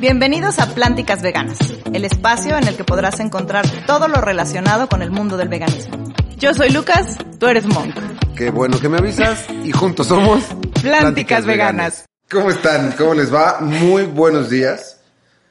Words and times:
Bienvenidos 0.00 0.58
a 0.58 0.74
Plánticas 0.74 1.20
Veganas, 1.20 1.58
el 1.92 2.06
espacio 2.06 2.56
en 2.56 2.66
el 2.66 2.74
que 2.74 2.84
podrás 2.84 3.20
encontrar 3.20 3.66
todo 3.86 4.08
lo 4.08 4.22
relacionado 4.22 4.88
con 4.88 5.02
el 5.02 5.10
mundo 5.10 5.36
del 5.36 5.48
veganismo. 5.48 6.14
Yo 6.38 6.54
soy 6.54 6.70
Lucas, 6.70 7.18
tú 7.38 7.48
eres 7.48 7.66
Monk. 7.66 7.94
Qué 8.34 8.50
bueno 8.50 8.80
que 8.80 8.88
me 8.88 8.96
avisas 8.96 9.46
y 9.62 9.72
juntos 9.72 10.06
somos 10.06 10.42
Plánticas, 10.80 11.44
Veganas. 11.44 12.06
¿Cómo 12.30 12.48
están? 12.48 12.92
¿Cómo 12.92 13.12
les 13.12 13.32
va? 13.32 13.60
Muy 13.60 14.04
buenos 14.04 14.48
días. 14.48 15.02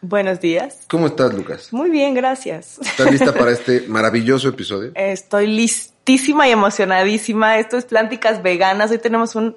Buenos 0.01 0.39
días. 0.39 0.79
¿Cómo 0.89 1.05
estás, 1.05 1.31
Lucas? 1.31 1.71
Muy 1.71 1.91
bien, 1.91 2.15
gracias. 2.15 2.79
¿Estás 2.79 3.11
lista 3.11 3.31
para 3.31 3.51
este 3.51 3.81
maravilloso 3.87 4.49
episodio? 4.49 4.93
Estoy 4.95 5.45
listísima 5.45 6.47
y 6.47 6.51
emocionadísima. 6.53 7.59
Esto 7.59 7.77
es 7.77 7.85
Plánticas 7.85 8.41
Veganas. 8.41 8.89
Hoy 8.89 8.97
tenemos 8.97 9.35
un 9.35 9.55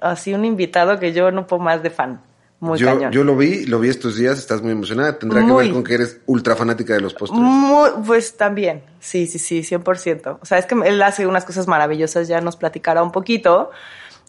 así 0.00 0.34
un 0.34 0.44
invitado 0.44 0.98
que 0.98 1.12
yo 1.12 1.30
no 1.30 1.46
puedo 1.46 1.62
más 1.62 1.80
de 1.84 1.90
fan. 1.90 2.20
Muy 2.62 2.78
yo, 2.78 2.86
cañón. 2.86 3.10
yo 3.10 3.24
lo 3.24 3.36
vi, 3.36 3.66
lo 3.66 3.80
vi 3.80 3.88
estos 3.88 4.14
días, 4.14 4.38
estás 4.38 4.62
muy 4.62 4.70
emocionada. 4.70 5.18
Tendrá 5.18 5.44
que 5.44 5.52
ver 5.52 5.72
con 5.72 5.82
que 5.82 5.94
eres 5.94 6.18
ultra 6.26 6.54
fanática 6.54 6.94
de 6.94 7.00
los 7.00 7.12
postres. 7.12 7.40
Muy, 7.40 7.90
pues 8.06 8.36
también, 8.36 8.84
sí, 9.00 9.26
sí, 9.26 9.40
sí, 9.40 9.62
100%. 9.62 10.38
O 10.40 10.46
sea, 10.46 10.58
es 10.58 10.66
que 10.66 10.76
él 10.84 11.02
hace 11.02 11.26
unas 11.26 11.44
cosas 11.44 11.66
maravillosas, 11.66 12.28
ya 12.28 12.40
nos 12.40 12.54
platicará 12.54 13.02
un 13.02 13.10
poquito. 13.10 13.72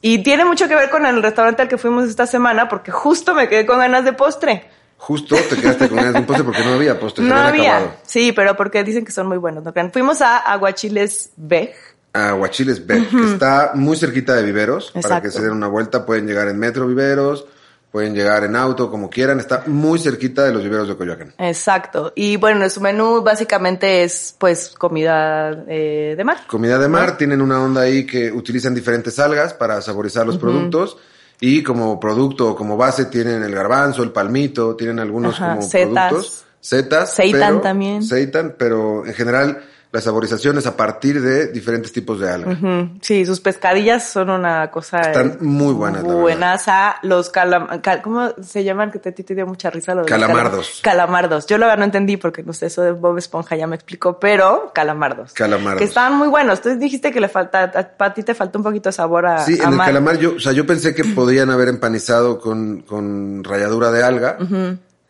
Y 0.02 0.23
tiene 0.23 0.46
mucho 0.46 0.68
que 0.68 0.73
ver 0.73 0.90
con 0.90 1.06
el 1.06 1.22
restaurante 1.22 1.62
al 1.62 1.68
que 1.68 1.78
fuimos 1.78 2.09
esta 2.09 2.26
semana, 2.26 2.68
porque 2.68 2.90
justo 2.90 3.36
me 3.36 3.48
quedé 3.48 3.68
con 3.68 3.78
ganas 3.78 4.04
de 4.04 4.14
postre. 4.14 4.66
Justo 4.98 5.36
te 5.36 5.56
quedaste 5.56 5.88
con 5.88 5.98
ganas 5.98 6.14
de 6.14 6.20
un 6.22 6.26
postre 6.26 6.44
porque 6.44 6.64
no 6.64 6.73
había 6.73 7.00
postres, 7.00 7.28
no 7.28 7.36
había. 7.36 7.78
acabado. 7.78 7.98
Sí, 8.02 8.31
pero 8.31 8.58
porque 8.58 8.84
dicen 8.84 9.06
que 9.06 9.12
son 9.12 9.28
muy 9.28 9.38
buenos, 9.38 9.64
¿no 9.64 9.73
crean? 9.73 9.92
Fuimos 9.92 10.23
a 10.23 10.38
Aguachiles 10.40 11.34
Bej. 11.38 11.76
A 12.14 12.31
Guachiles 12.31 12.88
Beck, 12.88 13.09
que 13.12 13.31
está 13.31 13.73
muy 13.76 13.95
cerquita 13.95 14.34
de 14.34 14.42
Viveros. 14.42 14.92
Para 15.04 15.22
que 15.22 15.30
se 15.30 15.40
den 15.42 15.52
una 15.52 15.68
vuelta, 15.68 16.04
pueden 16.04 16.26
llegar 16.26 16.48
en 16.48 16.58
metro 16.58 16.88
Viveros, 16.88 17.45
pueden 17.93 18.15
llegar 18.15 18.43
en 18.43 18.55
auto, 18.55 18.89
como 18.89 19.07
quieran. 19.07 19.39
Está 19.39 19.65
muy 19.67 19.99
cerquita 19.99 20.44
de 20.44 20.52
los 20.52 20.63
Viveros 20.63 20.88
de 20.88 20.97
Coyoacán. 20.97 21.36
Exacto. 21.38 22.11
Y 22.16 22.38
bueno, 22.38 22.67
su 22.67 22.81
menú 22.81 23.22
básicamente 23.22 24.03
es 24.03 24.35
pues 24.39 24.69
comida 24.75 25.63
eh, 25.67 26.16
de 26.17 26.23
mar. 26.23 26.39
Comida 26.47 26.80
de 26.80 26.88
mar, 26.88 27.17
tienen 27.17 27.39
una 27.39 27.63
onda 27.63 27.81
ahí 27.81 28.03
que 28.08 28.31
utilizan 28.31 28.73
diferentes 28.73 29.19
algas 29.19 29.53
para 29.53 29.80
saborizar 29.80 30.25
los 30.25 30.39
productos. 30.39 30.97
Y 31.39 31.61
como 31.61 32.00
producto 32.00 32.50
o 32.50 32.55
como 32.55 32.77
base 32.77 33.05
tienen 33.05 33.44
el 33.44 33.53
garbanzo, 33.53 34.02
el 34.02 34.11
palmito, 34.11 34.75
tienen 34.75 34.97
algunos 34.97 35.35
Ajá, 35.35 35.50
como 35.53 35.61
setas. 35.61 36.09
productos. 36.09 36.45
Setas. 36.61 37.13
Seitan 37.13 37.39
pero- 37.39 37.61
también. 37.61 38.02
Seitan, 38.02 38.55
pero 38.57 39.05
en 39.05 39.13
general 39.13 39.61
la 39.94 40.02
saborización 40.02 40.58
es 40.58 40.66
a 40.66 40.75
partir 40.75 41.22
de 41.22 41.47
diferentes 41.52 41.94
tipos 41.94 42.19
de 42.19 42.27
algas. 42.30 42.58
Ujú. 42.58 42.89
Sí, 42.99 43.25
sus 43.27 43.39
pescadillas 43.39 44.03
son 44.09 44.31
una 44.31 44.72
cosa. 44.72 45.00
Están 45.02 45.38
muy 45.41 45.72
buenas, 45.73 46.02
la 46.02 46.08
verdad. 46.09 46.22
Buenas 46.22 46.67
a 46.67 46.95
los 47.03 47.30
calam 47.30 47.80
cal- 47.81 48.02
¿Cómo 48.02 48.31
se 48.41 48.63
llaman? 48.63 48.89
Que 48.89 48.97
te, 48.97 49.11
te 49.11 49.35
dio 49.35 49.45
mucha 49.45 49.69
risa 49.69 49.94
los 49.94 50.08
Calamardos. 50.08 50.81
calam- 50.81 50.97
Calamardos. 50.97 51.45
Yo 51.45 51.59
lo 51.59 51.73
no 51.77 51.83
entendí 51.83 52.17
porque 52.17 52.41
no 52.41 52.53
sé, 52.53 52.66
eso 52.66 52.81
de 52.81 52.91
Bob 52.91 53.19
Esponja 53.19 53.55
ya 53.55 53.67
me 53.67 53.75
explicó, 53.75 54.19
pero 54.19 54.72
calamardos. 54.73 55.33
Calamardos. 55.33 55.77
Que 55.77 55.85
estaban 55.85 56.17
muy 56.17 56.28
buenos. 56.28 56.59
Tú 56.61 56.75
dijiste 56.78 57.11
que 57.11 57.22
le 57.22 57.30
falta, 57.30 57.72
a, 58.00 58.03
a 58.03 58.13
ti 58.16 58.23
te 58.23 58.33
falta 58.33 58.57
un 58.57 58.63
poquito 58.63 58.89
de 58.89 58.94
sabor 58.94 59.28
a, 59.28 59.45
Sí, 59.45 59.59
a 59.59 59.66
en 59.66 59.69
el 59.69 59.75
mar. 59.75 59.88
calamar 59.88 60.17
yo, 60.17 60.33
o 60.38 60.39
sea, 60.39 60.53
yo 60.53 60.66
pensé 60.66 60.95
que 60.95 61.03
podían 61.03 61.52
haber 61.52 61.67
empanizado 61.67 62.39
con, 62.39 62.81
con 62.81 63.44
ralladura 63.44 63.91
de 63.91 64.03
alga 64.03 64.38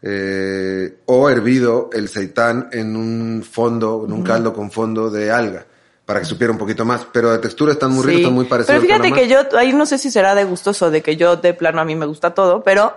eh, 0.04 0.98
o 1.06 1.30
hervido 1.30 1.90
el 1.94 2.10
seitán 2.10 2.68
en 2.72 2.96
un 2.96 3.42
fondo, 3.50 4.04
en 4.06 4.12
un 4.12 4.22
caldo 4.22 4.54
con 4.54 4.70
fondo 4.70 5.10
de 5.10 5.32
alga 5.32 5.66
para 6.06 6.20
que 6.20 6.26
supiera 6.26 6.52
un 6.52 6.60
poquito 6.60 6.84
más. 6.84 7.08
Pero 7.14 7.32
de 7.32 7.38
textura 7.40 7.72
están 7.72 7.92
muy 7.92 8.04
ricos, 8.04 8.16
Sí. 8.16 8.22
están 8.24 8.34
muy 8.34 8.46
parecidos. 8.46 8.82
Pero 8.82 8.94
fíjate 9.02 9.14
que 9.14 9.30
yo, 9.30 9.58
ahí 9.58 9.72
no 9.72 9.86
sé 9.86 9.98
si 9.98 10.12
será 10.12 10.36
de 10.36 10.44
gustoso, 10.44 10.92
de 10.92 11.02
que 11.02 11.16
yo 11.16 11.38
de 11.38 11.54
plano 11.54 11.80
a 11.80 11.86
mí 11.86 11.96
me 11.96 12.06
gusta 12.06 12.34
todo, 12.34 12.64
pero 12.64 12.94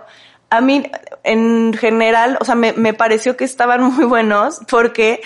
a 0.49 0.59
mí 0.61 0.83
en 1.23 1.73
general, 1.73 2.37
o 2.41 2.45
sea, 2.45 2.55
me, 2.55 2.73
me 2.73 2.93
pareció 2.93 3.37
que 3.37 3.45
estaban 3.45 3.81
muy 3.95 4.03
buenos 4.05 4.59
porque 4.69 5.21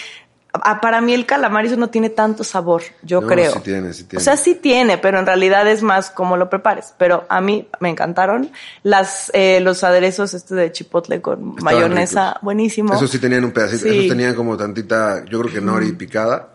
para 0.82 1.00
mí 1.02 1.14
el 1.14 1.26
calamar 1.26 1.66
eso 1.66 1.78
no 1.78 1.90
tiene 1.90 2.10
tanto 2.10 2.44
sabor, 2.44 2.82
yo 3.04 3.22
No, 3.22 3.28
creo. 3.28 3.54
sí 3.54 3.60
tiene, 3.62 3.94
sí 3.94 4.04
tiene. 4.04 4.22
O 4.22 4.24
sea, 4.24 4.36
sí 4.36 4.56
tiene, 4.56 4.98
pero 4.98 5.18
en 5.20 5.26
realidad 5.26 5.68
es 5.68 5.82
más 5.82 6.10
como 6.12 6.36
lo 6.38 6.50
prepares. 6.50 6.94
Pero 6.98 7.26
a 7.30 7.40
mí 7.40 7.68
me 7.80 7.90
encantaron 7.90 8.52
las 8.84 9.32
eh, 9.34 9.60
los 9.62 9.84
aderezos 9.84 10.34
este 10.34 10.56
de 10.56 10.72
chipotle 10.72 11.22
con 11.22 11.56
Estaban 11.58 11.64
mayonesa, 11.64 12.28
ricos. 12.32 12.42
buenísimo. 12.44 12.94
Esos 12.94 13.10
sí 13.12 13.20
tenían 13.20 13.46
un 13.46 13.52
pedacito, 13.52 13.84
Sí. 13.84 13.98
esos 13.98 14.10
tenían 14.10 14.36
como 14.36 14.58
tantita, 14.58 15.24
yo 15.26 15.40
creo 15.42 15.54
que 15.54 15.62
nori 15.62 15.92
picada. 15.94 16.50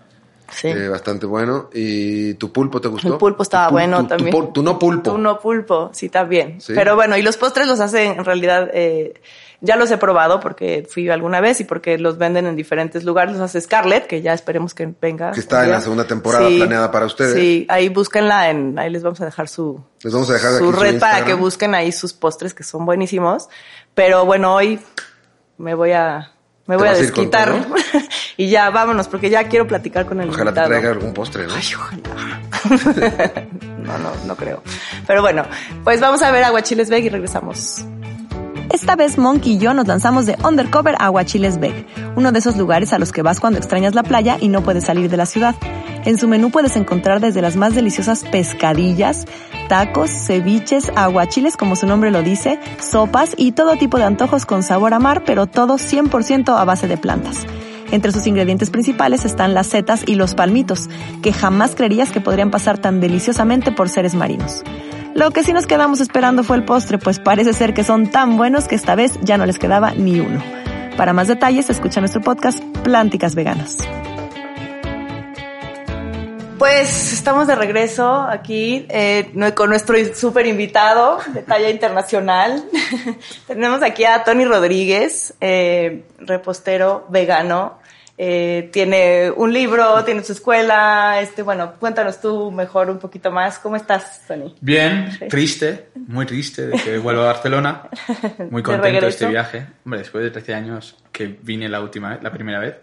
Sí. 0.48 0.68
eh, 0.68 0.88
bastante 0.88 1.26
bueno. 1.26 1.70
¿Y 1.74 2.34
tu 2.34 2.52
pulpo 2.52 2.80
te 2.80 2.86
gustó? 2.86 3.08
El 3.08 3.18
pulpo 3.18 3.42
estaba 3.42 3.66
Tu 3.66 3.72
bueno 3.72 3.96
tu- 3.96 4.02
tu 4.04 4.08
también. 4.08 4.52
Tu, 4.52 4.62
no 4.62 4.78
pulpo. 4.78 5.10
Tú 5.10 5.18
no 5.18 5.40
pulpo, 5.40 5.90
sí, 5.92 6.08
también. 6.08 6.60
Sí. 6.60 6.72
Pero 6.72 6.94
bueno, 6.94 7.16
y 7.16 7.22
los 7.22 7.36
postres 7.36 7.66
los 7.66 7.80
hacen 7.80 8.12
en 8.18 8.24
realidad, 8.24 8.70
eh, 8.72 9.14
ya 9.60 9.76
los 9.76 9.90
he 9.90 9.98
probado 9.98 10.40
porque 10.40 10.86
fui 10.88 11.08
alguna 11.08 11.40
vez 11.40 11.60
y 11.60 11.64
porque 11.64 11.98
los 11.98 12.18
venden 12.18 12.46
en 12.46 12.56
diferentes 12.56 13.04
lugares. 13.04 13.34
Los 13.34 13.42
hace 13.42 13.60
Scarlett, 13.60 14.06
que 14.06 14.22
ya 14.22 14.32
esperemos 14.32 14.74
que 14.74 14.92
venga. 15.00 15.32
Que 15.32 15.40
está 15.40 15.64
en 15.64 15.70
la 15.70 15.80
segunda 15.80 16.06
temporada 16.06 16.48
planeada 16.48 16.90
para 16.90 17.06
ustedes. 17.06 17.34
Sí, 17.34 17.66
ahí 17.68 17.88
búsquenla 17.88 18.50
en, 18.50 18.78
ahí 18.78 18.90
les 18.90 19.02
vamos 19.02 19.20
a 19.20 19.24
dejar 19.24 19.48
su, 19.48 19.82
Les 20.02 20.12
vamos 20.12 20.28
a 20.30 20.34
dejar 20.34 20.52
su 20.58 20.72
red 20.72 20.98
para 20.98 21.24
que 21.24 21.34
busquen 21.34 21.74
ahí 21.74 21.92
sus 21.92 22.12
postres 22.12 22.54
que 22.54 22.62
son 22.62 22.84
buenísimos. 22.84 23.48
Pero 23.94 24.26
bueno, 24.26 24.54
hoy 24.54 24.78
me 25.58 25.74
voy 25.74 25.92
a, 25.92 26.32
me 26.66 26.74
¿Te 26.74 26.78
voy 26.78 26.88
a 26.88 26.92
a 26.92 26.94
desquitar. 26.94 27.48
todo? 27.48 27.74
y 28.36 28.48
ya 28.48 28.68
vámonos, 28.70 29.08
porque 29.08 29.30
ya 29.30 29.48
quiero 29.48 29.66
platicar 29.66 30.04
con 30.04 30.20
el 30.20 30.30
Ojalá 30.30 30.52
te 30.52 30.62
traiga 30.62 30.90
algún 30.90 31.14
postre, 31.14 31.46
¿no? 31.46 31.54
Ay, 31.54 31.64
ojalá. 31.74 32.40
no, 33.78 33.98
no, 33.98 34.10
no 34.26 34.36
creo. 34.36 34.62
Pero 35.06 35.22
bueno, 35.22 35.44
pues 35.84 36.00
vamos 36.00 36.22
a 36.22 36.30
ver 36.30 36.44
Aguachiles 36.44 36.90
Veg 36.90 37.04
y 37.04 37.08
regresamos. 37.08 37.84
Esta 38.72 38.96
vez 38.96 39.16
Monk 39.16 39.46
y 39.46 39.58
yo 39.58 39.74
nos 39.74 39.86
lanzamos 39.86 40.26
de 40.26 40.36
undercover 40.44 40.96
a 40.96 41.06
Aguachiles 41.06 41.58
Beck, 41.58 41.86
uno 42.16 42.32
de 42.32 42.38
esos 42.38 42.56
lugares 42.56 42.92
a 42.92 42.98
los 42.98 43.12
que 43.12 43.22
vas 43.22 43.40
cuando 43.40 43.58
extrañas 43.58 43.94
la 43.94 44.02
playa 44.02 44.36
y 44.40 44.48
no 44.48 44.62
puedes 44.62 44.84
salir 44.84 45.08
de 45.08 45.16
la 45.16 45.26
ciudad. 45.26 45.54
En 46.04 46.18
su 46.18 46.28
menú 46.28 46.50
puedes 46.50 46.76
encontrar 46.76 47.20
desde 47.20 47.42
las 47.42 47.56
más 47.56 47.74
deliciosas 47.74 48.24
pescadillas, 48.24 49.26
tacos, 49.68 50.10
ceviches, 50.10 50.90
aguachiles 50.94 51.56
como 51.56 51.76
su 51.76 51.86
nombre 51.86 52.10
lo 52.10 52.22
dice, 52.22 52.58
sopas 52.80 53.34
y 53.36 53.52
todo 53.52 53.76
tipo 53.76 53.98
de 53.98 54.04
antojos 54.04 54.46
con 54.46 54.62
sabor 54.62 54.94
a 54.94 54.98
mar, 54.98 55.22
pero 55.24 55.46
todo 55.46 55.76
100% 55.76 56.56
a 56.56 56.64
base 56.64 56.88
de 56.88 56.96
plantas. 56.96 57.46
Entre 57.92 58.12
sus 58.12 58.26
ingredientes 58.26 58.70
principales 58.70 59.24
están 59.24 59.54
las 59.54 59.68
setas 59.68 60.02
y 60.06 60.16
los 60.16 60.34
palmitos, 60.34 60.88
que 61.22 61.32
jamás 61.32 61.74
creerías 61.74 62.10
que 62.10 62.20
podrían 62.20 62.50
pasar 62.50 62.78
tan 62.78 63.00
deliciosamente 63.00 63.70
por 63.70 63.88
seres 63.88 64.14
marinos. 64.14 64.62
Lo 65.16 65.30
que 65.30 65.42
sí 65.42 65.54
nos 65.54 65.66
quedamos 65.66 66.02
esperando 66.02 66.44
fue 66.44 66.58
el 66.58 66.66
postre, 66.66 66.98
pues 66.98 67.20
parece 67.20 67.54
ser 67.54 67.72
que 67.72 67.82
son 67.84 68.10
tan 68.10 68.36
buenos 68.36 68.68
que 68.68 68.74
esta 68.74 68.94
vez 68.94 69.18
ya 69.22 69.38
no 69.38 69.46
les 69.46 69.58
quedaba 69.58 69.92
ni 69.92 70.20
uno. 70.20 70.42
Para 70.98 71.14
más 71.14 71.26
detalles, 71.26 71.70
escucha 71.70 72.00
nuestro 72.00 72.20
podcast 72.20 72.62
Plánticas 72.84 73.34
Veganas. 73.34 73.78
Pues 76.58 77.14
estamos 77.14 77.46
de 77.46 77.54
regreso 77.54 78.20
aquí 78.28 78.84
eh, 78.90 79.32
con 79.54 79.70
nuestro 79.70 79.96
súper 80.14 80.46
invitado 80.46 81.18
de 81.28 81.40
talla 81.40 81.70
internacional. 81.70 82.62
Tenemos 83.46 83.82
aquí 83.82 84.04
a 84.04 84.22
Tony 84.22 84.44
Rodríguez, 84.44 85.32
eh, 85.40 86.04
repostero 86.18 87.06
vegano. 87.08 87.78
Eh, 88.18 88.70
tiene 88.72 89.30
un 89.30 89.52
libro, 89.52 90.02
tiene 90.04 90.24
su 90.24 90.32
escuela. 90.32 91.20
Este, 91.20 91.42
bueno, 91.42 91.74
cuéntanos 91.78 92.20
tú 92.20 92.50
mejor 92.50 92.88
un 92.88 92.98
poquito 92.98 93.30
más. 93.30 93.58
¿Cómo 93.58 93.76
estás, 93.76 94.22
Tony? 94.26 94.54
Bien, 94.60 95.10
triste, 95.28 95.88
muy 95.94 96.24
triste 96.24 96.68
de 96.68 96.78
que 96.78 96.98
vuelva 96.98 97.24
a 97.24 97.26
Barcelona. 97.26 97.88
Muy 98.50 98.62
contento 98.62 99.00
de 99.00 99.08
este 99.08 99.26
viaje. 99.26 99.66
Hombre, 99.84 100.00
después 100.00 100.24
de 100.24 100.30
13 100.30 100.54
años 100.54 100.96
que 101.12 101.26
vine 101.26 101.68
la 101.68 101.80
última 101.80 102.10
vez, 102.10 102.22
la 102.22 102.32
primera 102.32 102.58
vez, 102.60 102.76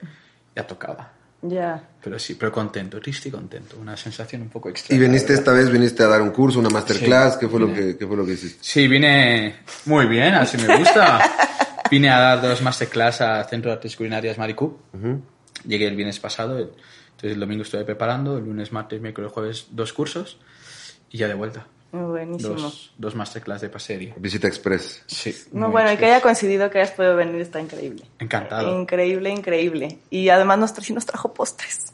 ya 0.55 0.67
tocaba. 0.67 1.11
Ya. 1.41 1.89
Pero 2.01 2.17
sí, 2.17 2.35
pero 2.35 2.51
contento, 2.51 2.99
triste 3.01 3.29
y 3.29 3.31
contento. 3.31 3.77
Una 3.77 3.97
sensación 3.97 4.43
un 4.43 4.49
poco 4.49 4.69
extraña. 4.69 5.01
Y 5.01 5.05
viniste 5.05 5.33
esta 5.33 5.51
vez, 5.51 5.69
viniste 5.69 6.03
a 6.03 6.07
dar 6.07 6.21
un 6.21 6.31
curso, 6.31 6.59
una 6.59 6.69
masterclass, 6.69 7.33
Sí, 7.33 7.39
¿qué 7.41 7.47
fue 7.49 7.59
lo 7.59 7.73
que, 7.73 7.97
qué 7.97 8.07
fue 8.07 8.15
lo 8.15 8.25
que 8.25 8.33
hiciste? 8.33 8.59
Sí, 8.61 8.87
vine 8.87 9.57
muy 9.85 10.05
bien, 10.05 10.35
así 10.35 10.57
me 10.57 10.77
gusta. 10.77 11.19
vine 11.91 12.09
a 12.09 12.19
dar 12.19 12.41
dos 12.41 12.61
masterclass 12.61 13.21
a 13.21 13.43
Centro 13.43 13.71
de 13.71 13.75
Artes 13.75 13.95
Culinarias 13.95 14.37
Maricú. 14.37 14.79
Llegué 15.65 15.87
el 15.87 15.95
viernes 15.95 16.19
pasado, 16.19 16.57
entonces 16.59 17.31
el 17.33 17.39
domingo 17.39 17.63
estuve 17.63 17.85
preparando, 17.85 18.37
el 18.37 18.45
lunes, 18.45 18.71
martes, 18.71 18.99
miércoles, 19.01 19.31
jueves, 19.31 19.67
dos 19.71 19.93
cursos 19.93 20.37
y 21.11 21.17
ya 21.17 21.27
de 21.27 21.33
vuelta. 21.33 21.67
Buenísimo. 21.91 22.55
Dos, 22.55 22.91
dos 22.97 23.13
masterclass 23.15 23.61
de 23.61 23.69
pasería. 23.69 24.15
Visita 24.17 24.47
express. 24.47 25.03
Sí. 25.05 25.35
No, 25.51 25.67
muy 25.67 25.73
bueno, 25.73 25.93
y 25.93 25.97
que 25.97 26.05
haya 26.05 26.21
coincidido 26.21 26.71
que 26.71 26.79
hayas 26.79 26.89
podido 26.91 27.15
venir 27.15 27.39
está 27.39 27.61
increíble. 27.61 28.03
Encantado. 28.17 28.79
Increíble, 28.81 29.29
increíble. 29.29 29.99
Y 30.09 30.29
además 30.29 30.57
nos, 30.57 30.73
tra- 30.75 30.81
sí 30.81 30.91
nos 30.91 31.05
trajo 31.05 31.33
postres. 31.35 31.92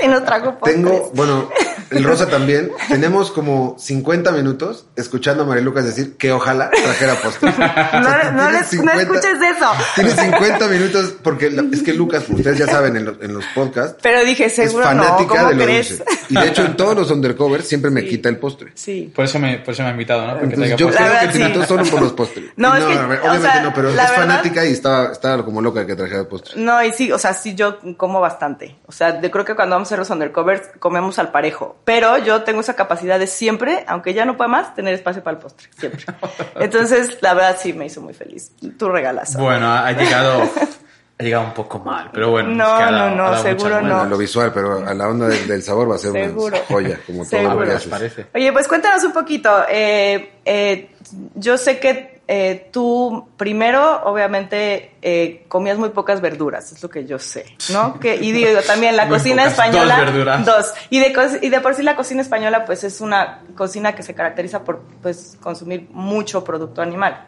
Sí, 0.00 0.08
nos 0.08 0.24
trajo 0.24 0.58
postres. 0.58 0.74
Tengo, 0.76 1.10
bueno, 1.14 1.48
el 1.90 2.04
Rosa 2.04 2.26
también. 2.28 2.70
Tenemos 2.88 3.30
como 3.32 3.76
50 3.78 4.30
minutos 4.32 4.86
escuchando 4.96 5.42
a 5.42 5.46
María 5.46 5.62
Lucas 5.62 5.84
decir 5.84 6.16
que 6.16 6.32
ojalá 6.32 6.70
trajera 6.70 7.14
postres. 7.16 7.54
No, 7.92 8.32
no, 8.32 8.50
les- 8.50 8.72
no 8.82 8.92
escuches 8.92 9.34
eso. 9.56 9.70
Tiene 9.94 10.10
50 10.10 10.68
minutos 10.68 11.14
porque 11.22 11.50
la- 11.50 11.64
es 11.72 11.82
que 11.82 11.92
Lucas, 11.92 12.24
ustedes 12.28 12.58
ya 12.58 12.66
saben 12.66 12.96
en, 12.96 13.04
los- 13.04 13.16
en 13.20 13.34
los 13.34 13.44
podcasts, 13.54 13.98
Pero 14.02 14.24
dije, 14.24 14.46
es 14.46 14.54
seguro 14.54 14.84
no, 14.94 15.02
fanática 15.02 15.28
¿cómo 15.40 15.48
de 15.48 15.54
lo 15.56 15.64
crees? 15.64 15.98
dulce. 15.98 16.04
Y 16.30 16.34
de 16.34 16.48
hecho 16.48 16.64
en 16.64 16.76
todos 16.76 16.96
los 16.96 17.10
undercovers 17.10 17.66
siempre 17.66 17.90
me 17.90 18.04
quita 18.06 18.28
el 18.28 18.38
postre. 18.38 18.72
Sí. 18.74 19.12
Por 19.14 19.24
eso 19.24 19.38
me, 19.38 19.58
por 19.58 19.74
eso 19.74 19.82
me 19.82 19.88
ha 19.88 19.92
invitado, 19.92 20.22
¿no? 20.26 20.32
Porque 20.38 20.44
Entonces 20.54 20.76
traiga 20.76 20.76
yo 20.76 20.86
postre. 20.86 21.02
La 21.04 21.08
creo 21.10 21.14
verdad, 21.20 21.32
que 21.32 21.38
te 21.38 21.44
sí. 21.44 21.50
invitó 21.52 21.66
solo 21.66 21.84
por 21.90 22.02
los 22.02 22.12
postres. 22.12 22.44
No, 22.56 22.74
es 22.76 22.84
que, 22.84 22.92
o 22.94 22.98
obviamente 23.04 23.40
sea, 23.48 23.62
no, 23.62 23.74
pero 23.74 23.88
es 23.90 23.96
verdad- 23.96 24.14
fanática 24.14 24.64
y 24.64 24.72
estaba, 24.72 25.12
estaba 25.12 25.44
como 25.44 25.60
loca 25.60 25.80
de 25.80 25.86
que 25.86 25.96
trajera 25.96 26.24
postres. 26.28 26.56
No, 26.56 26.82
y 26.82 26.92
sí, 26.92 27.10
o 27.12 27.18
sea, 27.18 27.34
sí, 27.34 27.54
yo 27.54 27.78
como 27.96 28.20
bastante. 28.20 28.76
O 28.86 28.92
sea, 28.92 29.20
yo 29.20 29.30
creo 29.32 29.44
que 29.44 29.56
cuando 29.56 29.74
vamos 29.74 29.86
a 29.86 29.88
hacer 29.88 29.98
los 29.98 30.10
undercovers 30.10 30.68
comemos 30.78 31.18
al 31.18 31.32
parejo. 31.32 31.76
Pero 31.84 32.18
yo 32.18 32.42
tengo 32.42 32.60
esa 32.60 32.76
capacidad 32.76 33.18
de 33.18 33.26
siempre, 33.26 33.84
aunque 33.88 34.14
ya 34.14 34.24
no 34.24 34.36
pueda 34.36 34.48
más, 34.48 34.74
tener 34.74 34.94
espacio 34.94 35.24
para 35.24 35.36
el 35.36 35.42
postre. 35.42 35.68
Siempre. 35.76 36.04
Entonces, 36.60 37.18
la 37.20 37.34
verdad 37.34 37.56
sí 37.58 37.72
me 37.72 37.86
hizo 37.86 38.00
muy 38.00 38.14
feliz. 38.14 38.52
Tu 38.78 38.88
regalazo. 38.88 39.40
Bueno, 39.40 39.66
ha 39.66 39.86
ha 39.86 39.92
llegado, 39.92 40.42
ha 41.22 41.24
llegado 41.24 41.44
un 41.44 41.54
poco 41.54 41.78
mal, 41.78 42.10
pero 42.12 42.30
bueno. 42.30 42.50
No, 42.50 42.64
es 42.64 42.78
que 42.78 42.82
ha 42.84 42.90
no, 42.90 43.10
no, 43.16 43.42
seguro 43.42 43.80
no. 43.80 44.04
Lo 44.04 44.18
visual, 44.18 44.52
pero 44.52 44.86
a 44.86 44.92
la 44.94 45.08
onda 45.08 45.28
del, 45.28 45.46
del 45.46 45.62
sabor 45.62 45.90
va 45.90 45.94
a 45.94 45.98
ser 45.98 46.12
Seguro. 46.12 46.56
una 46.56 46.64
joya, 46.66 47.00
como 47.06 47.24
todo 47.24 47.42
lo 47.42 47.58
que 47.60 47.64
¿Qué 47.64 47.70
os 47.70 47.76
haces. 47.76 47.88
parece? 47.88 48.26
Oye, 48.34 48.52
pues 48.52 48.68
cuéntanos 48.68 49.04
un 49.04 49.12
poquito. 49.12 49.64
Eh, 49.68 50.32
eh, 50.44 50.90
yo 51.34 51.56
sé 51.56 51.78
que 51.78 52.20
eh, 52.28 52.68
tú 52.72 53.28
primero, 53.36 54.02
obviamente, 54.04 54.92
eh, 55.02 55.44
comías 55.48 55.76
muy 55.76 55.90
pocas 55.90 56.20
verduras, 56.20 56.72
es 56.72 56.82
lo 56.82 56.88
que 56.88 57.04
yo 57.04 57.18
sé, 57.18 57.44
¿no? 57.72 57.98
Que, 58.00 58.14
y 58.16 58.32
digo 58.32 58.60
también 58.66 58.96
la 58.96 59.08
cocina 59.08 59.42
pocas, 59.42 59.52
española. 59.52 59.96
dos 59.96 60.06
verduras. 60.06 60.46
Dos. 60.46 60.72
Y 60.90 61.00
de, 61.00 61.38
y 61.42 61.48
de 61.50 61.60
por 61.60 61.74
sí 61.74 61.82
la 61.82 61.96
cocina 61.96 62.22
española, 62.22 62.64
pues 62.64 62.84
es 62.84 63.00
una 63.00 63.40
cocina 63.56 63.94
que 63.94 64.02
se 64.02 64.14
caracteriza 64.14 64.62
por 64.64 64.80
pues, 65.02 65.36
consumir 65.40 65.88
mucho 65.90 66.42
producto 66.44 66.80
animal. 66.80 67.26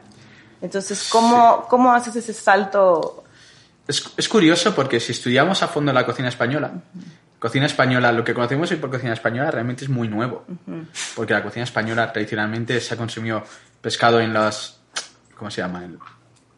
Entonces, 0.63 1.09
¿cómo, 1.11 1.67
¿cómo 1.69 1.93
haces 1.93 2.17
ese 2.17 2.33
salto? 2.33 3.24
Es, 3.87 4.13
es 4.17 4.29
curioso 4.29 4.75
porque 4.75 5.01
si 5.01 5.13
estudiamos 5.13 5.63
a 5.63 5.69
fondo 5.69 5.93
la 5.93 6.07
cocina 6.07 6.29
española, 6.29 6.73
cocina 7.45 7.67
española, 7.67 8.11
lo 8.11 8.25
que 8.25 8.33
conocemos 8.33 8.71
hoy 8.71 8.79
por 8.79 8.89
cocina 8.89 9.13
española 9.13 9.51
realmente 9.51 9.85
es 9.85 9.91
muy 9.91 10.09
nuevo. 10.09 10.47
Porque 11.15 11.35
la 11.35 11.43
cocina 11.43 11.65
española 11.65 12.11
tradicionalmente 12.11 12.81
se 12.81 12.95
ha 12.95 12.97
consumido 12.97 13.45
pescado 13.83 14.19
en 14.19 14.33
las... 14.33 14.81
¿Cómo 15.37 15.51
se 15.51 15.61
llama? 15.61 15.87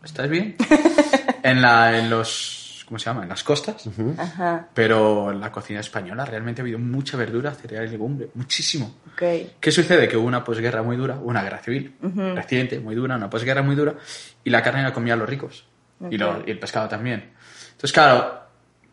¿Estás 0.04 0.28
bien? 0.28 0.54
en, 1.42 1.60
la, 1.60 1.98
en 1.98 2.08
los... 2.08 2.84
¿Cómo 2.86 3.00
se 3.00 3.06
llama? 3.06 3.24
En 3.24 3.30
las 3.30 3.42
costas. 3.42 3.82
Ajá, 4.16 4.68
Pero 4.74 5.32
en 5.32 5.40
la 5.40 5.50
cocina 5.50 5.80
española 5.80 6.24
realmente 6.24 6.60
ha 6.60 6.62
habido 6.62 6.78
mucha 6.78 7.16
verdura, 7.16 7.50
cereal 7.50 7.86
y 7.86 7.90
legumbre. 7.90 8.28
Muchísimo. 8.34 8.94
ok. 9.12 9.22
¿Qué 9.58 9.72
sucede? 9.72 10.06
Que 10.06 10.16
hubo 10.16 10.28
una 10.28 10.44
posguerra 10.44 10.84
muy 10.84 10.96
dura, 10.96 11.16
una 11.20 11.42
guerra 11.42 11.58
civil 11.58 11.96
reciente, 12.36 12.78
muy 12.78 12.94
dura, 12.94 13.16
una 13.16 13.28
posguerra 13.28 13.62
muy 13.62 13.74
dura, 13.74 13.96
y 14.44 14.50
la 14.50 14.62
carne 14.62 14.84
la 14.84 14.92
comían 14.92 15.18
los 15.18 15.28
ricos. 15.28 15.64
Y, 16.10 16.18
lo- 16.18 16.42
y 16.46 16.50
el 16.50 16.58
pescado 16.58 16.88
también. 16.88 17.32
Entonces, 17.72 17.92
claro, 17.92 18.40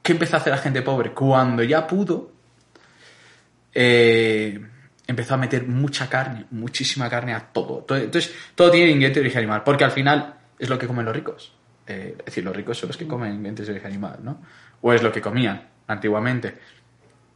¿qué 0.01 0.13
empezó 0.13 0.35
a 0.35 0.39
hacer 0.39 0.51
la 0.51 0.57
gente 0.59 0.81
pobre? 0.81 1.11
Cuando 1.11 1.63
ya 1.63 1.85
pudo, 1.87 2.31
eh, 3.73 4.59
empezó 5.07 5.33
a 5.33 5.37
meter 5.37 5.67
mucha 5.67 6.09
carne, 6.09 6.45
muchísima 6.51 7.09
carne 7.09 7.33
a 7.33 7.39
todo. 7.51 7.79
todo. 7.79 7.97
Entonces, 7.97 8.33
todo 8.55 8.71
tiene 8.71 8.87
ingredientes 8.91 9.15
de 9.15 9.21
origen 9.21 9.39
animal, 9.39 9.63
porque 9.63 9.83
al 9.83 9.91
final 9.91 10.35
es 10.57 10.69
lo 10.69 10.77
que 10.77 10.87
comen 10.87 11.05
los 11.05 11.15
ricos. 11.15 11.53
Eh, 11.87 12.15
es 12.19 12.25
decir, 12.25 12.43
los 12.43 12.55
ricos 12.55 12.77
son 12.77 12.87
los 12.87 12.97
que 12.97 13.07
comen 13.07 13.31
ingredientes 13.31 13.67
de 13.67 13.73
origen 13.73 13.91
animal, 13.91 14.19
¿no? 14.21 14.41
O 14.81 14.93
es 14.93 15.01
lo 15.03 15.11
que 15.11 15.21
comían 15.21 15.67
antiguamente. 15.87 16.57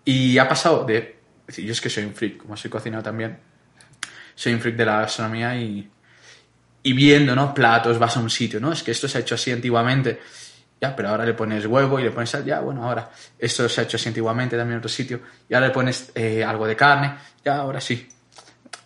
Y 0.05 0.37
ha 0.37 0.47
pasado 0.47 0.85
de... 0.85 1.17
Es 1.41 1.47
decir, 1.55 1.65
yo 1.65 1.71
es 1.71 1.81
que 1.81 1.89
soy 1.89 2.03
un 2.05 2.13
freak, 2.13 2.37
como 2.37 2.57
soy 2.57 2.69
cocinero 2.69 3.01
también, 3.01 3.37
soy 4.35 4.53
un 4.53 4.59
freak 4.59 4.75
de 4.75 4.85
la 4.85 4.99
gastronomía 5.01 5.55
y, 5.55 5.89
y 6.83 6.93
viendo, 6.93 7.35
¿no? 7.35 7.53
Platos, 7.53 7.99
vas 7.99 8.15
a 8.17 8.19
un 8.19 8.29
sitio, 8.29 8.59
¿no? 8.59 8.71
Es 8.71 8.83
que 8.83 8.91
esto 8.91 9.07
se 9.07 9.17
ha 9.17 9.21
hecho 9.21 9.35
así 9.35 9.51
antiguamente. 9.51 10.19
Ya, 10.79 10.95
pero 10.95 11.09
ahora 11.09 11.25
le 11.25 11.33
pones 11.33 11.65
huevo 11.65 11.99
y 11.99 12.03
le 12.03 12.11
pones 12.11 12.29
sal. 12.29 12.45
Ya, 12.45 12.59
bueno, 12.59 12.83
ahora 12.83 13.09
esto 13.39 13.67
se 13.67 13.81
ha 13.81 13.83
hecho 13.85 13.97
así 13.97 14.09
antiguamente 14.09 14.55
también 14.55 14.73
en 14.73 14.77
otro 14.79 14.89
sitio. 14.89 15.21
Y 15.49 15.53
ahora 15.55 15.67
le 15.67 15.73
pones 15.73 16.11
eh, 16.13 16.43
algo 16.43 16.67
de 16.67 16.75
carne. 16.75 17.15
Ya, 17.43 17.57
ahora 17.57 17.81
sí. 17.81 18.07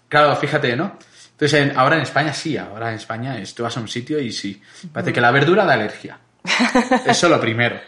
Claro, 0.08 0.36
fíjate, 0.38 0.76
¿no? 0.76 0.98
Entonces, 1.32 1.60
en- 1.60 1.78
ahora 1.78 1.98
en 1.98 2.04
España 2.04 2.34
sí, 2.34 2.56
ahora 2.58 2.90
en 2.90 2.96
España 2.96 3.38
es, 3.40 3.54
tú 3.54 3.64
vas 3.64 3.76
a 3.76 3.80
un 3.82 3.88
sitio 3.90 4.20
y 4.20 4.32
sí. 4.32 4.62
Parece 4.94 5.12
que 5.12 5.20
la 5.22 5.32
verdura 5.32 5.66
da 5.66 5.74
alergia. 5.74 6.18
Eso 7.06 7.28
lo 7.28 7.40
primero. 7.42 7.80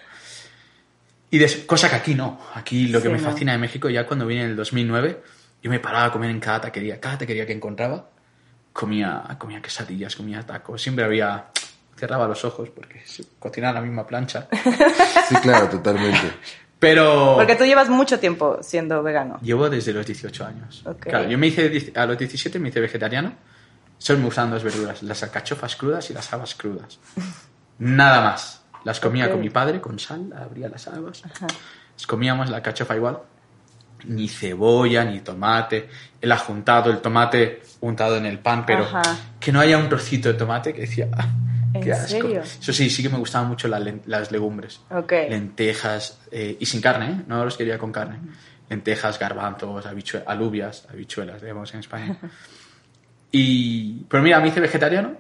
Y 1.32 1.38
des- 1.38 1.64
cosa 1.66 1.90
que 1.90 1.96
aquí 1.96 2.14
no. 2.16 2.40
Aquí 2.56 2.88
lo 2.90 3.00
que 3.02 3.08
Sí, 3.08 3.14
me 3.14 3.20
no. 3.20 3.24
fascina 3.24 3.52
de 3.54 3.58
México, 3.58 3.90
ya 3.90 4.06
cuando 4.06 4.26
vine 4.26 4.44
en 4.44 4.50
el 4.52 4.56
2009, 4.56 5.22
yo 5.62 5.70
me 5.70 5.80
paraba 5.80 6.06
a 6.06 6.12
comer 6.12 6.30
en 6.30 6.40
cada 6.40 6.62
taquería. 6.62 7.00
Cada 7.00 7.18
taquería 7.20 7.46
que 7.46 7.54
encontraba, 7.54 8.10
comía, 8.74 9.24
comía 9.38 9.62
quesadillas, 9.62 10.16
comía 10.16 10.46
tacos. 10.46 10.81
Siempre 10.81 11.06
había... 11.06 11.46
Cerraba 11.96 12.28
los 12.28 12.44
ojos 12.44 12.70
porque 12.70 13.02
se 13.06 13.24
cocinaba 13.40 13.70
en 13.70 13.75
la 13.75 13.81
misma 13.81 14.06
plancha. 14.06 14.48
Sí, 15.30 15.36
claro, 15.36 15.70
totalmente. 15.70 16.34
Pero... 16.80 17.36
Porque 17.38 17.56
tú 17.56 17.64
llevas 17.64 17.88
mucho 17.88 18.20
tiempo 18.20 18.58
siendo 18.62 19.02
vegano. 19.02 19.40
Llevo 19.42 19.70
desde 19.70 19.94
los 19.94 20.06
18 20.06 20.46
años. 20.46 20.84
Ok. 20.86 21.04
Claro, 21.04 21.30
yo 21.30 21.38
me 21.38 21.48
hice, 21.48 21.94
a 21.96 22.06
los 22.06 22.18
17 22.18 22.60
me 22.60 22.70
hice 22.70 22.81
vegetariano. 22.81 23.34
Solo 23.98 24.20
me 24.20 24.25
gustaban 24.25 24.52
dos 24.52 24.64
verduras, 24.64 25.02
las 25.02 25.24
alcachofas 25.24 25.78
crudas 25.78 26.10
y 26.10 26.14
las 26.14 26.34
habas 26.34 26.56
crudas. 26.56 27.00
Nada 27.78 28.22
más. 28.22 28.64
Las 28.84 29.00
comía 29.00 29.31
con 29.31 29.40
mi 29.40 29.50
padre, 29.50 29.80
con 29.80 29.98
sal, 29.98 30.34
abría 30.36 30.68
las 30.68 30.88
habas. 30.90 31.24
Las 31.96 32.06
comíamos 32.06 32.50
la 32.50 32.58
alcachofa 32.58 32.98
igual. 32.98 33.19
Ni 34.06 34.28
cebolla, 34.28 35.04
ni 35.06 35.20
tomate. 35.22 35.88
El 36.22 36.32
ajuntado, 36.32 36.90
el 36.92 37.00
tomate 37.00 37.62
untado 37.82 38.18
en 38.18 38.26
el 38.26 38.40
pan, 38.40 38.66
pero 38.66 38.84
Ajá. 38.84 39.02
que 39.40 39.52
no 39.52 39.60
haya 39.60 39.78
un 39.78 39.90
trocito 39.90 40.30
de 40.30 40.36
tomate 40.36 40.74
que 40.74 40.82
decía, 40.82 41.10
"Ah, 41.14 41.28
qué 41.74 41.90
¿En 41.90 41.94
asco. 41.94 42.08
serio? 42.08 42.42
Eso 42.42 42.72
sí, 42.74 42.90
sí 42.90 43.02
que 43.04 43.10
me 43.10 43.18
gustaban 43.18 43.48
mucho 43.48 43.68
las, 43.68 44.32
legumbres 44.32 44.82
Ok. 44.90 45.12
lentejas 45.30 46.20
eh, 46.32 46.56
y 46.60 46.66
sin 46.66 46.82
carne, 46.82 47.06
¿eh? 47.12 47.22
no 47.28 47.44
los 47.44 47.58
quería 47.58 47.78
con 47.78 47.92
carne. 47.92 48.20
Lentejas, 48.70 49.20
garbanzos, 49.20 49.86
habichue- 49.86 50.24
alubias, 50.26 50.88
habichuelas, 50.92 51.42
digamos 51.42 51.74
en 51.74 51.80
España. 51.82 52.18
Y, 53.36 54.04
pero 54.10 54.22
mira, 54.22 54.40
me 54.40 54.50
hice 54.50 54.60
vegetariano 54.60 55.14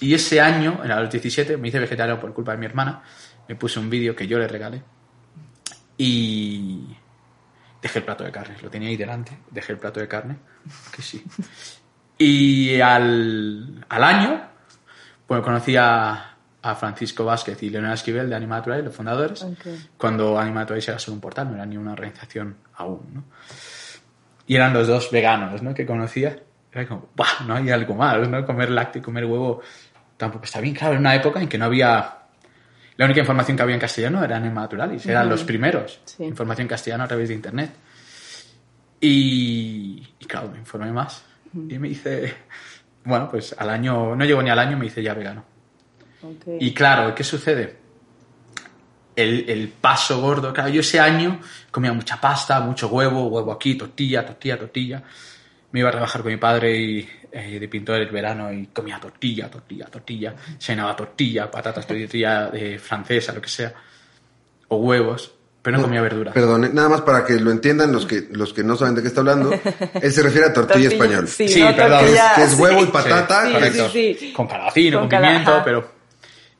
y 0.00 0.12
ese 0.12 0.42
año, 0.42 0.78
a 0.82 1.00
los 1.00 1.10
17, 1.10 1.56
me 1.56 1.68
hice 1.68 1.78
vegetariano 1.78 2.20
por 2.20 2.34
culpa 2.34 2.52
de 2.52 2.58
mi 2.58 2.66
hermana. 2.66 3.02
Me 3.48 3.54
puse 3.54 3.78
un 3.80 3.88
vídeo 3.88 4.14
que 4.14 4.26
yo 4.26 4.38
le 4.38 4.46
regalé 4.46 4.82
y 5.96 6.94
dejé 7.86 7.98
el 8.00 8.04
plato 8.04 8.24
de 8.24 8.32
carne. 8.32 8.56
Lo 8.62 8.70
tenía 8.70 8.88
ahí 8.88 8.96
delante, 8.96 9.38
dejé 9.50 9.72
el 9.72 9.78
plato 9.78 10.00
de 10.00 10.08
carne, 10.08 10.36
que 10.94 11.02
sí. 11.02 11.24
Y 12.18 12.80
al, 12.80 13.84
al 13.88 14.04
año, 14.04 14.42
bueno, 15.28 15.42
conocí 15.44 15.76
a, 15.76 16.36
a 16.62 16.74
Francisco 16.74 17.24
Vázquez 17.24 17.62
y 17.62 17.70
Leonel 17.70 17.92
Esquivel 17.92 18.28
de 18.30 18.36
Anima 18.36 18.56
Natural, 18.56 18.84
los 18.84 18.94
fundadores, 18.94 19.42
Ok. 19.42 19.66
cuando 19.96 20.38
Anima 20.38 20.60
Natural 20.60 20.82
era 20.86 20.98
solo 20.98 21.14
un 21.16 21.20
portal, 21.20 21.48
no 21.48 21.54
era 21.54 21.66
ni 21.66 21.76
una 21.76 21.92
organización 21.92 22.56
aún, 22.74 23.00
¿no? 23.12 23.24
Y 24.46 24.54
eran 24.56 24.72
los 24.72 24.86
dos 24.86 25.10
veganos, 25.10 25.60
¿no? 25.62 25.74
Que 25.74 25.84
conocía. 25.84 26.38
Era 26.72 26.86
como, 26.86 27.08
¡buah! 27.16 27.44
No 27.46 27.54
hay 27.56 27.68
algo 27.70 27.94
más, 27.94 28.28
¿no? 28.28 28.46
Comer 28.46 28.70
lácteo 28.70 29.00
y 29.00 29.02
comer 29.04 29.24
huevo 29.24 29.60
tampoco 30.16 30.44
está 30.44 30.60
bien. 30.60 30.74
Claro, 30.74 30.94
en 30.94 31.00
una 31.00 31.14
época 31.16 31.40
en 31.40 31.48
que 31.48 31.58
no 31.58 31.64
había... 31.64 32.18
La 32.96 33.04
única 33.04 33.20
información 33.20 33.56
que 33.56 33.62
había 33.62 33.74
en 33.74 33.80
castellano 33.80 34.24
era 34.24 34.36
Anima 34.36 34.62
Naturalis, 34.62 35.06
eran 35.06 35.28
los 35.28 35.44
primeros. 35.44 36.00
Sí. 36.04 36.24
Información 36.24 36.62
en 36.62 36.68
castellano 36.68 37.04
a 37.04 37.08
través 37.08 37.28
de 37.28 37.34
Internet. 37.34 37.70
Y, 39.00 40.02
y 40.18 40.24
claro, 40.24 40.50
me 40.50 40.58
informé 40.58 40.90
más. 40.92 41.24
Y 41.54 41.78
me 41.78 41.88
hice... 41.88 42.34
Bueno, 43.04 43.28
pues 43.30 43.54
al 43.58 43.70
año... 43.70 44.16
No 44.16 44.24
llegó 44.24 44.42
ni 44.42 44.50
al 44.50 44.58
año, 44.58 44.78
me 44.78 44.86
hice 44.86 45.02
ya 45.02 45.14
vegano. 45.14 45.44
Ok. 46.22 46.56
Y 46.60 46.72
claro, 46.72 47.14
¿qué 47.14 47.22
sucede? 47.22 47.76
El, 49.14 49.48
el 49.48 49.68
paso 49.68 50.20
gordo, 50.20 50.52
claro, 50.52 50.70
yo 50.70 50.80
ese 50.80 51.00
año 51.00 51.40
comía 51.70 51.92
mucha 51.92 52.20
pasta, 52.20 52.60
mucho 52.60 52.88
huevo, 52.88 53.28
huevo 53.28 53.52
aquí, 53.52 53.74
tortilla, 53.74 54.24
tortilla, 54.26 54.58
tortilla. 54.58 55.02
Me 55.72 55.80
iba 55.80 55.88
a 55.88 55.92
trabajar 55.92 56.22
con 56.22 56.32
mi 56.32 56.38
padre 56.38 56.76
y, 56.76 57.08
eh, 57.38 57.58
de 57.60 57.68
pintor 57.68 58.00
el 58.00 58.08
verano 58.08 58.52
y 58.52 58.66
comía 58.68 58.98
tortilla, 58.98 59.50
tortilla, 59.50 59.86
tortilla. 59.86 60.34
Se 60.58 60.72
llenaba 60.72 60.96
tortilla, 60.96 61.50
patatas, 61.50 61.86
tortilla 61.86 62.50
eh, 62.52 62.78
francesa, 62.78 63.32
lo 63.32 63.40
que 63.40 63.48
sea. 63.48 63.72
O 64.68 64.76
huevos, 64.78 65.32
pero 65.62 65.76
no 65.78 65.82
comía 65.84 66.00
verduras. 66.00 66.34
Perdón, 66.34 66.64
eh, 66.64 66.70
nada 66.72 66.88
más 66.88 67.00
para 67.02 67.24
que 67.24 67.34
lo 67.34 67.50
entiendan 67.50 67.92
los 67.92 68.06
que, 68.06 68.26
los 68.32 68.52
que 68.52 68.64
no 68.64 68.76
saben 68.76 68.94
de 68.94 69.02
qué 69.02 69.08
está 69.08 69.20
hablando. 69.20 69.50
Él 70.02 70.12
se 70.12 70.22
refiere 70.22 70.46
a 70.48 70.52
tortilla, 70.52 70.88
española. 70.88 71.26
Sí, 71.26 71.48
Sí, 71.48 71.60
no, 71.62 71.74
perdón. 71.76 72.00
tortilla, 72.00 72.32
Que 72.36 72.42
es 72.44 72.54
huevo 72.58 72.80
y 72.82 72.86
sí. 72.86 72.90
patata. 72.92 73.42
Sí, 73.42 73.46
es- 73.48 73.52
Correcto. 73.54 73.88
sí, 73.90 74.16
sí. 74.18 74.32
Con 74.32 74.46
calabacino, 74.46 75.00
Con 75.00 75.08
con, 75.08 75.18
pimiento, 75.20 75.50
cala- 75.52 75.64
pero... 75.64 75.96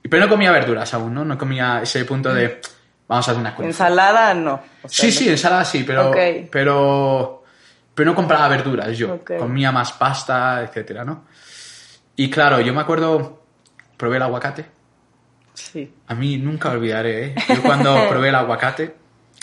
Pero 0.09 0.23
no 0.25 0.29
comía 0.29 0.53
verduras 0.53 0.95
aún, 0.95 1.13
¿no? 1.15 1.25
No 1.25 1.37
comía 1.37 1.81
ese 1.83 2.05
punto 2.05 2.33
de... 2.33 2.61
Vamos 3.09 3.27
a 3.27 3.31
hacer 3.33 3.41
una 3.41 3.55
cosa. 3.55 3.67
Ensalada, 3.69 4.35
no. 4.35 4.55
O 4.83 4.89
sea, 4.89 4.91
Sí, 4.91 5.07
no. 5.07 5.13
sí, 5.13 5.29
ensalada 5.31 5.65
sí, 5.65 5.83
pero, 5.85 6.11
Ok. 6.11 6.17
pero, 6.51 7.45
pero 7.97 8.11
no 8.11 8.15
compraba 8.15 8.47
verduras 8.49 8.97
yo. 8.97 9.19
Comía 9.25 9.73
más 9.73 9.93
pasta, 9.93 10.63
etcétera, 10.63 11.05
¿no? 11.05 11.25
Y 12.15 12.31
claro, 12.31 12.61
yo 12.61 12.73
me 12.73 12.81
acuerdo, 12.83 13.43
probé 13.97 14.19
el 14.19 14.23
aguacate. 14.23 14.67
Sí. 15.55 15.93
A 16.07 16.15
mí 16.15 16.37
nunca 16.37 16.71
olvidaré, 16.71 17.25
¿eh? 17.29 17.35
Yo 17.49 17.63
cuando 17.63 17.95
probé 18.09 18.29
el 18.29 18.35
aguacate, 18.37 18.95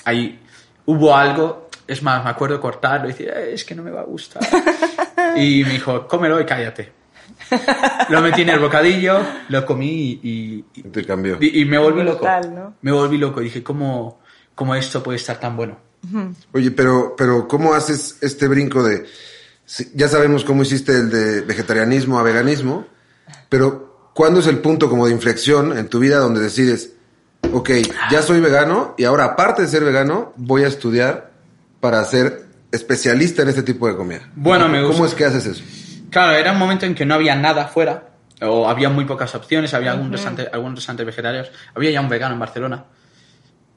ahí 0.05 0.39
hubo 0.85 1.15
algo, 1.15 1.69
es 1.87 2.01
más, 2.03 2.23
me 2.23 2.29
acuerdo 2.29 2.61
cortarlo 2.61 3.09
y 3.09 3.11
decir, 3.11 3.29
"Eh, 3.35 3.53
es 3.53 3.65
que 3.65 3.75
no 3.75 3.83
me 3.83 3.91
va 3.91 4.01
a 4.01 4.05
gustar. 4.05 4.41
y 5.35 5.63
me 5.63 5.71
dijo, 5.71 6.07
cómelo 6.07 6.39
y 6.39 6.45
cállate. 6.45 6.91
Lo 8.09 8.21
metí 8.21 8.41
en 8.43 8.49
el 8.49 8.59
bocadillo, 8.59 9.19
lo 9.49 9.65
comí 9.65 10.19
y, 10.23 10.65
y- 10.75 10.83
Te 10.83 11.03
cambió. 11.05 11.37
y- 11.41 11.61
y 11.61 11.65
me 11.65 11.77
volví 11.77 12.03
loco. 12.03 12.19
Brutal, 12.25 12.53
¿no? 12.55 12.75
Me 12.81 12.91
volví 12.91 13.17
loco 13.17 13.41
y 13.41 13.45
dije, 13.45 13.63
¿cómo, 13.63 14.19
¿cómo 14.55 14.75
esto 14.75 15.01
puede 15.01 15.17
estar 15.17 15.39
tan 15.39 15.55
bueno? 15.57 15.77
Oye, 16.51 16.71
pero, 16.71 17.15
pero 17.17 17.47
¿cómo 17.47 17.73
haces 17.73 18.17
este 18.21 18.47
brinco 18.47 18.83
de... 18.83 19.05
ya 19.93 20.07
sabemos 20.07 20.43
cómo 20.43 20.63
hiciste 20.63 20.93
el 20.93 21.09
de 21.09 21.41
vegetarianismo 21.41 22.19
a 22.19 22.23
veganismo, 22.23 22.85
pero 23.49 24.09
¿cuándo 24.13 24.39
es 24.39 24.47
el 24.47 24.59
punto 24.59 24.89
como 24.89 25.07
de 25.07 25.13
inflexión 25.13 25.77
en 25.77 25.87
tu 25.87 25.99
vida 25.99 26.17
donde 26.17 26.41
decides, 26.41 26.93
ok, 27.51 27.69
ya 28.11 28.21
soy 28.21 28.41
vegano 28.41 28.95
y 28.97 29.05
ahora 29.05 29.25
aparte 29.25 29.61
de 29.61 29.67
ser 29.67 29.83
vegano, 29.83 30.33
voy 30.35 30.63
a 30.63 30.67
estudiar 30.67 31.31
para 31.79 32.03
ser 32.05 32.45
especialista 32.71 33.43
en 33.43 33.49
este 33.49 33.63
tipo 33.63 33.87
de 33.87 33.95
comida? 33.95 34.29
Bueno, 34.35 34.67
me 34.67 34.81
¿Cómo 34.81 34.89
gusta. 34.89 35.05
es 35.05 35.13
que 35.15 35.25
haces 35.25 35.45
eso? 35.45 35.63
Claro, 36.09 36.33
era 36.33 36.51
un 36.51 36.59
momento 36.59 36.85
en 36.85 36.95
que 36.95 37.05
no 37.05 37.15
había 37.15 37.35
nada 37.35 37.67
fuera, 37.67 38.09
o 38.41 38.69
había 38.69 38.89
muy 38.89 39.05
pocas 39.05 39.33
opciones, 39.35 39.73
había 39.73 39.91
algún 39.91 40.11
restaurante, 40.11 40.49
algunos 40.51 40.75
restaurantes 40.75 41.05
vegetarianos, 41.05 41.51
había 41.73 41.91
ya 41.91 42.01
un 42.01 42.09
vegano 42.09 42.33
en 42.33 42.39
Barcelona, 42.39 42.85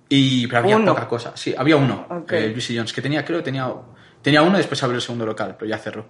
y, 0.08 0.46
pero 0.46 0.58
había 0.60 0.76
Uno. 0.76 0.94
poca 0.94 1.08
cosa. 1.08 1.32
Sí, 1.36 1.54
había 1.56 1.76
uno, 1.76 2.06
Ok. 2.08 2.32
eh, 2.32 2.50
Juicy 2.52 2.76
Jones, 2.76 2.92
que 2.92 3.02
tenía, 3.02 3.24
creo 3.24 3.38
que 3.40 3.44
tenía, 3.44 3.72
tenía 4.22 4.42
uno 4.42 4.54
y 4.54 4.58
después 4.58 4.82
abrió 4.82 4.96
el 4.96 5.02
segundo 5.02 5.26
local, 5.26 5.56
pero 5.58 5.68
ya 5.68 5.78
cerró. 5.78 6.06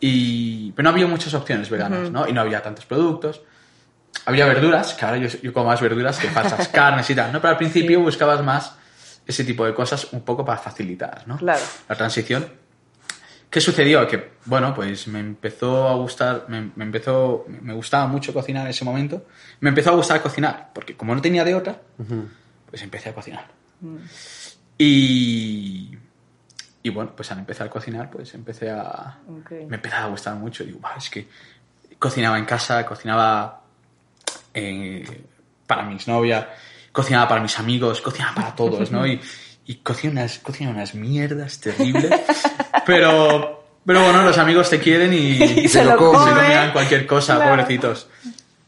Y, 0.00 0.72
pero 0.72 0.84
no 0.84 0.90
había 0.90 1.06
muchas 1.06 1.32
opciones 1.34 1.70
veganas, 1.70 2.10
¿no? 2.10 2.26
Y 2.28 2.32
no 2.32 2.40
había 2.40 2.62
tantos 2.62 2.86
productos. 2.86 3.42
Había 4.26 4.46
verduras, 4.46 4.94
que 4.94 5.04
ahora 5.04 5.18
yo, 5.18 5.28
yo 5.42 5.52
como 5.52 5.66
más 5.66 5.80
verduras 5.80 6.18
que 6.18 6.28
falsas 6.28 6.68
carnes 6.72 7.08
y 7.10 7.14
tal, 7.14 7.32
¿no? 7.32 7.40
Pero 7.40 7.52
al 7.52 7.56
principio 7.58 8.00
buscabas 8.00 8.42
más 8.42 8.76
ese 9.26 9.44
tipo 9.44 9.64
de 9.64 9.72
cosas 9.74 10.08
un 10.12 10.22
poco 10.22 10.44
para 10.44 10.58
facilitar, 10.58 11.22
¿no? 11.26 11.36
Claro. 11.36 11.60
La 11.88 11.94
transición. 11.96 12.46
¿Qué 13.48 13.60
sucedió? 13.60 14.08
Que, 14.08 14.32
bueno, 14.46 14.74
pues 14.74 15.06
me 15.08 15.20
empezó 15.20 15.86
a 15.88 15.94
gustar, 15.94 16.46
me, 16.48 16.70
me 16.74 16.84
empezó, 16.84 17.44
me 17.48 17.74
gustaba 17.74 18.06
mucho 18.06 18.32
cocinar 18.32 18.64
en 18.64 18.70
ese 18.70 18.84
momento. 18.84 19.26
Me 19.60 19.68
empezó 19.68 19.90
a 19.90 19.94
gustar 19.94 20.20
cocinar, 20.22 20.70
porque 20.74 20.96
como 20.96 21.14
no 21.14 21.20
tenía 21.20 21.44
de 21.44 21.54
otra, 21.54 21.76
pues 22.72 22.80
empecé 22.82 23.10
a 23.10 23.14
cocinar. 23.14 23.46
Y, 24.78 25.90
y 26.82 26.90
bueno, 26.90 27.12
pues 27.14 27.30
al 27.30 27.38
empezar 27.38 27.66
a 27.66 27.70
cocinar, 27.70 28.10
pues 28.10 28.32
empecé 28.34 28.70
a... 28.70 29.18
Ok. 29.28 29.50
Me 29.68 29.76
empezaba 29.76 30.04
a 30.04 30.08
gustar 30.08 30.34
mucho. 30.36 30.64
Digo, 30.64 30.78
"Buah, 30.80 30.96
es 30.96 31.10
que 31.10 31.28
cocinaba 31.98 32.38
en 32.38 32.44
casa, 32.46 32.84
cocinaba 32.86 33.60
eh, 34.54 35.24
para 35.66 35.82
mis 35.84 36.08
novias, 36.08 36.46
cocinaba 36.90 37.28
para 37.28 37.40
mis 37.42 37.58
amigos, 37.58 38.00
cocinaba 38.00 38.34
para 38.34 38.54
todos, 38.54 38.90
¿no? 38.90 39.06
Y, 39.06 39.20
y 39.66 39.76
cocina 39.76 40.12
unas, 40.12 40.38
cocina 40.40 40.70
unas 40.70 40.94
mierdas 40.94 41.60
terribles. 41.60 42.10
Pero, 42.86 43.64
pero 43.86 44.02
bueno, 44.02 44.22
los 44.24 44.38
amigos 44.38 44.68
te 44.70 44.80
quieren 44.80 45.12
y, 45.12 45.36
Y 45.64 45.68
se 45.68 45.84
lo 45.84 45.92
se 45.92 45.96
comen. 45.98 46.34
comen 46.34 46.70
cualquier 46.72 47.06
cosa, 47.06 47.36
Claro. 47.36 47.50
pobrecitos. 47.50 48.08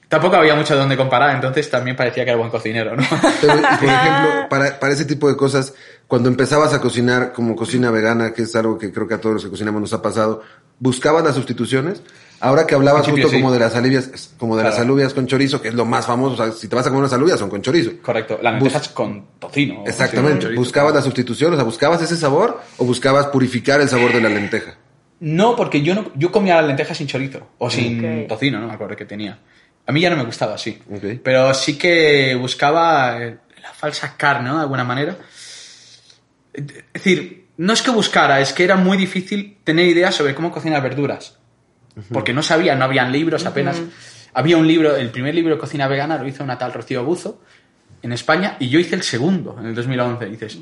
Tampoco 0.08 0.37
había 0.37 0.54
mucho 0.54 0.76
donde 0.76 0.96
comparar, 0.96 1.34
entonces 1.34 1.68
también 1.70 1.96
parecía 1.96 2.25
que 2.25 2.30
era 2.30 2.38
buen 2.38 2.50
cocinero, 2.50 2.94
¿no? 2.94 3.02
Pero, 3.40 3.54
por 3.54 3.88
ejemplo, 3.88 4.49
para, 4.49 4.78
para 4.78 4.92
ese 4.92 5.04
tipo 5.06 5.28
de 5.28 5.37
cosas, 5.37 5.75
cuando 6.06 6.28
empezabas 6.28 6.73
a 6.75 6.80
cocinar 6.80 7.32
como 7.32 7.56
cocina 7.56 7.90
vegana, 7.90 8.32
que 8.32 8.42
es 8.42 8.54
algo 8.54 8.78
que 8.78 8.92
creo 8.92 9.08
que 9.08 9.14
a 9.14 9.20
todos 9.20 9.34
los 9.34 9.44
que 9.44 9.50
cocinamos 9.50 9.80
nos 9.80 9.92
ha 9.92 10.02
pasado, 10.02 10.42
¿buscabas 10.78 11.25
las 11.25 11.34
sustituciones? 11.34 12.02
Ahora 12.40 12.66
que 12.66 12.75
hablabas 12.75 13.02
justo 13.06 13.14
principio, 13.14 13.38
como 13.40 13.49
sí. 13.49 13.54
de 13.58 13.64
las 13.64 13.75
alubias, 13.75 14.34
como 14.38 14.56
de 14.56 14.64
las 14.64 14.75
Claro. 14.75 14.84
alubias 14.84 15.14
con 15.14 15.26
chorizo, 15.26 15.62
que 15.62 15.68
es 15.68 15.75
lo 15.75 15.87
más 15.87 16.04
famoso, 16.04 16.34
o 16.34 16.37
sea, 16.37 16.52
si 16.52 16.68
te 16.68 16.76
vas 16.76 16.84
a 16.87 16.90
comer 16.90 17.00
unas 17.00 17.12
alubias 17.14 17.38
son 17.38 17.49
con 17.49 17.62
chorizo. 17.62 17.92
Correcto, 18.02 18.38
las 18.42 18.54
lentejas 18.54 18.88
con 18.90 19.25
tocino. 19.38 19.84
Exactamente. 19.87 20.32
con 20.32 20.40
chorizo. 20.40 20.61
¿Buscabas 20.61 20.94
la 20.94 21.00
sustitución? 21.02 21.52
O 21.54 21.56
sea, 21.56 21.64
¿buscabas 21.64 22.02
ese 22.02 22.16
sabor 22.16 22.61
o 22.76 22.84
buscabas 22.84 23.26
purificar 23.28 23.80
el 23.80 23.88
sabor 23.88 24.12
de 24.12 24.20
la 24.20 24.28
lenteja? 24.28 24.75
No, 25.20 25.56
porque 25.56 25.80
yo 25.80 25.94
no, 25.94 26.11
yo 26.16 26.30
comía 26.30 26.56
las 26.56 26.66
lentejas 26.66 26.99
sin 26.99 27.06
chorizo 27.06 27.49
o 27.56 27.70
sin 27.70 28.28
tocino, 28.28 28.61
no 28.61 28.66
me 28.66 28.75
acuerdo 28.75 28.94
que 28.94 29.06
tenía. 29.06 29.38
A 29.87 29.93
mí 29.93 30.00
ya 30.00 30.11
no 30.11 30.17
me 30.17 30.25
gustaba 30.25 30.55
así. 30.55 30.79
Pero 31.23 31.53
sí 31.55 31.76
que 31.76 32.35
buscaba 32.35 33.23
eh, 33.23 33.37
la 33.62 33.73
falsa 33.73 34.17
carne, 34.17 34.49
¿no? 34.49 34.57
De 34.57 34.62
alguna 34.62 34.85
manera. 34.85 35.17
Es 36.53 36.64
decir, 36.93 37.47
no 37.57 37.73
es 37.73 37.83
que 37.83 37.91
buscara, 37.91 38.41
es 38.41 38.53
que 38.53 38.64
era 38.64 38.76
muy 38.76 38.97
difícil 38.97 39.59
tener 39.64 39.87
ideas 39.87 40.14
sobre 40.14 40.35
cómo 40.35 40.50
cocinar 40.50 40.83
verduras. 40.83 41.38
Porque 42.12 42.33
no 42.33 42.43
sabía, 42.43 42.75
no 42.75 42.85
habían 42.85 43.12
libros 43.12 43.47
apenas. 43.47 43.81
Había 44.33 44.57
un 44.57 44.67
libro, 44.67 44.97
el 44.97 45.11
primer 45.11 45.35
libro 45.35 45.55
de 45.55 45.61
cocina 45.61 45.87
vegana 45.87 46.19
lo 46.19 46.26
hizo 46.26 46.43
una 46.43 46.59
tal 46.59 46.73
Rocío 46.73 47.05
Buzo 47.05 47.41
en 48.03 48.12
España 48.12 48.57
y 48.59 48.69
yo 48.69 48.81
hice 48.81 48.97
el 48.97 49.03
segundo 49.03 49.57
en 49.61 49.67
el 49.67 49.75
2011. 49.75 50.26
Y 50.26 50.31
dices, 50.31 50.59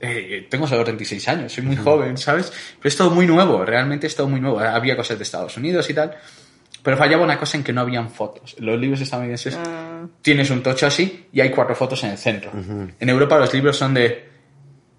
eh, 0.00 0.46
tengo 0.50 0.66
solo 0.66 0.84
36 0.84 1.28
años, 1.28 1.52
soy 1.52 1.64
muy 1.64 1.76
joven, 1.76 2.18
¿sabes? 2.18 2.52
Pero 2.78 2.88
es 2.88 2.96
todo 2.96 3.10
muy 3.10 3.26
nuevo, 3.26 3.64
realmente 3.64 4.06
es 4.06 4.16
todo 4.16 4.28
muy 4.28 4.40
nuevo. 4.40 4.58
Había 4.58 4.96
cosas 4.96 5.18
de 5.18 5.22
Estados 5.22 5.56
Unidos 5.56 5.88
y 5.88 5.94
tal, 5.94 6.16
pero 6.84 6.96
fallaba 6.96 7.24
una 7.24 7.36
cosa 7.38 7.56
en 7.56 7.64
que 7.64 7.72
no 7.72 7.80
habían 7.80 8.08
fotos. 8.10 8.54
En 8.58 8.66
los 8.66 8.78
libros 8.78 9.00
estadounidenses 9.00 9.58
tienes 10.22 10.50
un 10.50 10.62
tocho 10.62 10.86
así 10.86 11.26
y 11.32 11.40
hay 11.40 11.50
cuatro 11.50 11.74
fotos 11.74 12.04
en 12.04 12.10
el 12.10 12.18
centro. 12.18 12.52
En 13.00 13.08
Europa 13.08 13.36
los 13.38 13.52
libros 13.52 13.76
son 13.76 13.94
de 13.94 14.28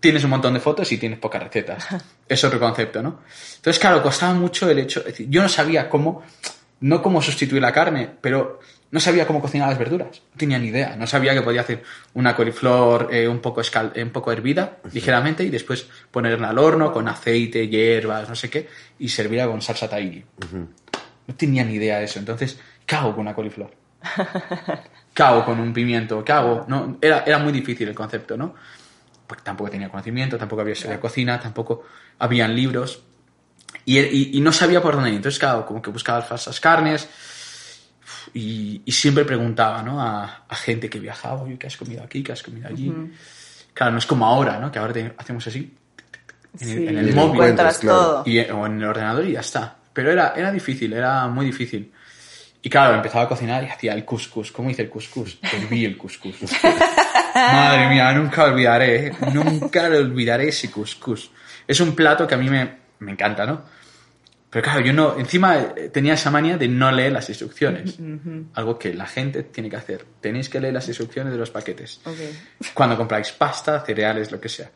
tienes 0.01 0.23
un 0.23 0.31
montón 0.31 0.53
de 0.53 0.59
fotos 0.59 0.91
y 0.91 0.97
tienes 0.97 1.17
pocas 1.19 1.41
recetas. 1.41 1.87
Es 2.27 2.43
otro 2.43 2.59
concepto, 2.59 3.01
¿no? 3.03 3.21
Entonces, 3.57 3.79
claro, 3.79 4.01
costaba 4.01 4.33
mucho 4.33 4.67
el 4.69 4.79
hecho, 4.79 4.99
es 5.01 5.05
decir, 5.05 5.27
yo 5.29 5.43
no 5.43 5.47
sabía 5.49 5.87
cómo, 5.89 6.23
no 6.79 7.01
cómo 7.03 7.21
sustituir 7.21 7.61
la 7.61 7.71
carne, 7.71 8.09
pero 8.19 8.59
no 8.91 8.99
sabía 8.99 9.27
cómo 9.27 9.41
cocinar 9.41 9.69
las 9.69 9.77
verduras. 9.77 10.21
No 10.31 10.37
tenía 10.37 10.57
ni 10.57 10.67
idea. 10.69 10.95
No 10.95 11.05
sabía 11.05 11.33
que 11.35 11.41
podía 11.43 11.61
hacer 11.61 11.83
una 12.15 12.35
coliflor 12.35 13.09
eh, 13.11 13.27
un, 13.27 13.39
poco 13.41 13.61
escal- 13.61 13.91
eh, 13.93 14.01
un 14.03 14.09
poco 14.09 14.31
hervida, 14.31 14.77
ligeramente, 14.91 15.43
y 15.43 15.49
después 15.51 15.87
ponerla 16.09 16.49
al 16.49 16.57
horno 16.57 16.91
con 16.91 17.07
aceite, 17.07 17.67
hierbas, 17.67 18.27
no 18.29 18.35
sé 18.35 18.49
qué, 18.49 18.67
y 18.97 19.09
servirla 19.09 19.45
con 19.47 19.61
salsa 19.61 19.87
tahini. 19.87 20.23
No 21.27 21.35
tenía 21.35 21.63
ni 21.63 21.73
idea 21.75 21.99
de 21.99 22.05
eso. 22.05 22.19
Entonces, 22.19 22.59
¿qué 22.85 22.95
hago 22.95 23.11
con 23.11 23.21
una 23.21 23.33
coliflor? 23.33 23.71
¿Qué 25.13 25.23
hago 25.23 25.45
con 25.45 25.59
un 25.59 25.73
pimiento? 25.73 26.23
¿Qué 26.23 26.31
hago? 26.31 26.65
No, 26.67 26.97
era, 27.01 27.23
era 27.25 27.39
muy 27.39 27.51
difícil 27.51 27.87
el 27.87 27.95
concepto, 27.95 28.37
¿no? 28.37 28.53
Porque 29.25 29.43
tampoco 29.43 29.69
tenía 29.71 29.89
conocimiento, 29.89 30.37
tampoco 30.37 30.61
había 30.61 30.73
historia 30.73 30.97
de 30.97 31.01
cocina, 31.01 31.39
tampoco 31.39 31.83
habían 32.19 32.55
libros. 32.55 33.01
Y, 33.85 33.97
y- 33.99 34.29
y 34.33 34.41
no 34.41 34.51
sabía 34.51 34.81
por 34.81 34.93
dónde 34.95 35.09
ir. 35.09 35.15
Entonces, 35.15 35.39
claro, 35.39 35.65
como 35.65 35.81
que 35.81 35.89
buscaba 35.89 36.21
falsas 36.21 36.59
carnes 36.59 37.09
y, 38.33 38.81
y 38.85 38.91
siempre 38.91 39.25
preguntaba, 39.25 39.81
¿no? 39.81 40.01
A, 40.01 40.43
a 40.47 40.55
gente 40.55 40.89
que 40.89 40.99
viajaba, 40.99 41.41
oye, 41.41 41.57
¿qué 41.57 41.67
has 41.67 41.77
comido 41.77 42.03
aquí? 42.03 42.21
¿Qué 42.23 42.31
has 42.33 42.43
comido 42.43 42.67
allí? 42.67 42.93
Claro, 43.73 43.93
no 43.93 43.97
es 43.97 44.05
como 44.05 44.25
ahora, 44.25 44.59
¿no? 44.59 44.71
Que 44.71 44.79
ahora 44.79 44.93
te- 44.93 45.13
hacemos 45.17 45.45
así 45.47 45.75
en 46.59 46.69
el, 46.69 46.75
Sí, 46.77 46.87
en 46.87 46.97
el 46.97 47.09
Y 47.09 47.11
lo 47.11 47.15
móvil 47.27 47.39
claro. 47.79 48.23
y, 48.25 48.39
o 48.39 48.65
en 48.65 48.77
el 48.77 48.83
ordenador 48.85 49.25
y 49.25 49.31
ya 49.33 49.39
está. 49.41 49.75
Pero 49.95 50.11
era, 50.11 50.33
era 50.35 50.51
difícil, 50.51 50.91
era 50.91 51.25
muy 51.27 51.45
difícil. 51.45 51.89
Y 52.61 52.69
claro, 52.69 52.95
empezaba 52.95 53.23
a 53.23 53.29
cocinar 53.29 53.63
y 53.63 53.67
hacía 53.67 53.93
el 53.93 54.03
couscous. 54.03 54.51
¿Cómo 54.51 54.69
hice 54.69 54.81
el 54.81 54.89
couscous? 54.89 55.39
Herví 55.41 55.85
el 55.85 55.97
couscous. 55.97 56.35
Madre 57.33 57.87
mía, 57.87 58.11
nunca 58.11 58.43
olvidaré, 58.43 59.07
¿eh? 59.07 59.13
nunca 59.33 59.83
olvidaré 59.87 60.49
ese 60.49 60.69
couscous. 60.69 61.31
Es 61.65 61.79
un 61.79 61.95
plato 61.95 62.27
que 62.27 62.35
a 62.35 62.37
mí 62.37 62.49
me, 62.49 62.75
me 62.99 63.13
encanta, 63.13 63.45
¿no? 63.45 63.63
Pero 64.49 64.63
claro, 64.63 64.81
yo 64.81 64.91
no, 64.91 65.17
encima 65.17 65.59
eh, 65.77 65.89
tenía 65.93 66.15
esa 66.15 66.29
manía 66.29 66.57
de 66.57 66.67
no 66.67 66.91
leer 66.91 67.13
las 67.13 67.29
instrucciones. 67.29 67.97
Algo 68.53 68.77
que 68.77 68.93
la 68.93 69.05
gente 69.05 69.43
tiene 69.43 69.69
que 69.69 69.77
hacer. 69.77 70.05
Tenéis 70.19 70.49
que 70.49 70.59
leer 70.59 70.73
las 70.73 70.87
instrucciones 70.89 71.31
de 71.31 71.39
los 71.39 71.51
paquetes. 71.51 72.01
Cuando 72.73 72.97
compráis 72.97 73.31
pasta, 73.31 73.79
cereales, 73.85 74.29
lo 74.29 74.41
que 74.41 74.49
sea. 74.49 74.69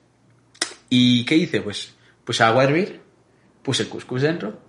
¿Y 0.87 1.25
qué 1.25 1.35
hice? 1.35 1.59
Pues 1.59 1.93
puse 2.23 2.41
agua 2.41 2.61
a 2.61 2.65
hervir, 2.65 3.01
puse 3.61 3.83
el 3.83 3.89
couscous 3.89 4.21
dentro 4.21 4.68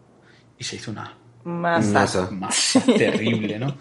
y 0.61 0.65
se 0.65 0.77
hizo 0.77 0.93
una 0.93 1.17
Masa. 1.43 1.91
Masa. 1.91 2.31
masa 2.31 2.81
terrible, 2.99 3.59
¿no? 3.59 3.79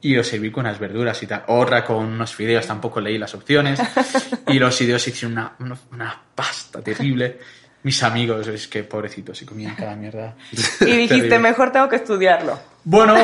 Y 0.00 0.14
lo 0.14 0.22
serví 0.22 0.50
con 0.50 0.64
unas 0.64 0.78
verduras 0.78 1.20
y 1.22 1.26
tal. 1.26 1.42
Otra 1.48 1.84
con 1.84 2.04
unos 2.04 2.34
fideos, 2.34 2.66
tampoco 2.66 3.00
leí 3.00 3.18
las 3.18 3.34
opciones. 3.34 3.80
Y 4.46 4.58
los 4.58 4.76
fideos 4.76 5.06
hicieron 5.08 5.32
una, 5.32 5.52
una, 5.58 5.76
una 5.90 6.22
pasta 6.34 6.82
terrible. 6.82 7.38
Mis 7.82 8.02
amigos, 8.02 8.46
es 8.46 8.68
que 8.68 8.84
pobrecitos, 8.84 9.36
se 9.36 9.46
comían 9.46 9.74
cada 9.74 9.96
mierda. 9.96 10.36
Y 10.52 10.84
dijiste, 10.84 11.08
Terrible. 11.08 11.38
mejor 11.38 11.72
tengo 11.72 11.88
que 11.88 11.96
estudiarlo. 11.96 12.58
Bueno, 12.84 13.16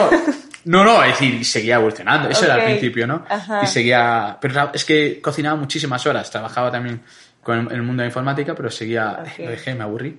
no, 0.65 0.85
no, 0.85 1.05
es 1.05 1.13
decir, 1.13 1.45
seguía 1.45 1.77
evolucionando. 1.77 2.29
Eso 2.29 2.47
era 2.47 2.55
al 2.55 2.65
principio, 2.65 3.07
¿no? 3.07 3.25
ajá. 3.29 3.61
Y 3.63 3.67
seguía. 3.67 4.39
Pero 4.41 4.71
es 4.75 4.85
que 4.85 5.21
cocinaba 5.21 5.57
muchísimas 5.57 6.05
horas. 6.07 6.31
Trabajaba 6.31 6.73
también 6.73 7.03
con 7.43 7.71
el, 7.71 7.83
mundo 7.83 8.03
de 8.03 8.09
informática, 8.09 8.55
pero 8.55 8.71
seguía. 8.71 9.19
Ok. 9.21 9.39
Lo 9.39 9.51
dejé, 9.51 9.75
me 9.75 9.85
aburrí. 9.85 10.19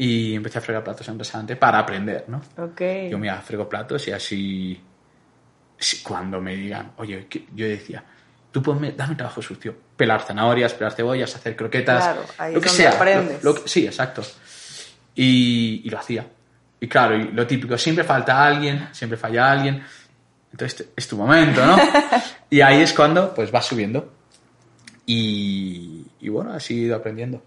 Y 0.00 0.36
empecé 0.36 0.58
a 0.58 0.60
fregar 0.60 0.84
platos 0.84 1.08
en 1.08 1.14
un 1.14 1.18
restaurante 1.18 1.56
para 1.56 1.80
aprender, 1.80 2.24
¿no? 2.28 2.40
Ok. 2.56 2.80
Yo, 3.10 3.18
mira, 3.18 3.40
frego 3.40 3.68
platos 3.68 4.06
y 4.06 4.12
así. 4.12 4.80
cuando 6.04 6.40
me 6.40 6.54
digan, 6.54 6.92
oye, 6.98 7.26
yo 7.52 7.66
decía, 7.66 8.04
tú 8.52 8.62
ponme, 8.62 8.92
dame 8.92 9.16
trabajo 9.16 9.42
sucio. 9.42 9.74
Pelar 9.96 10.22
zanahorias, 10.22 10.72
pelar 10.74 10.92
cebollas, 10.92 11.34
hacer 11.34 11.56
croquetas. 11.56 12.04
Claro, 12.04 12.22
ahí 12.38 12.54
lo 12.54 12.60
que 12.60 12.68
sea. 12.68 12.90
aprendes. 12.92 13.42
lo- 13.42 13.54
lo 13.54 13.66
sí, 13.66 13.86
exacto. 13.86 14.22
Y, 15.16 15.82
y 15.84 15.90
lo 15.90 15.98
hacía. 15.98 16.26
Y 16.80 16.86
claro, 16.86 17.16
y 17.16 17.32
lo 17.32 17.44
típico, 17.44 17.76
siempre 17.76 18.04
falta 18.04 18.44
alguien, 18.46 18.88
siempre 18.92 19.16
falla 19.18 19.50
alguien. 19.50 19.82
Entonces 20.52 20.76
te- 20.76 20.92
es 20.96 21.08
tu 21.08 21.16
momento, 21.16 21.64
¿no? 21.66 21.76
y 22.50 22.60
ahí 22.60 22.82
es 22.82 22.92
cuando 22.92 23.34
pues 23.34 23.50
vas 23.50 23.66
subiendo. 23.66 24.12
Y, 25.06 26.06
y 26.20 26.28
bueno, 26.28 26.52
así 26.52 26.74
he 26.74 26.86
ido 26.86 26.94
aprendiendo. 26.96 27.42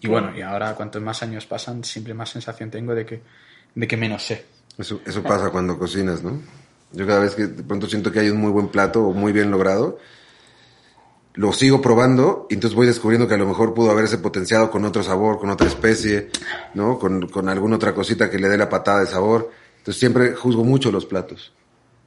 Y 0.00 0.08
bueno, 0.08 0.36
y 0.36 0.42
ahora 0.42 0.74
cuantos 0.74 1.00
más 1.02 1.22
años 1.22 1.46
pasan, 1.46 1.84
siempre 1.84 2.12
más 2.14 2.30
sensación 2.30 2.70
tengo 2.70 2.94
de 2.94 3.06
que, 3.06 3.22
de 3.74 3.86
que 3.86 3.96
menos 3.96 4.24
sé. 4.26 4.44
Eso, 4.78 5.00
eso 5.06 5.22
pasa 5.22 5.50
cuando 5.50 5.78
cocinas, 5.78 6.22
¿no? 6.22 6.40
Yo 6.92 7.06
cada 7.06 7.20
vez 7.20 7.34
que 7.34 7.46
de 7.46 7.62
pronto 7.62 7.86
siento 7.86 8.10
que 8.12 8.20
hay 8.20 8.30
un 8.30 8.38
muy 8.38 8.50
buen 8.50 8.68
plato 8.68 9.02
o 9.04 9.12
muy 9.12 9.32
bien 9.32 9.50
logrado, 9.50 9.98
lo 11.34 11.52
sigo 11.52 11.82
probando 11.82 12.46
y 12.48 12.54
entonces 12.54 12.74
voy 12.74 12.86
descubriendo 12.86 13.28
que 13.28 13.34
a 13.34 13.38
lo 13.38 13.46
mejor 13.46 13.74
pudo 13.74 13.90
haberse 13.90 14.18
potenciado 14.18 14.70
con 14.70 14.84
otro 14.84 15.02
sabor, 15.02 15.38
con 15.38 15.50
otra 15.50 15.66
especie, 15.66 16.30
¿no? 16.74 16.98
Con, 16.98 17.28
con 17.28 17.48
alguna 17.48 17.76
otra 17.76 17.94
cosita 17.94 18.30
que 18.30 18.38
le 18.38 18.48
dé 18.48 18.56
la 18.56 18.68
patada 18.68 19.00
de 19.00 19.06
sabor. 19.06 19.50
Entonces 19.78 20.00
siempre 20.00 20.34
juzgo 20.34 20.64
mucho 20.64 20.90
los 20.90 21.04
platos. 21.06 21.52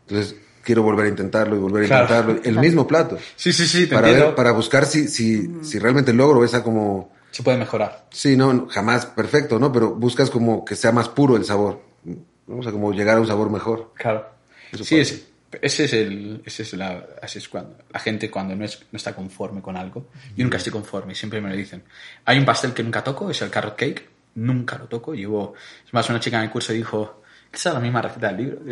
Entonces 0.07 0.35
quiero 0.63 0.81
volver 0.83 1.05
a 1.05 1.09
intentarlo 1.09 1.55
y 1.55 1.59
volver 1.59 1.83
a 1.83 1.87
Claro. 1.87 2.03
intentarlo. 2.31 2.41
El 2.43 2.59
mismo 2.59 2.87
plato. 2.87 3.17
Sí, 3.35 3.53
sí, 3.53 3.67
sí, 3.67 3.85
te 3.87 3.95
Para, 3.95 4.07
ver, 4.11 4.35
para 4.35 4.51
buscar 4.51 4.85
si, 4.85 5.07
si, 5.07 5.63
si 5.63 5.79
realmente 5.79 6.11
logro 6.13 6.43
esa 6.43 6.63
como... 6.63 7.17
Se 7.31 7.43
puede 7.43 7.57
mejorar. 7.57 8.07
Sí, 8.11 8.35
no, 8.35 8.67
jamás 8.69 9.05
perfecto, 9.05 9.59
¿no? 9.59 9.71
Pero 9.71 9.91
buscas 9.95 10.29
como 10.29 10.65
que 10.65 10.75
sea 10.75 10.91
más 10.91 11.09
puro 11.09 11.37
el 11.37 11.45
sabor. 11.45 11.81
¿no? 12.03 12.57
O 12.57 12.63
sea, 12.63 12.71
como 12.71 12.91
llegar 12.91 13.17
a 13.17 13.21
un 13.21 13.27
sabor 13.27 13.49
mejor. 13.49 13.93
Claro. 13.95 14.27
Eso 14.71 14.83
sí, 14.83 14.99
es, 14.99 15.27
ese 15.61 15.85
es 15.85 15.93
el, 15.93 16.41
ese 16.45 16.63
es 16.63 16.73
la, 16.73 17.05
así 17.21 17.39
es 17.39 17.49
cuando 17.49 17.77
la 17.91 17.99
gente 17.99 18.29
cuando 18.29 18.55
no, 18.55 18.65
es, 18.65 18.79
no 18.91 18.97
está 18.97 19.15
conforme 19.15 19.61
con 19.61 19.77
algo. 19.77 20.07
Yo 20.35 20.43
nunca 20.43 20.57
estoy 20.57 20.71
conforme, 20.71 21.15
siempre 21.15 21.41
me 21.41 21.49
lo 21.49 21.55
dicen. 21.55 21.83
Hay 22.25 22.37
un 22.37 22.45
pastel 22.45 22.73
que 22.73 22.83
nunca 22.83 23.03
toco, 23.03 23.29
es 23.29 23.41
el 23.41 23.49
carrot 23.49 23.75
cake. 23.75 24.09
Nunca 24.35 24.77
lo 24.77 24.85
toco. 24.85 25.13
Llevo, 25.13 25.53
es 25.85 25.93
más, 25.93 26.09
una 26.09 26.19
chica 26.19 26.37
en 26.37 26.43
el 26.43 26.51
curso 26.51 26.71
dijo, 26.71 27.21
esa 27.51 27.69
es 27.69 27.75
la 27.75 27.81
misma 27.81 28.01
receta 28.01 28.27
del 28.31 28.37
libro. 28.37 28.59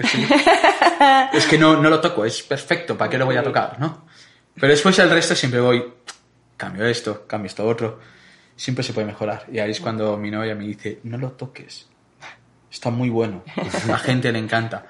Es 1.32 1.46
que 1.46 1.60
no, 1.60 1.80
no 1.80 1.90
lo 1.92 2.02
toco, 2.02 2.26
es 2.26 2.42
perfecto, 2.42 2.98
¿para 2.98 3.10
qué 3.10 3.20
lo 3.20 3.26
voy 3.26 3.36
a 3.36 3.44
tocar? 3.44 3.80
¿no? 3.80 4.08
Pero 4.56 4.70
después 4.70 4.98
el 4.98 5.10
resto 5.12 5.36
siempre 5.36 5.60
voy, 5.60 5.94
cambio 6.56 6.86
esto, 6.86 7.28
cambio 7.28 7.48
esto 7.48 7.68
otro. 7.68 8.00
Siempre 8.58 8.84
se 8.84 8.92
puede 8.92 9.08
mejorar. 9.08 9.46
Y 9.52 9.60
ahí 9.60 9.72
es 9.72 9.80
cuando 9.80 10.18
mi 10.18 10.30
novia 10.32 10.54
me 10.56 10.66
dice, 10.66 11.00
no 11.04 11.18
lo 11.18 11.32
toques. 11.32 11.88
Está 12.70 12.90
muy 12.90 13.10
bueno. 13.10 13.44
A 13.56 13.88
la 13.88 13.98
gente 14.00 14.32
le 14.32 14.40
encanta. 14.40 14.86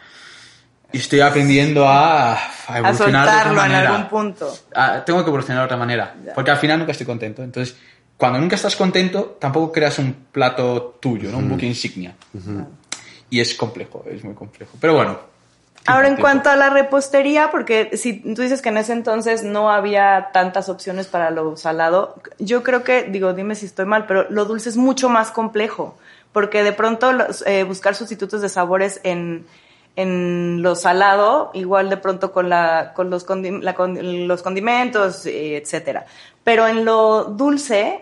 Y 0.91 0.97
estoy 0.97 1.19
aprendiendo 1.19 1.87
a, 1.87 2.33
a 2.33 2.39
A 2.67 2.77
evolucionar 2.79 3.25
de 3.25 3.31
soltarlo 3.33 3.51
otra 3.51 3.65
en 3.65 3.71
manera. 3.71 3.89
algún 3.95 4.09
punto. 4.09 4.57
Ah, 4.73 5.03
tengo 5.05 5.21
que 5.23 5.27
evolucionar 5.29 5.61
de 5.61 5.65
otra 5.65 5.77
manera. 5.77 6.15
Ya. 6.25 6.33
Porque 6.33 6.49
al 6.51 6.57
final 6.57 6.79
nunca 6.79 6.93
estoy 6.93 7.05
contento. 7.05 7.43
Entonces, 7.43 7.77
cuando 8.15 8.39
nunca 8.39 8.55
estás 8.55 8.75
contento, 8.75 9.37
tampoco 9.39 9.71
creas 9.71 9.99
un 9.99 10.13
plato 10.31 10.97
tuyo, 11.01 11.29
¿no? 11.29 11.37
Un 11.39 11.49
buque 11.49 11.65
insignia. 11.65 12.15
Y 13.29 13.39
es 13.41 13.53
complejo, 13.53 14.05
es 14.09 14.23
muy 14.23 14.33
complejo. 14.33 14.77
Pero 14.79 14.93
bueno. 14.95 15.36
Ahora, 15.87 16.07
en 16.09 16.17
cuanto 16.17 16.49
a 16.49 16.55
la 16.55 16.69
repostería, 16.69 17.49
porque 17.49 17.95
si 17.97 18.13
tú 18.19 18.41
dices 18.41 18.61
que 18.61 18.69
en 18.69 18.77
ese 18.77 18.93
entonces 18.93 19.43
no 19.43 19.71
había 19.71 20.29
tantas 20.33 20.67
opciones 20.69 21.07
para 21.07 21.31
lo 21.31 21.55
salado, 21.57 22.15
yo 22.39 22.61
creo 22.63 22.83
que, 22.83 23.03
digo, 23.03 23.33
dime 23.33 23.55
si 23.55 23.65
estoy 23.65 23.85
mal, 23.85 24.05
pero 24.05 24.25
lo 24.29 24.45
dulce 24.45 24.69
es 24.69 24.77
mucho 24.77 25.07
más 25.09 25.31
complejo, 25.31 25.97
porque 26.33 26.63
de 26.63 26.73
pronto 26.73 27.13
los- 27.13 27.45
eh, 27.47 27.63
buscar 27.63 27.95
sustitutos 27.95 28.41
de 28.41 28.49
sabores 28.49 28.99
en, 29.03 29.45
en 29.95 30.61
lo 30.61 30.75
salado, 30.75 31.51
igual 31.53 31.89
de 31.89 31.97
pronto 31.97 32.31
con, 32.31 32.49
la, 32.49 32.91
con, 32.93 33.09
los, 33.09 33.25
condi- 33.25 33.61
la 33.61 33.73
con- 33.73 34.27
los 34.27 34.43
condimentos, 34.43 35.25
etcétera. 35.25 36.05
Pero 36.43 36.67
en 36.67 36.83
lo 36.85 37.23
dulce, 37.25 38.01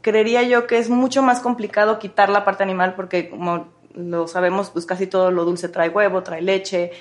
creería 0.00 0.42
yo 0.42 0.66
que 0.66 0.78
es 0.78 0.88
mucho 0.88 1.22
más 1.22 1.40
complicado 1.40 1.98
quitar 1.98 2.28
la 2.30 2.44
parte 2.44 2.62
animal, 2.62 2.94
porque 2.94 3.28
como 3.28 3.68
lo 3.94 4.26
sabemos, 4.28 4.70
pues 4.70 4.86
casi 4.86 5.06
todo 5.06 5.30
lo 5.30 5.44
dulce 5.44 5.68
trae 5.68 5.88
huevo, 5.88 6.22
trae 6.22 6.42
leche, 6.42 6.92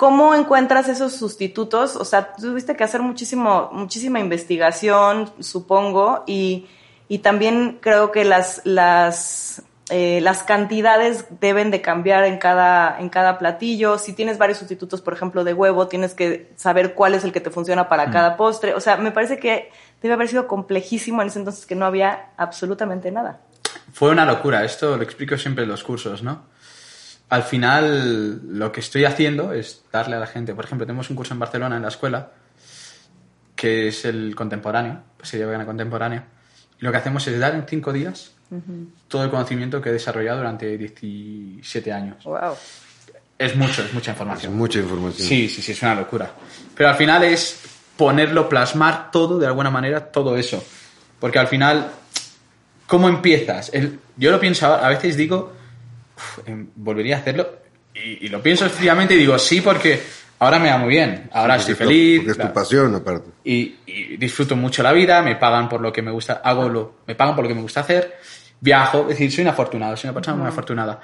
¿Cómo 0.00 0.34
encuentras 0.34 0.88
esos 0.88 1.12
sustitutos? 1.12 1.94
O 1.94 2.06
sea, 2.06 2.32
tuviste 2.32 2.74
que 2.74 2.82
hacer 2.82 3.02
muchísimo, 3.02 3.68
muchísima 3.70 4.18
investigación, 4.18 5.30
supongo, 5.40 6.24
y, 6.26 6.68
y 7.06 7.18
también 7.18 7.76
creo 7.82 8.10
que 8.10 8.24
las, 8.24 8.62
las, 8.64 9.62
eh, 9.90 10.22
las 10.22 10.42
cantidades 10.42 11.26
deben 11.38 11.70
de 11.70 11.82
cambiar 11.82 12.24
en 12.24 12.38
cada, 12.38 12.98
en 12.98 13.10
cada 13.10 13.36
platillo. 13.36 13.98
Si 13.98 14.14
tienes 14.14 14.38
varios 14.38 14.56
sustitutos, 14.56 15.02
por 15.02 15.12
ejemplo, 15.12 15.44
de 15.44 15.52
huevo, 15.52 15.86
tienes 15.86 16.14
que 16.14 16.50
saber 16.56 16.94
cuál 16.94 17.12
es 17.12 17.22
el 17.24 17.32
que 17.32 17.42
te 17.42 17.50
funciona 17.50 17.90
para 17.90 18.10
cada 18.10 18.38
postre. 18.38 18.72
O 18.72 18.80
sea, 18.80 18.96
me 18.96 19.10
parece 19.10 19.38
que 19.38 19.70
debe 20.00 20.14
haber 20.14 20.28
sido 20.28 20.46
complejísimo 20.46 21.20
en 21.20 21.28
ese 21.28 21.40
entonces 21.40 21.66
que 21.66 21.74
no 21.74 21.84
había 21.84 22.30
absolutamente 22.38 23.10
nada. 23.10 23.40
Fue 23.92 24.08
una 24.08 24.24
locura, 24.24 24.64
esto 24.64 24.96
lo 24.96 25.02
explico 25.02 25.36
siempre 25.36 25.64
en 25.64 25.68
los 25.68 25.84
cursos, 25.84 26.22
¿no? 26.22 26.48
Al 27.30 27.42
final, 27.44 28.40
lo 28.58 28.72
que 28.72 28.80
estoy 28.80 29.04
haciendo 29.04 29.52
es 29.52 29.82
darle 29.92 30.16
a 30.16 30.20
la 30.20 30.26
gente, 30.26 30.54
por 30.54 30.64
ejemplo, 30.64 30.86
tenemos 30.86 31.08
un 31.10 31.16
curso 31.16 31.32
en 31.32 31.40
Barcelona 31.40 31.76
en 31.76 31.82
la 31.82 31.88
escuela, 31.88 32.32
que 33.54 33.88
es 33.88 34.04
el 34.04 34.34
contemporáneo, 34.34 35.00
pues 35.16 35.28
sería 35.28 35.46
vegana 35.46 35.64
contemporánea, 35.66 36.24
y 36.80 36.84
lo 36.84 36.90
que 36.90 36.98
hacemos 36.98 37.26
es 37.26 37.38
dar 37.38 37.54
en 37.54 37.64
cinco 37.68 37.92
días 37.92 38.32
todo 39.06 39.22
el 39.22 39.30
conocimiento 39.30 39.80
que 39.80 39.90
he 39.90 39.92
desarrollado 39.92 40.38
durante 40.38 40.76
17 40.76 41.92
años. 41.92 42.24
Wow. 42.24 42.54
Es 43.38 43.54
mucho, 43.54 43.82
es 43.82 43.94
mucha 43.94 44.10
Es 44.10 44.16
información. 44.16 44.56
mucha 44.56 44.78
información. 44.80 45.28
Sí, 45.28 45.48
sí, 45.48 45.62
sí, 45.62 45.70
es 45.72 45.82
una 45.82 45.94
locura. 45.94 46.32
Pero 46.74 46.88
al 46.88 46.96
final 46.96 47.22
es 47.22 47.60
ponerlo, 47.96 48.48
plasmar 48.48 49.10
todo 49.12 49.38
de 49.38 49.46
alguna 49.46 49.70
manera, 49.70 50.10
todo 50.10 50.36
eso. 50.36 50.62
Porque 51.20 51.38
al 51.38 51.46
final, 51.46 51.90
¿cómo 52.88 53.08
empiezas? 53.08 53.70
El- 53.72 54.00
yo 54.16 54.32
lo 54.32 54.40
pienso, 54.40 54.66
ahora, 54.66 54.86
a 54.86 54.88
veces 54.90 55.16
digo, 55.16 55.52
"Uf, 55.52 55.52
em, 55.52 55.59
volvería 56.76 57.16
a 57.16 57.18
hacerlo. 57.20 57.58
Y, 57.94 58.26
y 58.26 58.28
lo 58.28 58.42
pienso 58.42 58.68
fríamente 58.70 59.14
y 59.14 59.18
digo, 59.18 59.38
sí, 59.38 59.60
porque 59.60 60.00
ahora 60.38 60.58
me 60.58 60.70
va 60.70 60.78
muy 60.78 60.88
bien. 60.90 61.28
Ahora 61.32 61.56
Porque 61.56 61.72
estoy 61.72 61.86
feliz. 61.86 62.18
Porque 62.18 62.30
es 62.30 62.36
claro. 62.36 62.50
tu 62.50 62.54
pasión, 62.54 62.94
aparte. 62.94 63.30
y, 63.44 63.76
y 63.86 64.16
disfruto 64.16 64.56
mucho 64.56 64.82
la 64.82 64.92
vida, 64.92 65.22
me 65.22 65.36
pagan 65.36 65.68
por 65.68 65.80
lo 65.80 65.92
que 65.92 66.02
me 66.02 66.10
gusta, 66.10 66.40
hago 66.44 66.68
lo, 66.68 66.94
me 67.06 67.14
pagan 67.14 67.34
por 67.34 67.44
lo 67.44 67.48
que 67.48 67.54
me 67.54 67.62
gusta 67.62 67.80
hacer, 67.80 68.18
viajo, 68.60 69.02
es 69.02 69.08
decir, 69.08 69.32
soy 69.32 69.42
un 69.42 69.48
afortunado, 69.48 69.96
soy 69.96 70.08
una 70.08 70.14
persona 70.14 70.36
muy 70.36 70.48
afortunada. 70.48 71.00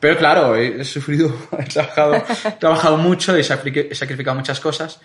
Pero 0.00 0.18
claro, 0.18 0.54
he, 0.54 0.80
he 0.80 0.84
sufrido, 0.84 1.34
he 1.58 1.64
trabajado, 1.64 2.14
he 2.16 2.52
trabajado 2.52 2.96
mucho, 2.96 3.34
he 3.36 3.42
sacrificado 3.42 4.36
muchas 4.36 4.60
cosas, 4.60 5.00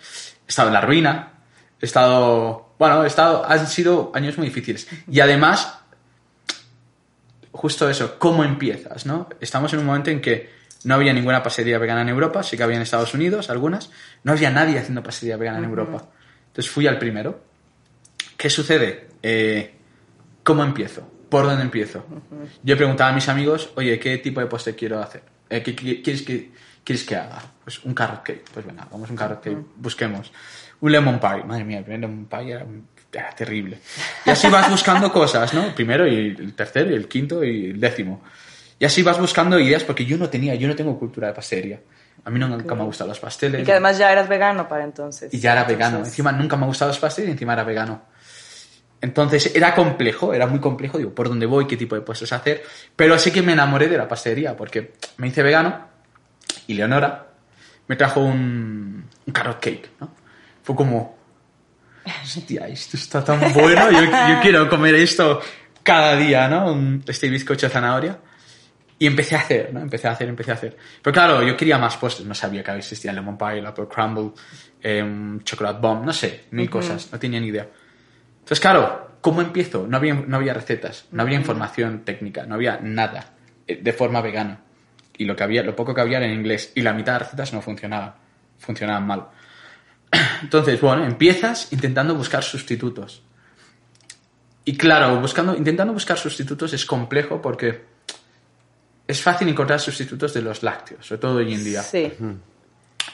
he 0.46 0.50
estado 0.50 0.68
en 0.68 0.74
la 0.74 0.80
ruina, 0.82 1.32
he 1.80 1.86
estado, 1.86 2.74
bueno, 2.78 3.04
he 3.04 3.06
estado, 3.06 3.44
han 3.48 3.66
sido 3.66 4.12
años 4.14 4.36
muy 4.36 4.48
difíciles. 4.48 4.88
Y 5.10 5.20
además, 5.20 5.79
justo 7.52 7.88
eso, 7.90 8.18
¿cómo 8.18 8.44
empiezas? 8.44 9.06
¿no? 9.06 9.28
Estamos 9.40 9.72
en 9.72 9.80
un 9.80 9.86
momento 9.86 10.10
en 10.10 10.20
que 10.20 10.50
no 10.84 10.94
había 10.94 11.12
ninguna 11.12 11.42
pastelería 11.42 11.78
vegana 11.78 12.02
en 12.02 12.08
Europa, 12.08 12.42
sí 12.42 12.56
que 12.56 12.62
había 12.62 12.76
en 12.76 12.82
Estados 12.82 13.12
Unidos 13.14 13.50
algunas, 13.50 13.90
no 14.24 14.32
había 14.32 14.50
nadie 14.50 14.78
haciendo 14.78 15.02
pastelería 15.02 15.36
vegana 15.36 15.58
en 15.58 15.64
Europa. 15.64 16.08
Entonces 16.48 16.70
fui 16.70 16.86
al 16.86 16.98
primero. 16.98 17.42
¿Qué 18.36 18.48
sucede? 18.48 19.08
Eh, 19.22 19.74
¿Cómo 20.42 20.64
empiezo? 20.64 21.06
¿Por 21.28 21.44
dónde 21.44 21.62
empiezo? 21.62 22.04
Yo 22.62 22.76
preguntaba 22.76 23.10
a 23.10 23.12
mis 23.14 23.28
amigos, 23.28 23.70
oye, 23.76 23.98
¿qué 24.00 24.16
tipo 24.18 24.40
de 24.40 24.46
postre 24.46 24.74
quiero 24.74 25.00
hacer? 25.00 25.22
Eh, 25.48 25.62
¿qué, 25.62 25.74
qué- 25.76 26.00
quieres, 26.02 26.22
que, 26.22 26.50
¿Quieres 26.82 27.04
que 27.04 27.14
haga? 27.14 27.42
Pues 27.62 27.84
un 27.84 27.92
carrot 27.94 28.22
cake. 28.22 28.44
Pues 28.52 28.64
venga, 28.66 28.84
hagamos 28.84 29.10
un 29.10 29.16
carrot 29.16 29.42
cake, 29.44 29.58
busquemos. 29.76 30.32
Un 30.80 30.92
lemon 30.92 31.20
pie. 31.20 31.44
Madre 31.44 31.64
mía, 31.64 31.78
el 31.78 31.84
primer 31.84 32.00
lemon 32.00 32.24
pie 32.24 32.52
era, 32.52 32.64
un- 32.64 32.88
era 33.12 33.30
terrible. 33.30 33.78
Y 34.24 34.30
así 34.30 34.48
vas 34.48 34.70
buscando 34.70 35.12
cosas, 35.12 35.52
¿no? 35.54 35.64
El 35.64 35.74
primero 35.74 36.06
y 36.06 36.36
el 36.38 36.54
tercero 36.54 36.90
y 36.90 36.94
el 36.94 37.08
quinto 37.08 37.42
y 37.44 37.70
el 37.70 37.80
décimo. 37.80 38.22
Y 38.78 38.84
así 38.84 39.02
vas 39.02 39.18
buscando 39.18 39.58
ideas 39.58 39.84
porque 39.84 40.04
yo 40.04 40.16
no 40.16 40.28
tenía, 40.28 40.54
yo 40.54 40.66
no 40.66 40.74
tengo 40.74 40.98
cultura 40.98 41.28
de 41.28 41.34
pastelería. 41.34 41.80
A 42.24 42.30
mí 42.30 42.38
nunca 42.38 42.74
me 42.74 42.80
han 42.80 42.86
gustado 42.86 43.08
los 43.08 43.20
pasteles. 43.20 43.62
Y 43.62 43.64
que 43.64 43.72
además 43.72 43.98
ya 43.98 44.12
eras 44.12 44.28
vegano 44.28 44.68
para 44.68 44.84
entonces. 44.84 45.32
Y 45.32 45.38
ya 45.38 45.52
era 45.52 45.64
vegano. 45.64 45.96
Entonces, 45.96 46.12
Encima 46.12 46.32
nunca 46.32 46.56
me 46.56 46.64
ha 46.64 46.66
gustado 46.66 46.90
los 46.90 46.98
pasteles 46.98 47.28
y 47.28 47.32
encima 47.32 47.54
era 47.54 47.64
vegano. 47.64 48.02
Entonces 49.00 49.54
era 49.54 49.74
complejo, 49.74 50.34
era 50.34 50.46
muy 50.46 50.60
complejo. 50.60 50.98
Digo, 50.98 51.14
¿por 51.14 51.28
dónde 51.28 51.46
voy? 51.46 51.66
¿Qué 51.66 51.76
tipo 51.76 51.94
de 51.94 52.02
postres 52.02 52.32
hacer? 52.32 52.62
Pero 52.94 53.18
sí 53.18 53.30
que 53.30 53.42
me 53.42 53.52
enamoré 53.52 53.88
de 53.88 53.96
la 53.96 54.06
pastelería 54.06 54.56
porque 54.56 54.92
me 55.16 55.28
hice 55.28 55.42
vegano 55.42 55.88
y 56.66 56.74
Leonora 56.74 57.26
me 57.88 57.96
trajo 57.96 58.20
un, 58.20 59.08
un 59.26 59.32
carrot 59.32 59.60
cake, 59.60 59.90
¿no? 60.00 60.10
Fue 60.62 60.76
como, 60.76 61.18
hostia, 62.22 62.68
esto 62.68 62.96
está 62.96 63.24
tan 63.24 63.52
bueno, 63.52 63.90
yo, 63.90 64.02
yo 64.02 64.40
quiero 64.40 64.68
comer 64.68 64.94
esto 64.94 65.40
cada 65.82 66.16
día, 66.16 66.48
¿no? 66.48 67.00
Este 67.06 67.28
bizcocho 67.28 67.66
de 67.66 67.72
zanahoria. 67.72 68.18
Y 68.98 69.06
empecé 69.06 69.34
a 69.34 69.38
hacer, 69.38 69.72
¿no? 69.72 69.80
Empecé 69.80 70.08
a 70.08 70.10
hacer, 70.12 70.28
empecé 70.28 70.50
a 70.50 70.54
hacer. 70.54 70.76
Pero 71.02 71.14
claro, 71.14 71.42
yo 71.42 71.56
quería 71.56 71.78
más 71.78 71.96
postres. 71.96 72.28
No 72.28 72.34
sabía 72.34 72.62
que 72.62 72.70
existía 72.72 73.12
el 73.12 73.16
lemon 73.16 73.38
pie, 73.38 73.58
el 73.58 73.66
apple 73.66 73.86
crumble, 73.88 74.32
eh, 74.82 75.02
un 75.02 75.42
chocolate 75.42 75.80
bomb, 75.80 76.04
no 76.04 76.12
sé, 76.12 76.44
mil 76.50 76.68
cosas. 76.68 77.08
No 77.10 77.18
tenía 77.18 77.40
ni 77.40 77.46
idea. 77.46 77.66
Entonces, 78.40 78.60
claro, 78.60 79.16
¿cómo 79.22 79.40
empiezo? 79.40 79.86
No 79.86 79.96
había, 79.96 80.12
no 80.12 80.36
había 80.36 80.52
recetas, 80.52 81.06
no 81.12 81.22
había 81.22 81.38
información 81.38 82.04
técnica, 82.04 82.44
no 82.44 82.56
había 82.56 82.78
nada 82.82 83.32
eh, 83.66 83.80
de 83.82 83.92
forma 83.94 84.20
vegana. 84.20 84.60
Y 85.16 85.24
lo 85.24 85.34
que 85.34 85.44
había, 85.44 85.62
lo 85.62 85.74
poco 85.74 85.94
que 85.94 86.02
había 86.02 86.18
era 86.18 86.26
en 86.26 86.34
inglés. 86.34 86.72
Y 86.74 86.82
la 86.82 86.92
mitad 86.92 87.14
de 87.14 87.18
recetas 87.20 87.54
no 87.54 87.62
funcionaban. 87.62 88.14
Funcionaban 88.58 89.06
mal. 89.06 89.28
Entonces, 90.42 90.80
bueno, 90.80 91.04
empiezas 91.04 91.72
intentando 91.72 92.14
buscar 92.14 92.42
sustitutos. 92.42 93.22
Y 94.64 94.76
claro, 94.76 95.20
buscando, 95.20 95.56
intentando 95.56 95.92
buscar 95.92 96.18
sustitutos 96.18 96.72
es 96.74 96.84
complejo 96.84 97.40
porque 97.40 97.84
es 99.06 99.22
fácil 99.22 99.48
encontrar 99.48 99.80
sustitutos 99.80 100.34
de 100.34 100.42
los 100.42 100.62
lácteos, 100.62 101.06
sobre 101.06 101.20
todo 101.20 101.36
hoy 101.36 101.52
en 101.54 101.64
día. 101.64 101.82
Sí. 101.82 102.12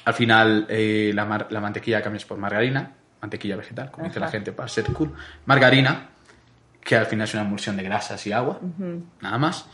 Al 0.04 0.14
final, 0.14 0.66
eh, 0.68 1.12
la, 1.14 1.24
mar- 1.24 1.46
la 1.50 1.60
mantequilla 1.60 2.02
cambias 2.02 2.24
por 2.24 2.36
margarina, 2.38 2.92
mantequilla 3.22 3.56
vegetal, 3.56 3.90
como 3.90 4.06
dice 4.06 4.20
la 4.20 4.28
gente, 4.28 4.52
para 4.52 4.68
ser 4.68 4.84
cool. 4.92 5.12
Margarina, 5.46 6.10
que 6.82 6.96
al 6.96 7.06
final 7.06 7.26
es 7.26 7.34
una 7.34 7.44
emulsión 7.44 7.76
de 7.76 7.82
grasas 7.84 8.26
y 8.26 8.32
agua, 8.32 8.60
nada 9.20 9.38
más. 9.38 9.66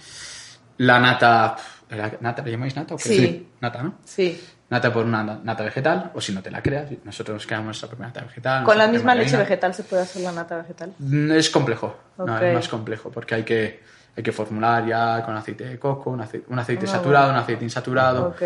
La 0.78 0.98
nata, 1.00 1.56
¿la 1.90 2.12
nata 2.20 2.42
le 2.42 2.50
llamáis 2.52 2.76
nata? 2.76 2.94
o 2.94 2.96
qué? 2.96 3.02
Sí. 3.08 3.48
Nata, 3.60 3.82
¿no? 3.82 3.98
Sí. 4.04 4.40
Nata 4.72 4.90
por 4.90 5.04
una 5.04 5.22
nata 5.22 5.64
vegetal, 5.64 6.10
o 6.14 6.20
si 6.22 6.32
no 6.32 6.42
te 6.42 6.50
la 6.50 6.62
creas, 6.62 6.88
nosotros 7.04 7.34
nos 7.34 7.46
creamos 7.46 7.66
nuestra 7.66 7.88
propia 7.90 8.06
nata 8.06 8.22
vegetal. 8.22 8.64
¿Con 8.64 8.78
la 8.78 8.88
misma 8.88 9.14
leche 9.14 9.36
vegetal 9.36 9.74
se 9.74 9.82
puede 9.84 10.02
hacer 10.02 10.22
la 10.22 10.32
nata 10.32 10.56
vegetal? 10.56 10.94
Mm, 10.98 11.30
Es 11.32 11.50
complejo, 11.50 11.94
no, 12.16 12.38
es 12.38 12.54
más 12.54 12.68
complejo, 12.68 13.10
porque 13.10 13.34
hay 13.34 13.42
que, 13.42 13.82
hay 14.16 14.22
que 14.22 14.32
formular 14.32 14.86
ya 14.86 15.22
con 15.26 15.36
aceite 15.36 15.64
de 15.66 15.78
coco, 15.78 16.08
un 16.08 16.22
aceite, 16.22 16.46
un 16.48 16.58
aceite 16.58 16.86
Ah, 16.86 16.92
saturado, 16.92 17.24
bueno. 17.26 17.38
un 17.38 17.42
aceite 17.44 17.64
insaturado. 17.64 18.28
Ok. 18.28 18.42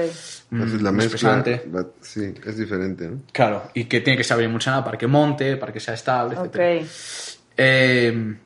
mm, 0.51 0.83
la 0.83 0.91
mezcla. 0.91 1.45
Sí, 2.01 2.35
es 2.45 2.57
diferente, 2.57 3.07
¿no? 3.09 3.21
Claro, 3.33 3.71
y 3.75 3.85
que 3.85 4.01
tiene 4.01 4.17
que 4.17 4.23
estar 4.23 4.37
bien 4.37 4.51
emulsionado 4.51 4.83
para 4.85 4.99
que 4.99 5.07
monte, 5.07 5.57
para 5.57 5.73
que 5.73 5.79
sea 5.79 5.95
estable, 5.95 6.35
etc. 6.35 6.85
Eh, 7.57 8.37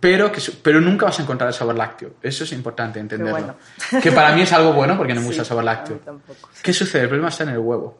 pero, 0.00 0.30
que, 0.30 0.40
pero 0.62 0.80
nunca 0.80 1.06
vas 1.06 1.18
a 1.18 1.22
encontrar 1.22 1.48
el 1.48 1.54
sabor 1.54 1.76
lácteo. 1.76 2.14
Eso 2.22 2.44
es 2.44 2.52
importante 2.52 3.00
entenderlo. 3.00 3.32
bueno. 3.32 3.56
Que 4.02 4.12
para 4.12 4.34
mí 4.34 4.42
es 4.42 4.52
algo 4.52 4.72
bueno 4.72 4.96
porque 4.96 5.14
no 5.14 5.20
me 5.20 5.26
Sí, 5.26 5.28
gusta 5.28 5.42
el 5.42 5.46
sabor 5.48 5.62
a 5.68 5.72
mí 5.72 5.76
lácteo. 5.76 5.96
tampoco. 5.98 6.48
¿Qué 6.62 6.72
sucede? 6.72 7.02
El 7.02 7.08
problema 7.08 7.28
está 7.30 7.42
en 7.44 7.50
el 7.50 7.58
huevo. 7.58 7.98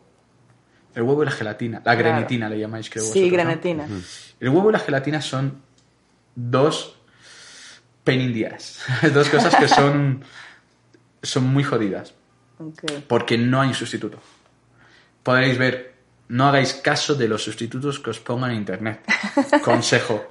El 0.95 1.03
huevo 1.03 1.23
y 1.23 1.27
la 1.27 1.33
gelatina. 1.33 1.79
La 1.79 1.83
Claro. 1.83 1.99
grenetina 2.01 2.49
le 2.49 2.59
llamáis, 2.59 2.89
creo. 2.91 3.05
Sí, 3.05 3.09
vosotros, 3.09 3.31
¿no? 3.31 3.37
grenetina. 3.45 3.89
El 4.41 4.49
huevo 4.51 4.71
y 4.71 4.73
la 4.73 4.79
gelatina 4.79 5.21
son 5.21 5.61
dos 6.35 6.97
pain 8.05 8.21
in 8.21 8.33
the 8.33 8.47
ass. 8.47 8.81
dos 9.15 9.29
cosas 9.29 9.55
que 9.57 9.69
son, 9.69 10.25
son 11.23 11.45
muy 11.47 11.63
jodidas. 11.65 12.15
Porque 13.07 13.39
no 13.39 13.61
hay 13.61 13.69
un 13.69 13.75
sustituto. 13.75 14.19
Podréis 15.23 15.59
ver, 15.59 15.95
no 16.29 16.49
hagáis 16.49 16.75
caso 16.75 17.15
de 17.15 17.29
los 17.29 17.43
sustitutos 17.45 17.99
que 18.01 18.11
os 18.11 18.19
pongan 18.19 18.51
en 18.53 18.57
internet. 18.57 19.01
Consejo. 19.65 20.29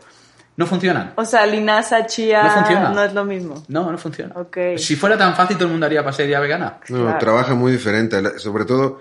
No 0.58 0.66
funcionan. 0.66 1.14
O 1.16 1.24
sea, 1.24 1.46
linaza, 1.46 2.06
chía, 2.08 2.44
No 2.44 2.50
funciona. 2.52 2.90
no 2.90 3.04
es 3.04 3.14
lo 3.14 3.24
mismo. 3.24 3.64
No, 3.68 3.92
no 3.92 3.98
funciona. 3.98 4.34
Ok. 4.36 4.58
Si 4.78 4.96
fuera 4.96 5.18
tan 5.18 5.36
fácil, 5.36 5.56
todo 5.56 5.68
el 5.68 5.72
mundo 5.72 5.86
haría 5.86 6.04
pastelería 6.04 6.40
vegana. 6.40 6.80
No, 6.90 7.04
Claro. 7.04 7.18
trabaja 7.20 7.54
muy 7.54 7.72
diferente. 7.72 8.40
Sobre 8.40 8.66
todo, 8.66 9.00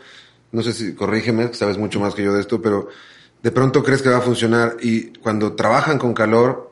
no 0.52 0.62
sé 0.62 0.72
si, 0.74 0.94
corrígeme, 0.94 1.48
que 1.50 1.56
sabes 1.56 1.78
mucho 1.78 1.98
más 1.98 2.14
que 2.14 2.22
yo 2.22 2.32
de 2.34 2.40
esto, 2.40 2.60
pero 2.60 2.88
de 3.42 3.50
pronto 3.50 3.82
crees 3.82 4.02
que 4.02 4.10
va 4.10 4.18
a 4.18 4.20
funcionar 4.20 4.76
y 4.80 5.14
cuando 5.18 5.54
trabajan 5.54 5.98
con 5.98 6.12
calor, 6.14 6.70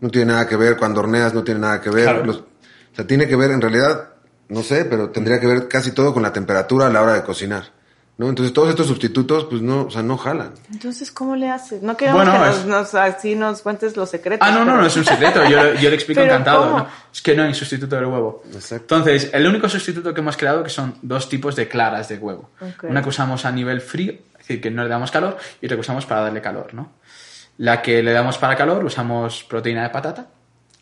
no 0.00 0.10
tiene 0.10 0.32
nada 0.32 0.48
que 0.48 0.56
ver. 0.56 0.76
Cuando 0.76 1.00
horneas, 1.00 1.32
no 1.32 1.44
tiene 1.44 1.60
nada 1.60 1.80
que 1.80 1.90
ver. 1.90 2.04
Claro. 2.04 2.24
Los- 2.26 2.38
o 2.38 2.96
sea, 2.96 3.06
tiene 3.06 3.28
que 3.28 3.36
ver, 3.36 3.52
en 3.52 3.60
realidad, 3.60 4.08
no 4.48 4.62
sé, 4.64 4.84
pero 4.86 5.10
tendría 5.10 5.38
que 5.38 5.46
ver 5.46 5.68
casi 5.68 5.92
todo 5.92 6.12
con 6.12 6.22
la 6.24 6.32
temperatura 6.32 6.86
a 6.86 6.90
la 6.90 7.00
hora 7.02 7.12
de 7.14 7.22
cocinar. 7.22 7.75
¿No? 8.18 8.30
Entonces 8.30 8.54
todos 8.54 8.70
estos 8.70 8.86
sustitutos, 8.86 9.44
pues 9.44 9.60
no, 9.60 9.82
o 9.82 9.90
sea, 9.90 10.02
no 10.02 10.16
jalan. 10.16 10.54
Entonces, 10.72 11.12
¿cómo 11.12 11.36
le 11.36 11.50
haces? 11.50 11.82
No 11.82 11.98
queremos 11.98 12.24
Bueno, 12.24 12.42
que 12.42 12.48
es- 12.50 12.64
nos, 12.64 12.92
nos- 12.92 12.94
así 12.94 13.34
nos 13.34 13.60
cuentes 13.60 13.94
los 13.94 14.08
secretos. 14.08 14.48
Ah, 14.48 14.52
no, 14.52 14.60
no, 14.60 14.64
pero- 14.72 14.76
no 14.80 14.86
es 14.86 14.96
un 14.96 15.04
secreto. 15.04 15.44
Yo, 15.44 15.74
yo 15.74 15.90
le 15.90 15.94
explico 15.96 16.22
¿Pero 16.22 16.32
encantado. 16.32 16.86
Es 17.12 17.20
que 17.20 17.34
no 17.36 17.42
hay 17.42 17.52
sustituto 17.52 17.94
del 17.94 18.06
huevo. 18.06 18.42
Exacto. 18.54 18.96
Entonces, 18.96 19.30
el 19.34 19.46
único 19.46 19.68
sustituto 19.68 20.14
que 20.14 20.20
hemos 20.22 20.36
creado 20.38 20.64
que 20.64 20.70
son 20.70 20.94
dos 21.02 21.28
tipos 21.28 21.54
de 21.56 21.68
claras 21.68 22.08
de 22.08 22.16
huevo. 22.16 22.48
Una 22.84 23.02
que 23.02 23.08
usamos 23.10 23.44
a 23.44 23.52
nivel 23.52 23.82
frío, 23.82 24.12
es 24.12 24.38
decir, 24.38 24.62
que 24.62 24.70
no 24.70 24.82
le 24.82 24.88
damos 24.88 25.10
calor, 25.10 25.36
y 25.60 25.66
otra 25.66 25.76
que 25.76 25.80
usamos 25.82 26.06
para 26.06 26.22
darle 26.22 26.40
calor, 26.40 26.72
¿no? 26.72 26.92
La 27.58 27.82
que 27.82 28.02
le 28.02 28.12
damos 28.12 28.38
para 28.38 28.56
calor 28.56 28.82
usamos 28.84 29.44
proteína 29.44 29.82
de 29.82 29.90
patata, 29.90 30.26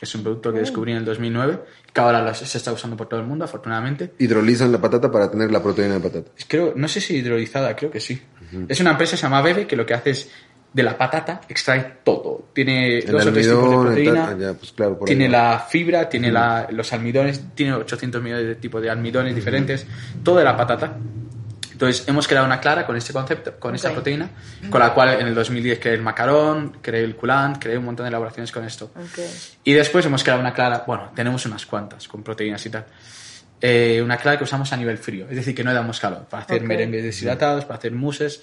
que 0.04 0.08
es 0.10 0.14
un 0.14 0.22
producto 0.22 0.52
que 0.52 0.58
descubrí 0.60 0.92
en 0.92 0.98
el 0.98 1.04
2009, 1.06 1.60
que 1.92 2.00
ahora 2.00 2.34
se 2.34 2.58
está 2.58 2.72
usando 2.72 2.94
por 2.96 3.08
todo 3.08 3.20
el 3.20 3.26
mundo, 3.26 3.44
afortunadamente. 3.46 4.12
Hidrolizan 4.18 4.70
la 4.70 4.78
patata 4.80 5.10
para 5.10 5.30
tener 5.30 5.50
la 5.50 5.62
proteína 5.62 5.94
de 5.94 6.00
patata. 6.00 6.30
Creo, 6.46 6.74
no 6.76 6.88
sé 6.88 7.00
si 7.00 7.16
hidrolizada, 7.16 7.74
creo 7.74 7.90
que 7.90 8.00
sí. 8.00 8.20
Es 8.68 8.80
una 8.80 8.90
empresa 8.92 9.12
que 9.12 9.16
se 9.16 9.22
llama 9.22 9.40
Bebe 9.42 9.66
que 9.66 9.74
lo 9.76 9.86
que 9.86 9.94
hace 9.94 10.10
es 10.10 10.30
de 10.72 10.82
la 10.82 10.98
patata 10.98 11.40
extrae 11.48 11.98
todo. 12.04 12.48
Tiene 12.52 12.98
El 12.98 13.06
dos 13.12 13.26
o 13.26 13.32
tres 13.32 13.46
tipos 13.48 13.70
de 13.70 13.86
proteína. 13.86 14.26
tal- 14.26 14.40
ya, 14.40 14.52
pues 14.54 14.72
claro, 14.72 14.98
por 14.98 15.08
ahí 15.08 15.14
tiene 15.16 15.30
la 15.30 15.58
fibra, 15.68 16.08
tiene 16.08 16.30
la- 16.32 16.66
los 16.70 16.92
almidones, 16.92 17.42
tiene 17.54 17.72
800 17.74 18.20
millones 18.22 18.46
de 18.46 18.54
tipos 18.56 18.82
de 18.82 18.90
almidones 18.90 19.34
diferentes, 19.34 19.86
todo 20.22 20.36
de 20.38 20.44
la 20.44 20.56
patata. 20.56 20.96
Entonces 21.74 22.08
hemos 22.08 22.26
creado 22.26 22.46
una 22.46 22.60
clara 22.60 22.86
con 22.86 22.96
este 22.96 23.12
concepto, 23.12 23.58
con 23.58 23.74
esta 23.74 23.92
proteína, 23.92 24.30
con 24.70 24.80
la 24.80 24.94
cual 24.94 25.20
en 25.20 25.26
el 25.26 25.34
2010 25.34 25.78
creé 25.78 25.94
el 25.94 26.02
macarón, 26.02 26.78
creé 26.80 27.04
el 27.04 27.14
culant, 27.16 27.58
creé 27.62 27.76
un 27.76 27.84
montón 27.84 28.04
de 28.04 28.08
elaboraciones 28.08 28.50
con 28.50 28.64
esto. 28.64 28.92
Ok. 28.96 29.18
Y 29.64 29.72
después 29.72 30.06
hemos 30.06 30.22
creado 30.22 30.40
una 30.40 30.54
clara, 30.54 30.84
bueno, 30.86 31.10
tenemos 31.14 31.44
unas 31.46 31.66
cuantas 31.66 32.08
con 32.08 32.22
proteínas 32.22 32.64
y 32.64 32.70
tal. 32.70 32.86
Eh, 33.60 34.00
una 34.02 34.16
clara 34.16 34.38
que 34.38 34.44
usamos 34.44 34.72
a 34.72 34.76
nivel 34.76 34.98
frío, 34.98 35.26
es 35.28 35.36
decir, 35.36 35.54
que 35.54 35.62
no 35.64 35.74
damos 35.74 35.98
calor, 36.00 36.24
para 36.30 36.42
hacer 36.44 36.62
merengues 36.62 37.02
deshidratados, 37.02 37.64
para 37.64 37.78
hacer 37.78 37.92
mousses, 37.92 38.42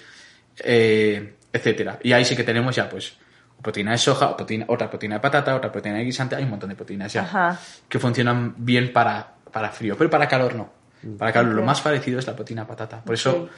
eh, 0.59 1.35
etcétera. 1.53 1.99
Y 2.03 2.13
ahí 2.13 2.25
sí 2.25 2.35
que 2.35 2.43
tenemos 2.43 2.75
ya, 2.75 2.89
pues, 2.89 3.13
proteína 3.61 3.91
de 3.91 3.97
soja, 3.97 4.35
proteína- 4.35 4.65
otra 4.67 4.89
proteína 4.89 5.15
de 5.15 5.21
patata, 5.21 5.55
otra 5.55 5.71
proteína 5.71 5.99
de 5.99 6.05
guisante, 6.05 6.35
hay 6.35 6.43
un 6.43 6.49
montón 6.49 6.69
de 6.69 6.75
proteínas 6.75 7.13
ya 7.13 7.21
Ajá. 7.23 7.59
que 7.87 7.99
funcionan 7.99 8.55
bien 8.57 8.91
para, 8.91 9.33
para 9.51 9.69
frío, 9.69 9.95
pero 9.97 10.09
para 10.09 10.27
calor 10.27 10.55
no. 10.55 10.80
Para 11.17 11.31
calor 11.31 11.53
lo 11.53 11.63
más 11.63 11.81
parecido 11.81 12.19
es 12.19 12.27
la 12.27 12.35
proteína 12.35 12.65
patata. 12.67 13.01
Por 13.01 13.13
eso, 13.15 13.49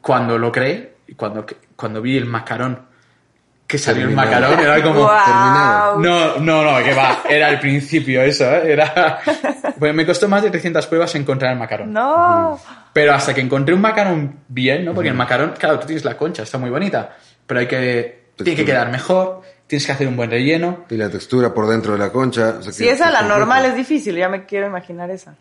cuando 0.00 0.38
lo 0.38 0.50
creé, 0.52 0.96
y 1.06 1.14
cuando, 1.14 1.46
cuando 1.76 2.00
vi 2.02 2.16
el 2.16 2.26
macarón, 2.26 2.88
que 3.66 3.78
salió 3.78 4.02
el 4.02 4.14
Terminado. 4.16 4.50
macarón, 4.50 4.60
era 4.66 4.82
como... 4.82 5.08
Terminado. 5.24 5.92
Wow. 5.94 6.02
No, 6.02 6.36
no, 6.38 6.64
no, 6.78 6.84
que 6.84 6.92
va, 6.92 7.22
era 7.28 7.48
el 7.50 7.60
principio 7.60 8.20
eso, 8.22 8.44
¿eh? 8.44 8.72
Era... 8.72 9.18
Pues 9.78 9.94
me 9.94 10.04
costó 10.04 10.28
más 10.28 10.42
de 10.42 10.50
300 10.50 10.86
pruebas 10.88 11.14
encontrar 11.14 11.52
el 11.52 11.58
macarón. 11.58 11.90
No. 11.92 12.60
Pero 12.92 13.14
hasta 13.14 13.32
que 13.32 13.40
encontré 13.40 13.74
un 13.74 13.80
macarón 13.80 14.40
bien, 14.48 14.84
¿no? 14.84 14.92
Porque 14.92 15.08
el 15.08 15.14
macarón, 15.14 15.54
claro, 15.58 15.78
tú 15.78 15.86
tienes 15.86 16.04
la 16.04 16.18
concha, 16.18 16.42
está 16.42 16.58
muy 16.58 16.68
bonita, 16.68 17.16
pero 17.46 17.60
hay 17.60 17.66
que... 17.66 18.20
Tiene 18.36 18.56
que 18.56 18.64
quedar 18.66 18.90
mejor, 18.90 19.40
tienes 19.66 19.86
que 19.86 19.92
hacer 19.92 20.06
un 20.08 20.16
buen 20.16 20.30
relleno. 20.30 20.84
Y 20.90 20.96
la 20.96 21.08
textura 21.08 21.54
por 21.54 21.66
dentro 21.66 21.92
de 21.94 21.98
la 21.98 22.10
concha. 22.10 22.56
o 22.58 22.62
sea, 22.62 22.72
Si 22.72 22.84
que- 22.84 22.90
esa 22.90 23.06
que 23.06 23.12
la 23.12 23.22
normal 23.22 23.64
es 23.66 23.74
difícil, 23.76 24.16
ya 24.16 24.28
me 24.28 24.44
quiero 24.44 24.66
imaginar 24.66 25.10
esa. 25.10 25.34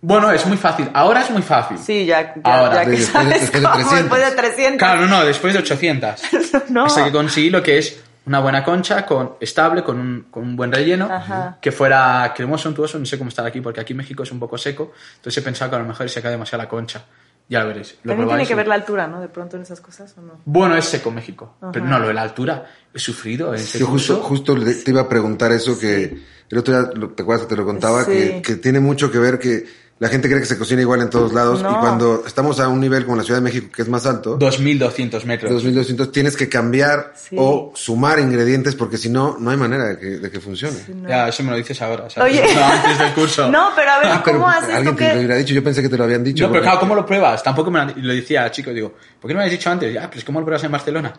Bueno, 0.00 0.30
es 0.30 0.46
muy 0.46 0.56
fácil. 0.56 0.88
Ahora 0.94 1.22
es 1.22 1.30
muy 1.30 1.42
fácil. 1.42 1.76
Sí, 1.78 2.06
ya, 2.06 2.34
ya, 2.34 2.40
Ahora, 2.44 2.74
ya 2.76 2.84
que 2.84 2.90
después 2.92 3.24
de- 3.26 3.30
sabes 3.34 3.40
después 3.40 3.62
de 3.62 3.68
cómo, 3.68 3.74
300. 3.74 3.98
después 4.00 4.20
de 4.30 4.36
300. 4.36 4.78
Claro, 4.78 5.00
no, 5.02 5.06
no, 5.08 5.24
después 5.24 5.52
de 5.52 5.58
800. 5.58 6.22
No. 6.70 6.84
Hasta 6.84 7.04
que 7.04 7.12
conseguí 7.12 7.50
lo 7.50 7.62
que 7.62 7.78
es 7.78 8.00
una 8.26 8.40
buena 8.40 8.62
concha 8.62 9.06
con 9.06 9.34
estable, 9.40 9.82
con 9.82 9.98
un, 9.98 10.26
con 10.30 10.42
un 10.42 10.54
buen 10.54 10.70
relleno, 10.70 11.08
Ajá. 11.10 11.56
que 11.62 11.72
fuera 11.72 12.32
cremoso, 12.36 12.68
untuoso, 12.68 12.98
no 12.98 13.06
sé 13.06 13.16
cómo 13.16 13.28
estar 13.28 13.44
aquí, 13.46 13.60
porque 13.62 13.80
aquí 13.80 13.94
México 13.94 14.22
es 14.22 14.30
un 14.30 14.38
poco 14.38 14.58
seco, 14.58 14.92
entonces 15.16 15.42
he 15.42 15.44
pensado 15.44 15.70
que 15.70 15.76
a 15.76 15.78
lo 15.80 15.86
mejor 15.86 16.08
se 16.10 16.20
cae 16.20 16.32
demasiado 16.32 16.62
la 16.62 16.68
concha. 16.68 17.04
Ya 17.48 17.60
lo 17.60 17.68
veréis. 17.68 17.96
Lo 18.02 18.10
También 18.12 18.28
tiene 18.28 18.46
que 18.46 18.54
ver 18.54 18.68
la 18.68 18.74
altura, 18.74 19.06
¿no? 19.06 19.22
De 19.22 19.28
pronto 19.28 19.56
en 19.56 19.62
esas 19.62 19.80
cosas, 19.80 20.14
¿o 20.18 20.20
no? 20.20 20.34
Bueno, 20.44 20.76
es 20.76 20.84
seco 20.84 21.10
México, 21.10 21.54
pero 21.72 21.82
Ajá. 21.86 21.94
no, 21.94 21.98
lo 22.00 22.08
de 22.08 22.12
la 22.14 22.20
altura, 22.20 22.66
he 22.92 22.98
sufrido 22.98 23.54
en 23.54 23.60
ese 23.60 23.78
Yo 23.78 23.86
justo, 23.86 24.16
justo 24.20 24.54
te 24.62 24.90
iba 24.90 25.00
a 25.00 25.08
preguntar 25.08 25.50
eso 25.52 25.78
que 25.78 26.18
el 26.50 26.58
otro 26.58 26.78
día, 26.78 26.90
¿te 27.16 27.22
acuerdas 27.22 27.46
que 27.46 27.54
te 27.54 27.56
lo 27.56 27.64
contaba? 27.64 28.04
Sí. 28.04 28.10
Que, 28.12 28.42
que 28.42 28.56
tiene 28.56 28.80
mucho 28.80 29.10
que 29.10 29.18
ver 29.18 29.38
que 29.38 29.64
la 30.00 30.08
gente 30.08 30.28
cree 30.28 30.40
que 30.40 30.46
se 30.46 30.56
cocina 30.56 30.80
igual 30.80 31.00
en 31.02 31.10
todos 31.10 31.32
lados 31.32 31.62
No. 31.62 31.72
y 31.72 31.74
cuando 31.76 32.22
estamos 32.26 32.60
a 32.60 32.68
un 32.68 32.80
nivel 32.80 33.04
como 33.04 33.16
la 33.16 33.24
Ciudad 33.24 33.38
de 33.40 33.44
México 33.44 33.68
que 33.74 33.82
es 33.82 33.88
más 33.88 34.06
alto, 34.06 34.36
2200 34.36 35.24
metros. 35.26 35.50
2200, 35.52 36.12
tienes 36.12 36.36
que 36.36 36.48
cambiar 36.48 37.12
Sí. 37.16 37.34
o 37.38 37.72
sumar 37.74 38.18
ingredientes 38.20 38.74
porque 38.76 38.96
si 38.96 39.08
no, 39.08 39.36
no 39.40 39.50
hay 39.50 39.56
manera 39.56 39.84
de 39.86 39.98
que, 39.98 40.06
de 40.18 40.30
que 40.30 40.40
funcione. 40.40 40.76
Ya, 41.08 41.28
eso 41.28 41.42
me 41.42 41.50
lo 41.50 41.56
dices 41.56 41.80
ahora, 41.82 42.08
¿sabes? 42.08 42.32
Oye. 42.40 42.54
No, 42.54 42.64
antes 42.64 42.98
del 42.98 43.12
curso. 43.14 43.50
No, 43.50 43.70
pero 43.74 43.90
a 43.90 43.98
ver, 43.98 44.08
Ah, 44.12 44.22
pero 44.24 44.38
¿cómo 44.38 44.48
haces 44.50 44.74
alguien 44.74 44.96
te 44.96 45.04
lo 45.04 45.10
que...? 45.12 45.18
hubiera 45.18 45.34
dicho, 45.36 45.54
yo 45.54 45.64
pensé 45.64 45.82
que 45.82 45.88
te 45.88 45.96
lo 45.98 46.04
habían 46.04 46.22
dicho. 46.22 46.44
No, 46.44 46.50
pero 46.52 46.60
porque- 46.60 46.64
claro, 46.66 46.80
¿cómo 46.80 46.94
lo 46.94 47.04
pruebas? 47.04 47.42
Tampoco 47.42 47.70
me 47.70 47.84
lo, 47.84 47.92
lo 47.96 48.12
decía 48.14 48.50
chico, 48.50 48.70
digo, 48.72 48.94
¿por 49.20 49.28
qué 49.28 49.34
no 49.34 49.38
me 49.40 49.46
has 49.46 49.50
dicho 49.50 49.68
antes? 49.70 49.92
Ya, 49.92 50.08
pues 50.10 50.24
¿cómo 50.24 50.38
lo 50.40 50.46
pruebas 50.46 50.62
en 50.64 50.72
Barcelona? 50.72 51.12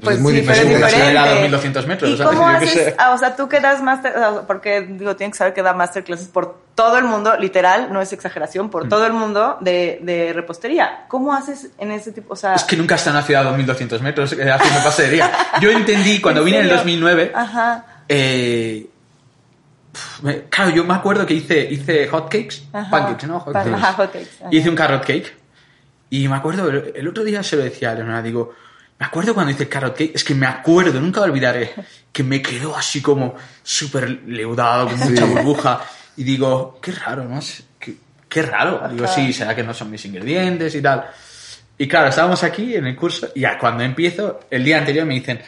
Pues 0.00 0.16
es 0.16 0.22
muy 0.22 0.32
sí, 0.32 0.40
pero 0.40 0.52
es 0.54 0.68
diferente. 0.68 0.80
La 0.80 0.86
diferente. 0.88 1.18
a 1.18 1.50
2200 1.50 1.86
metros, 1.86 2.10
¿Y 2.10 2.16
¿sabes? 2.16 2.36
cómo 2.36 2.50
Yo 2.50 2.56
haces? 2.56 2.94
ah, 2.98 3.12
o 3.12 3.18
sea, 3.18 3.36
tú 3.36 3.48
que 3.48 3.60
das 3.60 3.80
o 3.80 4.02
sea, 4.02 4.42
porque 4.46 4.80
digo, 4.80 5.14
tienes 5.16 5.34
que 5.34 5.38
saber 5.38 5.52
que 5.54 5.62
da 5.62 5.74
masterclasses 5.74 6.28
por 6.28 6.58
todo 6.74 6.96
el 6.96 7.04
mundo, 7.04 7.36
literal, 7.38 7.92
no 7.92 8.00
es 8.00 8.12
exageración, 8.12 8.66
Mm. 8.66 8.70
por 8.70 8.88
todo 8.88 9.06
el 9.06 9.12
mundo 9.12 9.58
de, 9.60 9.98
de 10.02 10.32
repostería. 10.32 11.04
¿Cómo 11.08 11.34
haces 11.34 11.68
en 11.78 11.92
ese 11.92 12.10
tipo? 12.12 12.32
O 12.32 12.36
sea, 12.36 12.54
Es 12.54 12.64
que 12.64 12.76
nunca 12.76 12.94
está 12.94 13.10
en 13.10 13.16
una 13.16 13.24
ciudad 13.24 13.42
a 13.46 13.50
2200 13.50 14.00
metros 14.00 14.32
eh, 14.32 14.50
haciendo 14.50 14.82
pastería. 14.82 15.30
Yo 15.60 15.70
entendí 15.70 16.20
cuando 16.20 16.40
¿En 16.40 16.46
vine 16.46 16.58
en 16.58 16.64
el 16.64 16.68
serio? 16.70 16.78
2009. 16.84 17.32
Ajá, 17.34 17.84
eh, 18.08 18.86
claro, 20.48 20.70
yo 20.70 20.84
me 20.84 20.94
acuerdo 20.94 21.26
que 21.26 21.34
hice, 21.34 21.60
hice 21.70 22.08
hotcakes, 22.08 22.62
pancakes, 22.90 23.26
¿no? 23.26 23.40
Hotcakes. 23.40 23.74
Ajá, 23.74 23.92
hotcakes. 23.92 24.30
Hice 24.50 24.68
un 24.70 24.76
carrot 24.76 25.04
cake. 25.04 25.36
Y 26.10 26.28
me 26.28 26.36
acuerdo, 26.36 26.68
el, 26.68 26.92
el 26.94 27.08
otro 27.08 27.24
día 27.24 27.42
se 27.42 27.56
lo 27.56 27.62
decía 27.62 27.90
a 27.90 27.94
Leonora, 27.94 28.22
digo, 28.22 28.52
me 28.98 29.06
acuerdo 29.06 29.34
cuando 29.34 29.52
hice 29.52 29.64
el 29.64 29.68
carrot 29.68 29.96
cake, 29.96 30.12
es 30.14 30.22
que 30.24 30.34
me 30.34 30.46
acuerdo, 30.46 31.00
nunca 31.00 31.20
lo 31.20 31.26
olvidaré, 31.26 31.72
que 32.12 32.22
me 32.22 32.40
quedó 32.40 32.76
así 32.76 33.00
como 33.02 33.34
súper 33.62 34.08
leudado, 34.26 34.88
con 34.88 34.98
mucha 35.00 35.24
burbuja. 35.24 35.80
Y 36.16 36.24
digo, 36.24 36.78
qué 36.80 36.92
raro, 36.92 37.24
¿no? 37.24 37.40
Qué, 37.78 37.96
qué 38.28 38.42
raro. 38.42 38.86
Digo, 38.92 39.06
sí, 39.08 39.32
será 39.32 39.56
que 39.56 39.62
no 39.62 39.74
son 39.74 39.90
mis 39.90 40.04
ingredientes 40.04 40.74
y 40.74 40.82
tal. 40.82 41.06
Y 41.78 41.88
claro, 41.88 42.08
estábamos 42.08 42.44
aquí 42.44 42.76
en 42.76 42.86
el 42.86 42.94
curso 42.94 43.28
y 43.34 43.40
ya 43.40 43.58
cuando 43.58 43.82
empiezo, 43.82 44.40
el 44.50 44.62
día 44.62 44.78
anterior 44.78 45.04
me 45.06 45.14
dicen, 45.14 45.40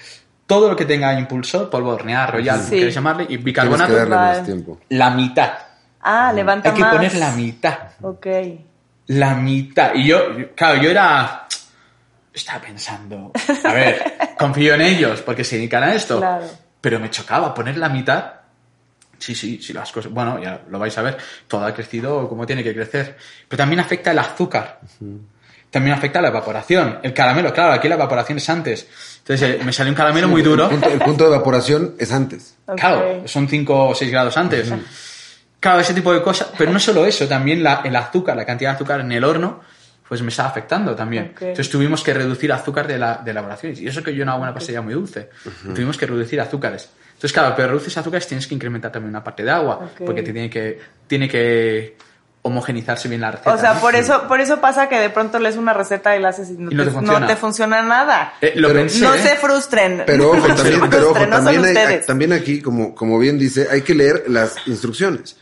todo 0.47 0.69
lo 0.71 0.75
que 0.77 0.85
tenga 0.85 1.17
impulsor, 1.19 1.71
polvo 1.71 1.91
de 1.91 1.95
hornear, 1.97 2.33
royal, 2.33 2.61
Sí. 2.63 2.71
queréis 2.71 2.95
llamarle, 2.95 3.27
y 3.29 3.37
bicarbonato, 3.37 3.95
la 4.89 5.11
mitad. 5.11 5.53
Ah, 6.03 6.33
levanta 6.35 6.69
Hay 6.71 6.75
que 6.75 6.81
más. 6.83 6.95
poner 6.95 7.15
la 7.15 7.31
mitad. 7.33 7.79
Ok. 8.03 8.27
La 9.07 9.35
mitad. 9.35 9.95
Y 9.95 10.07
yo- 10.09 10.55
claro, 10.55 10.83
yo 10.83 10.91
era. 10.91 11.47
Estaba 12.35 12.61
pensando, 12.61 13.33
a 13.65 13.73
ver, 13.73 14.35
confío 14.39 14.75
en 14.75 14.81
ellos 14.83 15.23
porque 15.23 15.45
se 15.45 15.57
dedican 15.57 15.85
a 15.85 15.95
esto, 15.95 16.19
Claro. 16.19 16.45
pero 16.81 16.99
me 17.01 17.09
chocaba 17.11 17.55
poner 17.55 17.77
la 17.79 17.89
mitad. 17.89 18.33
Sí, 19.19 19.35
sí, 19.35 19.61
sí, 19.63 19.73
las 19.73 19.91
cosas, 19.93 20.11
bueno, 20.13 20.43
ya 20.43 20.61
lo 20.69 20.79
vais 20.79 20.99
a 20.99 21.03
ver, 21.03 21.17
todo 21.49 21.65
ha 21.65 21.73
crecido 21.73 22.29
como 22.29 22.45
tiene 22.45 22.63
que 22.65 22.75
crecer, 22.75 23.17
pero 23.49 23.57
también 23.59 23.81
afecta 23.81 24.11
el 24.11 24.19
azúcar, 24.19 24.81
también 25.71 25.97
afecta 25.97 26.21
la 26.21 26.29
evaporación, 26.29 26.99
el 27.03 27.15
caramelo, 27.15 27.53
claro, 27.53 27.73
aquí 27.73 27.89
la 27.89 27.95
evaporación 27.95 28.39
es 28.39 28.51
antes, 28.51 28.87
entonces 29.19 29.61
eh, 29.61 29.65
me 29.65 29.73
salió 29.73 29.93
un 29.93 29.97
caramelo 29.97 30.29
muy 30.29 30.43
duro, 30.43 30.65
El 30.65 30.71
punto, 30.71 30.89
el 30.91 30.99
punto 30.99 31.25
de 31.31 31.35
evaporación 31.35 31.95
es 31.99 32.13
antes. 32.13 32.57
Ok. 32.67 32.77
Claro, 32.79 33.23
son 33.27 33.49
5 33.49 33.89
o 33.89 33.95
6 33.95 34.11
grados 34.11 34.37
antes. 34.37 34.71
Claro, 35.61 35.81
ese 35.81 35.95
tipo 35.95 36.13
de 36.13 36.21
cosas. 36.21 36.49
Pero 36.59 36.71
no 36.73 36.79
solo 36.79 37.07
eso, 37.07 37.27
también 37.27 37.63
la- 37.63 37.81
el 37.85 37.97
azúcar, 37.97 38.37
la 38.37 38.45
cantidad 38.45 38.71
de 38.73 38.75
azúcar 38.77 39.01
en 39.01 39.11
el 39.13 39.25
horno, 39.25 39.61
pues 40.09 40.21
me 40.23 40.29
estaba 40.29 40.49
afectando 40.51 40.95
también. 40.95 41.31
Ok. 41.35 41.43
Entonces 41.43 41.71
tuvimos 41.71 42.03
que 42.03 42.13
reducir 42.15 42.53
azúcar 42.53 42.87
de, 42.87 42.99
la, 42.99 43.21
de 43.25 43.31
elaboración. 43.31 43.75
Y 43.77 43.87
eso 43.87 44.03
que 44.03 44.15
yo 44.15 44.25
no 44.25 44.33
hago 44.33 44.43
una 44.43 44.53
pastilla 44.55 44.83
muy 44.83 44.95
dulce. 44.95 45.31
Tuvimos 45.75 45.97
que 45.97 46.07
reducir 46.07 46.41
azúcares. 46.41 46.89
Entonces, 47.15 47.33
claro, 47.33 47.55
pero 47.57 47.69
reduces 47.69 47.97
azúcares 47.97 48.27
tienes 48.27 48.47
que 48.47 48.55
incrementar 48.55 48.93
también 48.93 49.11
una 49.11 49.25
parte 49.25 49.43
de 49.45 49.51
agua. 49.51 49.89
Porque 50.05 50.23
te 50.23 50.33
tiene 50.33 50.51
que, 50.51 50.79
tiene 51.07 51.29
que 51.29 51.97
homogenizarse 52.43 53.09
bien 53.09 53.23
la 53.23 53.31
receta. 53.31 53.55
O 53.55 53.59
sea, 53.59 53.75
¿no? 53.75 53.81
por 53.81 53.95
eso, 53.97 54.29
por 54.29 54.39
eso 54.41 54.61
pasa 54.61 54.89
que 54.91 54.99
de 54.99 55.09
pronto 55.09 55.39
lees 55.39 55.57
una 55.57 55.73
receta 55.73 56.15
y 56.15 56.21
la 56.21 56.29
haces 56.29 56.51
y 56.51 56.53
no, 56.59 56.71
Y 56.71 56.75
no 56.75 56.85
te 56.85 56.91
funciona. 56.91 57.21
no 57.21 57.27
te 57.27 57.37
funciona 57.37 57.83
nada. 57.83 58.35
Eh, 58.43 58.53
lo 58.57 58.69
Pero- 58.69 58.81
pensé, 58.81 59.01
no 59.01 59.15
¿eh? 59.15 59.19
se 59.19 59.37
frustren. 59.37 60.03
Pero 60.05 60.33
ojo, 60.33 60.47
también, 60.55 60.81
pero 60.91 61.11
ojo, 61.13 61.19
hay- 61.19 62.01
también 62.07 62.35
aquí, 62.35 62.61
como, 62.61 62.95
como 62.95 63.19
bien 63.19 63.39
dice, 63.39 63.69
hay 63.71 63.81
que 63.81 63.95
leer 63.95 64.25
las 64.29 64.57
instrucciones. 64.67 65.39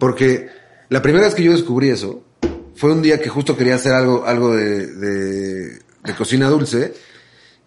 Porque 0.00 0.48
la 0.88 1.00
primera 1.00 1.26
vez 1.26 1.34
que 1.36 1.44
yo 1.44 1.52
descubrí 1.52 1.90
eso 1.90 2.24
fue 2.80 2.92
un 2.92 3.02
día 3.02 3.20
que 3.20 3.28
justo 3.28 3.56
quería 3.56 3.74
hacer 3.74 3.92
algo, 3.92 4.24
algo 4.26 4.56
de, 4.56 4.86
de- 4.86 5.78
de 6.02 6.14
cocina 6.16 6.48
dulce 6.48 6.94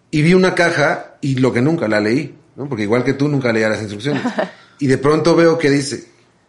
y 0.09 0.21
vi 0.23 0.33
una 0.33 0.55
caja 0.55 1.15
y 1.21 1.35
lo 1.35 1.53
que 1.53 1.61
nunca 1.61 1.87
la 1.87 1.99
leí, 1.99 2.35
¿no? 2.55 2.67
Porque 2.67 2.83
igual 2.83 3.03
que 3.03 3.13
tú 3.13 3.27
nunca 3.27 3.53
leía 3.53 3.69
las 3.69 3.79
instrucciones. 3.81 4.23
Y 4.79 4.87
de 4.87 4.97
pronto 4.97 5.35
veo 5.35 5.57
que 5.59 5.69
dice, 5.69 6.03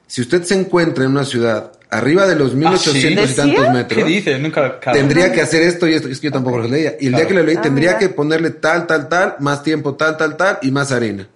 si 0.07 0.23
usted 0.23 0.43
se 0.45 0.55
encuentra 0.59 1.05
en 1.05 1.11
una 1.11 1.25
ciudad 1.25 1.73
arriba 1.91 2.27
de 2.27 2.35
los 2.35 2.55
1800 2.55 3.03
y 3.05 3.15
¿Decía? 3.15 3.37
tantos 3.45 3.65
¿Qué 3.67 3.71
metros? 4.05 4.41
Nunca, 4.41 4.81
claro. 4.81 4.99
tendría 4.99 5.31
que 5.31 5.41
hacer 5.43 5.63
esto 5.63 5.87
y 5.87 5.93
esto. 5.95 6.09
Es 6.09 6.19
que 6.19 6.29
yo 6.29 6.33
tampoco 6.33 6.59
lo 6.59 6.67
leía. 6.67 6.95
Y 6.99 7.09
el 7.09 7.15
día 7.15 7.29
que 7.29 7.35
lo 7.35 7.43
leí, 7.45 7.57
Ah, 7.57 7.63
tendría 7.63 7.91
mira. 7.91 7.99
que 7.99 8.09
ponerle 8.09 8.51
tal, 8.51 8.87
tal, 8.89 9.09
tal, 9.11 9.37
más 9.41 9.63
tiempo, 9.63 9.95
tal, 9.95 10.17
tal, 10.17 10.37
tal 10.39 10.59
y 10.63 10.71
más 10.73 10.91
harina. 10.91 11.29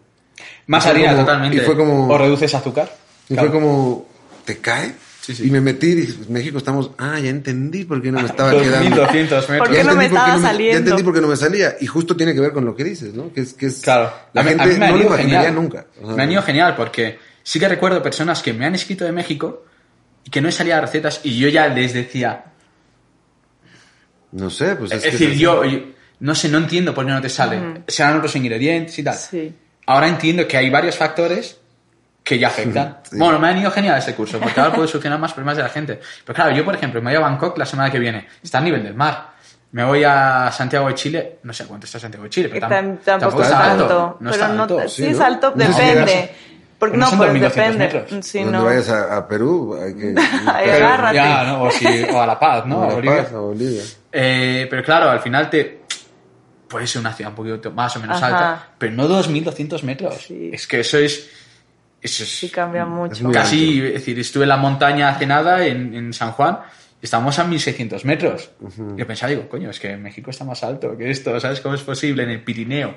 Más 0.67 0.87
Y 0.87 0.89
harina, 0.89 1.11
como- 1.11 1.21
totalmente. 1.27 1.57
y 1.59 1.61
fue 1.61 1.77
como- 1.77 2.09
O 2.09 2.19
reduces 2.19 2.55
azúcar. 2.55 2.91
Y 3.29 3.35
Claro. 3.35 3.51
fue 3.51 3.61
como, 3.61 4.09
¿te 4.47 4.57
cae? 4.57 4.95
Sí, 5.29 5.35
sí. 5.35 5.47
Y 5.47 5.51
me 5.51 5.61
metí 5.61 5.89
y 5.89 5.95
dije, 5.95 6.15
pues, 6.15 6.31
México 6.31 6.57
estamos, 6.57 6.93
ah, 6.97 7.19
ya 7.21 7.29
entendí 7.29 7.85
por 7.85 8.01
qué 8.01 8.11
no 8.11 8.19
me 8.23 8.29
estaba 8.29 8.51
quedando. 8.51 8.97
2200 8.97 9.49
metros. 9.51 9.59
¿Por 9.59 9.69
qué 9.69 9.77
Ya 9.77 9.85
no 9.85 9.95
me 9.95 10.07
estaba 10.07 10.37
no 10.37 10.41
saliendo? 10.43 10.73
Ya 10.73 10.79
entendí 10.79 11.03
por 11.03 11.13
qué 11.15 11.21
no 11.21 11.29
me 11.29 11.37
salía. 11.37 11.77
Y 11.83 11.87
justo 11.87 12.17
tiene 12.17 12.33
que 12.33 12.41
ver 12.41 12.53
con 12.53 12.65
lo 12.65 12.75
que 12.75 12.83
dices, 12.83 13.13
¿no? 13.13 13.31
Que 13.31 13.43
es, 13.43 13.53
que 13.53 13.67
es 13.67 13.81
Claro. 13.83 14.11
la 14.33 14.41
A 14.41 14.45
mí- 14.45 14.49
gente 14.51 14.63
a 14.65 14.67
mí 14.67 14.75
me 14.79 14.87
ha 14.87 14.89
no 14.89 14.95
lo 14.97 15.01
ido 15.03 15.09
imaginaría 15.11 15.39
genial. 15.51 15.55
nunca. 15.55 15.87
O 16.01 16.07
sea, 16.07 16.17
Me 16.17 16.23
han 16.23 16.33
ido 16.33 16.43
genial 16.43 16.75
porque 16.77 17.19
sí 17.43 17.61
que 17.61 17.69
recuerdo 17.69 18.03
personas 18.03 18.43
que 18.43 18.55
me 18.55 18.65
han 18.65 18.75
escrito 18.75 19.05
de 19.05 19.13
México 19.13 19.67
y 20.25 20.31
que 20.31 20.41
no 20.41 20.51
salía 20.51 20.81
recetas 20.81 21.21
y 21.25 21.39
yo 21.39 21.49
ya 21.51 21.69
les 21.69 21.93
decía, 21.93 22.45
No 24.33 24.51
sé, 24.51 24.77
pues 24.77 24.93
es, 24.93 24.99
es, 24.99 25.05
que 25.05 25.11
decir, 25.27 25.39
yo, 25.39 25.65
yo 25.65 25.79
no 26.21 26.35
sé, 26.35 26.49
no 26.49 26.59
entiendo 26.59 26.95
por 26.95 27.05
qué 27.07 27.13
no 27.13 27.21
te 27.21 27.29
sale. 27.29 27.83
Serán 27.87 28.17
otros 28.17 28.35
ingredientes 28.37 28.99
y 28.99 29.03
tal. 29.03 29.15
Sí. 29.15 29.53
Ahora 29.87 30.09
entiendo 30.09 30.47
que 30.49 30.57
hay 30.57 30.69
varios 30.71 30.97
factores 30.97 31.59
que 32.29 32.39
ya 32.39 32.49
afectan. 32.49 32.99
Sí. 33.11 33.17
Bueno, 33.19 33.39
me 33.39 33.49
han 33.49 33.57
ido 33.59 33.71
genial 33.71 33.97
este 33.99 34.15
curso 34.15 34.39
porque 34.39 34.61
ahora 34.61 34.75
puedo 34.75 34.87
solucionar 34.87 35.19
más 35.19 35.33
problemas 35.33 35.57
de 35.57 35.63
la 35.63 35.69
gente. 35.71 35.99
Pero 36.27 36.35
claro, 36.37 36.55
yo 36.55 36.63
por 36.65 36.75
ejemplo 36.75 37.01
me 37.01 37.11
voy 37.11 37.17
a 37.17 37.21
Bangkok 37.21 37.57
la 37.57 37.65
semana 37.65 37.91
que 37.91 37.99
viene, 37.99 38.29
está 38.43 38.59
a 38.59 38.61
nivel 38.61 38.83
del 38.83 38.95
mar. 38.95 39.31
Me 39.73 39.85
voy 39.85 40.03
a 40.05 40.51
Santiago 40.53 40.89
de 40.89 40.95
Chile, 40.95 41.39
no 41.43 41.53
sé 41.53 41.65
cuánto 41.67 41.87
está 41.87 41.99
Santiago 41.99 42.25
de 42.25 42.31
Chile, 42.31 42.49
Que 42.51 42.55
pero 42.61 42.69
tam- 42.69 42.99
tam- 43.01 43.19
tampoco 43.19 43.43
es 43.43 43.51
alto. 43.53 44.17
No 44.21 44.31
pero 44.31 44.49
no, 44.49 44.63
alto. 44.63 44.89
sí, 44.89 45.07
es 45.07 45.19
¿no? 45.19 45.25
alto, 45.25 45.53
No 45.55 45.65
si 45.73 45.81
depende. 45.83 46.35
Porque, 46.79 46.93
Pero 46.93 47.05
no, 47.05 47.11
son 47.11 47.19
pues 47.19 47.29
2200 47.33 47.79
depende. 47.79 48.23
Cuando 48.43 48.59
no. 48.59 48.65
vayas 48.67 48.89
a, 48.91 49.17
a 49.17 49.27
Perú, 49.29 49.79
hay 49.83 49.95
que... 49.97 50.15
Agárrate. 50.47 51.17
ya, 51.17 51.45
¿no? 51.45 51.63
O, 51.65 51.71
si- 51.71 52.03
o 52.05 52.23
a 52.23 52.27
La 52.27 52.39
Paz, 52.39 52.67
¿no? 52.67 52.83
a 52.83 52.85
A 52.85 52.89
La 52.89 52.95
Bolivia. 52.95 53.23
Paz, 53.25 53.33
a 53.33 53.39
Bolivia. 53.39 53.83
Eh, 54.13 54.67
pero 54.71 54.85
claro, 54.85 55.11
al 55.11 55.21
final 55.21 55.51
te 55.51 55.81
puede 56.69 56.87
ser 56.87 57.01
una 57.01 57.13
ciudad 57.13 57.33
un 57.33 57.37
poquito 57.37 57.71
más 57.73 57.97
o 57.97 58.01
menos 58.01 58.17
Ajá. 58.23 58.27
alta, 58.27 58.67
pero 58.79 58.93
no 58.93 59.09
2.200 59.09 59.83
metros. 59.83 60.25
Sí. 60.27 60.51
Es 60.53 60.67
que 60.67 60.81
eso 60.81 60.99
es... 60.99 61.29
Eso 62.01 62.23
es 62.23 62.29
Sí 62.39 62.49
cambia 62.49 62.85
mucho. 62.85 63.31
casi, 63.33 63.81
es 63.85 63.93
decir, 63.95 64.19
estuve 64.19 64.45
en 64.45 64.51
la 64.51 64.57
montaña 64.57 65.09
hace 65.09 65.27
nada, 65.27 65.65
en, 65.67 65.95
en 65.95 66.13
San 66.13 66.33
Juan, 66.33 66.61
y 67.01 67.05
estamos 67.05 67.39
a 67.39 67.45
1.600 67.47 68.05
metros. 68.05 68.51
Y 68.97 68.99
yo 69.01 69.07
pensaba, 69.07 69.31
digo, 69.31 69.49
coño, 69.49 69.71
es 69.71 69.81
que 69.81 69.97
México 69.97 70.31
está 70.31 70.45
más 70.45 70.63
alto 70.65 70.97
que 70.97 71.11
esto, 71.11 71.39
¿sabes 71.41 71.61
cómo 71.61 71.75
es 71.75 71.83
posible 71.83 72.23
en 72.23 72.31
el 72.31 72.43
Pirineo? 72.43 72.97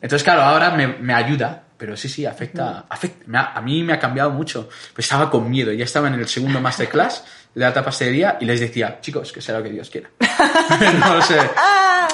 Entonces, 0.00 0.24
claro, 0.24 0.42
ahora 0.42 0.70
me, 0.70 0.88
me 0.88 1.14
ayuda, 1.14 1.62
pero 1.76 1.96
sí, 1.96 2.08
sí, 2.08 2.26
afecta, 2.26 2.86
afecta 2.88 3.22
me 3.26 3.38
ha- 3.38 3.52
a 3.52 3.60
mí 3.60 3.82
me 3.84 3.92
ha 3.92 3.98
cambiado 4.00 4.30
mucho. 4.30 4.68
Pues 4.94 5.04
estaba 5.06 5.30
con 5.30 5.48
miedo, 5.48 5.72
ya 5.72 5.84
estaba 5.84 6.08
en 6.08 6.14
el 6.14 6.26
segundo 6.26 6.60
masterclass 6.60 7.24
de 7.54 7.64
alta 7.64 7.84
pastelería 7.84 8.38
y 8.40 8.44
les 8.46 8.58
decía, 8.60 8.98
chicos, 9.00 9.30
que 9.30 9.40
sea 9.40 9.58
lo 9.58 9.62
que 9.62 9.70
Dios 9.70 9.90
quiera. 9.90 10.08
no 10.98 11.22
sé. 11.22 11.38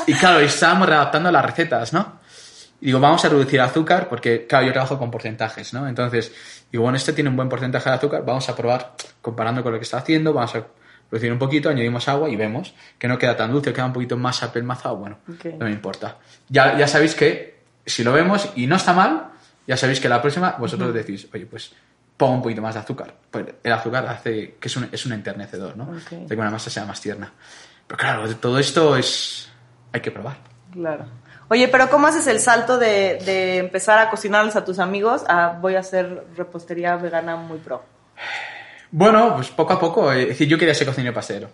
Y 0.07 0.15
claro, 0.15 0.41
estábamos 0.41 0.89
readaptando 0.89 1.31
las 1.31 1.45
recetas, 1.45 1.93
¿no? 1.93 2.18
Y 2.81 2.87
digo, 2.87 3.01
vamos 3.01 3.25
a 3.25 3.29
reducir 3.29 3.61
azúcar 3.61 4.09
porque, 4.09 4.47
claro, 4.47 4.67
yo 4.67 4.73
trabajo 4.73 4.99
con 4.99 5.11
porcentajes, 5.11 5.73
¿no? 5.75 5.89
Entonces, 5.89 6.33
digo, 6.71 6.83
bueno, 6.85 6.97
este 6.97 7.13
tiene 7.13 7.29
un 7.31 7.37
buen 7.37 7.49
porcentaje 7.49 7.89
de 7.91 7.97
azúcar, 7.97 8.25
vamos 8.25 8.49
a 8.49 8.55
probar 8.55 8.95
comparando 9.21 9.63
con 9.63 9.73
lo 9.73 9.79
que 9.79 9.85
está 9.85 9.99
haciendo, 9.99 10.33
vamos 10.33 10.55
a 10.55 10.65
reducir 11.11 11.33
un 11.33 11.39
poquito, 11.39 11.69
añadimos 11.69 12.07
agua 12.09 12.29
y 12.29 12.37
vemos 12.37 12.75
que 12.99 13.09
no 13.09 13.19
queda 13.19 13.37
tan 13.37 13.51
dulce, 13.53 13.73
queda 13.73 13.87
un 13.87 13.93
poquito 13.93 14.17
más 14.17 14.43
apelmazado, 14.43 14.97
bueno, 14.97 15.19
Ok. 15.29 15.47
no 15.59 15.65
me 15.67 15.73
importa. 15.73 16.19
Ya, 16.49 16.77
ya 16.79 16.87
sabéis 16.87 17.15
que 17.17 17.59
si 17.85 18.05
lo 18.05 18.13
vemos 18.13 18.51
y 18.55 18.67
no 18.67 18.77
está 18.77 18.93
mal, 18.93 19.31
ya 19.67 19.77
sabéis 19.77 19.99
que 20.01 20.09
la 20.09 20.21
próxima 20.23 20.53
vosotros 20.59 20.95
decís, 20.95 21.27
oye, 21.35 21.47
pues 21.47 21.73
pongo 22.17 22.35
un 22.35 22.43
poquito 22.43 22.61
más 22.63 22.75
de 22.75 22.81
azúcar. 22.81 23.15
Pues 23.31 23.45
el 23.63 23.73
azúcar 23.73 24.07
hace 24.07 24.57
que 24.61 24.69
es 24.69 24.77
un, 24.77 24.89
es 24.93 25.05
un 25.07 25.13
enternecedor, 25.13 25.77
¿no? 25.77 25.85
Ok. 25.85 26.11
De 26.11 26.29
que 26.35 26.41
una 26.41 26.51
masa 26.51 26.69
sea 26.71 26.85
más 26.85 27.01
tierna. 27.01 27.33
Pero 27.87 27.99
claro, 27.99 28.37
todo 28.37 28.59
esto 28.59 28.97
es... 28.97 29.49
hay 29.93 30.01
que 30.01 30.11
probar. 30.11 30.37
Claro. 30.73 31.07
Oye, 31.51 31.69
pero 31.69 31.89
¿cómo 31.89 32.07
haces 32.07 32.27
el 32.27 32.41
salto 32.41 32.79
de, 32.79 33.19
de 33.25 33.59
empezar 33.59 33.99
a 33.99 34.11
cocinarles 34.11 34.55
a 34.57 34.65
tus 34.65 34.79
amigos 34.79 35.25
a 35.29 35.59
voy 35.61 35.77
a 35.77 35.81
hacer 35.81 36.27
repostería 36.37 36.97
vegana 36.97 37.37
muy 37.37 37.59
pro? 37.59 37.83
Bueno, 38.91 39.35
pues 39.37 39.49
poco 39.51 39.73
a 39.73 39.81
poco. 39.81 40.13
eh, 40.13 40.23
Es 40.23 40.29
decir, 40.29 40.49
yo 40.49 40.59
quería 40.59 40.75
ser 40.75 40.87
cocinero 40.87 41.15
pastelero. 41.15 41.49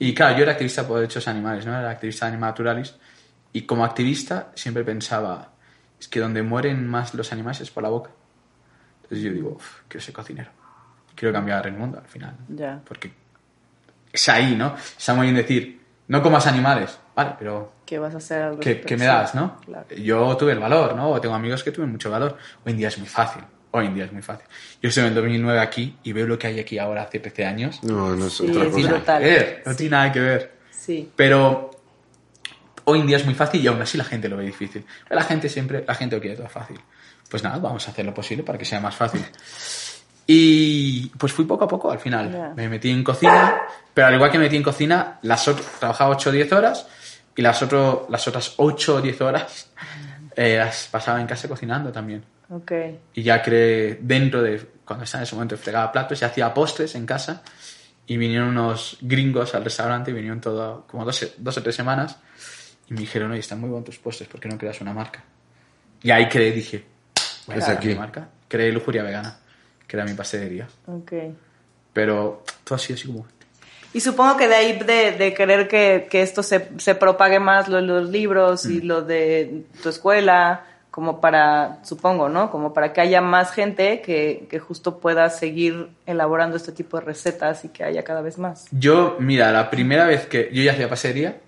Y 0.00 0.14
claro, 0.14 0.36
yo 0.36 0.42
era 0.42 0.52
activista 0.52 0.86
por 0.86 0.98
derechos 0.98 1.26
animales, 1.28 1.66
¿no? 1.66 1.76
Era 1.78 1.90
activista 1.90 2.26
de 2.26 2.32
Anima 2.32 2.48
Naturalis. 2.48 2.94
Y 3.52 3.62
como 3.62 3.84
activista 3.84 4.48
siempre 4.54 4.84
pensaba, 4.84 5.48
es 5.98 6.06
que 6.08 6.20
donde 6.20 6.42
mueren 6.42 6.86
más 6.86 7.14
los 7.14 7.32
animales 7.32 7.60
es 7.60 7.70
por 7.70 7.82
la 7.82 7.88
boca. 7.88 8.10
Entonces 9.02 9.24
yo 9.24 9.32
digo, 9.32 9.50
"Uf, 9.56 9.80
quiero 9.88 10.04
ser 10.04 10.14
cocinero. 10.14 10.50
Quiero 11.14 11.32
cambiar 11.32 11.66
el 11.66 11.72
mundo 11.74 11.98
al 11.98 12.06
final. 12.06 12.34
Ya. 12.48 12.80
Porque 12.86 13.10
es 14.12 14.28
ahí, 14.28 14.54
¿no? 14.54 14.74
Está 14.76 15.14
muy 15.14 15.26
bien 15.26 15.36
decir, 15.36 15.80
no 16.06 16.22
comas 16.22 16.46
animales. 16.46 16.96
Vale, 17.18 17.34
pero 17.36 17.72
¿Qué 17.84 17.98
vas 17.98 18.14
a 18.14 18.18
hacer 18.18 18.42
al 18.42 18.58
¿qué, 18.60 18.80
qué 18.80 18.96
me 18.96 19.04
das, 19.06 19.34
no? 19.34 19.56
Claro. 19.66 19.86
Yo 19.96 20.36
tuve 20.36 20.52
el 20.52 20.60
valor, 20.60 20.94
¿no? 20.94 21.10
O 21.10 21.20
tengo 21.20 21.34
amigos 21.34 21.64
que 21.64 21.72
tuvieron 21.72 21.90
mucho 21.90 22.12
valor. 22.12 22.36
Hoy 22.64 22.70
en 22.70 22.78
día 22.78 22.86
es 22.86 22.96
muy 22.98 23.08
fácil. 23.08 23.42
Hoy 23.72 23.86
en 23.86 23.94
día 23.96 24.04
es 24.04 24.12
muy 24.12 24.22
fácil. 24.22 24.46
Yo 24.80 24.88
estoy 24.88 25.02
en 25.02 25.08
el 25.08 25.14
2009 25.16 25.58
aquí 25.58 25.98
y 26.04 26.12
veo 26.12 26.28
lo 26.28 26.38
que 26.38 26.46
hay 26.46 26.60
aquí 26.60 26.78
ahora 26.78 27.02
hace 27.02 27.18
13 27.18 27.44
años. 27.44 27.82
No, 27.82 28.14
no 28.14 28.26
es 28.26 28.34
Sí, 28.34 28.48
otra 28.48 28.62
es 28.62 28.68
No 28.68 28.74
tiene 28.76 28.88
cosa. 28.90 28.94
brutal. 28.98 29.20
nada 29.22 29.26
que 29.26 29.30
ver. 29.34 29.62
No 29.66 29.72
Sí. 29.72 29.76
tiene 29.78 29.90
nada 29.90 30.12
que 30.12 30.20
ver. 30.20 30.52
Sí. 30.70 31.12
Pero 31.16 31.70
hoy 32.84 33.00
en 33.00 33.06
día 33.08 33.16
es 33.16 33.24
muy 33.24 33.34
fácil 33.34 33.60
y 33.62 33.66
aún 33.66 33.82
así 33.82 33.98
la 33.98 34.04
gente 34.04 34.28
lo 34.28 34.36
ve 34.36 34.44
difícil. 34.44 34.84
La 35.10 35.22
gente 35.24 35.48
siempre, 35.48 35.84
la 35.84 35.94
gente 35.96 36.14
lo 36.14 36.22
quiere 36.22 36.36
todo 36.36 36.48
fácil. 36.48 36.78
Pues 37.28 37.42
nada, 37.42 37.58
vamos 37.58 37.84
a 37.88 37.90
hacer 37.90 38.04
lo 38.06 38.14
posible 38.14 38.44
para 38.44 38.56
que 38.58 38.64
sea 38.64 38.78
más 38.78 38.94
fácil. 38.94 39.24
Y 40.24 41.06
pues 41.18 41.32
fui 41.32 41.46
poco 41.46 41.64
a 41.64 41.68
poco 41.68 41.90
al 41.90 41.98
final. 41.98 42.30
Ya. 42.32 42.52
Me 42.54 42.68
metí 42.68 42.90
en 42.90 43.02
cocina, 43.02 43.60
pero 43.92 44.06
al 44.06 44.14
igual 44.14 44.30
que 44.30 44.38
me 44.38 44.44
metí 44.44 44.56
en 44.56 44.62
cocina, 44.62 45.18
las 45.22 45.44
trabajaba 45.80 46.10
8 46.10 46.28
o 46.30 46.32
10 46.32 46.52
horas 46.52 46.86
y 47.38 47.40
las, 47.40 47.62
otro, 47.62 48.08
las 48.10 48.26
otras 48.26 48.54
8 48.56 48.96
o 48.96 49.00
10 49.00 49.20
horas 49.20 49.70
eh, 50.34 50.56
las 50.56 50.88
pasaba 50.88 51.20
en 51.20 51.26
casa 51.28 51.46
cocinando 51.46 51.92
también. 51.92 52.24
Ok. 52.50 52.72
Y 53.14 53.22
ya 53.22 53.40
creé 53.40 53.96
dentro 54.02 54.42
de, 54.42 54.60
cuando 54.84 55.04
estaba 55.04 55.22
en 55.22 55.22
ese 55.22 55.36
momento, 55.36 55.56
fregaba 55.56 55.92
platos 55.92 56.20
y 56.20 56.24
hacía 56.24 56.52
postres 56.52 56.96
en 56.96 57.06
casa. 57.06 57.44
Y 58.08 58.16
vinieron 58.16 58.48
unos 58.48 58.98
gringos 59.00 59.54
al 59.54 59.62
restaurante, 59.62 60.12
vinieron 60.12 60.40
todo, 60.40 60.84
como 60.88 61.04
dos, 61.04 61.32
dos 61.38 61.56
o 61.56 61.62
tres 61.62 61.76
semanas. 61.76 62.18
Y 62.90 62.94
me 62.94 63.00
dijeron, 63.02 63.30
oye, 63.30 63.38
están 63.38 63.60
muy 63.60 63.70
buenos 63.70 63.86
tus 63.86 63.98
postres, 63.98 64.28
¿por 64.28 64.40
qué 64.40 64.48
no 64.48 64.58
creas 64.58 64.80
una 64.80 64.92
marca? 64.92 65.22
Y 66.02 66.10
ahí 66.10 66.28
creé, 66.28 66.50
dije, 66.50 66.86
voy 67.46 67.62
a 67.62 67.70
aquí. 67.70 67.86
mi 67.86 67.94
marca. 67.94 68.28
Creé 68.48 68.72
Lujuria 68.72 69.04
Vegana, 69.04 69.38
que 69.86 69.96
era 69.96 70.04
mi 70.04 70.14
pastelería. 70.14 70.66
Ok. 70.86 71.12
Pero 71.92 72.42
todo 72.64 72.74
ha 72.74 72.78
sido 72.80 72.96
así 72.96 73.06
como... 73.06 73.28
Y 73.92 74.00
supongo 74.00 74.36
que 74.36 74.48
de 74.48 74.54
ahí 74.54 74.78
de, 74.78 75.12
de 75.12 75.34
querer 75.34 75.66
que, 75.66 76.08
que 76.10 76.22
esto 76.22 76.42
se, 76.42 76.68
se 76.78 76.94
propague 76.94 77.40
más, 77.40 77.68
lo 77.68 77.76
de 77.76 77.82
los 77.82 78.10
libros 78.10 78.66
y 78.66 78.82
lo 78.82 79.02
de 79.02 79.64
tu 79.82 79.88
escuela, 79.88 80.64
como 80.90 81.20
para, 81.20 81.78
supongo, 81.84 82.28
¿no? 82.28 82.50
Como 82.50 82.74
para 82.74 82.92
que 82.92 83.00
haya 83.00 83.20
más 83.20 83.52
gente 83.52 84.02
que, 84.02 84.46
que 84.50 84.58
justo 84.58 84.98
pueda 84.98 85.30
seguir 85.30 85.90
elaborando 86.06 86.56
este 86.56 86.72
tipo 86.72 86.98
de 86.98 87.06
recetas 87.06 87.64
y 87.64 87.68
que 87.68 87.84
haya 87.84 88.02
cada 88.02 88.20
vez 88.20 88.36
más. 88.36 88.66
Yo, 88.72 89.16
mira, 89.20 89.52
la 89.52 89.70
primera 89.70 90.06
vez 90.06 90.26
que 90.26 90.50
yo 90.52 90.62
ya 90.62 90.72
hacía 90.72 90.88
pastelería, 90.88 91.40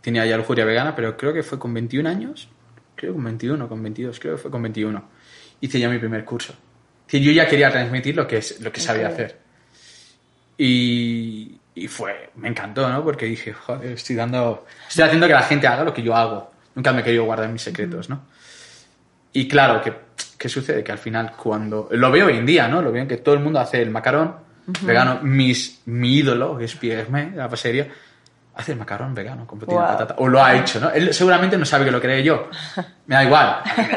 tenía 0.00 0.26
ya 0.26 0.36
lujuria 0.36 0.64
vegana, 0.64 0.96
pero 0.96 1.16
creo 1.16 1.32
que 1.32 1.42
fue 1.42 1.58
con 1.58 1.72
21 1.74 2.08
años, 2.08 2.48
creo 2.96 3.12
que 3.12 3.16
con 3.16 3.24
21, 3.24 3.68
con 3.68 3.82
22, 3.82 4.18
creo 4.18 4.36
que 4.36 4.42
fue 4.42 4.50
con 4.50 4.62
21. 4.62 5.04
Hice 5.60 5.78
ya 5.78 5.88
mi 5.88 5.98
primer 5.98 6.24
curso. 6.24 6.54
Yo 7.10 7.32
ya 7.32 7.46
quería 7.46 7.70
transmitir 7.70 8.16
lo 8.16 8.26
que, 8.26 8.38
es, 8.38 8.60
lo 8.60 8.72
que 8.72 8.80
sabía 8.80 9.08
hacer. 9.08 9.43
Y, 10.56 11.58
y 11.74 11.88
fue, 11.88 12.30
me 12.36 12.48
encantó, 12.48 12.88
¿no? 12.88 13.02
Porque 13.04 13.26
dije, 13.26 13.52
joder, 13.52 13.92
estoy 13.92 14.16
dando, 14.16 14.66
estoy 14.88 15.04
haciendo 15.04 15.26
que 15.26 15.32
la 15.32 15.42
gente 15.42 15.66
haga 15.66 15.84
lo 15.84 15.92
que 15.92 16.02
yo 16.02 16.14
hago. 16.14 16.50
Nunca 16.74 16.92
me 16.92 17.00
he 17.00 17.04
querido 17.04 17.24
guardar 17.24 17.48
mis 17.48 17.62
secretos, 17.62 18.08
¿no? 18.08 18.22
Y 19.32 19.48
claro, 19.48 19.80
¿qué, 19.82 19.92
¿qué 20.38 20.48
sucede? 20.48 20.84
Que 20.84 20.92
al 20.92 20.98
final 20.98 21.32
cuando... 21.36 21.88
Lo 21.92 22.10
veo 22.10 22.26
hoy 22.26 22.36
en 22.36 22.46
día, 22.46 22.68
¿no? 22.68 22.80
Lo 22.82 22.92
veo 22.92 23.02
en 23.02 23.08
que 23.08 23.16
todo 23.16 23.34
el 23.34 23.40
mundo 23.40 23.58
hace 23.60 23.82
el 23.82 23.90
macarón 23.90 24.36
vegano. 24.82 25.18
Mis, 25.22 25.80
mi 25.86 26.16
ídolo, 26.18 26.56
que 26.56 26.64
es 26.66 26.74
Pierre 26.76 27.32
la 27.34 27.48
pasería, 27.48 27.88
hace 28.54 28.72
el 28.72 28.78
macarrón 28.78 29.12
vegano 29.14 29.44
con 29.46 29.58
proteína 29.58 29.82
de 29.82 29.88
Wow. 29.88 29.98
patata. 29.98 30.14
O 30.18 30.28
lo 30.28 30.42
ha 30.42 30.54
hecho, 30.56 30.78
¿no? 30.78 30.90
Él 30.90 31.12
seguramente 31.12 31.58
no 31.58 31.64
sabe 31.64 31.84
que 31.84 31.90
lo 31.90 32.00
cree 32.00 32.22
yo. 32.22 32.48
Me 33.06 33.16
da 33.16 33.24
igual. 33.24 33.56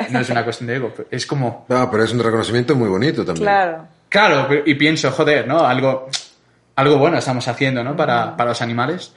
No 0.10 0.20
es 0.20 0.30
una 0.32 0.44
cuestión 0.44 0.68
de 0.68 0.76
ego. 0.78 0.92
pero 0.96 1.08
Es 1.12 1.26
como... 1.28 1.66
No, 1.70 1.90
pero 1.92 2.04
es 2.04 2.12
un 2.12 2.20
reconocimiento 2.24 2.76
muy 2.76 2.90
bonito 2.90 3.24
también. 3.24 3.44
Claro. 3.46 3.88
Claro, 4.10 4.48
y 4.66 4.74
pienso, 4.76 5.12
joder, 5.12 5.46
¿no? 5.48 5.60
Algo, 5.60 6.08
algo 6.78 6.98
bueno 6.98 7.18
estamos 7.18 7.48
haciendo, 7.48 7.84
¿no? 7.84 7.96
Para, 7.96 8.36
para 8.38 8.52
los 8.52 8.62
animales. 8.62 9.14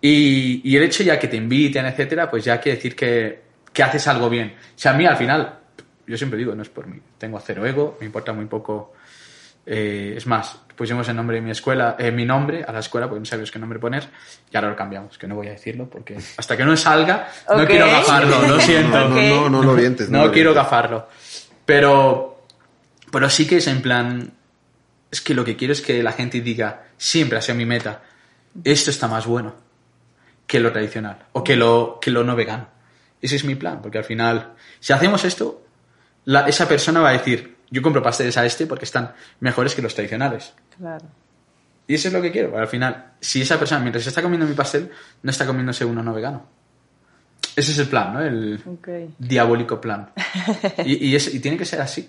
Y, 0.00 0.60
y 0.64 0.76
el 0.76 0.84
hecho 0.84 1.02
ya 1.02 1.18
que 1.18 1.26
te 1.26 1.36
inviten, 1.36 1.84
etcétera, 1.86 2.30
pues 2.30 2.44
ya 2.44 2.60
quiere 2.60 2.76
decir 2.76 2.94
que, 2.94 3.42
que 3.72 3.82
haces 3.82 4.06
algo 4.06 4.30
bien. 4.30 4.54
O 4.56 4.78
sea, 4.78 4.92
a 4.92 4.94
mí 4.94 5.04
al 5.04 5.16
final, 5.16 5.58
yo 6.06 6.16
siempre 6.16 6.38
digo, 6.38 6.54
no 6.54 6.62
es 6.62 6.68
por 6.68 6.86
mí. 6.86 7.00
Tengo 7.18 7.40
cero 7.40 7.66
ego, 7.66 7.96
me 8.00 8.06
importa 8.06 8.32
muy 8.32 8.46
poco. 8.46 8.92
eh, 9.66 10.14
es 10.16 10.26
más, 10.26 10.56
pusimos 10.76 11.08
el 11.08 11.16
nombre 11.16 11.36
de 11.36 11.42
mi 11.42 11.50
escuela, 11.50 11.96
eh, 11.98 12.10
mi 12.12 12.24
nombre 12.24 12.64
a 12.66 12.72
la 12.72 12.78
escuela, 12.78 13.06
porque 13.08 13.18
no 13.20 13.26
sabíamos 13.26 13.50
qué 13.50 13.58
nombre 13.58 13.78
poner, 13.78 14.04
y 14.50 14.56
ahora 14.56 14.70
lo 14.70 14.76
cambiamos, 14.76 15.18
que 15.18 15.26
no 15.26 15.34
voy 15.34 15.48
a 15.48 15.50
decirlo, 15.50 15.90
porque 15.90 16.16
hasta 16.36 16.56
que 16.56 16.64
no 16.64 16.74
salga, 16.76 17.28
no 17.50 17.62
Ok. 17.64 17.66
quiero 17.68 17.86
gafarlo, 17.86 18.46
lo 18.48 18.60
siento. 18.60 19.08
No, 19.08 19.08
no, 19.08 19.20
no, 19.20 19.50
no 19.50 19.62
lo 19.64 19.74
vientes. 19.80 20.08
No 20.08 20.26
lo 20.26 20.32
quiero 20.32 20.52
vientes. 20.52 20.70
gafarlo. 20.70 21.08
Pero, 21.66 22.44
pero 23.10 23.28
sí 23.28 23.46
que 23.46 23.56
es 23.56 23.66
en 23.66 23.82
plan. 23.82 24.32
Es 25.10 25.20
que 25.20 25.34
lo 25.34 25.44
que 25.44 25.56
quiero 25.56 25.72
es 25.72 25.80
que 25.80 26.02
la 26.02 26.12
gente 26.12 26.40
diga, 26.40 26.84
siempre 26.96 27.38
ha 27.38 27.42
sido 27.42 27.56
mi 27.56 27.64
meta, 27.66 28.02
esto 28.64 28.90
está 28.90 29.08
más 29.08 29.26
bueno 29.26 29.54
que 30.46 30.60
lo 30.60 30.72
tradicional 30.72 31.26
o 31.32 31.42
que 31.44 31.56
lo, 31.56 31.98
que 32.00 32.10
lo 32.10 32.24
no 32.24 32.34
vegano. 32.36 32.68
Ese 33.20 33.36
es 33.36 33.44
mi 33.44 33.54
plan, 33.54 33.80
porque 33.82 33.98
al 33.98 34.04
final, 34.04 34.54
si 34.80 34.92
hacemos 34.92 35.24
esto, 35.24 35.62
la- 36.24 36.46
esa 36.48 36.68
persona 36.68 37.00
va 37.00 37.10
a 37.10 37.12
decir, 37.12 37.56
yo 37.70 37.82
compro 37.82 38.02
pasteles 38.02 38.36
a 38.36 38.46
este 38.46 38.66
porque 38.66 38.84
están 38.84 39.12
mejores 39.40 39.74
que 39.74 39.82
los 39.82 39.94
tradicionales. 39.94 40.52
Claro. 40.76 41.04
Y 41.86 41.94
eso 41.94 42.08
es 42.08 42.14
lo 42.14 42.20
que 42.22 42.30
quiero. 42.30 42.56
Al 42.58 42.68
final, 42.68 43.12
si 43.20 43.40
esa 43.40 43.58
persona, 43.58 43.80
mientras 43.80 44.06
está 44.06 44.22
comiendo 44.22 44.46
mi 44.46 44.54
pastel, 44.54 44.90
no 45.22 45.30
está 45.30 45.46
comiéndose 45.46 45.84
uno 45.84 46.02
no 46.02 46.12
vegano. 46.14 46.46
Ese 47.56 47.72
es 47.72 47.78
el 47.78 47.88
plan, 47.88 48.12
¿no? 48.12 48.20
El 48.22 48.60
diabólico 49.18 49.80
plan. 49.80 50.10
Y, 50.84 51.08
y, 51.08 51.16
es- 51.16 51.34
y 51.34 51.40
tiene 51.40 51.56
que 51.56 51.64
ser 51.64 51.80
así. 51.80 52.08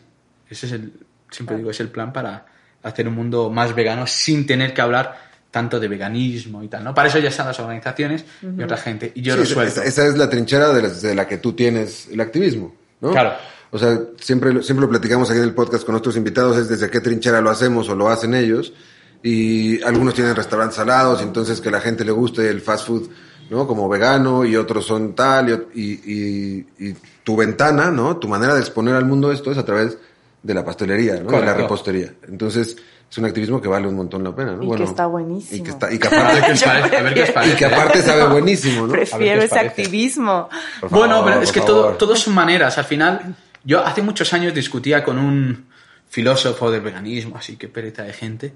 Ese 0.49 0.65
es 0.67 0.71
el, 0.73 0.93
siempre 1.31 1.55
digo, 1.57 1.71
es 1.71 1.79
el 1.79 1.89
plan 1.89 2.11
para 2.13 2.45
hacer 2.83 3.07
un 3.07 3.15
mundo 3.15 3.49
más 3.49 3.75
vegano 3.75 4.07
sin 4.07 4.45
tener 4.45 4.73
que 4.73 4.81
hablar 4.81 5.29
tanto 5.51 5.79
de 5.79 5.87
veganismo 5.87 6.61
y 6.63 6.67
tal, 6.67 6.83
¿no? 6.83 6.93
Para 6.93 7.07
eso 7.09 7.17
ya 7.19 7.29
están 7.29 7.47
las 7.47 7.59
organizaciones 7.59 8.23
y 8.57 8.61
otra 8.61 8.77
gente. 8.77 9.11
Y 9.15 9.21
yo 9.21 9.33
Sí, 9.33 9.37
lo 9.39 9.43
esa- 9.43 9.53
suelto. 9.55 9.71
esa, 9.81 9.83
esa 9.85 10.05
es 10.07 10.17
la 10.17 10.29
trinchera 10.29 10.71
de 10.73 10.81
la, 10.83 10.89
de 10.89 11.15
la 11.15 11.27
que 11.27 11.37
tú 11.39 11.53
tienes 11.53 12.07
el 12.11 12.21
activismo, 12.21 12.75
¿no? 13.01 13.11
Claro. 13.11 13.33
O 13.71 13.77
sea, 13.79 13.99
siempre, 14.19 14.53
lo- 14.53 14.63
siempre 14.63 14.83
lo 14.85 14.89
platicamos 14.89 15.29
aquí 15.29 15.39
en 15.39 15.45
el 15.45 15.53
podcast 15.53 15.83
con 15.85 15.93
nuestros 15.93 16.15
invitados, 16.17 16.57
es 16.57 16.69
desde 16.69 16.89
qué 16.89 17.01
trinchera 17.01 17.41
lo 17.41 17.49
hacemos 17.49 17.89
o 17.89 17.95
lo 17.95 18.09
hacen 18.09 18.33
ellos. 18.35 18.73
Y 19.21 19.81
algunos 19.83 20.13
tienen 20.13 20.35
restaurantes 20.35 20.77
salados, 20.77 21.19
y 21.19 21.23
entonces 21.23 21.59
que 21.59 21.69
a 21.69 21.71
la 21.73 21.81
gente 21.81 22.05
le 22.05 22.11
guste 22.11 22.49
el 22.49 22.61
fast 22.61 22.87
food, 22.87 23.09
¿no? 23.49 23.67
Como 23.67 23.89
vegano, 23.89 24.45
y 24.45 24.55
otros 24.55 24.85
son 24.85 25.13
tal, 25.13 25.67
y, 25.73 25.81
y- 25.81 26.65
y 26.79 26.95
tu 27.23 27.35
ventana, 27.35 27.91
¿no? 27.91 28.17
Tu 28.17 28.27
manera 28.29 28.53
de 28.53 28.61
exponer 28.61 28.95
al 28.95 29.05
mundo 29.05 29.31
esto 29.31 29.51
es 29.51 29.57
a 29.57 29.65
través 29.65 29.97
de 30.41 30.53
la 30.53 30.63
pastelería, 30.63 31.15
¿no? 31.21 31.31
De 31.31 31.45
la 31.45 31.53
repostería. 31.53 32.13
Entonces, 32.27 32.75
es 33.11 33.17
un 33.17 33.25
activismo 33.25 33.61
que 33.61 33.67
vale 33.67 33.87
un 33.87 33.95
montón 33.95 34.23
la 34.23 34.35
pena, 34.35 34.53
¿no? 34.53 34.63
Y 34.63 34.77
que 34.77 34.83
está 34.83 35.05
buenísimo. 35.07 35.57
Y 35.59 35.63
que, 35.63 35.69
está, 35.71 35.91
y 35.93 35.97
que 35.99 36.07
aparte. 36.07 36.65
A 36.69 37.01
ver 37.01 37.13
qué 37.13 37.23
os 37.23 37.29
y 37.47 37.55
que 37.55 37.65
¿eh? 37.65 37.67
aparte 37.67 38.01
sabe 38.01 38.25
buenísimo, 38.27 38.85
¿no? 38.87 38.91
Prefiero 38.93 39.41
ese 39.41 39.59
activismo. 39.59 40.49
Bueno, 40.89 41.23
pero 41.25 41.41
es 41.41 41.51
que 41.51 41.61
todo, 41.61 41.93
todo 41.95 42.15
son 42.15 42.33
maneras. 42.33 42.77
Al 42.77 42.85
final, 42.85 43.35
yo 43.63 43.85
hace 43.85 44.01
muchos 44.01 44.31
años 44.33 44.53
discutía 44.53 45.03
con 45.03 45.17
un 45.17 45.65
filósofo 46.07 46.71
del 46.71 46.81
veganismo, 46.81 47.37
así 47.37 47.55
que 47.57 47.67
pereza 47.67 48.03
de 48.03 48.13
gente. 48.13 48.53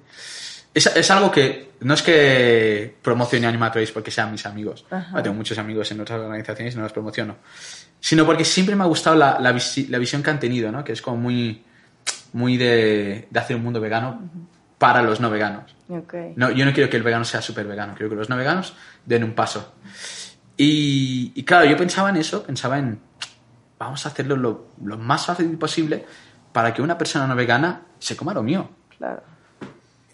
Es, 0.74 0.88
es 0.88 1.12
algo 1.12 1.30
que 1.32 1.74
no 1.82 1.93
es 1.93 2.02
que 2.02 2.96
promocione 3.02 3.46
Animatroids 3.46 3.91
porque 3.91 4.10
sean 4.10 4.32
mis 4.32 4.46
amigos. 4.46 4.86
Ajá. 4.89 5.22
Tengo 5.22 5.36
muchos 5.36 5.58
amigos 5.60 5.91
en 5.91 6.02
otras 6.02 6.19
organizaciones 6.19 6.74
y 6.74 6.78
no 6.78 6.84
los 6.84 6.91
promociono. 6.91 7.36
Sino 8.00 8.26
porque 8.26 8.43
siempre 8.43 8.76
me 8.76 8.84
ha 8.84 8.88
gustado 8.88 9.15
la, 9.15 9.39
la, 9.39 9.54
visi- 9.54 9.88
la 9.89 9.98
visión 10.00 10.24
que 10.24 10.32
han 10.32 10.39
tenido, 10.39 10.72
¿no? 10.72 10.84
Que 10.84 10.93
es 10.93 11.02
como 11.02 11.17
muy, 11.17 11.63
muy 12.34 12.58
de, 12.58 13.28
de 13.30 13.39
hacer 13.39 13.56
un 13.56 13.63
mundo 13.63 13.80
vegano 13.80 14.22
para 14.78 15.02
los 15.02 15.20
no 15.20 15.30
veganos. 15.30 15.76
No, 16.36 16.52
yo 16.52 16.66
no 16.66 16.74
quiero 16.74 16.89
que 16.89 16.98
el 16.98 17.04
vegano 17.04 17.24
sea 17.24 17.42
súper 17.42 17.66
vegano, 17.66 17.94
quiero 17.96 18.10
que 18.10 18.16
los 18.16 18.30
no 18.30 18.36
veganos 18.36 18.74
den 19.06 19.24
un 19.24 19.34
paso. 19.34 19.76
Y, 20.58 21.32
y 21.36 21.44
claro, 21.44 21.66
yo 21.66 21.78
pensaba 21.78 22.10
en 22.10 22.18
eso, 22.18 22.44
pensaba 22.44 22.78
en, 22.78 23.00
vamos 23.80 24.06
a 24.06 24.10
hacerlo 24.10 24.36
lo, 24.36 24.70
lo 24.84 24.98
más 24.98 25.26
fácil 25.26 25.58
posible 25.58 26.06
para 26.52 26.74
que 26.74 26.82
una 26.82 26.98
persona 26.98 27.28
no 27.28 27.36
vegana 27.36 27.82
se 28.00 28.16
coma 28.16 28.34
lo 28.34 28.44
mío. 28.44 28.70
Claro. 28.98 29.24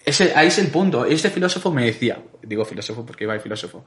Ese, 0.05 0.33
ahí 0.35 0.47
es 0.47 0.57
el 0.59 0.67
punto. 0.67 1.05
Este 1.05 1.29
filósofo 1.29 1.71
me 1.71 1.85
decía, 1.85 2.21
digo 2.41 2.65
filósofo 2.65 3.05
porque 3.05 3.25
iba 3.25 3.33
el 3.33 3.41
filósofo, 3.41 3.85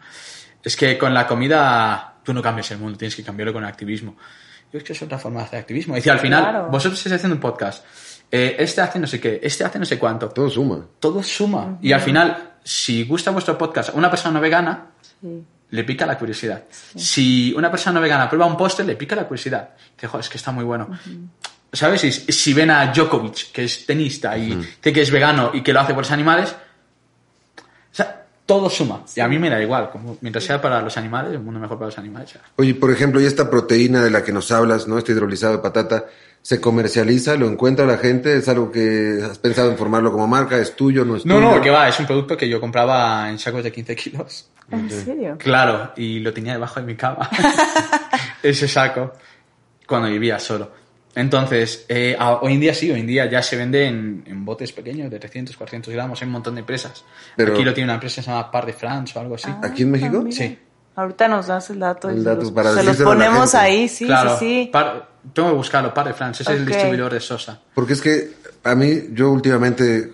es 0.63 0.77
que 0.77 0.99
con 0.99 1.13
la 1.15 1.27
comida 1.27 2.21
tú 2.23 2.33
no 2.33 2.43
cambias 2.43 2.71
el 2.71 2.79
mundo, 2.79 2.99
tienes 2.99 3.17
que 3.17 3.25
cambiarlo 3.25 3.53
con 3.53 3.65
el 3.65 3.69
activismo. 3.69 4.17
Yo 4.73 4.79
es 4.79 4.85
que 4.85 4.93
es 4.95 5.03
otra 5.03 5.19
forma 5.19 5.41
de 5.41 5.47
hacer 5.47 5.59
activismo. 5.61 5.95
Decía, 5.95 6.13
al 6.15 6.21
final, 6.21 6.43
Claro. 6.43 6.69
vosotros 6.71 6.99
estáis 6.99 7.17
haciendo 7.17 7.35
un 7.37 7.41
podcast, 7.41 7.85
eh, 8.31 8.57
este 8.59 8.81
hace 8.81 8.99
no 8.99 9.07
sé 9.07 9.21
qué, 9.21 9.39
este 9.43 9.65
hace 9.65 9.79
no 9.79 9.85
sé 9.85 9.99
cuánto 9.99 10.29
Todo 10.31 10.49
suma. 10.49 10.87
todo 10.99 11.23
suma. 11.23 11.79
Y 11.83 11.93
al 11.93 12.01
final, 12.01 12.53
si 12.65 13.05
gusta 13.05 13.31
vuestro 13.31 13.59
podcast 13.59 13.91
a 13.91 13.93
una 13.93 14.11
persona 14.11 14.33
no 14.35 14.41
vegana, 14.41 14.87
Sí. 15.21 15.43
le 15.71 15.85
pica 15.85 16.07
la 16.07 16.17
curiosidad. 16.19 16.65
Si 16.97 17.53
una 17.57 17.71
persona 17.71 17.95
no 17.95 18.01
vegana 18.01 18.29
prueba 18.29 18.47
un 18.47 18.57
postre, 18.57 18.85
le 18.87 18.97
pica 18.97 19.15
la 19.15 19.25
curiosidad. 19.29 19.71
Dice, 19.95 20.07
joder, 20.07 20.21
es 20.25 20.29
que 20.31 20.37
está 20.39 20.53
muy 20.53 20.65
bueno. 20.65 20.89
¿Sabes? 21.73 22.05
Y 22.05 22.13
si 22.13 22.53
ven 22.53 22.71
a 22.71 22.93
Djokovic, 22.93 23.51
que 23.53 23.65
es 23.65 23.87
tenista 23.87 24.37
y 24.37 24.59
que 24.83 25.01
es 25.01 25.11
vegano 25.11 25.51
y 25.55 25.63
que 25.63 25.73
lo 25.73 25.81
hace 25.81 25.95
por 25.95 26.03
los 26.03 26.11
animales, 26.11 26.55
todo 28.53 28.69
suma. 28.71 29.03
Y 29.17 29.21
a 29.21 29.29
mí 29.29 29.39
me 29.39 29.49
da 29.49 29.61
igual. 29.63 29.91
Como, 29.91 30.17
mientras 30.21 30.45
sea 30.45 30.61
para 30.61 30.83
los 30.83 30.97
animales, 30.97 31.33
el 31.33 31.41
mundo 31.41 31.59
mejor 31.61 31.79
para 31.79 31.87
los 31.87 31.99
animales. 31.99 32.33
ya. 32.35 32.41
Oye, 32.57 32.75
por 32.75 32.91
ejemplo, 32.91 33.21
y 33.21 33.25
esta 33.25 33.49
proteína 33.49 34.03
de 34.03 34.11
la 34.11 34.23
que 34.23 34.33
nos 34.33 34.51
hablas, 34.53 34.87
¿no? 34.89 34.99
Este 34.99 35.13
hidrolizado 35.13 35.53
de 35.55 35.59
patata, 35.61 36.05
¿se 36.43 36.61
comercializa? 36.61 37.37
¿Lo 37.37 37.47
encuentra 37.49 37.87
la 37.87 37.97
gente? 37.99 38.37
¿Es 38.37 38.49
algo 38.49 38.71
que 38.71 39.21
has 39.29 39.39
pensado 39.39 39.71
en 39.71 39.79
formarlo 39.79 40.13
como 40.13 40.27
marca? 40.27 40.59
¿Es 40.59 40.77
tuyo? 40.77 41.05
¿No 41.05 41.17
es 41.17 41.25
No, 41.25 41.37
tuyo? 41.37 41.51
no, 41.57 41.61
que 41.63 41.71
va, 41.71 41.89
es 41.89 41.99
un 41.99 42.07
producto 42.07 42.37
que 42.37 42.49
yo 42.49 42.61
compraba 42.61 43.31
en 43.31 43.39
sacos 43.39 43.65
de 43.65 43.73
15 43.73 43.97
kilos. 43.97 44.49
¿En 44.71 44.91
serio? 44.91 45.37
Claro, 45.39 45.93
y 45.97 46.21
lo 46.21 46.33
tenía 46.33 46.53
debajo 46.53 46.81
de 46.81 46.87
mi 46.87 46.95
cama. 46.97 47.29
Ese 48.43 48.69
saco. 48.69 49.13
Cuando 49.87 50.09
vivía 50.09 50.39
solo. 50.39 50.71
Entonces, 51.15 51.85
eh, 51.89 52.17
a- 52.19 52.37
hoy 52.41 52.55
en 52.55 52.61
día 52.61 52.75
sí, 52.75 52.91
hoy 52.91 53.01
en 53.01 53.07
día 53.07 53.27
ya 53.31 53.43
se 53.43 53.57
vende 53.57 53.87
en, 53.87 54.25
en 54.27 54.45
botes 54.45 54.73
pequeños 54.73 55.11
de 55.11 55.19
300, 55.19 55.57
400 55.57 55.93
gramos. 55.93 56.21
Hay 56.23 56.27
un 56.27 56.33
montón 56.33 56.55
de 56.55 56.61
empresas. 56.61 57.05
Pero- 57.37 57.53
Aquí 57.55 57.65
lo 57.65 57.75
tiene 57.75 57.87
una 57.89 57.95
empresa 57.95 58.17
que 58.17 58.23
se 58.23 58.31
llama 58.31 58.51
Par 58.51 58.65
de 58.67 58.73
France 58.73 59.13
o 59.19 59.21
algo 59.21 59.35
así. 59.35 59.51
¿Aquí 59.63 59.83
en 59.83 59.91
México? 59.91 60.25
Ah. 60.27 60.31
Sí. 60.33 60.59
Ahorita 60.97 61.29
nos 61.29 61.47
das 61.47 61.71
el 61.71 61.79
dato. 61.81 62.09
El 62.11 62.19
se 62.19 62.25
dato 62.25 62.41
los, 62.43 62.51
para 62.53 62.73
se 62.75 62.83
los 62.83 62.97
ponemos 62.99 63.55
ahí, 63.55 63.89
sí, 63.89 64.05
claro, 64.07 64.37
sí, 64.39 64.65
sí. 64.65 64.71
Par- 64.73 65.09
tengo 65.33 65.51
que 65.51 65.55
buscarlo, 65.55 65.95
Par 65.95 66.07
de 66.09 66.15
France. 66.15 66.43
Ese 66.43 66.53
es 66.53 66.59
el 66.61 66.67
distribuidor 66.67 67.13
de 67.13 67.21
Sosa. 67.21 67.61
Porque 67.75 67.93
es 67.95 68.01
que 68.03 68.31
a 68.65 68.75
mí, 68.75 69.09
yo 69.13 69.31
últimamente 69.31 70.13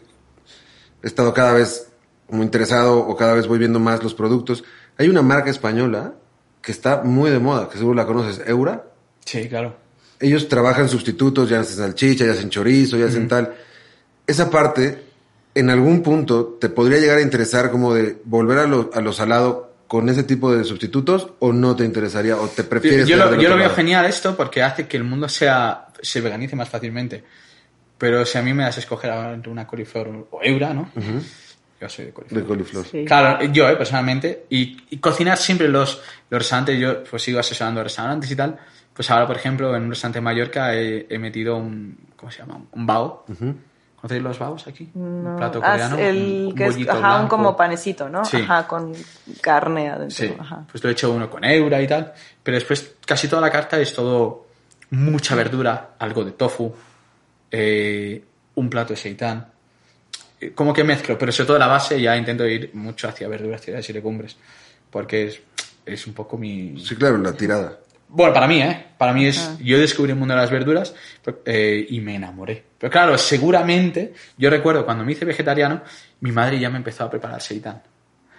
he 1.02 1.06
estado 1.06 1.32
cada 1.34 1.52
vez 1.52 1.90
muy 2.28 2.42
interesado 2.42 2.98
o 2.98 3.16
cada 3.16 3.34
vez 3.34 3.46
voy 3.46 3.58
viendo 3.58 3.80
más 3.80 4.02
los 4.02 4.14
productos. 4.14 4.62
Hay 4.98 5.08
una 5.08 5.22
marca 5.22 5.50
española 5.50 6.12
que 6.60 6.72
está 6.72 7.02
muy 7.02 7.30
de 7.30 7.38
moda, 7.38 7.68
que 7.68 7.78
seguro 7.78 7.94
la 7.94 8.06
conoces, 8.06 8.42
Eura. 8.46 8.84
Sí, 9.24 9.48
claro. 9.48 9.76
Ellos 10.20 10.48
trabajan 10.48 10.88
sustitutos, 10.88 11.48
ya 11.48 11.60
hacen 11.60 11.76
salchicha, 11.76 12.24
ya 12.24 12.32
hacen 12.32 12.50
chorizo, 12.50 12.96
ya 12.96 13.06
hacen 13.06 13.28
tal. 13.28 13.54
Esa 14.26 14.50
parte, 14.50 15.02
en 15.54 15.70
algún 15.70 16.02
punto, 16.02 16.58
te 16.60 16.68
podría 16.68 16.98
llegar 16.98 17.18
a 17.18 17.22
interesar 17.22 17.70
como 17.70 17.94
de 17.94 18.18
volver 18.24 18.58
a 18.58 18.66
lo, 18.66 18.90
a 18.92 19.00
lo 19.00 19.12
salado 19.12 19.72
con 19.86 20.08
ese 20.08 20.22
tipo 20.22 20.54
de 20.54 20.64
sustitutos 20.64 21.28
o 21.38 21.52
no 21.52 21.74
te 21.74 21.84
interesaría 21.84 22.36
o 22.36 22.46
te 22.48 22.62
prefieres... 22.64 23.08
Yo, 23.08 23.16
lo, 23.16 23.34
yo 23.36 23.48
lo 23.48 23.56
veo 23.56 23.64
lado? 23.64 23.74
genial 23.74 24.04
esto 24.04 24.36
porque 24.36 24.62
hace 24.62 24.86
que 24.86 24.98
el 24.98 25.04
mundo 25.04 25.28
sea 25.28 25.88
se 26.00 26.20
veganice 26.20 26.56
más 26.56 26.68
fácilmente. 26.68 27.24
Pero 27.96 28.24
si 28.24 28.38
a 28.38 28.42
mí 28.42 28.54
me 28.54 28.62
das 28.62 28.76
a 28.76 28.80
escoger 28.80 29.10
ahora 29.10 29.34
entre 29.34 29.50
una 29.50 29.66
coliflor 29.66 30.28
o 30.30 30.40
eura, 30.42 30.72
¿no? 30.72 30.90
Yo 31.80 31.88
soy 31.88 32.06
de 32.06 32.12
coliflor. 32.12 32.42
De 32.42 32.46
coliflor. 32.46 32.86
Sí. 32.86 33.04
Claro, 33.04 33.44
yo 33.46 33.68
eh, 33.68 33.76
personalmente. 33.76 34.46
Y, 34.50 34.76
y 34.90 34.98
cocinar 34.98 35.38
siempre 35.38 35.68
los, 35.68 36.00
los 36.30 36.38
restaurantes, 36.38 36.78
yo 36.78 37.02
pues 37.04 37.22
sigo 37.22 37.40
asesorando 37.40 37.82
restaurantes 37.82 38.30
y 38.30 38.36
tal. 38.36 38.58
Pues 38.98 39.08
ahora, 39.12 39.28
por 39.28 39.36
ejemplo, 39.36 39.76
en 39.76 39.84
un 39.84 39.90
restaurante 39.90 40.18
en 40.18 40.24
Mallorca 40.24 40.74
he, 40.74 41.06
he 41.08 41.18
metido 41.20 41.56
un, 41.56 41.96
¿cómo 42.16 42.32
se 42.32 42.38
llama? 42.40 42.60
Un 42.72 42.84
bao. 42.84 43.24
¿Conocéis 44.00 44.20
los 44.24 44.36
babos 44.40 44.66
aquí? 44.66 44.90
No. 44.94 45.30
Un 45.30 45.36
plato 45.36 45.60
Ah, 45.62 45.70
coreano. 45.70 45.98
el 45.98 46.46
un 46.48 46.54
que 46.56 46.64
es, 46.66 46.72
bollito 46.74 46.90
ajá, 46.90 46.98
un 47.00 47.04
blanco. 47.20 47.28
como 47.36 47.56
panecito, 47.56 48.08
¿no? 48.08 48.24
Sí. 48.24 48.38
Ajá, 48.38 48.66
con 48.66 48.92
carne 49.40 49.88
adentro. 49.88 50.16
Sí, 50.16 50.34
Ajá. 50.36 50.64
pues 50.68 50.82
lo 50.82 50.90
he 50.90 50.92
hecho 50.94 51.12
uno 51.12 51.30
con 51.30 51.44
eura 51.44 51.80
y 51.80 51.86
tal, 51.86 52.12
pero 52.42 52.56
después 52.56 52.96
casi 53.06 53.28
toda 53.28 53.40
la 53.40 53.50
carta 53.52 53.78
es 53.78 53.94
todo 53.94 54.48
mucha 54.90 55.36
verdura, 55.36 55.90
algo 56.00 56.24
de 56.24 56.32
tofu, 56.32 56.74
eh, 57.52 58.24
un 58.56 58.68
plato 58.68 58.94
de 58.94 58.96
seitán, 58.96 59.46
Eh, 60.40 60.52
como 60.54 60.72
que 60.72 60.82
mezclo, 60.84 61.16
pero 61.18 61.30
sobre 61.32 61.46
todo 61.48 61.58
la 61.60 61.66
base 61.68 62.00
ya 62.00 62.16
intento 62.16 62.44
ir 62.46 62.70
mucho 62.74 63.08
hacia 63.08 63.26
verduras, 63.28 63.60
cereales 63.60 63.88
y 63.90 63.92
legumbres, 63.92 64.36
porque 64.90 65.26
es, 65.28 65.40
es 65.86 66.06
un 66.06 66.14
poco 66.14 66.36
mi... 66.38 66.78
Sí, 66.84 66.94
claro, 66.96 67.16
la 67.18 67.32
tirada. 67.32 67.78
Bueno, 68.08 68.32
para 68.32 68.46
mí, 68.48 68.60
¿eh? 68.62 68.86
Para 68.96 69.12
mí 69.12 69.26
es... 69.26 69.58
Yo 69.58 69.78
descubrí 69.78 70.12
el 70.12 70.18
mundo 70.18 70.34
de 70.34 70.40
las 70.40 70.50
verduras 70.50 70.94
eh, 71.44 71.86
y 71.88 72.00
me 72.00 72.14
enamoré. 72.14 72.64
Pero 72.78 72.90
claro, 72.90 73.18
seguramente, 73.18 74.14
yo 74.36 74.48
recuerdo 74.50 74.84
cuando 74.84 75.04
me 75.04 75.12
hice 75.12 75.24
vegetariano, 75.24 75.82
mi 76.20 76.32
madre 76.32 76.58
ya 76.58 76.70
me 76.70 76.78
empezó 76.78 77.04
a 77.04 77.10
preparar 77.10 77.40
seitán. 77.42 77.82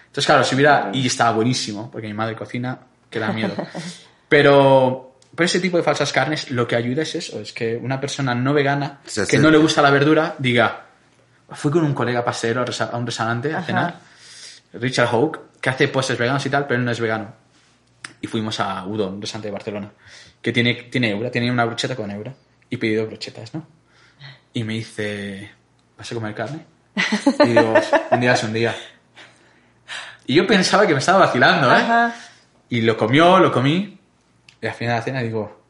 Entonces, 0.07 0.25
claro, 0.25 0.43
si 0.43 0.55
hubiera... 0.55 0.89
Y 0.93 1.05
estaba 1.07 1.31
buenísimo, 1.33 1.89
porque 1.91 2.07
mi 2.07 2.13
madre 2.15 2.35
cocina, 2.35 2.79
que 3.09 3.19
da 3.19 3.31
miedo. 3.31 3.53
Pero, 4.27 5.17
pero 5.35 5.45
ese 5.45 5.59
tipo 5.59 5.77
de 5.77 5.83
falsas 5.83 6.11
carnes 6.13 6.51
lo 6.51 6.67
que 6.67 6.75
ayuda 6.75 7.01
es 7.01 7.15
eso, 7.15 7.39
es 7.39 7.51
que 7.51 7.75
una 7.77 7.99
persona 7.99 8.35
no 8.35 8.53
vegana, 8.53 8.99
que 9.27 9.37
no 9.39 9.49
le 9.49 9.57
gusta 9.57 9.81
la 9.81 9.89
verdura, 9.89 10.35
diga, 10.37 10.85
fui 11.49 11.71
con 11.71 11.83
un 11.83 11.93
colega 11.95 12.23
pastelero 12.23 12.61
a 12.61 12.65
resa- 12.65 12.89
a 12.91 12.97
un 12.97 13.05
restaurante 13.07 13.51
a 13.53 13.57
Ajá. 13.57 13.65
cenar, 13.65 13.95
Richard 14.73 15.07
Hawke, 15.07 15.39
que 15.59 15.69
hace 15.71 15.87
postres 15.87 16.19
veganos 16.19 16.45
y 16.45 16.49
tal, 16.51 16.67
pero 16.67 16.79
él 16.79 16.85
no 16.85 16.91
es 16.91 16.99
vegano. 16.99 17.33
Y 18.21 18.27
fuimos 18.27 18.59
a 18.59 18.85
Udon, 18.85 19.15
un 19.15 19.21
restaurante 19.21 19.47
de 19.47 19.51
Barcelona, 19.51 19.91
que 20.41 20.51
tiene, 20.51 20.73
tiene 20.73 21.11
eura, 21.11 21.31
tiene 21.31 21.51
una 21.51 21.65
brocheta 21.65 21.95
con 21.95 22.11
eura. 22.11 22.33
Y 22.69 22.77
pedí 22.77 22.95
dos 22.95 23.07
brochetas, 23.07 23.53
¿no? 23.53 23.65
Y 24.53 24.63
me 24.63 24.73
dice, 24.73 25.51
¿vas 25.97 26.11
a 26.11 26.15
comer 26.15 26.35
carne? 26.35 26.65
Y 27.43 27.47
digo, 27.47 27.73
un 28.11 28.19
día 28.19 28.33
es 28.33 28.43
un 28.43 28.53
día. 28.53 28.75
Y 30.25 30.35
yo 30.35 30.45
pensaba 30.45 30.85
que 30.85 30.93
me 30.93 30.99
estaba 30.99 31.25
vacilando, 31.25 31.71
¿eh? 31.71 31.77
Ajá. 31.77 32.15
Y 32.69 32.81
lo 32.81 32.95
comió, 32.97 33.39
lo 33.39 33.51
comí. 33.51 33.99
Y 34.61 34.67
al 34.67 34.73
final 34.73 34.93
de 34.93 34.99
la 34.99 35.03
cena 35.03 35.21
digo, 35.21 35.63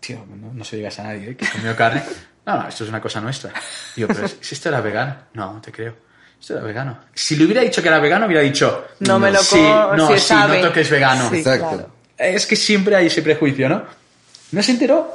tío, 0.00 0.24
no, 0.28 0.52
no 0.52 0.64
se 0.64 0.76
digas 0.76 0.98
a 0.98 1.04
nadie 1.04 1.30
¿eh? 1.30 1.36
que 1.36 1.46
comió 1.46 1.76
carne. 1.76 2.02
No, 2.46 2.60
no, 2.60 2.68
esto 2.68 2.84
es 2.84 2.90
una 2.90 3.00
cosa 3.00 3.20
nuestra. 3.20 3.52
Digo, 3.94 4.08
pero 4.08 4.26
si 4.28 4.54
esto 4.54 4.68
era 4.68 4.80
vegano. 4.80 5.16
No, 5.34 5.52
no 5.52 5.60
te 5.60 5.70
creo. 5.70 5.96
Esto 6.42 6.54
era 6.54 6.64
vegano. 6.64 6.98
Si 7.14 7.36
le 7.36 7.44
hubiera 7.44 7.60
dicho 7.60 7.80
que 7.80 7.86
era 7.86 8.00
vegano, 8.00 8.26
hubiera 8.26 8.42
dicho, 8.42 8.86
No 8.98 9.20
me 9.20 9.30
lo 9.30 9.38
sí, 9.38 9.50
como, 9.58 9.94
no, 9.94 10.08
si 10.08 10.14
sí, 10.14 10.20
sabe. 10.26 10.60
noto 10.60 10.72
que 10.72 10.80
es 10.80 10.90
vegano. 10.90 11.30
Sí, 11.30 11.36
Exacto. 11.36 11.68
claro. 11.68 11.90
Es 12.18 12.46
que 12.46 12.56
siempre 12.56 12.96
hay 12.96 13.06
ese 13.06 13.22
prejuicio, 13.22 13.68
¿no? 13.68 13.84
No 14.50 14.60
se 14.60 14.72
enteró. 14.72 15.08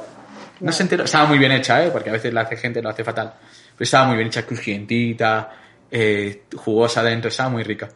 No 0.60 0.72
se 0.72 0.84
enteró. 0.84 1.04
Estaba 1.04 1.26
muy 1.26 1.36
bien 1.36 1.52
hecha, 1.52 1.84
¿eh? 1.84 1.90
Porque 1.92 2.08
a 2.08 2.14
veces 2.14 2.32
la 2.32 2.40
hace 2.40 2.56
gente, 2.56 2.80
lo 2.80 2.88
hace 2.88 3.04
fatal. 3.04 3.34
Pero 3.76 3.84
estaba 3.84 4.06
muy 4.06 4.16
bien 4.16 4.28
hecha, 4.28 4.46
crujientita, 4.46 5.50
eh, 5.90 6.44
jugosa 6.56 7.02
dentro, 7.02 7.28
estaba 7.28 7.50
muy 7.50 7.62
rica. 7.62 7.90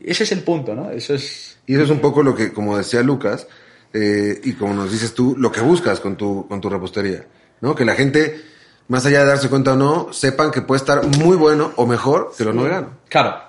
Ese 0.00 0.22
es 0.22 0.30
el 0.30 0.44
punto, 0.44 0.76
¿no? 0.76 0.92
Eso 0.92 1.14
es... 1.14 1.58
Y 1.66 1.74
eso 1.74 1.82
es 1.82 1.90
un 1.90 1.98
poco 1.98 2.22
lo 2.22 2.36
que, 2.36 2.52
como 2.52 2.78
decía 2.78 3.02
Lucas, 3.02 3.48
eh, 3.92 4.40
y 4.44 4.52
como 4.52 4.74
nos 4.74 4.92
dices 4.92 5.12
tú, 5.12 5.34
lo 5.36 5.50
que 5.50 5.60
buscas 5.60 5.98
con 5.98 6.16
tu, 6.16 6.46
con 6.46 6.60
tu 6.60 6.70
repostería, 6.70 7.24
¿no? 7.62 7.74
Que 7.74 7.84
la 7.84 7.96
gente, 7.96 8.40
más 8.88 9.06
allá 9.06 9.20
de 9.20 9.26
darse 9.26 9.48
cuenta 9.48 9.72
o 9.72 9.76
no, 9.76 10.12
sepan 10.12 10.50
que 10.50 10.62
puede 10.62 10.78
estar 10.78 11.04
muy 11.18 11.36
bueno 11.36 11.72
o 11.76 11.86
mejor 11.86 12.32
que 12.36 12.44
lo 12.44 12.52
no 12.52 12.62
vegano. 12.62 12.90
Claro. 13.08 13.40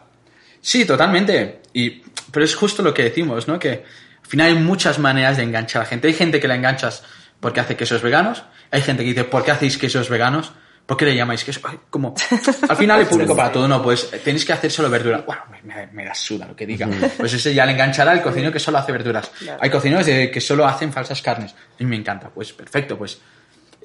Sí, 0.61 0.85
totalmente. 0.85 1.61
Y, 1.73 2.01
pero 2.31 2.45
es 2.45 2.55
justo 2.55 2.81
lo 2.81 2.93
que 2.93 3.03
decimos, 3.03 3.47
¿no? 3.47 3.59
Que 3.59 3.83
al 4.23 4.27
final 4.27 4.47
hay 4.47 4.55
muchas 4.55 4.97
maneras 4.97 5.37
de 5.37 5.43
enganchar 5.43 5.81
a 5.81 5.85
la 5.85 5.89
gente. 5.89 6.07
Hay 6.07 6.13
gente 6.13 6.39
que 6.39 6.47
la 6.47 6.55
enganchas 6.55 7.03
porque 7.39 7.59
hace 7.59 7.75
quesos 7.75 8.01
veganos. 8.01 8.43
Hay 8.71 8.81
gente 8.81 9.03
que 9.03 9.09
dice, 9.09 9.23
¿por 9.25 9.43
qué 9.43 9.51
hacéis 9.51 9.77
quesos 9.77 10.09
veganos? 10.09 10.53
¿Por 10.85 10.97
qué 10.97 11.05
le 11.05 11.15
llamáis 11.15 11.43
queso? 11.43 11.59
Ay, 11.63 11.79
como, 11.89 12.13
al 12.69 12.77
final 12.77 12.99
hay 12.99 13.05
público 13.05 13.35
para 13.35 13.51
todo, 13.51 13.67
no, 13.67 13.81
pues 13.81 14.09
tenéis 14.23 14.45
que 14.45 14.53
hacer 14.53 14.71
solo 14.71 14.89
verdura. 14.89 15.23
Bueno, 15.25 15.41
me, 15.63 15.87
me, 15.87 16.05
da 16.05 16.13
suda 16.13 16.47
lo 16.47 16.55
que 16.55 16.65
diga. 16.65 16.87
Pues 17.17 17.33
ese 17.33 17.53
ya 17.53 17.65
le 17.65 17.71
enganchará 17.73 18.11
al 18.11 18.21
cocinero 18.21 18.51
que 18.51 18.59
solo 18.59 18.77
hace 18.77 18.91
verduras. 18.91 19.31
Hay 19.59 19.69
cocineros 19.69 20.05
que 20.05 20.41
solo 20.41 20.65
hacen 20.65 20.93
falsas 20.93 21.21
carnes. 21.21 21.53
A 21.53 21.83
mí 21.83 21.85
me 21.85 21.95
encanta, 21.95 22.29
pues 22.29 22.53
perfecto, 22.53 22.97
pues. 22.97 23.19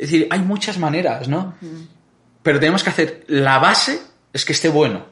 Es 0.00 0.10
decir, 0.10 0.26
hay 0.30 0.38
muchas 0.40 0.78
maneras, 0.78 1.28
¿no? 1.28 1.54
Pero 2.42 2.58
tenemos 2.58 2.82
que 2.82 2.88
hacer, 2.88 3.24
la 3.28 3.58
base 3.58 4.00
es 4.32 4.46
que 4.46 4.52
esté 4.52 4.70
bueno. 4.70 5.04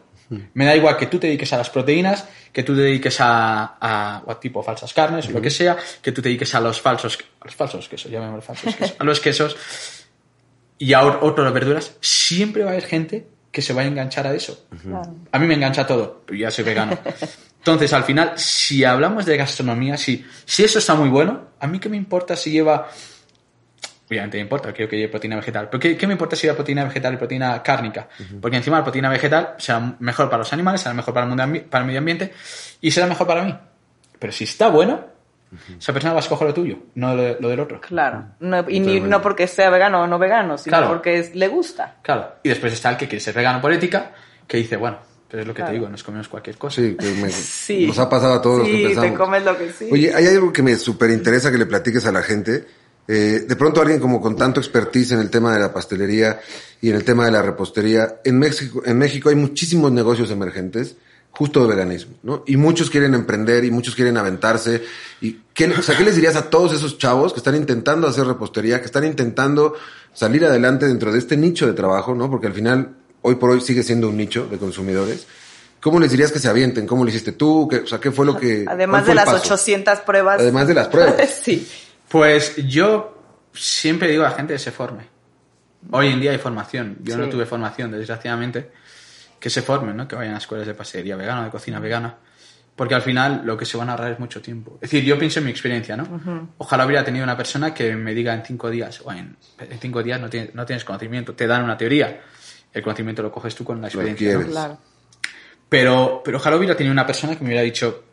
Me 0.54 0.64
da 0.64 0.74
igual 0.74 0.96
que 0.96 1.06
tú 1.06 1.18
te 1.18 1.26
dediques 1.26 1.52
a 1.52 1.58
las 1.58 1.68
proteínas, 1.68 2.26
que 2.52 2.62
tú 2.62 2.74
te 2.74 2.80
dediques 2.80 3.20
a, 3.20 3.76
a, 3.78 4.22
o 4.24 4.30
a 4.30 4.40
tipo 4.40 4.62
falsas 4.62 4.94
carnes 4.94 5.28
o 5.28 5.32
lo 5.32 5.42
que 5.42 5.50
sea, 5.50 5.76
que 6.00 6.10
tú 6.10 6.22
te 6.22 6.30
dediques 6.30 6.54
a 6.54 6.60
los 6.60 6.80
falsos, 6.80 7.18
a 7.38 7.44
los 7.44 7.54
falsos 7.54 7.86
quesos, 7.86 8.10
llamémoslo 8.10 8.40
falsos 8.40 8.74
quesos, 8.74 8.96
a 8.98 9.04
los 9.04 9.20
quesos 9.20 9.56
y 10.78 10.94
a 10.94 11.02
otras 11.02 11.52
verduras, 11.52 11.96
siempre 12.00 12.62
va 12.62 12.70
a 12.70 12.72
haber 12.72 12.86
gente 12.86 13.26
que 13.52 13.60
se 13.60 13.74
va 13.74 13.82
a 13.82 13.84
enganchar 13.84 14.26
a 14.26 14.34
eso. 14.34 14.66
Claro. 14.82 15.16
A 15.32 15.38
mí 15.38 15.46
me 15.46 15.54
engancha 15.54 15.86
todo, 15.86 16.22
pero 16.24 16.38
ya 16.38 16.50
soy 16.50 16.64
vegano. 16.64 16.98
Entonces, 17.58 17.92
al 17.92 18.04
final, 18.04 18.32
si 18.36 18.84
hablamos 18.84 19.26
de 19.26 19.36
gastronomía, 19.36 19.98
si, 19.98 20.24
si 20.46 20.64
eso 20.64 20.78
está 20.78 20.94
muy 20.94 21.10
bueno, 21.10 21.48
a 21.60 21.66
mí 21.66 21.78
qué 21.78 21.90
me 21.90 21.98
importa 21.98 22.36
si 22.36 22.52
lleva... 22.52 22.88
Obviamente 24.08 24.38
me 24.38 24.42
importa, 24.42 24.72
quiero 24.72 24.88
que 24.90 24.96
lleve 24.96 25.08
proteína 25.10 25.36
vegetal. 25.36 25.68
Pero 25.70 25.78
¿qué, 25.80 25.96
qué 25.96 26.06
me 26.06 26.14
importa 26.14 26.34
si 26.34 26.42
lleva 26.46 26.56
proteína 26.56 26.84
vegetal 26.84 27.14
y 27.14 27.16
proteína 27.18 27.62
cárnica? 27.62 28.08
Porque 28.40 28.56
encima 28.56 28.78
la 28.78 28.84
proteína 28.84 29.10
vegetal 29.10 29.54
será 29.58 29.96
mejor 29.98 30.26
para 30.30 30.38
los 30.38 30.52
animales, 30.52 30.80
será 30.80 30.94
mejor 30.94 31.12
para 31.12 31.24
el, 31.26 31.28
mundo 31.36 31.60
para 31.68 31.82
el 31.82 31.86
medio 31.86 31.98
ambiente 31.98 32.32
y 32.80 32.90
será 32.90 33.06
mejor 33.06 33.26
para 33.26 33.44
mí. 33.44 33.54
Pero 34.18 34.32
si 34.32 34.44
está 34.44 34.68
bueno, 34.68 35.04
esa 35.78 35.92
persona 35.92 36.12
va 36.14 36.20
a 36.20 36.22
escoger 36.22 36.48
lo 36.48 36.54
tuyo, 36.54 36.78
no 36.94 37.14
lo, 37.14 37.38
lo 37.38 37.48
del 37.50 37.60
otro. 37.60 37.80
Claro. 37.80 38.24
No, 38.40 38.64
y 38.68 38.80
ni, 38.80 39.00
no 39.00 39.20
porque 39.22 39.46
sea 39.46 39.68
vegano 39.70 40.02
o 40.02 40.06
no 40.06 40.18
vegano, 40.18 40.56
sino 40.58 40.76
Claro. 40.76 40.88
porque 40.92 41.18
es- 41.18 41.34
le 41.34 41.48
gusta. 41.48 41.96
Claro. 42.02 42.36
Y 42.42 42.48
después 42.48 42.72
está 42.72 42.90
el 42.90 42.96
que 42.96 43.08
quiere 43.08 43.20
ser 43.20 43.34
vegano 43.34 43.60
por 43.60 43.72
ética, 43.72 44.12
que 44.46 44.56
dice, 44.56 44.76
bueno, 44.76 44.98
pero 45.30 45.42
es 45.42 45.46
lo 45.46 45.52
que 45.52 45.58
Claro. 45.58 45.70
te 45.72 45.78
digo, 45.78 45.88
nos 45.90 46.02
comemos 46.02 46.28
cualquier 46.28 46.56
cosa. 46.56 46.76
Sí, 46.80 46.96
que 46.98 47.10
me- 47.12 47.28
Sí. 47.30 47.86
nos 47.88 47.98
ha 47.98 48.08
pasado 48.08 48.34
a 48.34 48.42
todos 48.42 48.58
los 48.60 48.68
Sí, 48.68 48.76
que 48.78 48.84
pensamos. 48.88 49.10
te 49.10 49.16
comes 49.18 49.44
lo 49.44 49.58
que 49.58 49.72
sí. 49.72 49.88
Oye, 49.92 50.14
hay 50.14 50.26
algo 50.26 50.50
que 50.52 50.62
me 50.62 50.74
súper 50.76 51.10
interesa 51.10 51.50
que 51.50 51.58
le 51.58 51.66
platiques 51.66 52.04
a 52.06 52.12
la 52.12 52.22
gente. 52.22 52.66
Eh, 53.10 53.46
de 53.48 53.56
pronto 53.56 53.80
alguien 53.80 54.00
como 54.00 54.20
con 54.20 54.36
tanto 54.36 54.60
expertise 54.60 55.12
en 55.12 55.20
el 55.20 55.30
tema 55.30 55.52
de 55.54 55.60
la 55.60 55.72
pastelería 55.72 56.40
y 56.82 56.90
en 56.90 56.96
el 56.96 57.04
tema 57.04 57.24
de 57.24 57.32
la 57.32 57.40
repostería, 57.40 58.20
en 58.22 58.38
México, 58.38 58.82
en 58.84 58.98
México 58.98 59.30
hay 59.30 59.34
muchísimos 59.34 59.90
negocios 59.90 60.30
emergentes 60.30 60.96
justo 61.30 61.62
de 61.62 61.68
veganismo, 61.68 62.16
¿no? 62.22 62.42
Y 62.46 62.56
muchos 62.56 62.90
quieren 62.90 63.14
emprender 63.14 63.64
y 63.64 63.70
muchos 63.70 63.94
quieren 63.94 64.16
aventarse. 64.16 64.82
¿Y 65.20 65.38
qué, 65.54 65.66
o 65.68 65.82
sea, 65.82 65.96
¿qué 65.96 66.04
les 66.04 66.16
dirías 66.16 66.36
a 66.36 66.50
todos 66.50 66.72
esos 66.72 66.98
chavos 66.98 67.32
que 67.32 67.38
están 67.38 67.54
intentando 67.54 68.08
hacer 68.08 68.26
repostería, 68.26 68.80
que 68.80 68.86
están 68.86 69.04
intentando 69.04 69.74
salir 70.12 70.44
adelante 70.44 70.86
dentro 70.86 71.12
de 71.12 71.18
este 71.18 71.36
nicho 71.36 71.66
de 71.66 71.74
trabajo, 71.74 72.14
¿no? 72.14 72.28
Porque 72.30 72.48
al 72.48 72.54
final, 72.54 72.96
hoy 73.22 73.36
por 73.36 73.50
hoy 73.50 73.60
sigue 73.60 73.82
siendo 73.84 74.08
un 74.08 74.16
nicho 74.16 74.48
de 74.50 74.58
consumidores. 74.58 75.26
¿Cómo 75.80 76.00
les 76.00 76.10
dirías 76.10 76.32
que 76.32 76.40
se 76.40 76.48
avienten? 76.48 76.86
¿Cómo 76.88 77.04
lo 77.04 77.10
hiciste 77.10 77.32
tú? 77.32 77.68
¿Qué- 77.70 77.78
o 77.78 77.86
sea, 77.86 78.00
¿qué 78.00 78.10
fue 78.10 78.26
lo 78.26 78.36
que... 78.36 78.64
Además 78.66 79.06
de 79.06 79.14
las 79.14 79.26
paso? 79.26 79.38
800 79.38 80.00
pruebas. 80.00 80.40
Además 80.40 80.66
de 80.66 80.74
las 80.74 80.88
pruebas. 80.88 81.14
sí. 81.44 81.66
Pues 82.08 82.56
yo 82.66 83.48
siempre 83.52 84.08
digo 84.08 84.24
a 84.24 84.30
la 84.30 84.34
gente 84.34 84.54
que 84.54 84.58
se 84.58 84.72
forme. 84.72 85.04
Hoy 85.90 86.08
en 86.08 86.20
día 86.20 86.32
hay 86.32 86.38
formación. 86.38 86.98
Yo 87.02 87.16
no 87.16 87.28
tuve 87.28 87.46
formación, 87.46 87.90
desgraciadamente. 87.90 88.70
Que 89.38 89.50
se 89.50 89.62
formen, 89.62 89.96
¿no? 89.96 90.08
Que 90.08 90.16
vayan 90.16 90.34
a 90.34 90.38
escuelas 90.38 90.66
de 90.66 90.74
pastelería 90.74 91.16
vegana, 91.16 91.44
de 91.44 91.50
cocina 91.50 91.78
vegana. 91.78 92.16
Porque 92.74 92.94
al 92.94 93.02
final 93.02 93.42
lo 93.44 93.56
que 93.56 93.64
se 93.64 93.76
van 93.76 93.88
a 93.88 93.92
ahorrar 93.92 94.12
es 94.12 94.20
mucho 94.20 94.40
tiempo. 94.40 94.74
Es 94.76 94.90
decir, 94.90 95.04
yo 95.04 95.18
pienso 95.18 95.40
en 95.40 95.46
mi 95.46 95.50
experiencia, 95.50 95.96
¿no? 95.96 96.48
Ojalá 96.58 96.86
hubiera 96.86 97.04
tenido 97.04 97.24
una 97.24 97.36
persona 97.36 97.74
que 97.74 97.94
me 97.96 98.14
diga 98.14 98.34
en 98.34 98.44
cinco 98.44 98.70
días, 98.70 99.00
o 99.04 99.12
en, 99.12 99.36
en 99.58 99.78
cinco 99.80 100.02
días 100.02 100.20
no 100.20 100.30
tienes, 100.30 100.54
no 100.54 100.64
tienes 100.64 100.84
conocimiento, 100.84 101.34
te 101.34 101.46
dan 101.46 101.64
una 101.64 101.76
teoría. 101.76 102.20
El 102.72 102.82
conocimiento 102.82 103.22
lo 103.22 103.32
coges 103.32 103.54
tú 103.54 103.64
con 103.64 103.80
la 103.80 103.88
experiencia. 103.88 104.32
¿no? 104.32 104.38
adquieres. 104.38 104.52
Claro. 104.52 104.78
Pero, 105.68 106.22
pero 106.24 106.38
ojalá 106.38 106.56
hubiera 106.56 106.76
tenido 106.76 106.92
una 106.92 107.06
persona 107.06 107.36
que 107.36 107.40
me 107.40 107.48
hubiera 107.48 107.62
dicho, 107.62 108.04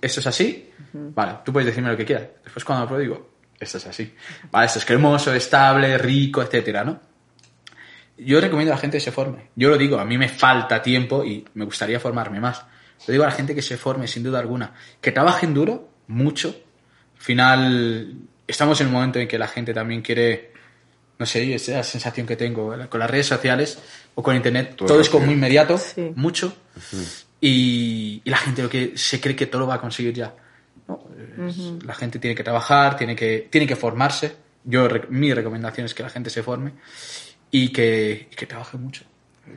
esto 0.00 0.20
es 0.20 0.26
así, 0.26 0.70
vale, 0.92 1.38
tú 1.44 1.52
puedes 1.52 1.66
decirme 1.66 1.90
lo 1.90 1.96
que 1.96 2.04
quieras. 2.04 2.28
Después 2.44 2.64
cuando 2.64 2.84
lo 2.84 2.88
pruebo 2.88 3.02
digo, 3.02 3.30
esto 3.58 3.78
es 3.78 3.86
así. 3.86 4.14
Vale, 4.50 4.66
esto 4.66 4.78
es 4.78 4.84
cremoso, 4.84 5.32
estable, 5.34 5.96
rico, 5.98 6.42
etcétera, 6.42 6.84
¿no? 6.84 7.00
Yo 8.18 8.40
recomiendo 8.40 8.72
a 8.72 8.76
la 8.76 8.80
gente 8.80 8.96
que 8.96 9.02
se 9.04 9.12
forme. 9.12 9.50
Yo 9.56 9.68
lo 9.68 9.76
digo, 9.76 9.98
a 9.98 10.04
mí 10.04 10.16
me 10.16 10.28
falta 10.28 10.80
tiempo 10.82 11.24
y 11.24 11.44
me 11.54 11.64
gustaría 11.64 12.00
formarme 12.00 12.40
más. 12.40 12.64
Lo 13.06 13.12
digo 13.12 13.24
a 13.24 13.26
la 13.26 13.32
gente 13.32 13.54
que 13.54 13.60
se 13.62 13.76
forme, 13.76 14.08
sin 14.08 14.22
duda 14.22 14.38
alguna. 14.38 14.72
Que 15.00 15.12
trabajen 15.12 15.52
duro, 15.52 15.90
mucho. 16.06 16.48
Al 17.16 17.22
final, 17.22 18.14
estamos 18.46 18.80
en 18.80 18.86
un 18.86 18.92
momento 18.94 19.18
en 19.18 19.28
que 19.28 19.38
la 19.38 19.48
gente 19.48 19.74
también 19.74 20.00
quiere, 20.00 20.52
no 21.18 21.26
sé, 21.26 21.54
esa 21.54 21.72
es 21.72 21.76
la 21.76 21.82
sensación 21.84 22.26
que 22.26 22.36
tengo 22.36 22.74
con 22.88 23.00
las 23.00 23.10
redes 23.10 23.26
sociales 23.26 23.78
o 24.14 24.22
con 24.22 24.34
internet. 24.34 24.76
Todo 24.76 24.88
Todo, 24.88 25.00
es 25.00 25.10
como 25.10 25.26
muy 25.26 25.34
inmediato, 25.34 25.76
Sí. 25.76 26.12
mucho. 26.14 26.56
Y, 27.40 28.22
y 28.24 28.30
la 28.30 28.36
gente 28.38 28.62
lo 28.62 28.68
que 28.68 28.96
se 28.96 29.20
cree 29.20 29.36
que 29.36 29.46
todo 29.46 29.60
lo 29.62 29.66
va 29.66 29.74
a 29.74 29.80
conseguir 29.80 30.14
ya. 30.14 30.34
No, 30.88 31.00
es- 31.48 31.84
La 31.84 31.94
gente 31.94 32.18
tiene 32.18 32.34
que 32.34 32.44
trabajar, 32.44 32.96
tiene 32.96 33.14
que, 33.16 33.48
tiene 33.50 33.66
que 33.66 33.76
formarse. 33.76 34.36
Yo, 34.64 34.88
mi 35.10 35.32
recomendación 35.32 35.84
es 35.86 35.94
que 35.94 36.02
la 36.02 36.10
gente 36.10 36.30
se 36.30 36.42
forme 36.42 36.72
y 37.50 37.68
que, 37.72 38.28
y 38.30 38.34
que 38.34 38.46
trabaje 38.46 38.76
mucho. 38.76 39.04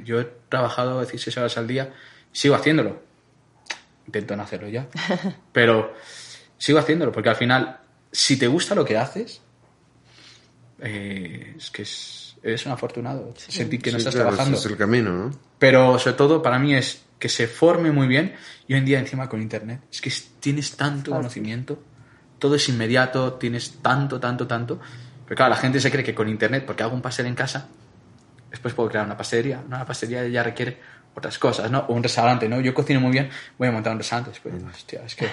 Yo 0.04 0.20
he 0.22 0.26
trabajado 0.50 1.00
16 1.00 1.36
horas 1.38 1.58
al 1.58 1.68
día, 1.68 1.94
sigo 2.32 2.54
haciéndolo. 2.56 3.02
Intento 4.06 4.36
no 4.36 4.44
hacerlo 4.44 4.68
ya, 4.70 4.88
pero 5.52 5.94
sigo 6.58 6.78
haciéndolo 6.80 7.12
porque 7.12 7.30
al 7.30 7.36
final, 7.36 7.80
si 8.12 8.38
te 8.38 8.48
gusta 8.48 8.76
lo 8.76 8.84
que 8.86 8.98
haces, 8.98 9.42
eh, 10.82 11.56
es 11.58 11.70
que 11.72 11.82
es, 11.84 12.36
eres 12.44 12.66
un 12.66 12.72
afortunado. 12.72 13.34
Sentir 13.38 13.82
que 13.82 13.92
no 13.92 13.98
Sí, 13.98 14.02
estás 14.02 14.16
claro, 14.16 14.30
trabajando. 14.30 14.58
ese 14.58 14.68
es 14.68 14.72
el 14.72 14.78
camino, 14.78 15.12
¿no? 15.12 15.32
Pero 15.58 15.98
sobre 16.00 16.16
todo 16.18 16.42
para 16.42 16.58
mí 16.60 16.74
es 16.76 17.02
que 17.20 17.30
se 17.30 17.48
forme 17.48 17.92
muy 17.92 18.08
bien 18.08 18.34
y 18.68 18.74
hoy 18.74 18.80
en 18.80 18.86
día 18.86 19.00
encima 19.00 19.28
con 19.30 19.42
internet. 19.42 19.82
Es 19.92 20.02
que 20.02 20.10
es- 20.10 20.32
tienes 20.40 20.76
tanto 20.78 21.12
conocimiento, 21.12 21.84
todo 22.40 22.56
es 22.56 22.68
inmediato, 22.70 23.34
tienes 23.34 23.82
tanto, 23.82 24.20
tanto, 24.20 24.48
tanto. 24.48 24.80
Pero 25.26 25.36
claro, 25.36 25.50
la 25.52 25.58
gente 25.58 25.80
se 25.82 25.92
cree 25.92 26.04
que 26.04 26.16
con 26.16 26.30
internet, 26.30 26.64
porque 26.66 26.82
hago 26.84 26.96
un 26.96 27.02
pastel 27.02 27.26
en 27.28 27.36
casa, 27.36 27.68
después 28.50 28.74
puedo 28.74 28.90
crear 28.90 29.06
una 29.06 29.18
pastelería. 29.18 29.62
No, 29.68 29.78
la 29.78 29.86
pastelería 29.86 30.28
ya 30.30 30.44
requiere 30.44 30.80
otras 31.14 31.38
cosas, 31.38 31.70
¿no? 31.70 31.80
O 31.90 31.94
un 31.94 32.02
restaurante, 32.02 32.48
¿no? 32.48 32.62
Yo 32.62 32.74
cocino 32.74 33.02
muy 33.02 33.12
bien, 33.12 33.30
voy 33.58 33.68
a 33.68 33.72
montar 33.72 33.92
un 33.92 34.00
restaurante 34.00 34.32
después. 34.32 34.56
Hostia, 34.64 35.02
es 35.06 35.16
que 35.16 35.28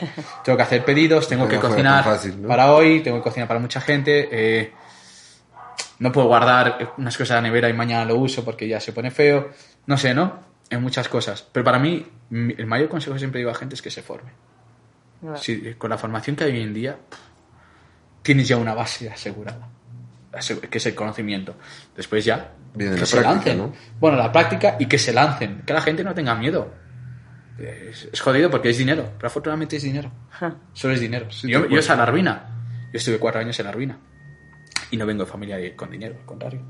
tengo 0.45 0.57
que 0.57 0.63
hacer 0.65 0.85
pedidos, 0.85 1.29
tengo 1.29 1.45
No 1.45 1.51
que 1.51 1.61
cocinar 1.61 2.03
tan 2.03 2.15
fácil, 2.15 2.43
¿no? 2.43 2.49
para 2.49 2.73
hoy, 2.73 3.01
tengo 3.01 3.19
que 3.19 3.23
cocinar 3.23 3.47
para 3.47 3.61
mucha 3.61 3.81
gente. 3.81 4.29
eh, 4.33 4.73
no 5.99 6.13
puedo 6.13 6.27
guardar 6.27 6.93
unas 6.99 7.17
cosas 7.17 7.31
en 7.31 7.45
la 7.45 7.49
nevera 7.49 7.69
y 7.71 7.73
mañana 7.73 8.05
lo 8.05 8.17
uso 8.17 8.45
porque 8.45 8.69
ya 8.69 8.81
se 8.81 8.93
pone 8.93 9.11
feo. 9.11 9.51
No 9.87 9.97
sé, 9.97 10.13
¿no? 10.15 10.46
En 10.71 10.83
muchas 10.83 11.09
cosas. 11.09 11.47
Pero 11.53 11.65
para 11.65 11.79
mí, 11.79 12.07
el 12.31 12.67
mayor 12.67 12.89
consejo 12.89 13.13
que 13.15 13.19
siempre 13.21 13.39
digo 13.39 13.51
a 13.51 13.53
la 13.55 13.59
gente 13.59 13.75
es 13.75 13.83
que 13.83 13.91
se 13.91 14.03
forme. 14.03 14.31
Claro. 15.21 15.37
Si, 15.39 15.75
con 15.75 15.91
la 15.91 15.99
formación 15.99 16.37
que 16.37 16.45
hay 16.45 16.53
hoy 16.53 16.63
en 16.63 16.75
día, 16.75 16.97
pff, 16.97 17.19
tienes 18.23 18.49
ya 18.49 18.57
una 18.57 18.75
base 18.75 19.09
asegurada, 19.09 19.69
asegu- 20.33 20.61
que 20.61 20.79
es 20.79 20.87
el 20.87 20.95
conocimiento. 20.95 21.55
Después 21.97 22.25
ya, 22.25 22.53
Viene 22.75 22.95
que 22.95 23.01
la 23.01 23.07
se 23.07 23.17
práctica, 23.21 23.55
lancen. 23.55 23.59
¿no? 23.59 23.73
Bueno, 24.01 24.17
la 24.19 24.31
práctica 24.33 24.77
y 24.79 24.87
que 24.87 24.99
se 24.99 25.13
lancen. 25.13 25.63
Que 25.65 25.73
la 25.73 25.81
gente 25.81 26.03
no 26.05 26.15
tenga 26.15 26.35
miedo. 26.35 26.73
Es, 27.59 28.09
es 28.13 28.21
jodido 28.21 28.51
porque 28.51 28.69
es 28.71 28.77
dinero, 28.77 29.13
pero 29.17 29.29
afortunadamente 29.29 29.77
es 29.77 29.83
dinero. 29.83 30.11
Solo 30.75 30.93
es 30.95 31.01
dinero. 31.01 31.31
Sí, 31.31 31.49
yo, 31.49 31.67
yo 31.69 31.79
es 31.79 31.89
a 31.89 31.97
la 31.97 32.05
ruina. 32.05 32.51
Yo 32.93 32.99
estuve 32.99 33.19
cuatro 33.19 33.41
años 33.41 33.59
en 33.61 33.67
la 33.67 33.73
ruina. 33.73 33.99
Y 34.91 34.97
no 34.99 35.07
vengo 35.07 35.25
de 35.25 35.31
familia 35.31 35.77
con 35.77 35.91
dinero, 35.91 36.17
al 36.21 36.27
contrario. 36.27 36.61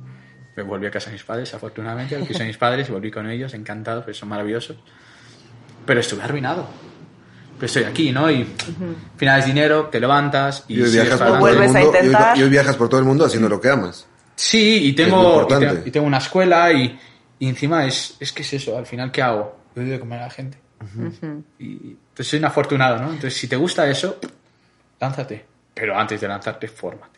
Me 0.57 0.63
volví 0.63 0.87
a 0.87 0.91
casa 0.91 1.07
de 1.11 1.13
mis 1.15 1.23
padres, 1.23 1.53
afortunadamente, 1.55 2.17
al 2.17 2.23
piso 2.23 2.39
de 2.41 2.47
mis 2.47 2.57
padres, 2.57 2.89
y 2.89 2.93
volví 2.93 3.11
con 3.11 3.29
ellos, 3.31 3.53
encantados, 3.55 4.05
porque 4.05 4.19
son 4.19 4.29
maravillosos. 4.31 4.77
Pero 5.85 6.01
estuve 6.01 6.23
arruinado. 6.23 6.67
Pero 7.57 7.67
estoy 7.67 7.85
aquí, 7.85 8.11
¿no? 8.13 8.31
Y 8.31 8.43
al 8.43 8.97
final 9.19 9.41
es 9.41 9.47
dinero, 9.47 9.87
te 9.87 10.01
levantas 10.01 10.65
y, 10.69 10.79
Y 10.79 10.83
hoy 10.83 10.91
viajas 10.91 11.19
por 11.19 11.27
todo 11.27 11.35
el 11.37 11.41
Vuelves 11.41 11.71
a 11.75 11.79
mundo. 11.79 11.79
y 11.79 11.85
hoy- 12.01 12.07
intentar. 12.07 12.39
y 12.39 12.43
hoy 12.43 12.49
viajas 12.51 12.77
por 12.77 12.89
todo 12.89 13.01
el 13.01 13.07
mundo 13.07 13.25
haciendo 13.25 13.49
lo 13.49 13.61
que 13.61 13.69
amas. 13.71 14.07
Sí, 14.35 14.89
y 14.89 14.93
tengo, 14.95 15.45
y 15.45 15.49
tengo, 15.49 15.87
y 15.87 15.91
tengo 15.91 16.07
una 16.07 16.19
escuela 16.19 16.71
y, 16.73 16.99
y 17.39 17.49
encima 17.49 17.87
es, 17.87 18.17
es 18.21 18.33
que 18.33 18.43
es 18.43 18.53
eso, 18.55 18.77
al 18.77 18.85
final, 18.87 19.11
¿qué 19.11 19.23
hago? 19.23 19.59
Yo 19.75 19.83
doy 19.83 19.91
de 19.91 20.01
comer 20.01 20.19
a 20.21 20.23
la 20.25 20.31
gente. 20.31 20.59
Y 21.59 21.73
entonces 21.93 22.29
soy 22.29 22.39
un 22.39 22.45
afortunado, 22.45 22.97
¿no? 22.99 23.05
Entonces, 23.07 23.35
si 23.35 23.49
te 23.49 23.57
gusta 23.57 23.89
eso, 23.89 24.19
lánzate. 25.01 25.45
Pero 25.75 25.99
antes 25.99 26.21
de 26.21 26.29
lanzarte, 26.29 26.69
fórmate. 26.69 27.16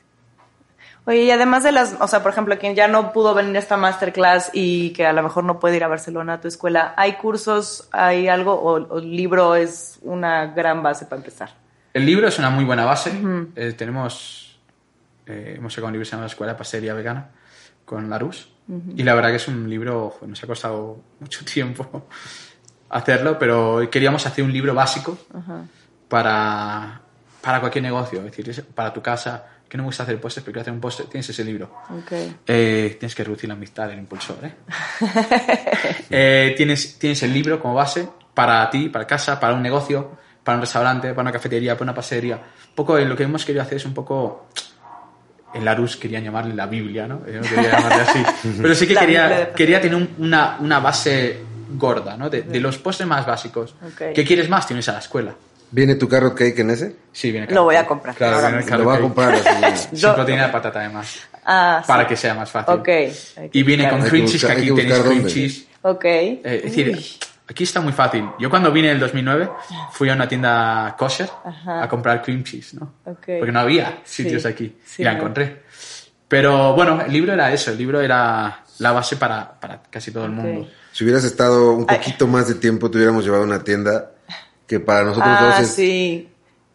Oye, 1.04 1.24
y 1.24 1.30
además 1.30 1.64
de 1.64 1.72
las, 1.72 1.96
o 2.00 2.06
sea, 2.06 2.22
por 2.22 2.32
ejemplo, 2.32 2.58
quien 2.58 2.74
ya 2.74 2.86
no 2.86 3.12
pudo 3.12 3.34
venir 3.34 3.56
a 3.56 3.60
esta 3.60 3.76
masterclass 3.76 4.50
y 4.52 4.90
que 4.90 5.06
a 5.06 5.12
lo 5.12 5.22
mejor 5.22 5.44
no 5.44 5.58
puede 5.58 5.76
ir 5.76 5.84
a 5.84 5.88
Barcelona 5.88 6.34
a 6.34 6.40
tu 6.40 6.48
escuela, 6.48 6.94
¿hay 6.96 7.14
cursos, 7.14 7.88
hay 7.92 8.28
algo 8.28 8.54
o, 8.54 8.74
o 8.74 8.98
el 8.98 9.16
libro 9.16 9.54
es 9.54 9.98
una 10.02 10.46
gran 10.46 10.82
base 10.82 11.06
para 11.06 11.20
empezar? 11.20 11.50
El 11.98 12.06
libro 12.06 12.28
es 12.28 12.38
una 12.38 12.50
muy 12.50 12.64
buena 12.64 12.84
base. 12.84 13.10
Eh, 13.56 13.72
tenemos, 13.72 14.58
eh, 15.26 15.54
hemos 15.56 15.72
sacado 15.72 15.88
un 15.88 15.94
libro 15.94 16.04
que 16.04 16.06
se 16.06 16.12
llama 16.12 16.22
La 16.22 16.28
Escuela 16.28 16.52
de 16.52 16.58
Pastelería 16.58 16.94
Vegana 16.94 17.30
con 17.84 18.08
Larus. 18.08 18.50
Y 18.96 19.02
la 19.02 19.14
verdad 19.14 19.30
que 19.30 19.36
es 19.36 19.48
un 19.48 19.68
libro, 19.68 20.18
nos 20.26 20.44
ha 20.44 20.46
costado 20.46 21.00
mucho 21.20 21.44
tiempo 21.52 22.06
hacerlo, 22.90 23.38
pero 23.38 23.88
queríamos 23.90 24.26
hacer 24.26 24.44
un 24.44 24.52
libro 24.52 24.74
básico 24.74 25.18
para, 26.08 27.00
para 27.40 27.60
cualquier 27.60 27.82
negocio. 27.82 28.24
Es 28.26 28.36
decir, 28.36 28.64
para 28.74 28.92
tu 28.92 29.02
casa, 29.02 29.46
que 29.68 29.76
no 29.76 29.82
me 29.82 29.88
gusta 29.88 30.02
hacer 30.04 30.18
postres, 30.20 30.42
pero 30.44 30.52
quiero 30.54 30.62
hacer 30.62 30.72
un 30.74 30.80
postre, 30.80 31.06
tienes 31.06 31.28
ese 31.28 31.44
libro. 31.44 31.70
Ok. 31.90 32.12
Eh, 32.46 32.96
tienes 32.98 33.14
que 33.14 33.22
reducir 33.24 33.48
la 33.48 33.54
amistad 33.54 33.88
del 33.88 33.98
impulsor, 33.98 34.38
¿eh? 34.44 34.52
Eh, 36.10 36.54
tienes, 36.56 36.98
tienes 36.98 37.22
el 37.22 37.32
libro 37.32 37.60
como 37.60 37.74
base 37.74 38.08
para 38.34 38.68
ti, 38.70 38.88
para 38.88 39.06
casa, 39.06 39.38
para 39.38 39.54
un 39.54 39.62
negocio, 39.62 40.12
para 40.42 40.56
un 40.56 40.62
restaurante, 40.62 41.08
para 41.10 41.22
una 41.22 41.32
cafetería, 41.32 41.74
para 41.74 41.84
una 41.84 41.94
pastelería. 41.94 42.36
Un 42.36 42.74
poco 42.74 42.96
eh, 42.98 43.04
lo 43.04 43.16
que 43.16 43.24
hemos 43.24 43.44
querido 43.44 43.62
hacer 43.62 43.76
es 43.76 43.84
un 43.84 43.94
poco... 43.94 44.48
En 45.54 45.64
Larus 45.64 45.96
querían 45.96 46.22
llamarle 46.24 46.54
la 46.54 46.66
Biblia, 46.66 47.06
¿no? 47.08 47.26
Yo 47.26 47.40
no 47.40 47.48
quería 47.48 47.72
llamarle 47.72 48.02
así. 48.02 48.22
Pero 48.62 48.74
sí 48.74 48.86
que 48.86 48.92
La 48.94 49.00
quería, 49.00 49.52
quería 49.54 49.80
tener 49.80 49.96
un- 49.96 50.10
una, 50.18 50.58
una 50.60 50.78
base 50.78 51.40
gorda, 51.70 52.16
¿no? 52.18 52.28
De, 52.28 52.42
de 52.42 52.60
los 52.60 52.76
postres 52.78 53.08
más 53.08 53.26
básicos. 53.26 53.74
¿Qué 53.96 54.24
quieres 54.24 54.48
más? 54.50 54.66
Tienes 54.66 54.86
a 54.90 54.92
la 54.92 54.98
escuela. 54.98 55.34
¿Viene 55.70 55.94
tu 55.96 56.08
carrot 56.08 56.34
cake 56.34 56.58
en 56.60 56.70
ese? 56.70 56.96
Sí, 57.12 57.30
viene 57.30 57.46
Lo 57.52 57.64
voy 57.64 57.74
a 57.74 57.78
carrot 57.78 57.88
comprar. 57.88 58.14
Claro, 58.16 58.36
Ahora 58.36 58.48
viene 58.48 58.62
mismo. 58.64 58.78
Lo 58.78 58.84
va 58.86 58.92
a 58.92 58.96
carrot 58.96 59.14
comprar. 59.14 59.64
así. 59.72 59.96
Sin 59.96 60.14
proteína 60.14 60.46
de 60.46 60.52
patata, 60.52 60.80
además. 60.80 61.20
Ah, 61.44 61.80
sí. 61.82 61.88
Para 61.88 62.06
que 62.06 62.16
sea 62.16 62.34
más 62.34 62.50
fácil. 62.50 62.74
Ok. 62.74 62.88
Hay 62.88 63.48
que 63.50 63.58
Y 63.58 63.62
viene 63.62 63.88
con 63.88 64.00
cream 64.02 64.26
cheese, 64.26 64.46
que 64.46 64.52
aquí 64.52 64.66
que 64.66 64.82
tenéis 64.82 64.98
cream 65.00 65.26
cheese. 65.26 65.66
Ok. 65.82 66.04
Eh, 66.04 66.40
es 66.44 66.62
decir, 66.64 66.88
Uy. 66.96 67.06
aquí 67.48 67.64
está 67.64 67.80
muy 67.80 67.92
fácil. 67.92 68.24
Yo 68.38 68.50
cuando 68.50 68.70
vine 68.72 68.88
en 68.88 68.94
el 68.94 69.00
2009 69.00 69.48
fui 69.92 70.08
a 70.10 70.14
una 70.14 70.28
tienda 70.28 70.94
kosher 70.98 71.28
Ajá. 71.44 71.82
a 71.84 71.88
comprar 71.88 72.22
cream 72.22 72.42
cheese, 72.44 72.74
¿no? 72.74 72.94
Ok. 73.04 73.26
Porque 73.38 73.52
no 73.52 73.60
había 73.60 74.00
Sí. 74.04 74.22
sitios 74.24 74.44
aquí. 74.46 74.76
Sí, 74.84 75.02
y 75.02 75.04
la 75.04 75.12
encontré. 75.12 75.62
Pero 76.28 76.74
bueno, 76.74 77.00
el 77.00 77.12
libro 77.12 77.32
era 77.32 77.52
eso. 77.52 77.70
El 77.70 77.78
libro 77.78 78.00
era 78.00 78.62
la 78.78 78.92
base 78.92 79.16
para, 79.16 79.58
para 79.58 79.82
casi 79.90 80.10
todo 80.10 80.26
el 80.26 80.32
mundo. 80.32 80.68
Si 80.92 81.04
hubieras 81.04 81.24
estado 81.24 81.72
un 81.72 81.86
Ay. 81.88 81.96
poquito 81.98 82.26
más 82.26 82.48
de 82.48 82.54
tiempo, 82.56 82.90
te 82.90 82.98
hubiéramos 82.98 83.24
llevado 83.24 83.42
a 83.44 83.46
una 83.46 83.64
tienda 83.64 84.10
que 84.68 84.78
para 84.78 85.02
nosotros 85.02 85.34
Ah, 85.36 85.44
dos 85.56 85.60
es... 85.68 85.74
sí. 85.74 86.28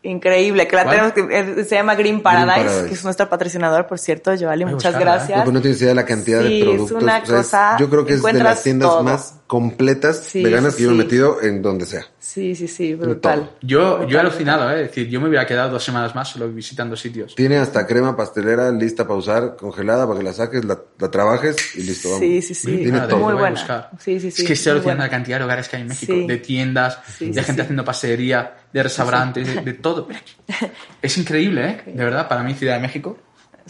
Increíble, 0.06 0.68
que 0.68 0.76
la 0.76 0.84
¿Cuál? 0.84 1.14
tenemos 1.14 1.14
que, 1.14 1.62
eh, 1.62 1.64
se 1.64 1.76
llama 1.76 1.96
Green 1.96 2.22
Paradise, 2.22 2.66
Paradise. 2.66 2.88
que 2.90 2.94
es 2.94 3.04
nuestro 3.06 3.30
patrocinador, 3.30 3.88
por 3.88 3.98
cierto, 4.00 4.34
Joali, 4.38 4.66
muchas 4.66 4.92
buscarla, 4.92 5.00
¿eh? 5.00 5.04
gracias. 5.06 5.38
No, 5.38 5.44
pues 5.46 5.54
no 5.54 5.62
tienes 5.62 5.80
idea 5.80 5.90
de 5.92 5.96
la 5.96 6.06
cantidad 6.06 6.42
Sí, 6.42 6.50
de 6.50 6.58
es 6.60 6.64
productos. 6.66 7.02
una 7.04 7.18
O 7.20 7.26
sea, 7.26 7.40
es- 7.40 7.46
cosa, 7.46 7.78
yo 7.80 7.90
creo 7.90 8.06
que 8.06 8.14
es 8.16 8.22
de 8.22 8.34
las 8.34 8.64
tiendas 8.64 8.90
todo. 8.90 9.04
más 9.04 9.36
completas 9.48 10.18
Sí, 10.24 10.42
veganas 10.44 10.74
sí, 10.74 10.78
que 10.78 10.84
yo 10.84 10.90
me 10.92 10.96
he 10.96 11.04
metido 11.06 11.42
en 11.42 11.62
donde 11.62 11.86
sea. 11.86 12.06
Sí, 12.20 12.56
sí, 12.56 12.68
sí, 12.68 12.96
brutal. 12.96 13.52
Yo, 13.62 13.80
yo 13.80 13.94
he 14.02 14.06
Brutal, 14.06 14.20
alucinado, 14.28 14.72
¿eh? 14.72 14.82
Es 14.84 14.88
decir, 14.90 15.10
yo 15.10 15.20
me 15.22 15.28
hubiera 15.30 15.46
quedado 15.46 15.70
dos 15.72 15.84
semanas 15.84 16.16
más 16.16 16.30
solo 16.30 16.50
visitando 16.52 16.96
sitios. 16.96 17.36
Tiene 17.36 17.58
hasta 17.58 17.86
crema 17.86 18.16
pastelera 18.16 18.72
lista 18.72 19.06
para 19.06 19.20
usar, 19.20 19.56
congelada, 19.58 20.08
para 20.08 20.20
que 20.20 20.26
la 20.26 20.34
saques, 20.34 20.64
la, 20.66 20.80
la 20.98 21.12
trabajes 21.12 21.56
y 21.76 21.84
listo, 21.84 22.10
vamos. 22.10 22.22
Sí, 22.22 22.42
sí, 22.42 22.54
sí. 22.56 22.78
Tiene 22.78 23.00
todo. 23.02 23.18
Muy 23.20 23.34
buena. 23.34 23.50
buscar. 23.52 23.92
Sí, 24.00 24.20
sí, 24.20 24.32
sí. 24.32 24.42
Es 24.42 24.48
que 24.48 24.54
estoy 24.54 24.72
alucinando 24.72 25.02
buena. 25.02 25.04
la 25.06 25.10
cantidad 25.12 25.38
de 25.38 25.42
lugares 25.44 25.70
que 25.70 25.76
hay 25.76 25.82
en 25.84 25.88
México, 25.90 26.14
Sí. 26.14 26.28
de 26.28 26.38
tiendas, 26.38 27.00
Sí, 27.18 27.26
de 27.28 27.34
sí, 27.34 27.40
gente 27.46 27.54
sí. 27.54 27.62
haciendo 27.62 27.86
pastelería, 27.86 28.56
de 28.72 28.84
restaurantes, 28.84 29.48
de, 29.56 29.62
de 29.62 29.74
todo. 29.74 30.08
Es 31.02 31.18
increíble, 31.18 31.66
¿eh? 31.70 31.84
De 31.94 32.04
verdad, 32.04 32.28
para 32.28 32.44
mí, 32.44 32.54
Ciudad 32.54 32.76
de 32.76 32.82
México. 32.82 33.18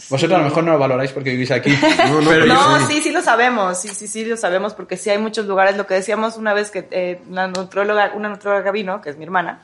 Vosotros 0.08 0.32
a 0.32 0.42
lo 0.42 0.48
mejor 0.48 0.64
no 0.64 0.72
lo 0.72 0.78
valoráis 0.78 1.12
porque 1.12 1.30
vivís 1.30 1.50
aquí. 1.50 1.70
No, 2.08 2.20
no, 2.20 2.28
pero 2.30 2.46
No, 2.46 2.78
sí. 2.86 2.94
sí, 2.96 3.02
sí 3.02 3.10
lo 3.10 3.22
sabemos, 3.22 3.80
sí, 3.80 3.88
sí, 3.88 4.08
sí 4.08 4.24
lo 4.24 4.36
sabemos, 4.36 4.74
porque 4.74 4.96
sí 4.96 5.10
hay 5.10 5.18
muchos 5.18 5.46
lugares, 5.46 5.76
lo 5.76 5.86
que 5.86 5.94
decíamos 5.94 6.36
una 6.36 6.52
vez 6.52 6.70
que 6.70 6.86
eh, 6.90 7.20
una 7.28 7.46
nutrióloga, 7.46 8.12
una 8.14 8.28
nutrióloga 8.28 8.70
vino, 8.72 9.00
que 9.00 9.10
es 9.10 9.16
mi 9.16 9.24
hermana, 9.24 9.62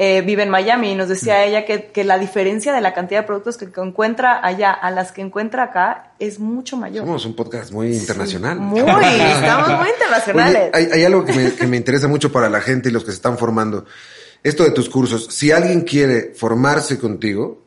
eh, 0.00 0.22
vive 0.22 0.44
en 0.44 0.48
Miami 0.50 0.92
y 0.92 0.94
nos 0.94 1.08
decía 1.08 1.44
ella 1.44 1.64
que, 1.64 1.86
que 1.86 2.04
la 2.04 2.18
diferencia 2.18 2.72
de 2.72 2.80
la 2.80 2.94
cantidad 2.94 3.22
de 3.22 3.26
productos 3.26 3.56
que 3.58 3.68
encuentra 3.80 4.38
allá 4.46 4.70
a 4.70 4.92
las 4.92 5.10
que 5.10 5.22
encuentra 5.22 5.64
acá 5.64 6.12
es 6.20 6.38
mucho 6.38 6.76
mayor. 6.76 7.04
Somos 7.04 7.26
un 7.26 7.34
podcast 7.34 7.72
muy 7.72 7.96
internacional. 7.96 8.60
Muy, 8.60 8.80
estamos 8.80 9.68
muy 9.76 9.88
internacionales. 9.88 10.70
Oye, 10.72 10.86
hay, 10.86 10.88
hay 10.92 11.04
algo 11.04 11.24
que 11.24 11.32
me, 11.32 11.52
que 11.52 11.66
me 11.66 11.76
interesa 11.76 12.06
mucho 12.06 12.30
para 12.30 12.48
la 12.48 12.60
gente 12.60 12.90
y 12.90 12.92
los 12.92 13.02
que 13.02 13.10
se 13.10 13.16
están 13.16 13.38
formando. 13.38 13.86
Esto 14.44 14.62
de 14.62 14.70
tus 14.70 14.88
cursos. 14.88 15.26
Si 15.30 15.50
alguien 15.50 15.80
quiere 15.80 16.32
formarse 16.32 17.00
contigo, 17.00 17.64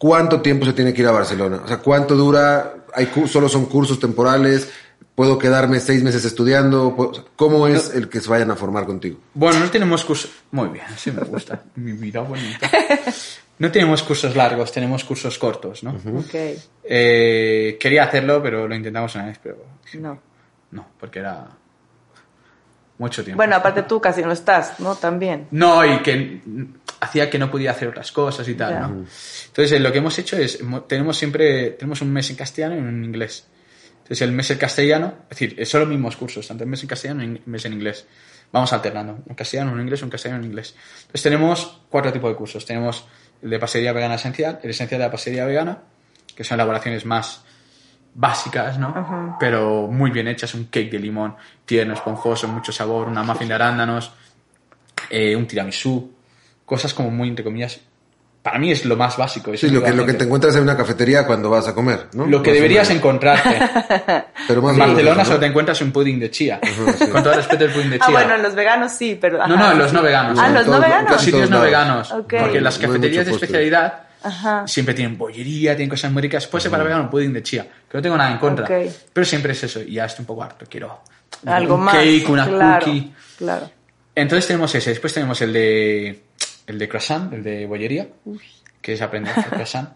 ¿cuánto 0.00 0.40
tiempo 0.40 0.64
se 0.66 0.72
tiene 0.72 0.92
que 0.94 1.02
ir 1.02 1.06
a 1.08 1.12
Barcelona? 1.12 1.60
O 1.64 1.68
sea, 1.68 1.76
¿cuánto 1.78 2.16
dura? 2.16 2.74
¿Hay 2.94 3.06
cu- 3.06 3.28
¿Solo 3.28 3.48
son 3.48 3.66
cursos 3.66 4.00
temporales? 4.00 4.68
¿Puedo 5.14 5.36
quedarme 5.38 5.78
seis 5.80 6.02
meses 6.02 6.24
estudiando? 6.24 6.96
¿Puedo- 6.96 7.10
o 7.10 7.14
sea, 7.14 7.24
¿Cómo 7.36 7.66
es 7.68 7.94
el 7.94 8.08
que 8.08 8.20
se 8.20 8.30
vayan 8.30 8.50
a 8.50 8.56
formar 8.56 8.86
contigo? 8.86 9.18
Bueno, 9.34 9.60
no 9.60 9.70
tenemos 9.70 10.02
cursos. 10.04 10.30
Muy 10.50 10.68
bien, 10.70 10.86
sí 10.96 11.10
me 11.12 11.22
gusta. 11.22 11.62
Mi 11.76 11.92
vida 11.92 12.20
bonita. 12.20 12.70
No 13.58 13.70
tenemos 13.70 14.02
cursos 14.02 14.34
largos, 14.34 14.72
tenemos 14.72 15.04
cursos 15.04 15.38
cortos, 15.38 15.82
¿no? 15.84 15.90
Ok, 15.90 16.34
Eh, 16.84 17.76
quería 17.78 18.04
hacerlo, 18.04 18.42
pero 18.42 18.66
lo 18.66 18.74
intentamos 18.74 19.14
una 19.16 19.26
vez, 19.26 19.38
pero 19.42 19.58
no. 19.98 20.18
no, 20.70 20.86
porque 20.98 21.18
era 21.18 21.46
mucho 22.98 23.22
tiempo. 23.24 23.36
Bueno, 23.38 23.56
aparte 23.56 23.82
tú 23.82 24.00
casi 24.00 24.22
no 24.22 24.32
estás, 24.32 24.80
¿no? 24.80 24.94
También. 24.94 25.48
No, 25.50 25.84
y 25.84 25.98
que 26.02 26.40
hacía 27.00 27.30
que 27.30 27.38
no 27.38 27.50
podía 27.50 27.70
hacer 27.70 27.88
otras 27.88 28.12
cosas 28.12 28.46
y 28.48 28.54
tal, 28.54 28.72
Ya. 28.74 28.80
¿no? 28.80 29.04
Entonces, 29.46 29.72
eh, 29.72 29.80
lo 29.80 29.90
que 29.92 29.98
hemos 29.98 30.18
hecho 30.18 30.36
es, 30.36 30.62
mo- 30.62 30.82
tenemos 30.82 31.16
siempre, 31.16 31.70
tenemos 31.70 32.00
un 32.02 32.12
mes 32.12 32.28
en 32.30 32.36
castellano 32.36 32.74
y 32.76 32.78
uno 32.78 32.88
en 32.90 33.04
inglés. 33.04 33.46
Entonces, 34.02 34.22
el 34.22 34.32
mes 34.32 34.50
en 34.50 34.58
castellano, 34.58 35.14
es 35.30 35.38
decir, 35.38 35.66
son 35.66 35.80
los 35.80 35.88
mismos 35.88 36.16
cursos, 36.16 36.46
tanto 36.46 36.64
el 36.64 36.70
mes 36.70 36.82
en 36.82 36.88
castellano 36.88 37.22
y 37.22 37.26
un 37.26 37.40
mes 37.46 37.64
en 37.64 37.72
inglés. 37.72 38.06
Vamos 38.52 38.72
alternando, 38.72 39.20
un 39.26 39.34
castellano, 39.36 39.72
un 39.72 39.80
inglés, 39.80 40.02
un 40.02 40.10
castellano, 40.10 40.40
un 40.40 40.46
inglés. 40.46 40.74
Entonces, 41.02 41.22
tenemos 41.22 41.80
cuatro 41.88 42.12
tipos 42.12 42.30
de 42.30 42.36
cursos. 42.36 42.66
Tenemos 42.66 43.06
el 43.42 43.48
de 43.50 43.58
pastelería 43.58 43.92
vegana 43.92 44.16
esencial, 44.16 44.58
el 44.62 44.70
esencial 44.70 44.98
de 44.98 45.06
la 45.06 45.10
pastelería 45.12 45.46
vegana, 45.46 45.78
que 46.34 46.42
son 46.44 46.56
elaboraciones 46.56 47.06
más 47.06 47.44
básicas, 48.12 48.76
¿no? 48.78 49.36
Pero 49.38 49.86
muy 49.86 50.10
bien 50.10 50.26
hechas, 50.26 50.52
un 50.54 50.64
cake 50.64 50.90
de 50.90 50.98
limón 50.98 51.36
tierno, 51.64 51.94
esponjoso, 51.94 52.48
mucho 52.48 52.72
sabor, 52.72 53.06
una 53.06 53.22
muffin 53.22 53.46
de 53.46 53.54
arándanos, 53.54 54.12
eh, 55.08 55.36
un 55.36 55.46
tiramisú, 55.46 56.12
cosas 56.70 56.94
como 56.94 57.10
muy, 57.10 57.28
entre 57.28 57.44
comillas, 57.44 57.80
para 58.42 58.60
mí 58.60 58.70
es 58.70 58.84
lo 58.84 58.96
más 58.96 59.16
básico. 59.16 59.54
Sí, 59.56 59.68
lo 59.70 59.82
que, 59.82 59.90
lo 59.90 60.06
que 60.06 60.14
te 60.14 60.22
encuentras 60.24 60.54
en 60.54 60.62
una 60.62 60.76
cafetería 60.76 61.26
cuando 61.26 61.50
vas 61.50 61.66
a 61.66 61.74
comer, 61.74 62.06
¿no? 62.14 62.26
Lo 62.26 62.40
que 62.42 62.50
Más 62.50 62.54
deberías 62.54 62.88
encontrarte. 62.90 63.58
Pero 64.48 64.62
más 64.62 64.74
en 64.74 64.78
Barcelona 64.78 65.16
¿no? 65.16 65.24
solo 65.24 65.40
te 65.40 65.46
encuentras 65.46 65.80
un 65.82 65.90
pudding 65.90 66.20
de 66.20 66.30
chía. 66.30 66.60
Con 67.10 67.22
todo 67.24 67.34
respeto 67.34 67.64
el 67.64 67.72
pudding 67.72 67.90
de 67.90 67.98
chía. 67.98 68.06
Ah, 68.08 68.12
bueno, 68.12 68.36
en 68.36 68.42
los 68.42 68.54
veganos 68.54 68.92
sí, 68.92 69.18
pero... 69.20 69.36
No, 69.46 69.54
ajá, 69.56 69.56
no, 69.56 69.72
sí, 69.72 69.78
los 69.78 69.92
no 69.92 70.02
veganos. 70.02 70.38
Ah, 70.38 70.46
En 70.46 70.54
los 70.54 70.64
no 70.66 70.72
todos- 70.72 70.84
veganos. 70.86 71.10
Los 71.10 71.20
sitios 71.22 71.50
no 71.50 71.60
veganos. 71.60 72.12
Ok. 72.12 72.34
Porque 72.40 72.60
las 72.60 72.80
No 72.80 72.86
cafeterías 72.86 73.26
de 73.26 73.32
especialidad 73.32 74.02
Ajá. 74.22 74.66
siempre 74.68 74.94
tienen 74.94 75.18
bollería, 75.18 75.76
tienen 75.76 75.90
cosas 75.90 76.12
muy 76.12 76.22
ricas. 76.22 76.46
Puede 76.46 76.62
ser 76.62 76.70
para 76.70 76.84
vegano 76.84 77.02
un 77.02 77.10
pudding 77.10 77.32
de 77.32 77.42
chía, 77.42 77.66
que 77.90 77.98
no 77.98 78.00
tengo 78.00 78.16
nada 78.16 78.30
en 78.30 78.38
contra. 78.38 78.66
Pero 79.12 79.26
siempre 79.26 79.52
es 79.52 79.64
eso, 79.64 79.82
y 79.82 79.94
ya 79.94 80.04
estoy 80.06 80.22
un 80.22 80.26
poco 80.28 80.44
harto. 80.44 80.64
Quiero 80.68 81.02
Algo 81.44 81.74
un 81.74 81.82
más. 81.82 81.94
cake, 81.96 82.28
una 82.30 82.46
claro, 82.46 82.84
cookie. 82.86 83.12
Claro. 83.36 83.70
Entonces 84.14 84.46
tenemos 84.46 84.74
ese. 84.74 84.90
Después 84.90 85.12
tenemos 85.14 85.40
el 85.42 85.52
de, 85.52 86.22
el 86.70 86.78
de 86.78 86.88
croissant, 86.88 87.32
el 87.32 87.42
de 87.42 87.66
bollería, 87.66 88.08
que 88.80 88.94
es 88.94 89.02
aprender 89.02 89.32
a 89.34 89.40
hacer 89.40 89.50
croissant, 89.52 89.90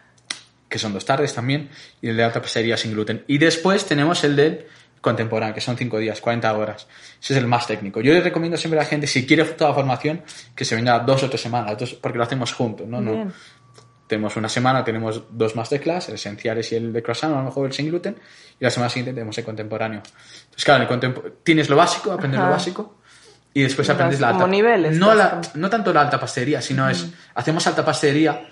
que 0.68 0.78
son 0.78 0.92
dos 0.92 1.04
tardes 1.04 1.32
también, 1.34 1.70
y 2.02 2.08
el 2.08 2.16
de 2.16 2.24
alta 2.24 2.40
pastelería 2.42 2.76
sin 2.76 2.92
gluten. 2.92 3.24
Y 3.28 3.38
después 3.38 3.84
tenemos 3.86 4.22
el 4.24 4.34
del 4.36 4.66
contemporáneo, 5.00 5.54
que 5.54 5.60
son 5.60 5.76
cinco 5.76 5.98
días, 5.98 6.20
40 6.20 6.52
horas. 6.56 6.88
Ese 7.22 7.34
es 7.34 7.38
el 7.38 7.46
más 7.46 7.66
técnico. 7.66 8.00
Yo 8.00 8.12
le 8.12 8.20
recomiendo 8.20 8.56
siempre 8.56 8.80
a 8.80 8.82
la 8.82 8.88
gente, 8.88 9.06
si 9.06 9.24
quiere 9.26 9.44
toda 9.44 9.72
formación, 9.72 10.22
que 10.54 10.64
se 10.64 10.74
venga 10.74 10.98
dos 10.98 11.22
o 11.22 11.28
tres 11.28 11.40
semanas, 11.40 11.78
dos- 11.78 11.94
porque 11.94 12.18
lo 12.18 12.24
hacemos 12.24 12.52
juntos, 12.52 12.88
¿no? 12.88 13.00
no 13.00 13.30
tenemos 14.08 14.36
una 14.36 14.48
semana, 14.48 14.84
tenemos 14.84 15.24
dos 15.30 15.56
masterclass, 15.56 16.08
el 16.08 16.14
esenciales 16.14 16.70
y 16.72 16.76
el 16.76 16.92
de 16.92 17.02
croissant, 17.02 17.34
a 17.34 17.38
lo 17.38 17.44
mejor 17.44 17.66
el 17.66 17.72
sin 17.72 17.86
gluten, 17.88 18.16
y 18.58 18.64
la 18.64 18.70
semana 18.70 18.88
siguiente 18.88 19.12
tenemos 19.12 19.36
el 19.38 19.44
contemporáneo. 19.44 20.00
Entonces, 20.00 20.64
claro, 20.64 20.82
en 20.84 20.88
el 20.88 20.88
contempo- 20.88 21.32
tienes 21.42 21.68
lo 21.68 21.74
básico, 21.76 22.12
aprendes 22.12 22.38
Ajá. 22.38 22.48
lo 22.48 22.54
básico, 22.54 22.95
y 23.58 23.62
después 23.62 23.88
aprendes 23.90 24.20
la 24.20 24.28
como 24.32 24.44
alta. 24.44 24.50
niveles, 24.50 24.98
no, 24.98 25.14
la, 25.14 25.40
no 25.54 25.70
tanto 25.70 25.92
la 25.92 26.02
alta 26.02 26.20
pastelería, 26.20 26.60
sino 26.60 26.88
es, 26.90 27.06
hacemos 27.34 27.66
alta 27.66 27.84
pastelería, 27.84 28.46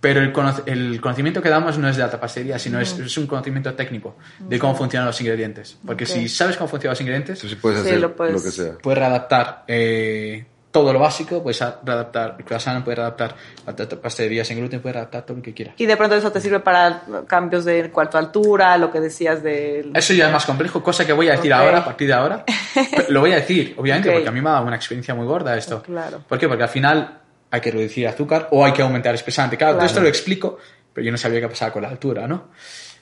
pero 0.00 0.20
el, 0.20 0.32
cono- 0.32 0.62
el 0.66 1.00
conocimiento 1.00 1.40
que 1.42 1.48
damos 1.50 1.76
no 1.78 1.88
es 1.88 1.96
de 1.96 2.02
alta 2.02 2.18
pastelería, 2.18 2.58
sino 2.58 2.80
es, 2.80 2.98
es 2.98 3.16
un 3.18 3.26
conocimiento 3.26 3.72
técnico 3.74 4.16
de 4.40 4.58
cómo 4.58 4.74
funcionan 4.74 5.06
los 5.06 5.20
ingredientes. 5.20 5.78
Porque 5.86 6.06
si 6.06 6.28
sabes 6.28 6.56
cómo 6.56 6.68
funcionan 6.68 6.92
los 6.92 7.00
ingredientes, 7.00 7.38
sí 7.38 7.54
puedes 7.56 7.80
hacer 7.80 8.00
lo 8.00 8.08
lo, 8.08 8.16
puedes- 8.16 8.42
que 8.42 8.50
sea. 8.50 8.72
puedes 8.82 8.98
readaptar 8.98 9.64
eh, 9.68 10.46
todo 10.70 10.92
lo 10.92 11.00
básico, 11.00 11.42
puedes 11.42 11.60
a- 11.62 11.80
readaptar 11.84 12.36
el 12.38 12.44
croissant, 12.44 12.84
puedes 12.84 12.98
readaptar 12.98 13.34
la 13.66 13.74
alta 13.76 14.00
pastelería 14.00 14.44
sin 14.44 14.58
gluten, 14.58 14.80
puedes 14.80 14.94
readaptar 14.94 15.22
todo 15.26 15.36
lo 15.38 15.42
que 15.42 15.52
quieras. 15.52 15.74
Y 15.78 15.86
de 15.86 15.96
pronto 15.96 16.14
eso 16.14 16.30
te 16.30 16.40
sirve 16.40 16.60
para 16.60 17.02
cambios 17.26 17.64
de 17.64 17.90
cuarto 17.90 18.18
altura, 18.18 18.76
lo 18.78 18.90
que 18.92 19.00
decías 19.00 19.42
del... 19.42 19.90
Eso 19.94 20.12
ya 20.14 20.26
es 20.28 20.32
más 20.32 20.46
complejo, 20.46 20.82
cosa 20.82 21.04
que 21.04 21.12
voy 21.12 21.28
a 21.28 21.32
decir 21.32 21.52
Ok. 21.52 21.58
ahora, 21.58 21.78
a 21.78 21.84
partir 21.84 22.06
de 22.06 22.14
ahora. 22.14 22.44
Lo 23.08 23.20
voy 23.20 23.32
a 23.32 23.36
decir, 23.36 23.74
obviamente, 23.78 24.08
Ok. 24.10 24.14
porque 24.16 24.28
a 24.28 24.32
mí 24.32 24.40
me 24.40 24.48
ha 24.48 24.52
dado 24.52 24.66
una 24.66 24.76
experiencia 24.76 25.14
muy 25.14 25.26
gorda 25.26 25.56
esto. 25.56 25.82
Claro. 25.82 26.22
¿Por 26.28 26.38
qué? 26.38 26.46
Porque 26.48 26.62
al 26.62 26.68
final 26.68 27.18
hay 27.50 27.60
que 27.60 27.70
reducir 27.72 28.06
azúcar 28.06 28.46
o 28.52 28.64
hay 28.64 28.72
que 28.72 28.82
aumentar 28.82 29.12
espesante. 29.14 29.56
Claro, 29.56 29.72
todo 29.72 29.78
Claro. 29.80 29.90
esto 29.90 30.00
lo 30.02 30.08
explico, 30.08 30.58
pero 30.92 31.04
yo 31.04 31.10
no 31.10 31.18
sabía 31.18 31.40
qué 31.40 31.48
pasaba 31.48 31.72
con 31.72 31.82
la 31.82 31.88
altura, 31.88 32.28
¿no? 32.28 32.44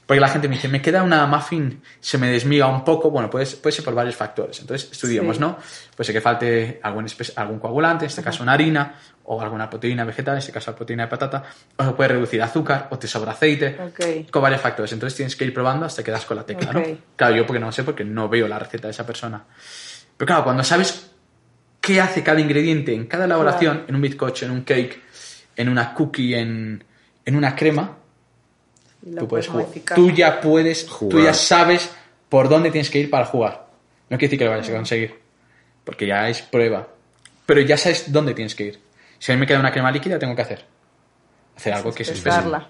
Porque 0.09 0.21
la 0.23 0.29
gente 0.29 0.49
me 0.49 0.55
dice, 0.55 0.69
me 0.69 0.81
queda 0.81 1.03
una 1.03 1.27
muffin, 1.27 1.83
se 2.01 2.17
me 2.17 2.31
desmiga 2.31 2.67
un 2.67 2.83
poco. 2.83 3.11
Bueno, 3.11 3.29
puede, 3.29 3.45
puede 3.45 3.77
ser 3.77 3.85
por 3.85 3.95
varios 3.95 4.17
factores. 4.17 4.59
Entonces, 4.59 4.91
estudiamos, 4.91 5.37
Sí. 5.37 5.41
¿no? 5.43 5.59
Puede 5.95 6.07
ser 6.07 6.15
que 6.15 6.21
falte 6.23 6.81
algún, 6.83 7.05
algún 7.37 7.59
coagulante, 7.59 8.07
en 8.07 8.09
este 8.09 8.23
caso 8.23 8.43
una 8.43 8.53
harina, 8.53 8.95
o 9.25 9.39
alguna 9.43 9.69
proteína 9.69 10.05
vegetal, 10.05 10.37
en 10.37 10.39
este 10.39 10.51
caso 10.51 10.71
la 10.71 10.77
proteína 10.79 11.03
de 11.03 11.09
patata, 11.11 11.45
o 11.77 11.85
se 11.85 11.93
puede 11.93 12.09
reducir 12.09 12.41
azúcar, 12.41 12.89
o 12.91 12.99
te 12.99 13.07
sobra 13.07 13.33
aceite, 13.33 13.77
Ok. 13.79 14.31
con 14.31 14.41
varios 14.41 14.63
factores. 14.63 14.91
Entonces 14.93 15.15
tienes 15.15 15.37
que 15.37 15.45
ir 15.45 15.53
probando 15.53 15.85
hasta 15.85 16.03
que 16.03 16.11
das 16.11 16.25
con 16.25 16.39
la 16.39 16.47
tecla, 16.47 16.71
Ok. 16.71 16.75
¿no? 16.77 16.97
Claro, 17.15 17.37
yo 17.37 17.45
porque 17.47 17.61
no 17.61 17.71
sé, 17.71 17.85
porque 17.85 18.03
no 18.05 18.31
veo 18.31 18.49
la 18.49 18.59
receta 18.59 18.89
de 18.89 18.93
esa 18.93 19.05
persona. 19.05 19.45
Pero 20.17 20.27
claro, 20.27 20.43
cuando 20.45 20.65
sabes 20.65 21.11
qué 21.83 22.01
hace 22.01 22.23
cada 22.23 22.41
ingrediente 22.41 22.95
en 22.95 23.05
cada 23.05 23.27
elaboración, 23.27 23.85
en 23.87 23.95
un 23.95 24.01
bizcocho, 24.01 24.47
en 24.47 24.53
un 24.53 24.63
cake, 24.63 25.03
en 25.55 25.69
una 25.69 25.93
cookie, 25.93 26.35
en, 26.35 26.83
en 27.27 27.37
una 27.37 27.55
crema, 27.55 27.99
tú 29.17 29.29
puedes 29.29 29.49
jugar. 29.49 29.67
Tú 29.95 30.11
ya 30.11 30.41
puedes, 30.41 30.87
tú 30.87 30.93
Jugar. 30.93 31.25
ya 31.25 31.35
sabes 31.35 31.91
por 32.29 32.49
dónde 32.49 32.71
tienes 32.71 32.91
que 32.91 32.99
ir 32.99 33.11
para 33.11 33.25
jugar. 33.27 33.67
No 34.11 34.17
quiere 34.17 34.27
decir 34.29 34.39
que 34.39 34.45
lo 34.45 34.51
vayas 34.51 34.69
a 34.69 34.73
conseguir, 34.73 35.19
porque 35.85 36.07
ya 36.07 36.29
es 36.29 36.43
prueba. 36.43 36.89
Pero 37.47 37.61
ya 37.61 37.77
sabes 37.77 38.11
dónde 38.13 38.35
tienes 38.35 38.55
que 38.55 38.65
ir. 38.65 38.81
Si 39.19 39.33
a 39.33 39.35
mí 39.35 39.41
me 39.41 39.47
queda 39.47 39.59
una 39.61 39.73
crema 39.73 39.91
líquida, 39.91 40.19
tengo 40.19 40.35
que 40.37 40.43
hacer. 40.43 40.65
Hacer 41.57 41.73
algo 41.75 41.93
que 41.93 42.05
se 42.05 42.13
espese. 42.13 42.29
Espesarla. 42.37 42.69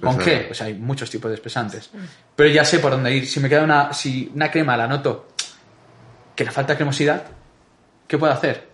¿Con 0.00 0.18
qué? 0.18 0.44
Pues 0.46 0.62
hay 0.62 0.74
muchos 0.74 1.10
tipos 1.10 1.30
de 1.30 1.34
espesantes. 1.34 1.90
Pero 2.34 2.48
ya 2.48 2.64
sé 2.64 2.78
por 2.78 2.92
dónde 2.92 3.14
ir. 3.14 3.26
Si 3.26 3.38
me 3.38 3.48
queda 3.48 3.62
una, 3.64 3.92
si 3.92 4.30
una 4.34 4.50
crema 4.50 4.76
la 4.76 4.86
noto 4.86 5.28
que 6.34 6.44
le 6.44 6.50
falta 6.50 6.74
cremosidad, 6.74 7.24
¿qué 8.08 8.16
puedo 8.16 8.32
hacer? 8.32 8.70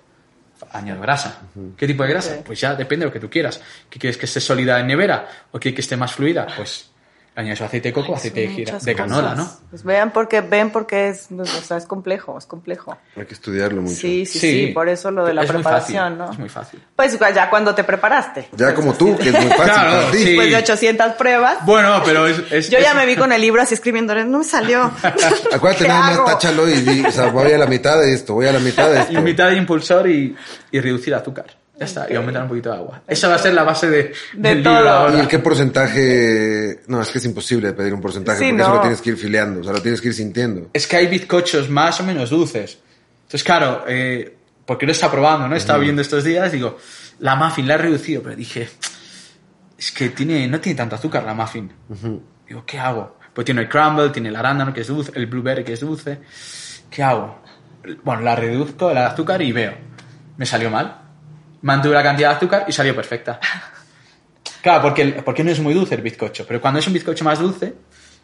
Añado 0.71 1.01
grasa. 1.01 1.43
¿Qué 1.77 1.87
tipo 1.87 2.03
de 2.05 2.11
grasa? 2.11 2.37
Pues 2.45 2.61
ya 2.61 2.75
depende 2.77 3.05
de 3.05 3.09
lo 3.09 3.13
que 3.13 3.21
tú 3.21 3.29
quieras. 3.29 3.61
¿Qué 3.91 3.99
quieres 3.99 4.17
que 4.17 4.27
esté 4.27 4.41
sólida 4.41 4.79
en 4.79 4.87
nevera 4.87 5.29
o 5.51 5.59
quieres 5.59 5.75
que 5.75 5.81
esté 5.83 5.97
más 5.97 6.13
fluida? 6.13 6.47
Pues 6.57 6.91
añades 7.37 7.61
aceite 7.61 7.89
de 7.89 7.93
coco, 7.93 8.15
aceite 8.17 8.49
de, 8.49 8.79
de 8.83 8.95
canola. 8.95 9.35
¿no? 9.35 9.49
Pues 9.71 9.85
vean 9.85 10.11
porque 10.11 10.41
ven 10.41 10.71
porque 10.71 11.11
es, 11.11 11.29
o 11.31 11.45
sea, 11.45 11.77
es 11.77 11.85
complejo, 11.85 12.37
es 12.39 12.47
complejo. 12.47 12.97
Hay 13.15 13.27
que 13.27 13.35
estudiarlo 13.35 13.83
mucho. 13.83 13.95
Sí, 13.95 14.25
sí, 14.27 14.39
sí, 14.39 14.67
por 14.75 14.89
eso 14.89 15.11
lo 15.11 15.25
de 15.27 15.35
la 15.35 15.43
es 15.43 15.51
preparación, 15.53 16.05
fácil, 16.17 16.19
¿no? 16.19 16.33
Es 16.33 16.39
muy 16.39 16.49
fácil. 16.49 16.83
Pues 16.97 17.19
ya 17.35 17.51
cuando 17.51 17.75
te 17.75 17.85
preparaste. 17.85 18.49
Ya 18.53 18.67
Pues, 18.67 18.75
como 18.75 18.91
así 18.91 18.99
tú, 18.99 19.13
de- 19.13 19.19
que 19.19 19.29
es 19.29 19.35
muy 19.35 19.51
fácil 19.53 19.65
Claro, 19.65 19.91
para 20.01 20.11
ti. 20.11 20.19
sí. 20.19 20.25
Después 20.25 20.51
de 20.51 20.57
800 20.57 21.13
pruebas. 21.13 21.57
Bueno, 21.67 22.03
pero 22.05 22.27
es... 22.27 22.41
es- 22.51 22.71
Yo 22.71 22.79
ya 22.79 22.91
es- 22.91 22.97
me 22.97 23.05
vi 23.07 23.17
con 23.17 23.31
el 23.33 23.41
libro 23.41 23.61
así 23.63 23.75
escribiendo, 23.75 24.15
no 24.25 24.39
me 24.39 24.45
salió. 24.45 24.91
Acuérdate, 25.53 25.85
¿Qué 25.85 25.89
nada 25.89 26.11
más 26.17 26.25
táchalo 26.25 26.69
y 26.69 26.81
di, 26.81 27.05
o 27.05 27.11
sea, 27.13 27.27
voy 27.31 27.53
a 27.53 27.59
la 27.59 27.67
mitad 27.67 27.99
de 28.01 28.15
esto, 28.15 28.35
voy 28.35 28.47
a 28.47 28.53
la 28.53 28.61
mitad 28.61 28.91
de 28.91 29.01
esto. 29.01 29.13
Y 29.13 29.17
mitad 29.19 29.49
de 29.51 29.57
impulsor 29.57 30.09
y, 30.09 30.35
y 30.71 30.81
reducir 30.81 31.15
azúcar. 31.15 31.47
Ya 31.79 31.85
está, 31.85 32.07
y 32.11 32.15
aumentar 32.15 32.43
un 32.43 32.49
poquito 32.49 32.71
de 32.71 32.77
agua. 32.77 33.03
Esa 33.07 33.29
va 33.29 33.35
a 33.35 33.39
ser 33.39 33.53
la 33.53 33.63
base 33.63 33.91
de, 33.91 34.13
De 34.33 34.49
del 34.55 34.63
todo. 34.63 34.75
libro 34.77 34.89
¿Y 34.89 35.17
ahora. 35.17 35.29
qué 35.29 35.39
porcentaje? 35.41 36.81
No, 36.89 37.03
es 37.03 37.11
que 37.11 37.19
es 37.19 37.25
imposible 37.27 37.73
pedir 37.75 37.93
un 37.93 38.01
porcentaje 38.01 38.39
Sí, 38.39 38.47
porque 38.49 38.63
eso 38.63 38.71
no. 38.71 38.75
lo 38.77 38.81
tienes 38.81 39.03
que 39.03 39.11
ir 39.11 39.17
fileando, 39.19 39.61
o 39.61 39.65
sea, 39.65 39.73
lo 39.75 39.83
tienes 39.83 40.01
que 40.01 40.09
ir 40.09 40.15
sintiendo. 40.15 40.71
Es 40.73 40.87
que 40.87 40.97
hay 40.97 41.07
bizcochos 41.07 41.69
más 41.69 42.01
o 42.01 42.05
menos 42.05 42.31
dulces. 42.31 42.79
Entonces, 43.25 43.45
claro, 43.45 43.85
eh, 43.89 44.37
porque 44.65 44.87
lo 44.87 44.93
está 44.93 45.11
probando, 45.11 45.49
¿no? 45.49 45.55
He 45.55 45.59
estado 45.59 45.81
viendo 45.81 46.01
estos 46.01 46.25
días, 46.25 46.51
digo, 46.51 46.79
la 47.19 47.37
muffin 47.37 47.69
la 47.69 47.75
he 47.75 47.79
reducido, 47.79 48.23
pero 48.23 48.37
dije, 48.37 48.69
es 49.79 49.93
que 49.93 50.09
tiene, 50.11 50.49
no 50.49 50.59
tiene 50.61 50.77
tanto 50.79 50.95
azúcar 50.97 51.25
la 51.25 51.35
muffin. 51.35 51.71
Digo, 52.49 52.65
¿qué 52.65 52.79
hago? 52.79 53.19
Pues 53.35 53.45
tiene 53.45 53.61
el 53.63 53.69
crumble, 53.69 54.09
tiene 54.11 54.31
el 54.31 54.37
arándano 54.37 54.73
que 54.73 54.81
es 54.81 54.87
dulce, 54.87 55.13
el 55.15 55.27
blueberry 55.27 55.63
que 55.63 55.75
es 55.75 55.81
dulce. 55.81 56.21
¿Qué 56.91 57.03
hago? 57.03 57.43
Bueno, 58.03 58.23
la 58.23 58.35
reduzco 58.35 58.91
el 58.91 58.97
azúcar 58.99 59.43
y 59.43 59.53
veo. 59.53 59.75
Me 60.39 60.47
salió 60.47 60.71
mal. 60.71 61.03
Mantuve 61.67 61.95
la 61.95 62.03
cantidad 62.03 62.31
de 62.31 62.37
azúcar 62.37 62.65
y 62.69 62.73
salió 62.73 62.95
perfecta. 62.95 63.41
Claro, 64.63 64.83
porque, 64.83 65.03
el- 65.03 65.15
porque 65.25 65.45
no 65.45 65.51
es 65.53 65.61
muy 65.61 65.75
dulce 65.75 65.95
el 65.95 66.03
bizcocho, 66.03 66.45
pero 66.47 66.61
cuando 66.61 66.81
es 66.81 66.87
un 66.89 66.93
bizcocho 66.93 67.25
más 67.25 67.39
dulce, 67.39 67.75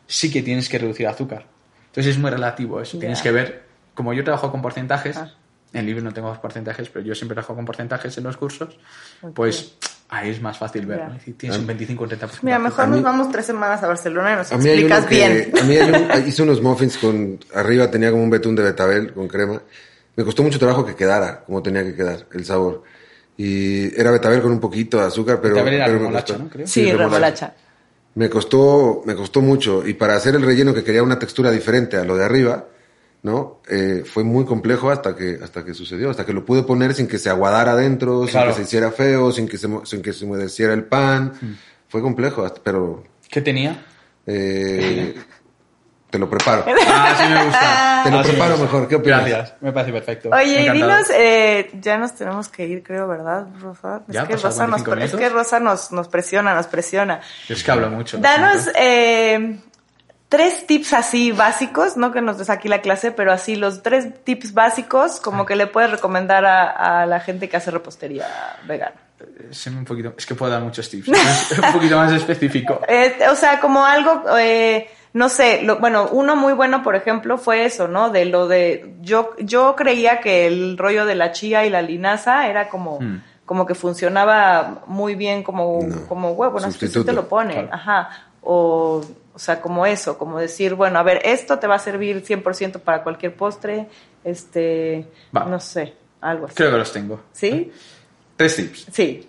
sí 0.08 0.28
que 0.30 0.42
tienes 0.42 0.68
que 0.68 0.76
reducir 0.78 1.06
azúcar. 1.06 1.46
Entonces 1.86 2.14
es 2.14 2.18
muy 2.18 2.30
relativo 2.30 2.80
eso. 2.80 2.98
Tienes 2.98 3.18
Ya. 3.18 3.22
que 3.24 3.30
ver, 3.32 3.62
como 3.94 4.12
yo 4.12 4.24
trabajo 4.24 4.50
con 4.50 4.60
porcentajes, 4.60 5.16
Ah. 5.16 5.30
en 5.72 5.80
el 5.80 5.86
libro 5.86 6.02
no 6.02 6.12
tengo 6.12 6.32
porcentajes, 6.40 6.88
pero 6.88 7.04
yo 7.04 7.14
siempre 7.14 7.34
trabajo 7.36 7.54
con 7.54 7.64
porcentajes 7.64 8.16
en 8.18 8.24
los 8.24 8.36
cursos, 8.36 8.76
pues 9.34 9.74
ahí 10.08 10.30
es 10.30 10.40
más 10.40 10.58
fácil 10.58 10.84
ver. 10.86 11.08
¿no? 11.08 11.18
Si 11.20 11.32
tienes 11.34 11.58
un 11.58 11.66
25 11.66 12.04
o 12.04 12.08
30%. 12.08 12.38
Mira, 12.42 12.58
mejor 12.58 12.84
A 12.84 12.86
mí- 12.88 12.94
nos 12.96 13.04
vamos 13.04 13.30
tres 13.30 13.46
semanas 13.46 13.80
a 13.82 13.86
Barcelona 13.86 14.32
y 14.32 14.36
nos 14.36 14.50
A 14.52 14.56
mí 14.58 14.68
hay 14.68 14.78
explicas 14.80 15.06
que, 15.06 15.14
bien. 15.14 15.52
a 15.60 15.62
mí 15.62 15.76
hay 15.76 15.90
un- 16.22 16.26
hice 16.28 16.42
unos 16.42 16.60
muffins 16.60 16.96
con, 16.98 17.38
arriba 17.54 17.88
tenía 17.90 18.10
como 18.10 18.22
un 18.24 18.30
betún 18.30 18.56
de 18.56 18.62
betabel 18.64 19.12
con 19.12 19.28
crema. 19.28 19.62
Me 20.16 20.24
costó 20.24 20.42
mucho 20.42 20.58
trabajo 20.58 20.84
que 20.84 20.94
quedara 20.96 21.44
como 21.44 21.62
tenía 21.62 21.84
que 21.84 21.94
quedar 21.94 22.26
el 22.32 22.44
sabor. 22.44 22.82
Y 23.36 23.98
era 23.98 24.10
betabel 24.10 24.42
con 24.42 24.52
un 24.52 24.60
poquito 24.60 24.98
de 24.98 25.04
azúcar, 25.06 25.40
pero... 25.40 25.54
Betabel 25.54 25.74
era 25.74 25.84
pero 25.86 25.98
me 25.98 26.02
remolacha, 26.04 26.26
costó. 26.34 26.44
¿no? 26.44 26.50
Creo. 26.50 26.66
Sí, 26.66 26.92
remolacha. 26.92 27.54
Me 28.14 28.28
costó, 28.28 29.02
me 29.06 29.14
costó 29.14 29.40
mucho. 29.40 29.86
Y 29.86 29.94
para 29.94 30.14
hacer 30.16 30.34
el 30.34 30.42
relleno 30.42 30.74
que 30.74 30.84
quería 30.84 31.02
una 31.02 31.18
textura 31.18 31.50
diferente 31.50 31.96
a 31.96 32.04
lo 32.04 32.16
de 32.16 32.24
arriba, 32.24 32.66
¿no? 33.22 33.60
Eh, 33.68 34.02
fue 34.04 34.22
muy 34.22 34.44
complejo 34.44 34.90
hasta 34.90 35.16
que, 35.16 35.38
hasta 35.42 35.64
que 35.64 35.72
sucedió, 35.72 36.10
hasta 36.10 36.26
que 36.26 36.32
lo 36.34 36.44
pude 36.44 36.62
poner 36.64 36.92
sin 36.92 37.06
que 37.08 37.18
se 37.18 37.30
aguadara 37.30 37.72
adentro, 37.72 38.22
sin 38.24 38.32
Claro. 38.32 38.50
que 38.50 38.56
se 38.56 38.62
hiciera 38.62 38.90
feo, 38.90 39.32
sin 39.32 39.48
que 39.48 39.56
se, 39.56 39.68
sin 39.84 40.02
que 40.02 40.12
se 40.12 40.24
humedeciera 40.26 40.74
el 40.74 40.84
pan. 40.84 41.32
Hmm. 41.40 41.52
Fue 41.88 42.02
complejo, 42.02 42.44
hasta- 42.44 42.60
pero 42.62 43.02
¿Qué 43.30 43.40
tenía? 43.40 43.82
eh, 44.26 45.14
te 46.12 46.18
lo 46.18 46.28
preparo. 46.28 46.64
Ah, 46.86 47.14
sí 47.18 47.24
me 47.26 47.44
gusta. 47.44 48.00
Te 48.04 48.10
lo 48.10 48.18
Ah, 48.18 48.22
sí 48.22 48.28
me 48.28 48.34
preparo 48.34 48.58
mejor, 48.58 48.86
¿qué 48.86 48.96
opinas? 48.96 49.26
Gracias, 49.26 49.54
me 49.62 49.72
parece 49.72 49.92
perfecto. 49.92 50.28
Oye, 50.30 50.62
y 50.62 50.66
Encantado. 50.66 50.74
dinos, 50.74 51.10
eh, 51.14 51.70
ya 51.80 51.96
nos 51.96 52.14
tenemos 52.14 52.48
que 52.48 52.66
ir, 52.66 52.82
creo, 52.82 53.08
¿verdad, 53.08 53.46
Rosa? 53.60 54.02
Es 54.08 54.14
¿Ya? 54.14 54.26
que 54.26 54.34
¿Pasan 54.34 54.50
Rosa, 54.50 54.66
nos, 54.66 54.82
45 54.82 55.04
es 55.04 55.10
que 55.10 55.16
minutos? 55.16 55.32
Rosa 55.32 55.60
nos, 55.60 55.90
nos 55.92 56.08
presiona, 56.08 56.54
nos 56.54 56.66
presiona. 56.66 57.20
Yo 57.48 57.54
es 57.54 57.64
que 57.64 57.70
hablo 57.70 57.88
mucho. 57.90 58.18
Danos 58.18 58.68
eh, 58.78 59.58
tres 60.28 60.66
tips 60.66 60.92
así 60.92 61.32
básicos, 61.32 61.96
no 61.96 62.12
que 62.12 62.20
nos 62.20 62.36
des 62.38 62.50
aquí 62.50 62.68
la 62.68 62.82
clase, 62.82 63.10
pero 63.12 63.32
así 63.32 63.56
los 63.56 63.82
tres 63.82 64.22
tips 64.24 64.52
básicos 64.52 65.18
como 65.18 65.46
que 65.46 65.56
le 65.56 65.66
puedes 65.66 65.90
recomendar 65.90 66.44
a, 66.44 67.02
a 67.02 67.06
la 67.06 67.20
gente 67.20 67.48
que 67.48 67.56
hace 67.56 67.70
repostería 67.70 68.26
vegana. 68.66 68.96
Sé 69.50 69.70
un 69.70 69.84
poquito, 69.84 70.14
es 70.18 70.26
que 70.26 70.34
puedo 70.34 70.50
dar 70.50 70.62
muchos 70.62 70.88
tips. 70.90 71.08
Es 71.52 71.58
un 71.58 71.72
poquito 71.72 71.96
más 71.96 72.12
específico. 72.12 72.80
Eh, 72.88 73.16
o 73.30 73.36
sea, 73.36 73.60
como 73.60 73.84
algo, 73.84 74.24
eh, 74.38 74.90
no 75.14 75.28
sé, 75.28 75.62
lo, 75.62 75.78
bueno, 75.78 76.08
uno 76.12 76.36
muy 76.36 76.52
bueno, 76.54 76.82
por 76.82 76.96
ejemplo, 76.96 77.36
fue 77.38 77.64
eso, 77.64 77.86
¿no? 77.88 78.10
De 78.10 78.24
lo 78.24 78.48
de, 78.48 78.94
yo, 79.00 79.30
yo 79.38 79.74
creía 79.76 80.20
que 80.20 80.46
el 80.46 80.78
rollo 80.78 81.04
de 81.06 81.14
la 81.14 81.32
chía 81.32 81.66
y 81.66 81.70
la 81.70 81.82
linaza 81.82 82.48
era 82.48 82.68
como, 82.68 82.98
Hmm. 83.00 83.20
como 83.44 83.66
que 83.66 83.74
funcionaba 83.74 84.82
muy 84.86 85.14
bien 85.14 85.42
como, 85.42 85.80
No. 85.82 86.06
como 86.08 86.32
huevo, 86.32 86.60
no 86.60 86.66
es 86.68 86.74
que 86.74 86.86
sí 86.86 86.86
Sustituto. 86.86 87.06
te 87.06 87.12
lo 87.12 87.28
pone, 87.28 87.52
Claro. 87.54 87.68
ajá, 87.72 88.08
o, 88.42 89.02
o 89.34 89.38
sea, 89.38 89.60
como 89.60 89.84
eso, 89.86 90.16
como 90.18 90.38
decir, 90.38 90.74
bueno, 90.74 90.98
a 90.98 91.02
ver, 91.02 91.20
esto 91.24 91.58
te 91.58 91.66
va 91.66 91.74
a 91.76 91.78
servir 91.78 92.22
100% 92.24 92.80
para 92.80 93.02
cualquier 93.02 93.34
postre, 93.36 93.88
este, 94.24 95.06
Va. 95.36 95.44
no 95.44 95.60
sé, 95.60 95.94
algo 96.20 96.46
así. 96.46 96.54
Creo 96.54 96.70
que 96.70 96.78
los 96.78 96.92
tengo. 96.92 97.20
¿Sí? 97.32 97.70
Tres 98.36 98.56
tips. 98.56 98.86
Sí. 98.92 99.28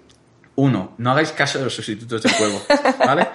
Uno, 0.56 0.94
no 0.98 1.12
hagáis 1.12 1.32
caso 1.32 1.58
de 1.58 1.66
los 1.66 1.76
sustitutos 1.76 2.22
del 2.22 2.32
huevo, 2.40 2.62
¿vale? 3.00 3.28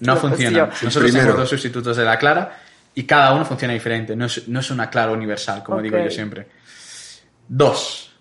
No 0.00 0.14
yo. 0.14 0.66
Nosotros 0.66 0.94
Primero. 0.94 1.10
tenemos 1.10 1.36
dos 1.36 1.48
sustitutos 1.50 1.96
de 1.96 2.04
la 2.04 2.18
clara 2.18 2.58
y 2.94 3.04
cada 3.04 3.32
uno 3.32 3.44
funciona 3.44 3.74
diferente. 3.74 4.14
No 4.16 4.26
es, 4.26 4.48
no 4.48 4.60
es 4.60 4.70
una 4.70 4.88
clara 4.88 5.12
universal, 5.12 5.62
como 5.62 5.82
digo 5.82 5.98
yo 5.98 6.10
siempre. 6.10 6.46
Dos, 7.46 8.12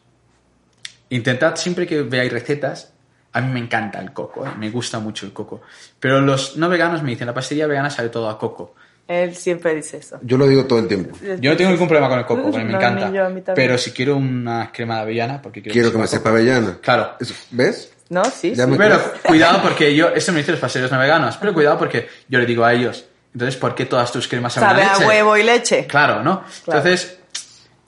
intentad 1.09 1.55
siempre 1.55 1.87
que 1.87 2.01
veáis 2.01 2.31
recetas. 2.31 2.91
A 3.31 3.41
mí 3.41 3.51
me 3.51 3.59
encanta 3.59 3.99
el 3.99 4.13
coco, 4.13 4.45
¿eh? 4.45 4.51
me 4.59 4.69
gusta 4.69 4.99
mucho 4.99 5.25
el 5.25 5.33
coco. 5.33 5.61
Pero 5.99 6.21
los 6.21 6.55
no 6.55 6.69
veganos 6.69 7.01
me 7.01 7.11
dicen, 7.11 7.25
la 7.25 7.33
pastilla 7.33 7.65
vegana 7.65 7.89
sabe 7.89 8.09
todo 8.09 8.29
a 8.29 8.37
coco. 8.37 8.75
Él 9.07 9.35
siempre 9.35 9.75
dice 9.75 9.97
eso. 9.97 10.19
Yo 10.21 10.37
lo 10.37 10.47
digo 10.47 10.65
todo 10.65 10.79
el 10.79 10.87
tiempo. 10.87 11.17
Yo 11.39 11.51
no 11.51 11.57
tengo 11.57 11.71
ningún 11.71 11.87
problema 11.87 12.09
con 12.09 12.19
el 12.19 12.25
coco, 12.25 12.43
porque 12.51 12.63
me 12.63 12.73
encanta. 12.73 13.09
ni 13.09 13.17
yo, 13.17 13.25
a 13.25 13.29
mí 13.29 13.41
también. 13.41 13.67
pero 13.67 13.77
si 13.77 13.91
quiero 13.91 14.17
una 14.17 14.71
crema 14.71 14.95
de 14.97 15.01
avellana, 15.01 15.41
porque 15.41 15.61
quiero, 15.61 15.73
Quiero 15.73 15.91
que 15.91 15.97
me 15.97 16.07
sepa 16.07 16.29
avellana. 16.29 16.77
Claro. 16.81 17.15
¿Ves? 17.51 17.92
¿No? 18.13 18.23
Sí, 18.25 18.53
Ya 18.55 18.65
sí. 18.65 18.73
Pero 18.77 19.13
cuidado 19.23 19.61
porque 19.61 19.95
yo, 19.99 20.09
esto 20.09 20.31
me 20.31 20.39
dicen 20.39 20.53
los 20.53 20.61
pasteros 20.61 20.91
no 20.91 20.99
veganos, 20.99 21.35
pero 21.37 21.53
cuidado 21.53 21.77
porque 21.77 22.07
yo 22.27 22.39
le 22.39 22.45
digo 22.45 22.63
a 22.63 22.73
ellos, 22.73 23.05
entonces, 23.33 23.57
¿por 23.59 23.73
qué 23.73 23.85
todas 23.85 24.11
tus 24.11 24.27
cremas 24.27 24.53
saben 24.53 24.85
Sabe 24.85 25.03
a 25.03 25.07
huevo 25.07 25.35
y 25.35 25.43
leche. 25.43 25.87
Claro, 25.87 26.21
¿no? 26.21 26.43
Claro. 26.63 26.79
Entonces, 26.79 27.17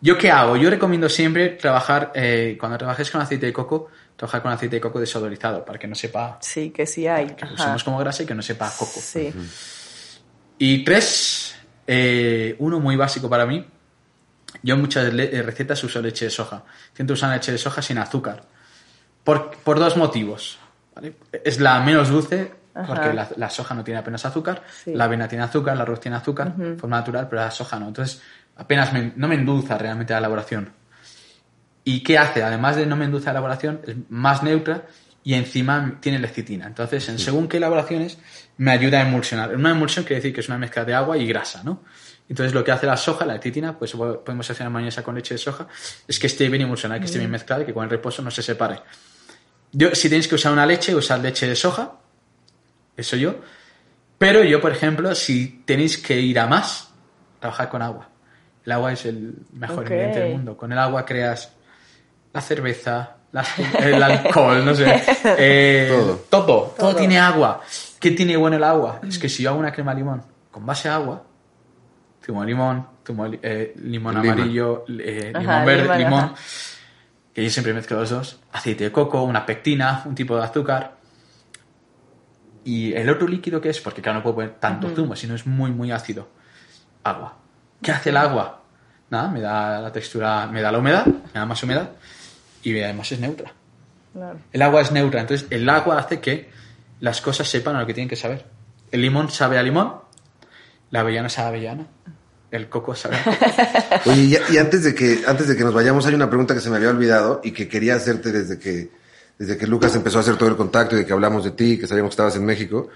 ¿yo 0.01 0.17
qué 0.17 0.31
hago? 0.31 0.57
Yo 0.57 0.69
recomiendo 0.71 1.07
siempre 1.07 1.49
trabajar, 1.49 2.11
eh, 2.15 2.57
cuando 2.59 2.77
trabajes 2.79 3.11
con 3.11 3.21
aceite 3.21 3.45
de 3.45 3.53
coco, 3.53 3.89
trabajar 4.15 4.41
con 4.41 4.51
aceite 4.51 4.77
de 4.77 4.81
coco 4.81 4.99
desodorizado, 4.99 5.63
para 5.63 5.77
que 5.77 5.87
no 5.87 5.93
sepa, 5.93 6.39
Sí, 6.41 6.71
que 6.71 6.87
sí 6.87 7.05
hay. 7.05 7.27
que 7.27 7.45
usemos 7.45 7.83
como 7.83 7.99
grasa 7.99 8.23
y 8.23 8.25
que 8.25 8.33
no 8.33 8.41
sepa 8.41 8.71
coco. 8.75 8.99
Sí. 8.99 9.31
Y 10.57 10.83
tres, 10.83 11.55
eh, 11.85 12.55
uno 12.59 12.79
muy 12.79 12.95
básico 12.95 13.29
para 13.29 13.45
mí. 13.45 13.65
Yo 14.63 14.75
en 14.75 14.81
muchas 14.81 15.13
eh, 15.13 15.41
recetas 15.43 15.83
uso 15.83 16.01
leche 16.01 16.25
de 16.25 16.31
soja. 16.31 16.63
Intento 16.89 17.13
usar 17.13 17.31
leche 17.33 17.51
de 17.51 17.57
soja 17.57 17.81
sin 17.81 17.97
azúcar. 17.99 18.43
Por, 19.25 19.57
por 19.57 19.79
dos 19.79 19.97
motivos. 19.97 20.57
¿vale? 20.95 21.15
Es 21.43 21.59
la 21.59 21.81
menos 21.81 22.07
dulce, 22.09 22.53
Ajá. 22.73 22.87
porque 22.87 23.11
la, 23.13 23.27
la 23.35 23.49
soja 23.49 23.75
no 23.75 23.83
tiene 23.83 23.99
apenas 23.99 24.23
azúcar. 24.25 24.63
Sí. 24.85 24.93
La 24.93 25.03
avena 25.05 25.27
tiene 25.27 25.43
azúcar, 25.43 25.73
el 25.75 25.81
arroz 25.81 25.99
tiene 25.99 26.15
azúcar, 26.15 26.55
de 26.55 26.77
forma 26.77 26.97
natural, 26.97 27.27
pero 27.29 27.41
la 27.41 27.51
soja 27.51 27.77
no. 27.77 27.89
Entonces, 27.89 28.21
apenas 28.55 28.93
me- 28.93 29.11
no 29.17 29.27
me 29.27 29.35
endulza 29.35 29.77
realmente 29.77 30.13
la 30.13 30.19
elaboración. 30.19 30.71
¿Y 31.83 32.01
qué 32.03 32.17
hace? 32.17 32.43
Además 32.43 32.75
de 32.77 32.85
no 32.85 32.95
me 32.95 33.05
endulza 33.05 33.27
la 33.27 33.39
elaboración, 33.39 33.81
es 33.85 33.95
más 34.09 34.41
neutra 34.43 34.85
y 35.23 35.33
encima 35.33 35.97
tiene 35.99 36.19
lecitina. 36.19 36.65
Entonces, 36.67 37.07
en 37.09 37.19
según 37.19 37.47
qué 37.47 37.57
elaboraciones, 37.57 38.17
me 38.57 38.71
ayuda 38.71 38.99
a 38.99 39.01
emulsionar. 39.07 39.55
Una 39.55 39.71
emulsión 39.71 40.05
quiere 40.05 40.17
decir 40.17 40.33
que 40.33 40.41
es 40.41 40.47
una 40.47 40.57
mezcla 40.57 40.85
de 40.85 40.93
agua 40.93 41.17
y 41.17 41.27
grasa, 41.27 41.63
¿no? 41.63 41.83
Entonces, 42.27 42.53
lo 42.55 42.63
que 42.63 42.71
hace 42.71 42.87
la 42.87 42.97
soja, 42.97 43.23
la 43.25 43.33
lecitina, 43.35 43.77
pues 43.77 43.91
podemos 43.93 44.49
hacer 44.49 44.65
una 44.65 44.71
mayonesa 44.71 45.03
con 45.03 45.13
leche 45.13 45.35
de 45.35 45.37
soja, 45.37 45.67
es 46.07 46.17
que 46.17 46.25
esté 46.27 46.49
bien 46.49 46.63
emulsionada, 46.63 46.99
que 46.99 47.05
esté 47.05 47.19
bien 47.19 47.29
mezclada 47.29 47.61
y 47.61 47.65
que 47.67 47.73
con 47.73 47.83
el 47.83 47.89
reposo 47.89 48.21
no 48.23 48.31
se 48.31 48.41
separe. 48.41 48.79
Yo, 49.77 49.93
si 49.93 50.07
tenéis 50.09 50.27
que 50.27 50.35
usar 50.35 50.53
una 50.53 50.65
leche, 50.65 50.95
usad 50.95 51.19
leche 51.21 51.47
de 51.47 51.55
soja, 51.55 51.91
eso 52.95 53.17
yo. 53.17 53.35
Pero 54.17 54.43
yo, 54.43 54.61
por 54.61 54.71
ejemplo, 54.71 55.13
si 55.15 55.63
tenéis 55.65 55.97
que 55.97 56.19
ir 56.19 56.39
a 56.39 56.47
más, 56.47 56.89
trabajad 57.39 57.67
con 57.69 57.81
agua. 57.81 58.07
El 58.65 58.71
agua 58.71 58.93
es 58.93 59.05
el 59.05 59.35
mejor 59.53 59.79
Ok. 59.79 59.83
ingrediente 59.91 60.19
del 60.21 60.31
mundo. 60.31 60.55
Con 60.57 60.71
el 60.71 60.79
agua 60.79 61.05
creas 61.05 61.51
la 62.33 62.41
cerveza, 62.41 63.17
la- 63.33 63.45
el 63.79 64.01
alcohol, 64.01 64.63
no 64.63 64.73
sé. 64.73 64.85
eh, 65.37 65.87
Todo. 65.91 66.15
todo. 66.29 66.45
Todo. 66.45 66.73
Todo. 66.77 66.95
tiene 66.95 67.19
agua. 67.19 67.61
¿Qué 67.99 68.11
tiene 68.11 68.37
bueno 68.37 68.55
el 68.55 68.63
agua? 68.63 69.01
Es 69.07 69.19
que 69.19 69.27
si 69.27 69.43
yo 69.43 69.49
hago 69.49 69.59
una 69.59 69.71
crema 69.73 69.91
de 69.93 69.97
limón 70.01 70.23
con 70.51 70.65
base 70.65 70.87
a 70.87 70.95
agua, 70.95 71.21
zumo 72.25 72.41
de 72.41 72.47
limón, 72.47 72.87
zumo 73.05 73.25
eh, 73.41 73.73
limón 73.83 74.15
amarillo, 74.17 74.85
eh, 74.87 75.31
Ajá, 75.33 75.39
limón 75.41 75.65
verde, 75.65 75.97
limón. 75.97 76.33
Que 77.35 77.43
yo 77.43 77.49
siempre 77.49 77.73
mezclo 77.73 77.99
los 77.99 78.09
dos, 78.09 78.39
aceite 78.53 78.85
de 78.85 78.91
coco, 78.93 79.21
una 79.23 79.45
pectina, 79.45 80.03
un 80.05 80.15
tipo 80.15 80.37
de 80.37 80.43
azúcar. 80.45 80.95
Y 82.63 82.93
el 82.93 83.09
otro 83.09 83.27
líquido 83.27 83.59
que 83.59 83.69
es, 83.69 83.81
porque 83.81 84.01
claro, 84.01 84.19
no 84.19 84.23
puedo 84.23 84.35
poner 84.35 84.51
tanto 84.53 84.89
zumo, 84.95 85.17
sino 85.17 85.35
es 85.35 85.45
muy, 85.45 85.69
muy 85.69 85.91
ácido. 85.91 86.29
Agua. 87.03 87.37
¿Qué 87.81 87.91
hace 87.91 88.11
el 88.11 88.17
agua? 88.17 88.63
Nada, 89.09 89.27
me 89.27 89.41
da 89.41 89.81
la 89.81 89.91
textura, 89.91 90.47
me 90.47 90.61
da 90.61 90.71
la 90.71 90.79
humedad, 90.79 91.05
me 91.05 91.33
da 91.33 91.45
más 91.45 91.61
humedad 91.61 91.89
y 92.63 92.81
además 92.81 93.11
es 93.11 93.19
neutra. 93.19 93.51
Claro. 94.13 94.39
El 94.53 94.61
agua 94.61 94.81
es 94.81 94.93
neutra, 94.93 95.19
entonces 95.19 95.45
el 95.49 95.67
agua 95.67 95.99
hace 95.99 96.21
que 96.21 96.49
las 97.01 97.19
cosas 97.19 97.49
sepan 97.49 97.75
a 97.75 97.81
lo 97.81 97.85
que 97.85 97.93
tienen 97.93 98.09
que 98.09 98.15
saber. 98.15 98.45
El 98.91 99.01
limón 99.01 99.29
sabe 99.29 99.57
a 99.59 99.61
limón, 99.61 99.95
la 100.89 101.01
avellana 101.01 101.27
sabe 101.27 101.47
a 101.47 101.49
avellana, 101.49 101.87
el 102.51 102.69
coco 102.69 102.95
coco. 102.95 103.09
Oye, 104.05 104.39
y, 104.49 104.53
y 104.53 104.57
antes 104.57 104.83
de 104.83 104.93
que 104.95 105.23
antes 105.27 105.47
de 105.47 105.55
que 105.57 105.63
nos 105.63 105.73
vayamos, 105.73 106.05
hay 106.05 106.13
una 106.13 106.29
pregunta 106.29 106.53
que 106.53 106.61
se 106.61 106.69
me 106.69 106.77
había 106.77 106.89
olvidado 106.89 107.41
y 107.43 107.51
que 107.51 107.67
quería 107.67 107.95
hacerte 107.95 108.31
desde 108.31 108.59
que 108.59 108.89
desde 109.37 109.57
que 109.57 109.67
Lucas 109.67 109.93
empezó 109.95 110.17
a 110.19 110.21
hacer 110.21 110.37
todo 110.37 110.47
el 110.49 110.55
contacto 110.55 110.95
y 110.95 110.99
de 110.99 111.05
que 111.05 111.11
hablamos 111.13 111.43
de 111.43 111.51
ti, 111.51 111.77
que 111.77 111.87
sabíamos 111.87 112.11
que 112.11 112.13
estabas 112.13 112.35
en 112.37 112.45
México. 112.45 112.87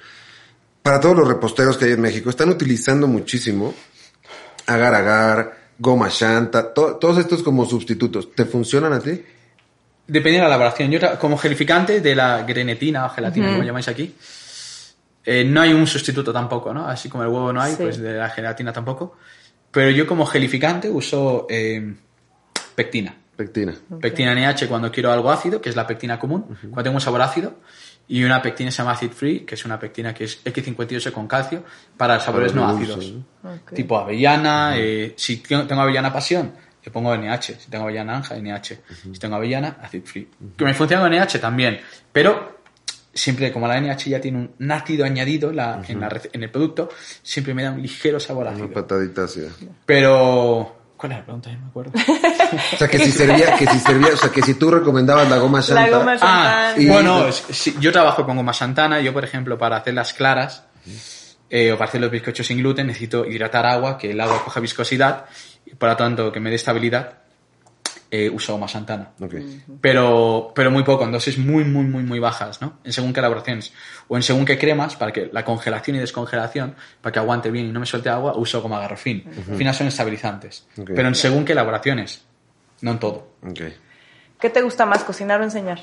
Para 0.81 0.99
todos 1.01 1.15
los 1.17 1.27
reposteros 1.27 1.77
que 1.77 1.85
hay 1.85 1.91
en 1.91 2.01
México, 2.01 2.29
están 2.29 2.47
utilizando 2.49 3.07
muchísimo 3.07 3.73
agar 4.67 4.95
agar, 4.95 5.57
goma 5.77 6.07
shanta, 6.09 6.73
to- 6.73 6.95
todos 6.95 7.17
estos 7.17 7.43
como 7.43 7.65
sustitutos. 7.65 8.33
¿Te 8.33 8.45
funcionan 8.45 8.93
a 8.93 8.99
ti? 8.99 9.21
Dependiendo 10.07 10.45
de 10.45 10.49
la 10.49 10.55
elaboración. 10.55 10.89
Yo 10.91 11.19
como 11.19 11.37
gelificante 11.37 11.99
de 11.99 12.15
la 12.15 12.43
grenetina 12.43 13.05
o 13.05 13.09
gelatina, 13.09 13.49
como 13.51 13.63
llamáis 13.63 13.89
aquí, 13.89 14.15
eh, 15.25 15.43
no 15.43 15.59
hay 15.61 15.73
un 15.73 15.85
sustituto 15.85 16.31
tampoco, 16.31 16.73
¿no? 16.73 16.87
Así 16.87 17.09
como 17.09 17.23
el 17.23 17.29
huevo 17.29 17.51
no 17.51 17.61
hay, 17.61 17.71
Sí. 17.73 17.77
pues 17.83 17.97
de 17.99 18.13
la 18.13 18.29
gelatina 18.29 18.71
tampoco. 18.71 19.17
Pero 19.71 19.91
yo 19.91 20.07
como 20.07 20.25
gelificante 20.25 20.89
uso 20.89 21.47
eh, 21.49 21.95
pectina. 22.75 23.15
Pectina. 23.35 23.73
Pectina 24.01 24.35
NH 24.35 24.67
cuando 24.67 24.91
quiero 24.91 25.11
algo 25.11 25.31
ácido, 25.31 25.61
que 25.61 25.69
es 25.69 25.75
la 25.75 25.87
pectina 25.87 26.19
común, 26.19 26.57
cuando 26.61 26.83
tengo 26.83 26.95
un 26.95 27.01
sabor 27.01 27.21
ácido. 27.21 27.55
Y 28.07 28.23
una 28.23 28.41
pectina 28.41 28.71
se 28.71 28.79
llama 28.79 28.93
Acid 28.93 29.11
Free, 29.11 29.41
que 29.41 29.53
es 29.53 29.63
una 29.65 29.79
pectina 29.79 30.13
que 30.15 30.23
es 30.23 30.43
X58 30.43 31.11
con 31.11 31.27
calcio 31.27 31.63
para 31.95 32.19
sabores 32.19 32.51
Para 32.53 32.65
no 32.65 32.75
ácidos. 32.75 33.13
Tipo 33.73 33.99
avellana, 33.99 34.73
eh, 34.75 35.13
si 35.15 35.37
tengo 35.37 35.81
avellana 35.81 36.11
pasión, 36.11 36.51
le 36.83 36.91
pongo 36.91 37.15
NH. 37.15 37.59
Si 37.59 37.69
tengo 37.69 37.83
avellana 37.83 38.13
naranja, 38.13 38.35
NH. 38.35 38.79
Si 39.13 39.19
tengo 39.19 39.35
avellana, 39.35 39.77
Acid 39.81 40.03
Free. 40.03 40.27
Que 40.57 40.65
me 40.65 40.73
funciona 40.73 41.03
con 41.03 41.13
NH 41.13 41.39
también. 41.39 41.79
Pero 42.11 42.58
siempre, 43.13 43.51
como 43.51 43.67
la 43.67 43.79
NH 43.79 44.09
ya 44.09 44.21
tiene 44.21 44.49
un 44.59 44.71
ácido 44.71 45.05
añadido 45.05 45.49
en, 45.49 45.55
la- 45.57 45.81
en, 45.87 45.99
la 45.99 46.09
rece- 46.09 46.29
en 46.33 46.43
el 46.43 46.51
producto, 46.51 46.89
siempre 47.23 47.53
me 47.53 47.63
da 47.63 47.71
un 47.71 47.81
ligero 47.81 48.19
sabor 48.19 48.45
Una 48.47 48.53
ácido. 48.55 48.71
patadita 48.71 49.23
así. 49.23 49.41
Pero... 49.85 50.75
¿Cuál 50.97 51.13
era 51.13 51.19
la 51.21 51.25
pregunta? 51.25 51.49
Ya 51.49 51.55
no 51.55 51.61
me 51.63 51.69
acuerdo. 51.69 51.91
O 52.73 52.77
sea, 52.77 52.87
que 52.89 52.99
si 52.99 53.11
servía, 53.11 53.55
que 53.55 53.65
si 53.67 53.79
servía, 53.79 54.09
o 54.13 54.17
sea, 54.17 54.29
que 54.31 54.41
si 54.41 54.55
tú 54.55 54.69
recomendabas 54.69 55.29
la 55.29 55.37
goma 55.37 55.61
shanta. 55.61 55.87
La 55.89 55.97
goma 55.97 56.13
Ah, 56.15 56.17
Santana. 56.19 56.73
Y- 56.77 56.87
bueno, 56.89 57.31
sí, 57.31 57.73
yo 57.79 57.91
trabajo 57.93 58.25
con 58.25 58.35
goma 58.35 58.51
santana. 58.53 58.99
Yo, 58.99 59.13
por 59.13 59.23
ejemplo, 59.23 59.57
para 59.57 59.77
hacer 59.77 59.93
las 59.93 60.11
claras 60.13 60.65
eh, 61.49 61.71
o 61.71 61.77
para 61.77 61.87
hacer 61.87 62.01
los 62.01 62.11
bizcochos 62.11 62.45
sin 62.45 62.57
gluten 62.57 62.87
necesito 62.87 63.25
hidratar 63.25 63.65
agua, 63.65 63.97
que 63.97 64.11
el 64.11 64.19
agua 64.19 64.43
coja 64.43 64.59
viscosidad 64.59 65.25
y 65.65 65.73
por 65.75 65.87
lo 65.87 65.95
tanto 65.95 66.31
que 66.33 66.41
me 66.41 66.49
dé 66.49 66.57
estabilidad. 66.57 67.13
Eh, 68.11 68.29
uso 68.29 68.53
goma 68.53 68.67
santana. 68.67 69.11
Ok. 69.19 69.35
Pero, 69.81 70.51
pero 70.55 70.71
muy 70.71 70.83
poco, 70.83 71.03
en 71.03 71.11
dosis 71.11 71.37
muy, 71.37 71.63
muy, 71.63 71.85
muy, 71.85 72.03
muy 72.03 72.19
bajas, 72.19 72.61
¿no? 72.61 72.79
En 72.83 72.91
según 72.91 73.13
qué 73.13 73.19
elaboraciones. 73.19 73.71
O 74.07 74.17
en 74.17 74.23
según 74.23 74.45
qué 74.45 74.57
cremas, 74.57 74.95
para 74.95 75.11
que 75.11 75.29
la 75.31 75.45
congelación 75.45 75.97
y 75.97 75.99
descongelación, 75.99 76.75
para 77.01 77.13
que 77.13 77.19
aguante 77.19 77.51
bien 77.51 77.67
y 77.67 77.71
no 77.71 77.79
me 77.79 77.85
suelte 77.85 78.09
agua, 78.09 78.33
uso 78.35 78.61
goma 78.61 78.79
garrofín. 78.79 79.23
Al 79.49 79.55
final 79.55 79.75
son 79.75 79.87
estabilizantes. 79.87 80.65
Ok. 80.77 80.91
Pero 80.95 81.07
en 81.07 81.15
según 81.15 81.45
qué 81.45 81.51
elaboraciones, 81.53 82.23
no 82.81 82.91
en 82.91 82.99
todo. 82.99 83.33
Ok. 83.43 83.59
¿Qué 84.39 84.49
te 84.49 84.61
gusta 84.61 84.85
más, 84.85 85.03
cocinar 85.03 85.41
o 85.41 85.43
enseñar? 85.43 85.79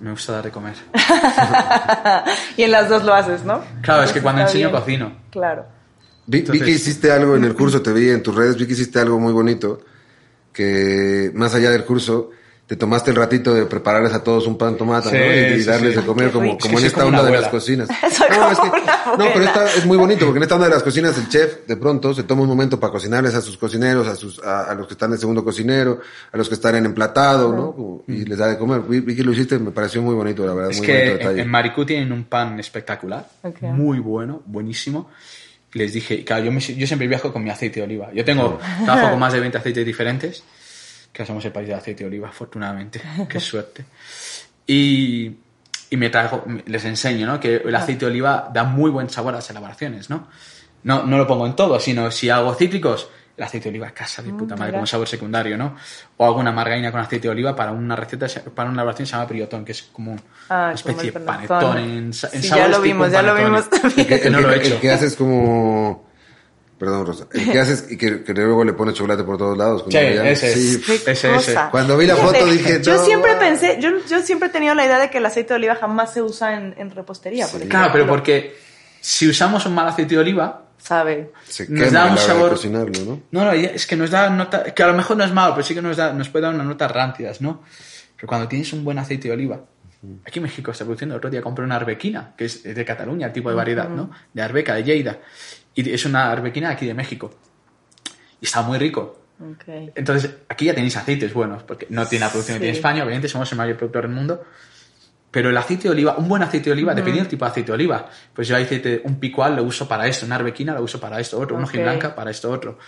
Me 0.00 0.10
gusta 0.12 0.34
dar 0.34 0.44
de 0.44 0.50
comer. 0.52 0.76
y 2.56 2.62
en 2.62 2.70
las 2.70 2.88
dos 2.88 3.02
lo 3.04 3.14
haces, 3.14 3.42
¿no? 3.44 3.64
Claro, 3.82 4.04
es 4.04 4.12
que 4.12 4.22
cuando 4.22 4.42
enseño 4.42 4.68
bien. 4.68 4.80
cocino. 4.80 5.12
Claro. 5.30 5.66
Vi, 6.26 6.38
vi 6.38 6.38
Entonces- 6.40 6.64
que 6.64 6.70
hiciste 6.70 7.10
algo 7.10 7.34
en 7.34 7.44
el 7.44 7.54
curso, 7.54 7.82
te 7.82 7.92
vi 7.92 8.10
en 8.10 8.22
tus 8.22 8.34
redes, 8.34 8.56
vi 8.56 8.66
que 8.66 8.74
hiciste 8.74 9.00
algo 9.00 9.18
muy 9.18 9.32
bonito, 9.32 9.80
que 10.62 11.30
más 11.34 11.54
allá 11.54 11.70
del 11.70 11.84
curso, 11.84 12.30
te 12.66 12.74
tomaste 12.76 13.10
el 13.10 13.16
ratito 13.16 13.54
de 13.54 13.64
prepararles 13.64 14.12
a 14.12 14.22
todos 14.22 14.46
un 14.48 14.58
pan 14.58 14.76
tomate, 14.76 15.08
Sí, 15.08 15.16
¿no? 15.16 15.56
Y, 15.56 15.62
sí, 15.62 15.64
darles 15.70 15.94
sí. 15.94 16.00
de 16.00 16.04
comer 16.06 16.30
como, 16.32 16.58
como 16.58 16.78
en 16.78 16.84
esta 16.84 17.02
como 17.02 17.08
onda 17.16 17.20
una 17.22 17.30
de 17.30 17.40
las 17.40 17.48
cocinas. 17.48 17.88
Soy 18.12 18.26
No, 18.28 18.36
como 18.36 18.50
es 18.50 18.58
que- 18.58 18.68
una 18.68 19.16
no, 19.16 19.24
pero 19.32 19.44
esta 19.44 19.64
es 19.72 19.86
muy 19.86 19.96
bonito, 19.96 20.26
porque 20.26 20.36
en 20.38 20.42
esta 20.42 20.56
onda 20.56 20.66
de 20.68 20.74
las 20.74 20.82
cocinas 20.82 21.16
el 21.16 21.28
chef 21.28 21.66
de 21.66 21.76
pronto 21.76 22.12
se 22.12 22.24
toma 22.24 22.42
un 22.42 22.48
momento 22.48 22.78
para 22.80 22.92
cocinarles 22.92 23.34
a 23.36 23.40
sus 23.40 23.56
cocineros, 23.56 24.06
a 24.08 24.16
sus 24.16 24.38
a, 24.44 24.64
a 24.64 24.74
los 24.74 24.86
que 24.88 24.92
están 24.94 25.12
en 25.12 25.18
segundo 25.18 25.42
cocinero, 25.44 26.00
a 26.32 26.36
los 26.36 26.48
que 26.48 26.54
están 26.56 26.74
en 26.74 26.84
emplatado, 26.86 27.54
¿no? 27.54 27.72
Como- 27.72 28.04
Y 28.08 28.24
les 28.26 28.36
da 28.36 28.48
de 28.48 28.58
comer. 28.58 28.80
Vi, 28.82 29.00
vi 29.00 29.14
que 29.16 29.22
lo 29.24 29.32
hiciste, 29.32 29.58
me 29.60 29.70
pareció 29.70 30.02
muy 30.02 30.14
bonito, 30.14 30.44
la 30.44 30.52
verdad, 30.52 30.72
Es 30.72 30.78
muy 30.78 30.86
que 30.88 30.92
bonito 30.92 31.12
en, 31.12 31.18
detalle. 31.20 31.40
en 31.42 31.48
Maricú 31.48 31.86
tienen 31.86 32.12
un 32.12 32.24
pan 32.24 32.58
espectacular, 32.60 33.26
muy 33.62 33.98
bueno, 34.00 34.42
buenísimo. 34.44 35.08
Les 35.74 35.92
dije, 35.92 36.24
claro, 36.24 36.44
yo, 36.44 36.52
me- 36.52 36.60
yo 36.60 36.86
siempre 36.86 37.06
viajo 37.08 37.32
con 37.32 37.44
mi 37.44 37.50
aceite 37.50 37.80
de 37.80 37.86
oliva. 37.86 38.10
Yo 38.14 38.24
tengo, 38.24 38.58
trabajo 38.84 39.10
con 39.10 39.18
más 39.20 39.32
de 39.32 39.40
20 39.40 39.58
aceites 39.58 39.84
diferentes. 39.86 40.42
que 41.12 41.24
somos 41.26 41.44
el 41.44 41.52
país 41.52 41.68
del 41.68 41.76
aceite 41.76 42.04
de 42.04 42.08
oliva, 42.08 42.28
afortunadamente. 42.28 43.00
Qué 43.28 43.40
suerte. 43.40 43.84
Y, 44.66 45.32
y 45.90 45.96
me 45.96 46.10
traigo, 46.10 46.44
les 46.66 46.84
enseño, 46.84 47.26
¿no? 47.26 47.40
Que 47.40 47.56
el 47.56 47.74
aceite 47.74 48.04
de 48.06 48.10
oliva 48.12 48.50
da 48.52 48.64
muy 48.64 48.90
buen 48.90 49.08
sabor 49.10 49.34
a 49.34 49.38
las 49.38 49.50
elaboraciones, 49.50 50.10
¿no? 50.10 50.28
No, 50.84 51.02
no 51.04 51.16
lo 51.18 51.26
pongo 51.26 51.46
en 51.46 51.56
todo, 51.56 51.80
sino 51.80 52.10
si 52.10 52.30
hago 52.30 52.54
cítricos, 52.54 53.08
el 53.38 53.44
aceite 53.44 53.64
de 53.64 53.70
oliva 53.70 53.86
es 53.86 53.92
casa 53.92 54.20
de 54.20 54.30
puta 54.32 54.54
madre, 54.56 54.66
mira. 54.72 54.78
como 54.78 54.86
sabor 54.86 55.08
secundario, 55.08 55.56
¿no? 55.56 55.76
O 56.16 56.26
hago 56.26 56.40
una 56.40 56.50
margarina 56.52 56.90
con 56.90 57.00
aceite 57.00 57.28
de 57.28 57.32
oliva 57.32 57.54
para 57.56 57.70
una 57.72 57.94
receta, 57.96 58.26
para 58.54 58.68
una 58.68 58.82
elaboración 58.82 59.04
que 59.04 59.10
se 59.10 59.12
llama 59.12 59.24
briotón, 59.26 59.64
que 59.64 59.72
es 59.72 59.82
como 59.92 60.16
Ah, 60.48 60.64
una 60.66 60.72
especie 60.74 61.02
de 61.04 61.12
como 61.12 61.18
el 61.20 61.24
panetón 61.26 61.58
panetón. 61.60 61.78
en, 61.78 62.04
en 62.06 62.12
Sí, 62.12 62.40
ya 62.48 62.68
lo 62.68 62.80
vimos, 62.80 63.10
ya 63.12 63.22
lo 63.22 63.34
vimos 63.36 63.70
también. 63.70 63.94
El 64.00 64.06
que, 64.06 64.20
Que 64.20 64.28
no 64.30 64.40
lo 64.40 64.50
he 64.50 64.54
el 64.56 64.60
hecho. 64.66 64.80
que 64.80 64.90
haces 64.90 65.14
como... 65.16 66.06
Perdón, 66.78 67.06
Rosa. 67.06 67.26
El 67.32 67.50
que 67.50 67.58
haces 67.58 67.86
y 67.90 67.96
que, 67.96 68.22
que 68.22 68.32
luego 68.34 68.62
le 68.64 68.72
pones 68.72 68.94
chocolate 68.94 69.24
por 69.24 69.36
todos 69.36 69.58
lados. 69.58 69.84
Sí, 69.88 69.96
ese 69.96 70.52
es. 70.52 70.54
sí. 70.54 70.82
Ese, 71.06 71.34
ese. 71.34 71.56
Cuando 71.72 71.96
vi 71.96 72.06
la 72.06 72.14
foto 72.14 72.44
dije, 72.46 72.80
Yo 72.82 72.94
no, 72.96 73.04
siempre 73.04 73.32
wow. 73.32 73.40
pensé, 73.40 73.78
yo, 73.80 73.90
yo 74.08 74.20
siempre 74.22 74.48
he 74.48 74.52
tenido 74.52 74.76
la 74.76 74.84
idea 74.84 75.00
de 75.00 75.10
que 75.10 75.18
el 75.18 75.26
aceite 75.26 75.54
de 75.54 75.54
oliva 75.56 75.74
jamás 75.74 76.12
se 76.12 76.22
usa 76.22 76.54
en, 76.54 76.74
en 76.78 76.90
repostería. 76.92 77.46
por 77.46 77.56
ejemplo. 77.56 77.76
Claro, 77.78 77.92
pero 77.92 78.06
porque 78.06 78.56
si 79.00 79.28
usamos 79.28 79.66
un 79.66 79.74
mal 79.74 79.88
aceite 79.88 80.14
de 80.14 80.20
oliva, 80.20 80.67
Sabe. 80.88 81.32
Se 81.46 81.68
nos 81.68 81.88
quema 81.90 81.98
da 82.06 82.10
un 82.12 82.16
sabor- 82.18 82.70
¿no? 82.70 83.22
No, 83.30 83.44
no, 83.44 83.52
es 83.52 83.86
que 83.86 83.94
nos 83.94 84.10
da 84.10 84.30
nota, 84.30 84.64
que 84.72 84.82
a 84.82 84.86
lo 84.86 84.94
mejor 84.94 85.18
no 85.18 85.24
es 85.24 85.32
malo, 85.32 85.52
pero 85.54 85.62
sí 85.66 85.74
que 85.74 85.82
nos 85.82 85.98
da, 85.98 86.14
nos 86.14 86.30
puede 86.30 86.46
dar 86.46 86.54
unas 86.54 86.66
notas 86.66 86.90
ráncidas, 86.90 87.42
¿no? 87.42 87.62
Pero 88.16 88.26
cuando 88.26 88.48
tienes 88.48 88.72
un 88.72 88.84
buen 88.84 88.98
aceite 88.98 89.28
de 89.28 89.34
oliva, 89.34 89.60
aquí 90.26 90.38
en 90.38 90.44
México 90.44 90.70
está 90.70 90.84
produciendo, 90.84 91.14
el 91.14 91.18
otro 91.18 91.28
día 91.28 91.42
compré 91.42 91.62
una 91.64 91.76
arbequina, 91.76 92.32
que 92.38 92.46
es 92.46 92.62
de 92.62 92.84
Cataluña, 92.86 93.26
el 93.26 93.32
tipo 93.34 93.50
de 93.50 93.56
variedad, 93.56 93.88
¿no? 93.90 94.10
De 94.32 94.40
arbeca, 94.40 94.74
de 94.76 94.84
Lleida. 94.84 95.18
Y 95.74 95.90
es 95.90 96.06
una 96.06 96.32
arbequina 96.32 96.70
aquí 96.70 96.86
de 96.86 96.94
México. 96.94 97.34
Y 98.40 98.46
está 98.46 98.62
muy 98.62 98.78
rico. 98.78 99.20
Entonces, 99.94 100.30
aquí 100.48 100.64
ya 100.64 100.74
tenéis 100.74 100.96
aceites 100.96 101.34
buenos, 101.34 101.64
porque 101.64 101.86
no 101.90 102.06
tiene 102.06 102.24
la 102.24 102.30
producción 102.30 102.54
que 102.56 102.60
Sí. 102.60 102.64
tiene 102.64 102.76
España, 102.78 103.04
obviamente 103.04 103.28
somos 103.28 103.52
el 103.52 103.58
mayor 103.58 103.76
productor 103.76 104.02
del 104.04 104.12
mundo. 104.12 104.42
Pero 105.30 105.50
el 105.50 105.56
aceite 105.56 105.84
de 105.84 105.90
oliva, 105.90 106.14
un 106.16 106.26
buen 106.28 106.42
aceite 106.42 106.70
de 106.70 106.72
oliva, 106.72 106.94
dependiendo 106.94 107.24
del 107.24 107.30
tipo 107.30 107.44
de 107.44 107.50
aceite 107.50 107.66
de 107.68 107.74
oliva. 107.74 108.06
Pues 108.32 108.48
yo 108.48 108.56
aceite, 108.56 109.02
un 109.04 109.20
picual 109.20 109.56
lo 109.56 109.62
uso 109.62 109.86
para 109.86 110.06
esto, 110.06 110.24
una 110.24 110.36
arbequina 110.36 110.72
lo 110.74 110.82
uso 110.82 110.98
para 110.98 111.20
esto, 111.20 111.38
otro, 111.38 111.56
un 111.56 111.64
Ok. 111.64 111.72
blanca 111.74 112.14
para 112.14 112.30
esto, 112.30 112.50
otro. 112.50 112.78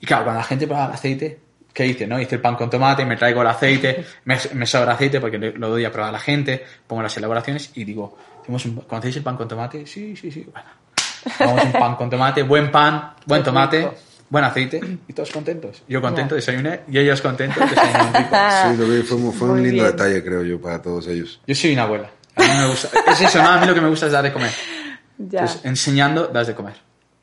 Y 0.00 0.06
claro, 0.06 0.24
cuando 0.24 0.40
la 0.40 0.46
gente 0.46 0.66
prueba 0.66 0.86
el 0.86 0.92
aceite, 0.92 1.40
¿qué 1.74 1.82
dice? 1.84 2.06
no? 2.06 2.18
Hice 2.18 2.36
el 2.36 2.40
pan 2.40 2.56
con 2.56 2.70
tomate, 2.70 3.04
me 3.04 3.16
traigo 3.16 3.42
el 3.42 3.48
aceite, 3.48 4.04
me, 4.24 4.38
me 4.54 4.64
sobra 4.66 4.92
aceite 4.92 5.20
porque 5.20 5.38
lo 5.38 5.68
doy 5.68 5.84
a 5.84 5.92
probar 5.92 6.08
a 6.08 6.12
la 6.12 6.20
gente, 6.20 6.64
pongo 6.86 7.02
las 7.02 7.16
elaboraciones 7.18 7.70
y 7.74 7.84
digo, 7.84 8.16
¿hacemos 8.40 8.64
un- 8.64 8.76
¿conocéis 8.76 9.16
el 9.16 9.22
pan 9.22 9.36
con 9.36 9.46
tomate? 9.46 9.86
Sí, 9.86 10.16
sí, 10.16 10.30
sí, 10.30 10.46
bueno. 10.50 10.68
Hagamos 11.38 11.64
un 11.64 11.72
pan 11.72 11.96
con 11.96 12.08
tomate, 12.10 12.42
buen 12.44 12.70
pan, 12.70 13.12
buen 13.26 13.42
tomate. 13.42 13.88
Buen 14.30 14.44
aceite 14.44 14.80
y 15.08 15.12
todos 15.12 15.30
contentos. 15.30 15.82
Yo 15.88 16.00
contento, 16.00 16.34
desayuné 16.34 16.80
y 16.88 16.98
ellos 16.98 17.20
contentos. 17.22 17.62
Sí, 17.68 18.76
lo 18.76 18.86
vi, 18.88 19.02
fue, 19.02 19.18
fue 19.32 19.48
un 19.48 19.54
Muy 19.60 19.64
lindo 19.70 19.82
bien. 19.84 19.96
detalle, 19.96 20.22
creo 20.24 20.42
yo, 20.42 20.60
para 20.60 20.80
todos 20.82 21.06
ellos. 21.08 21.40
Yo 21.46 21.54
soy 21.54 21.72
una 21.72 21.82
abuela. 21.84 22.10
A 22.36 22.42
mí 22.42 22.48
me 22.58 22.66
gusta. 22.68 22.88
Es 23.10 23.20
eso, 23.20 23.42
¿no? 23.42 23.48
A 23.50 23.58
mí 23.60 23.66
lo 23.66 23.74
que 23.74 23.80
me 23.80 23.88
gusta 23.88 24.06
es 24.06 24.12
dar 24.12 24.22
de 24.24 24.32
comer. 24.32 24.50
Ya, 25.16 25.40
Entonces, 25.42 25.64
enseñando, 25.64 26.26
das 26.26 26.48
de 26.48 26.54
comer. 26.56 26.74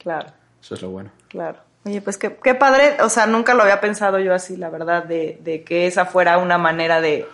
claro, 0.01 0.29
Eso 0.63 0.75
es 0.75 0.81
lo 0.81 0.91
bueno. 0.91 1.11
claro. 1.27 1.59
Oye, 1.83 1.99
pues 1.99 2.17
qué, 2.17 2.37
qué 2.41 2.53
padre, 2.55 2.95
o 3.01 3.09
sea, 3.09 3.25
nunca 3.25 3.53
lo 3.53 3.63
había 3.63 3.81
pensado 3.81 4.17
yo 4.19 4.33
así, 4.33 4.55
la 4.55 4.69
verdad, 4.69 5.03
de, 5.03 5.39
de 5.43 5.63
que 5.63 5.87
esa 5.87 6.05
fuera 6.05 6.37
una 6.37 6.57
manera 6.57 7.01
de, 7.01 7.27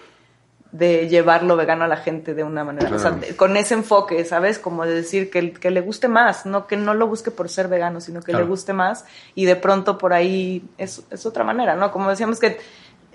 de 0.77 1.07
llevarlo 1.07 1.55
vegano 1.55 1.83
a 1.83 1.87
la 1.87 1.97
gente 1.97 2.33
de 2.33 2.43
una 2.43 2.63
manera, 2.63 2.95
o 2.95 2.99
sea, 2.99 3.17
con 3.35 3.57
ese 3.57 3.73
enfoque, 3.73 4.23
¿sabes? 4.25 4.59
Como 4.59 4.85
de 4.85 4.93
decir 4.93 5.29
que, 5.29 5.51
que 5.53 5.71
le 5.71 5.81
guste 5.81 6.07
más, 6.07 6.45
no 6.45 6.67
que 6.67 6.77
no 6.77 6.93
lo 6.93 7.07
busque 7.07 7.31
por 7.31 7.49
ser 7.49 7.67
vegano, 7.67 7.99
sino 8.01 8.19
que 8.21 8.31
Claro. 8.31 8.45
le 8.45 8.49
guste 8.49 8.73
más 8.73 9.05
y 9.35 9.45
de 9.45 9.55
pronto 9.55 9.97
por 9.97 10.13
ahí 10.13 10.63
es, 10.77 11.03
es 11.09 11.25
otra 11.25 11.43
manera, 11.43 11.75
¿no? 11.75 11.91
Como 11.91 12.09
decíamos 12.09 12.39
que 12.39 12.57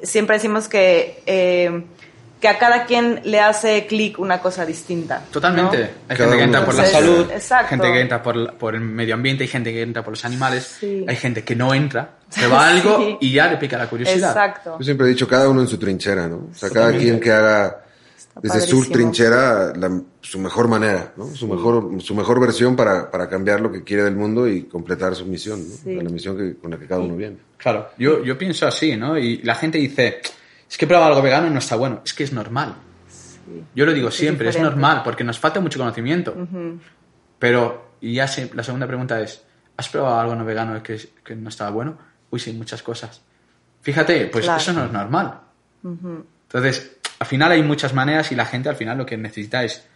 siempre 0.03 0.37
decimos 0.37 0.69
que, 0.69 1.23
eh, 1.27 1.85
que 2.43 2.49
a 2.49 2.59
cada 2.59 2.84
quien 2.86 3.20
le 3.24 3.38
hace 3.40 3.86
clic 3.86 4.18
una 4.18 4.40
cosa 4.40 4.66
distinta. 4.66 5.22
Totalmente. 5.30 5.78
¿no? 5.78 5.88
Hay 6.09 6.16
gente 6.16 6.36
que 6.36 6.43
entra 6.43 6.64
por 6.66 6.74
la 6.74 6.84
salud, 6.84 7.30
exacto. 7.32 7.68
gente 7.68 7.93
que 7.93 8.01
entra 8.01 8.20
por, 8.22 8.55
por 8.55 8.74
el 8.74 8.80
medio 8.80 9.14
ambiente, 9.14 9.45
hay 9.45 9.49
gente 9.49 9.72
que 9.72 9.80
entra 9.80 10.03
por 10.03 10.12
los 10.12 10.24
animales, 10.24 10.76
Sí. 10.80 11.05
hay 11.09 11.14
gente 11.16 11.45
que 11.45 11.55
no 11.55 11.72
entra, 11.72 12.16
se 12.28 12.49
va 12.49 12.66
a 12.66 12.70
algo 12.70 12.99
Sí. 12.99 13.16
y 13.20 13.32
ya 13.32 13.49
le 13.49 13.57
pica 13.59 13.78
la 13.78 13.88
curiosidad. 13.88 14.30
Exacto. 14.30 14.76
Yo 14.78 14.84
siempre 14.84 15.07
he 15.07 15.11
dicho, 15.11 15.26
cada 15.28 15.49
uno 15.49 15.61
en 15.62 15.68
su 15.68 15.78
trinchera, 15.78 16.26
¿no? 16.26 16.49
O 16.51 16.55
sea, 16.55 16.68
cada 16.68 16.90
quien 16.90 17.20
que 17.20 17.30
haga 17.30 17.78
desde 18.43 18.62
su 18.62 18.84
trinchera 18.90 19.72
la- 19.76 20.01
su 20.20 20.38
mejor 20.40 20.66
manera, 20.66 21.12
¿no? 21.16 21.26
Su 21.34 21.47
mejor, 21.47 22.03
su 22.03 22.14
mejor 22.16 22.40
versión 22.40 22.74
para, 22.74 23.09
para 23.09 23.28
cambiar 23.28 23.61
lo 23.61 23.70
que 23.70 23.84
quiere 23.84 24.03
del 24.03 24.16
mundo 24.16 24.49
y 24.49 24.64
completar 24.64 25.14
su 25.14 25.26
misión, 25.26 25.61
¿no? 25.68 25.74
Sí. 25.76 25.95
La 25.95 26.11
misión 26.11 26.36
que, 26.36 26.57
con 26.61 26.72
la 26.72 26.76
que 26.78 26.86
cada 26.88 27.01
uno 27.03 27.14
viene. 27.14 27.36
Claro, 27.57 27.90
yo, 27.99 28.24
yo 28.24 28.36
pienso 28.36 28.66
así, 28.66 28.97
¿no? 28.97 29.16
Y 29.16 29.38
la 29.43 29.55
gente 29.55 29.78
dice, 29.78 30.20
es 30.73 30.79
que 30.79 30.87
he 30.87 30.89
probado 30.89 31.11
algo 31.11 31.20
vegano 31.20 31.49
y 31.49 31.51
no 31.51 31.59
está 31.59 31.77
bueno. 31.77 32.01
Es 32.03 32.14
que 32.14 32.25
es 32.25 32.33
normal. 32.33 32.75
Yo 33.75 33.85
lo 33.85 33.93
digo 33.93 34.09
Es 34.09 34.14
siempre, 34.14 34.49
es, 34.49 34.59
normal, 34.59 35.03
porque 35.05 35.23
nos 35.23 35.39
falta 35.39 35.61
mucho 35.61 35.79
conocimiento. 35.79 36.35
Pero, 37.39 37.91
y 38.01 38.14
ya 38.14 38.27
la 38.55 38.62
segunda 38.62 38.87
pregunta 38.87 39.20
es, 39.20 39.45
¿has 39.77 39.91
probado 39.91 40.18
algo 40.18 40.35
no 40.35 40.47
vegano 40.47 40.83
que, 40.83 40.99
que 41.23 41.37
no 41.37 41.51
estaba 41.51 41.68
bueno? 41.70 41.99
Uy, 42.31 42.41
sí, 42.41 42.55
muchas 42.55 42.83
cosas. 42.83 43.20
Fíjate, 43.83 44.29
pues 44.29 44.47
Claro. 44.47 44.62
eso 44.62 44.73
no 44.73 44.87
es 44.87 44.93
normal. 44.93 45.41
Entonces, 45.85 46.97
al 47.18 47.27
final 47.27 47.53
hay 47.53 47.62
muchas 47.62 47.93
maneras 47.93 48.33
y 48.33 48.35
la 48.35 48.47
gente 48.47 48.70
al 48.70 48.77
final 48.77 48.97
lo 48.97 49.05
que 49.05 49.18
necesita 49.18 49.64
es 49.64 49.87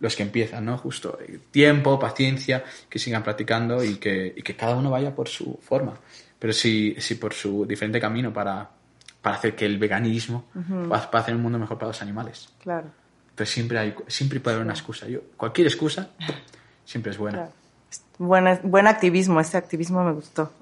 los 0.00 0.14
que 0.16 0.22
empiezan, 0.22 0.66
¿no? 0.66 0.76
Justo 0.76 1.18
eh, 1.26 1.38
tiempo, 1.50 1.98
paciencia, 1.98 2.62
que 2.90 2.98
sigan 2.98 3.22
practicando 3.22 3.82
y 3.82 3.96
que, 3.96 4.34
y 4.36 4.42
que 4.42 4.54
cada 4.54 4.76
uno 4.76 4.90
vaya 4.90 5.14
por 5.14 5.28
su 5.28 5.58
forma. 5.62 5.94
Pero 6.38 6.52
sí, 6.52 6.94
sí 6.98 7.14
por 7.14 7.32
su 7.32 7.64
diferente 7.64 7.98
camino 7.98 8.34
para, 8.34 8.75
para 9.26 9.38
hacer 9.38 9.56
que 9.56 9.66
el 9.66 9.76
veganismo 9.76 10.44
para 10.88 11.18
hacer 11.18 11.34
un 11.34 11.42
mundo 11.42 11.58
mejor 11.58 11.78
para 11.78 11.88
los 11.88 12.00
animales. 12.00 12.48
Claro. 12.62 12.86
Pero 13.34 13.50
siempre 13.50 13.76
hay, 13.76 13.92
siempre 14.06 14.38
puede 14.38 14.54
haber 14.54 14.64
una 14.64 14.72
excusa. 14.72 15.08
Yo, 15.08 15.18
cualquier 15.36 15.66
excusa 15.66 16.10
siempre 16.84 17.10
es 17.10 17.18
buena. 17.18 17.48
Claro. 18.18 18.60
Buen 18.62 18.86
activismo, 18.86 19.40
este 19.40 19.56
activismo 19.56 20.04
me 20.04 20.12
gustó. 20.12 20.52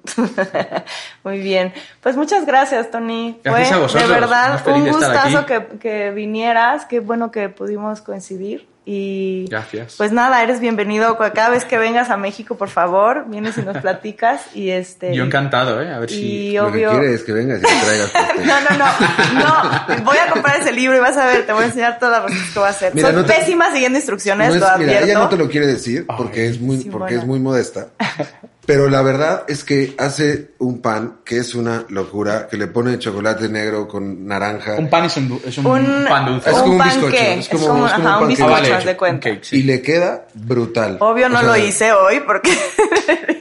Muy 1.23 1.41
bien. 1.41 1.73
Pues 2.01 2.17
muchas 2.17 2.47
gracias, 2.47 2.89
Tony. 2.89 3.39
Gracias 3.43 3.67
Fue 3.67 3.77
a 3.77 3.81
vosotros. 3.81 4.09
de 4.09 4.15
verdad 4.15 4.67
un 4.67 4.87
gustazo 4.87 5.45
que, 5.45 5.67
que 5.79 6.09
vinieras. 6.09 6.85
Qué 6.85 7.01
bueno 7.01 7.29
que 7.29 7.49
pudimos 7.49 8.01
coincidir. 8.01 8.67
Y 8.87 9.47
Gracias. 9.49 9.95
pues 9.97 10.11
nada, 10.11 10.43
eres 10.43 10.59
bienvenido. 10.59 11.17
Cada 11.17 11.49
vez 11.49 11.65
que 11.65 11.79
vengas 11.79 12.11
a 12.11 12.17
México, 12.17 12.55
por 12.55 12.69
favor, 12.69 13.25
vienes 13.27 13.57
y 13.57 13.63
nos 13.63 13.77
platicas. 13.79 14.41
Y 14.53 14.69
este. 14.69 15.15
Yo 15.15 15.23
encantado, 15.23 15.81
¿eh? 15.81 15.91
A 15.91 15.97
ver 15.97 16.09
si... 16.11 16.21
Y 16.21 16.53
Lo 16.53 16.71
que 16.71 16.87
obvio. 16.87 16.91
quiere 16.99 17.13
es 17.15 17.23
que 17.23 17.31
vengas 17.33 17.59
y 17.59 17.61
le 17.63 17.81
traigas. 17.83 18.11
No, 18.45 18.61
no, 18.61 18.77
no, 18.77 19.95
no. 19.97 20.03
Voy 20.03 20.17
a 20.17 20.29
comprar 20.31 20.59
ese 20.59 20.71
libro 20.71 20.95
y 20.95 20.99
vas 20.99 21.17
a 21.17 21.25
ver, 21.25 21.47
te 21.47 21.53
voy 21.53 21.63
a 21.63 21.65
enseñar 21.67 21.97
todas 21.97 22.21
las 22.21 22.29
recetas 22.31 22.53
que 22.53 22.59
voy 22.59 22.67
a 22.67 22.71
hacer. 22.71 22.93
Mira, 22.93 23.07
Soy 23.07 23.15
no 23.17 23.25
te- 23.25 23.33
pésima 23.33 23.71
siguiendo 23.73 23.97
instrucciones, 23.97 24.49
No 24.49 24.53
es- 24.55 24.61
lo 24.61 24.77
mira, 24.77 24.99
ella 24.99 25.13
no 25.15 25.29
te 25.29 25.37
lo 25.37 25.49
quiere 25.49 25.65
decir 25.65 26.05
porque 26.17 26.41
Ay. 26.41 26.47
es 26.49 26.59
muy, 26.61 26.77
Sí, 26.77 26.89
porque 26.91 27.05
bueno. 27.15 27.21
es 27.21 27.25
muy 27.27 27.39
modesta. 27.39 27.87
Pero 28.65 28.89
la 28.89 29.01
verdad 29.03 29.43
es 29.47 29.63
que 29.63 29.93
hace 29.97 30.51
un 30.59 30.81
pan 30.81 31.17
que 31.23 31.37
es 31.37 31.53
una 31.53 31.85
locura, 31.89 32.47
que 32.47 32.57
le 32.57 32.67
pone 32.67 32.97
chocolate 32.97 33.47
negro 33.47 33.87
con 33.87 34.25
naranja. 34.25 34.75
Un 34.77 34.89
pan 34.89 35.05
es 35.05 35.17
un, 35.17 35.39
es 35.45 35.57
un, 35.59 35.65
Un, 35.67 36.05
pan 36.09 36.25
dulce. 36.25 36.49
Es 36.49 36.57
como 36.57 36.71
un 36.73 36.77
bizcocho, 36.83 37.07
qué, 37.11 37.33
es 37.39 37.49
como- 37.49 37.63
es 37.63 37.67
como 37.69 37.85
ajá, 37.85 37.97
un 37.97 38.05
un 38.05 38.09
panqueque. 38.35 38.43
bizcocho, 38.43 38.73
Ah, 38.75 38.85
de 38.85 38.97
cuenta. 38.97 39.29
cake, 39.29 39.43
sí. 39.43 39.57
Y 39.57 39.63
le 39.63 39.81
queda 39.81 40.25
brutal. 40.33 40.97
Obvio 40.99 41.29
no 41.29 41.37
O 41.37 41.41
sea, 41.41 41.47
lo 41.49 41.57
hice 41.57 41.91
hoy 41.93 42.21
porque... 42.25 42.57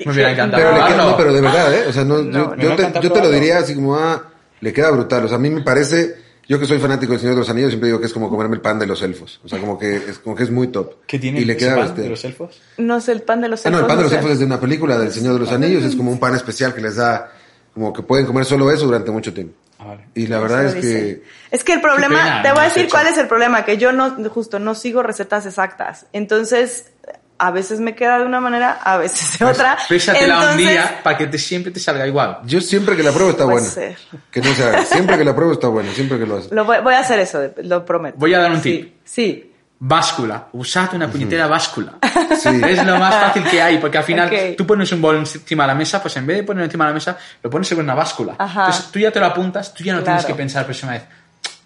Me 0.05 0.12
hubiera 0.12 0.31
encantado 0.33 0.62
Pero, 0.62 0.72
le 0.72 0.77
queda, 0.79 0.87
probarlo. 0.89 1.11
no, 1.11 1.16
pero 1.16 1.33
de 1.33 1.41
verdad, 1.41 1.75
¿eh? 1.75 1.85
O 1.89 1.93
sea, 1.93 2.05
no, 2.05 2.18
No, 2.22 2.57
yo, 2.57 2.77
te, 2.77 2.93
yo 3.01 3.11
te 3.12 3.20
lo 3.20 3.31
diría 3.31 3.59
así 3.59 3.75
como, 3.75 3.97
ah, 3.97 4.22
le 4.61 4.72
queda 4.72 4.91
brutal. 4.91 5.25
O 5.25 5.29
sea, 5.29 5.37
a 5.37 5.41
mí 5.41 5.49
me 5.51 5.62
parece, 5.62 6.16
yo 6.49 6.59
que 6.61 6.66
soy 6.66 6.78
fanático 6.78 7.12
del 7.12 7.20
Señor 7.20 7.34
de 7.34 7.40
los 7.40 7.51
Anillos, 7.51 7.70
siempre 7.70 7.88
digo 7.88 8.01
que 8.01 8.07
es 8.07 8.12
como 8.12 8.28
comerme 8.28 8.57
el 8.57 8.61
pan 8.61 8.78
de 8.78 8.86
los 8.86 9.03
elfos. 9.03 9.40
O 9.45 9.49
sea, 9.49 9.59
como 9.59 9.78
que 9.78 9.97
es, 9.97 10.18
como 10.18 10.36
que 10.36 10.42
es 10.45 10.51
muy 10.51 10.68
top. 10.68 10.95
¿Qué 11.07 11.18
tiene 11.18 11.40
Y 11.40 11.45
le 11.45 11.57
queda 11.57 11.74
pan 11.76 11.84
bestial. 11.86 12.05
de 12.05 12.11
los 12.11 12.24
elfos? 12.24 12.61
No 12.78 13.01
sé, 13.01 13.12
el 13.12 13.22
pan 13.22 13.40
de 13.40 13.49
los 13.49 13.64
Ah, 13.66 13.70
no, 13.70 13.78
el 13.80 13.86
pan 13.86 13.97
de 13.99 14.03
los 14.05 14.12
elfos 14.12 14.30
es 14.32 14.38
de 14.38 14.45
una 14.45 14.61
película 14.61 14.99
del 14.99 15.12
Señor 15.12 15.34
de 15.34 15.40
los 15.40 15.53
Anillos, 15.53 15.84
es 15.84 15.97
como 15.97 16.11
un 16.11 16.18
pan 16.18 16.34
especial 16.34 16.74
que 16.74 16.80
les 16.80 16.97
da, 16.97 17.32
como 17.72 17.92
que 17.92 18.03
pueden 18.03 18.26
comer 18.26 18.45
solo 18.45 18.70
eso 18.70 18.86
durante 18.86 19.11
mucho 19.11 19.32
tiempo. 19.32 19.55
Ah, 19.78 19.86
vale. 19.86 20.07
Y 20.14 20.26
la 20.28 20.38
verdad 20.38 20.64
es 20.66 20.74
que 20.76 21.22
Es 21.51 21.64
que 21.64 21.72
el 21.74 21.80
problema, 21.80 22.16
pena, 22.22 22.42
te 22.42 22.51
voy 22.53 22.61
a 22.61 22.64
decir 22.64 22.88
cuál 22.90 23.07
es 23.09 23.18
el 23.18 23.26
problema, 23.26 23.64
que 23.64 23.76
yo 23.76 23.92
no, 23.92 24.16
justo, 24.30 24.59
no 24.59 24.74
sigo 24.74 25.03
recetas 25.03 25.47
exactas. 25.47 26.07
Entonces, 26.12 26.92
a 27.39 27.51
veces 27.51 27.80
me 27.80 27.95
queda 27.95 28.18
de 28.18 28.24
una 28.26 28.41
manera, 28.41 28.78
a 28.82 28.97
veces 28.97 29.39
de 29.39 29.45
otra. 29.45 29.76
Pésatela 29.89 30.37
un 30.37 30.43
Entonces, 30.43 30.68
día 30.68 31.01
para 31.03 31.18
que 31.18 31.26
te, 31.26 31.39
siempre 31.39 31.72
te 31.72 31.80
salga 31.80 32.07
igual. 32.07 32.39
yo 32.45 32.61
siempre 32.61 32.97
que 32.97 33.03
la 33.03 33.11
pruebo 33.12 33.30
está 33.30 33.45
buena. 33.45 33.66
ser. 33.66 33.97
Que 34.30 34.41
no 34.41 34.55
se 34.55 34.64
haga. 34.64 34.85
Siempre 34.85 35.18
que 35.18 35.24
la 35.24 35.35
pruebo 35.35 35.53
está 35.53 35.68
buena, 35.68 35.93
siempre 35.93 36.18
que 36.18 36.26
lo 36.26 36.39
hace. 36.39 36.55
Lo 36.55 36.64
voy, 36.64 36.78
voy 36.82 36.95
a 36.95 37.01
hacer 37.01 37.18
eso, 37.18 37.41
lo 37.62 37.85
prometo. 37.85 38.16
Voy 38.18 38.35
a 38.35 38.39
dar 38.39 38.51
un 38.53 38.61
Sí, 38.62 38.70
tip. 38.78 38.95
Sí. 39.05 39.51
Báscula. 39.87 40.47
Usad 40.53 40.95
una 40.95 41.09
puñetera 41.11 41.47
báscula. 41.47 41.95
Sí. 42.41 42.49
Es 42.66 42.85
lo 42.87 42.97
más 42.99 43.14
fácil 43.14 43.45
que 43.45 43.61
hay, 43.61 43.78
porque 43.78 43.99
al 43.99 44.05
final 44.05 44.28
Ok. 44.28 44.57
tú 44.57 44.66
pones 44.66 44.91
un 44.93 45.03
bol 45.03 45.16
encima 45.16 45.64
de 45.64 45.68
la 45.68 45.74
mesa, 45.74 46.01
pues 46.01 46.16
en 46.16 46.26
vez 46.26 46.39
de 46.39 46.43
ponerlo 46.45 46.64
encima 46.64 46.85
de 46.85 46.91
la 46.91 46.95
mesa, 46.95 47.18
lo 47.43 47.51
pones 47.51 47.68
sobre 47.68 47.82
una 47.85 47.95
báscula. 47.95 48.35
Ajá. 48.39 48.61
Entonces 48.66 48.91
tú 48.91 48.99
ya 48.99 49.11
te 49.11 49.20
lo 49.20 49.26
apuntas, 49.26 49.74
tú 49.74 49.85
ya 49.85 49.93
no 49.95 50.03
tienes 50.03 50.22
Claro. 50.22 50.35
que 50.35 50.39
pensar 50.43 50.62
la 50.62 50.66
próxima 50.66 50.93
vez. 50.93 51.03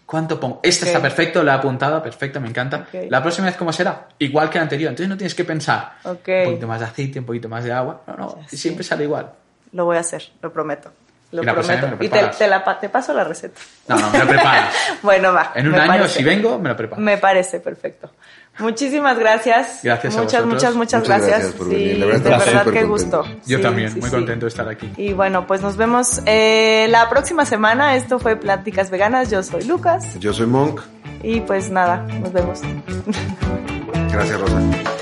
¿Cuánto 0.09 0.41
pongo? 0.41 0.61
Este 0.63 0.85
Ok. 0.85 0.89
está 0.89 1.03
perfecto, 1.03 1.43
lo 1.43 1.51
he 1.51 1.55
apuntado, 1.55 2.03
perfecto, 2.03 2.41
me 2.41 2.49
encanta. 2.49 2.87
La 3.11 3.21
próxima 3.21 3.47
vez, 3.49 3.57
¿cómo 3.59 3.75
será? 3.75 4.07
Igual 4.19 4.49
que 4.49 4.57
la 4.57 4.63
anterior. 4.63 4.89
Entonces 4.89 5.11
no 5.11 5.19
tienes 5.19 5.35
que 5.35 5.45
pensar 5.45 5.97
Ok. 6.03 6.27
un 6.29 6.45
poquito 6.47 6.67
más 6.67 6.81
de 6.81 6.87
aceite, 6.87 7.19
un 7.19 7.27
poquito 7.27 7.51
más 7.51 7.63
de 7.63 7.73
agua. 7.73 8.01
No, 8.07 8.17
no, 8.17 8.39
siempre 8.49 8.83
sale 8.85 9.05
igual. 9.05 9.31
Lo 9.73 9.85
voy 9.85 9.99
a 9.99 10.01
hacer, 10.01 10.31
lo 10.41 10.51
prometo. 10.51 10.91
Lo 11.31 11.43
Y 11.43 11.45
la 11.45 11.53
prometo. 11.53 11.87
me 11.89 11.97
lo 11.97 12.05
y 12.05 12.09
te, 12.09 12.49
la, 12.49 12.79
te 12.81 12.89
paso 12.89 13.13
la 13.13 13.23
receta. 13.23 13.61
No, 13.87 13.97
no, 13.99 14.09
me 14.11 14.19
lo 14.21 14.27
preparas. 14.29 14.75
bueno, 15.03 15.31
va. 15.35 15.53
En 15.55 15.69
un 15.69 15.75
año, 15.75 15.87
parece. 15.89 16.17
si 16.21 16.25
vengo, 16.25 16.59
me 16.59 16.71
lo 16.71 16.77
preparas. 16.79 17.05
Me 17.05 17.19
parece 17.19 17.61
perfecto. 17.61 18.11
Muchísimas 18.59 19.19
gracias. 19.19 19.81
Gracias 19.83 20.17
Muchas, 20.17 20.45
muchas, 20.47 20.75
muchas 20.75 20.75
Muchas 20.75 21.09
gracias. 21.09 21.29
gracias 21.31 21.53
por 21.55 21.69
Sí, 21.69 21.75
venir. 21.75 21.99
La 21.99 22.07
verdad, 22.07 22.23
de 22.23 22.31
verdad, 22.55 22.73
qué 22.73 22.85
gusto. 22.85 23.25
Yo 23.47 23.57
Sí, 23.59 23.63
también, 23.63 23.91
sí, 23.93 24.01
muy 24.01 24.09
sí. 24.11 24.17
contento 24.17 24.47
de 24.47 24.49
estar 24.51 24.69
aquí. 24.69 24.93
Y 24.97 25.13
bueno, 25.13 25.47
pues 25.47 25.61
nos 25.63 25.77
vemos 25.77 26.21
eh, 26.27 26.87
la 26.91 27.09
próxima 27.09 27.45
semana. 27.45 27.97
Esto 27.97 28.19
fue 28.19 28.37
Pláticas 28.37 28.91
Veganas. 28.91 29.31
Yo 29.31 29.43
soy 29.43 29.65
Lucas. 29.65 30.19
Yo 30.19 30.33
soy 30.33 30.47
Monk. 30.47 30.81
Y 31.23 31.41
pues 31.41 31.71
nada, 31.71 32.07
nos 32.21 32.33
vemos. 32.33 32.61
Gracias, 34.13 34.41
Rosa. 34.41 34.98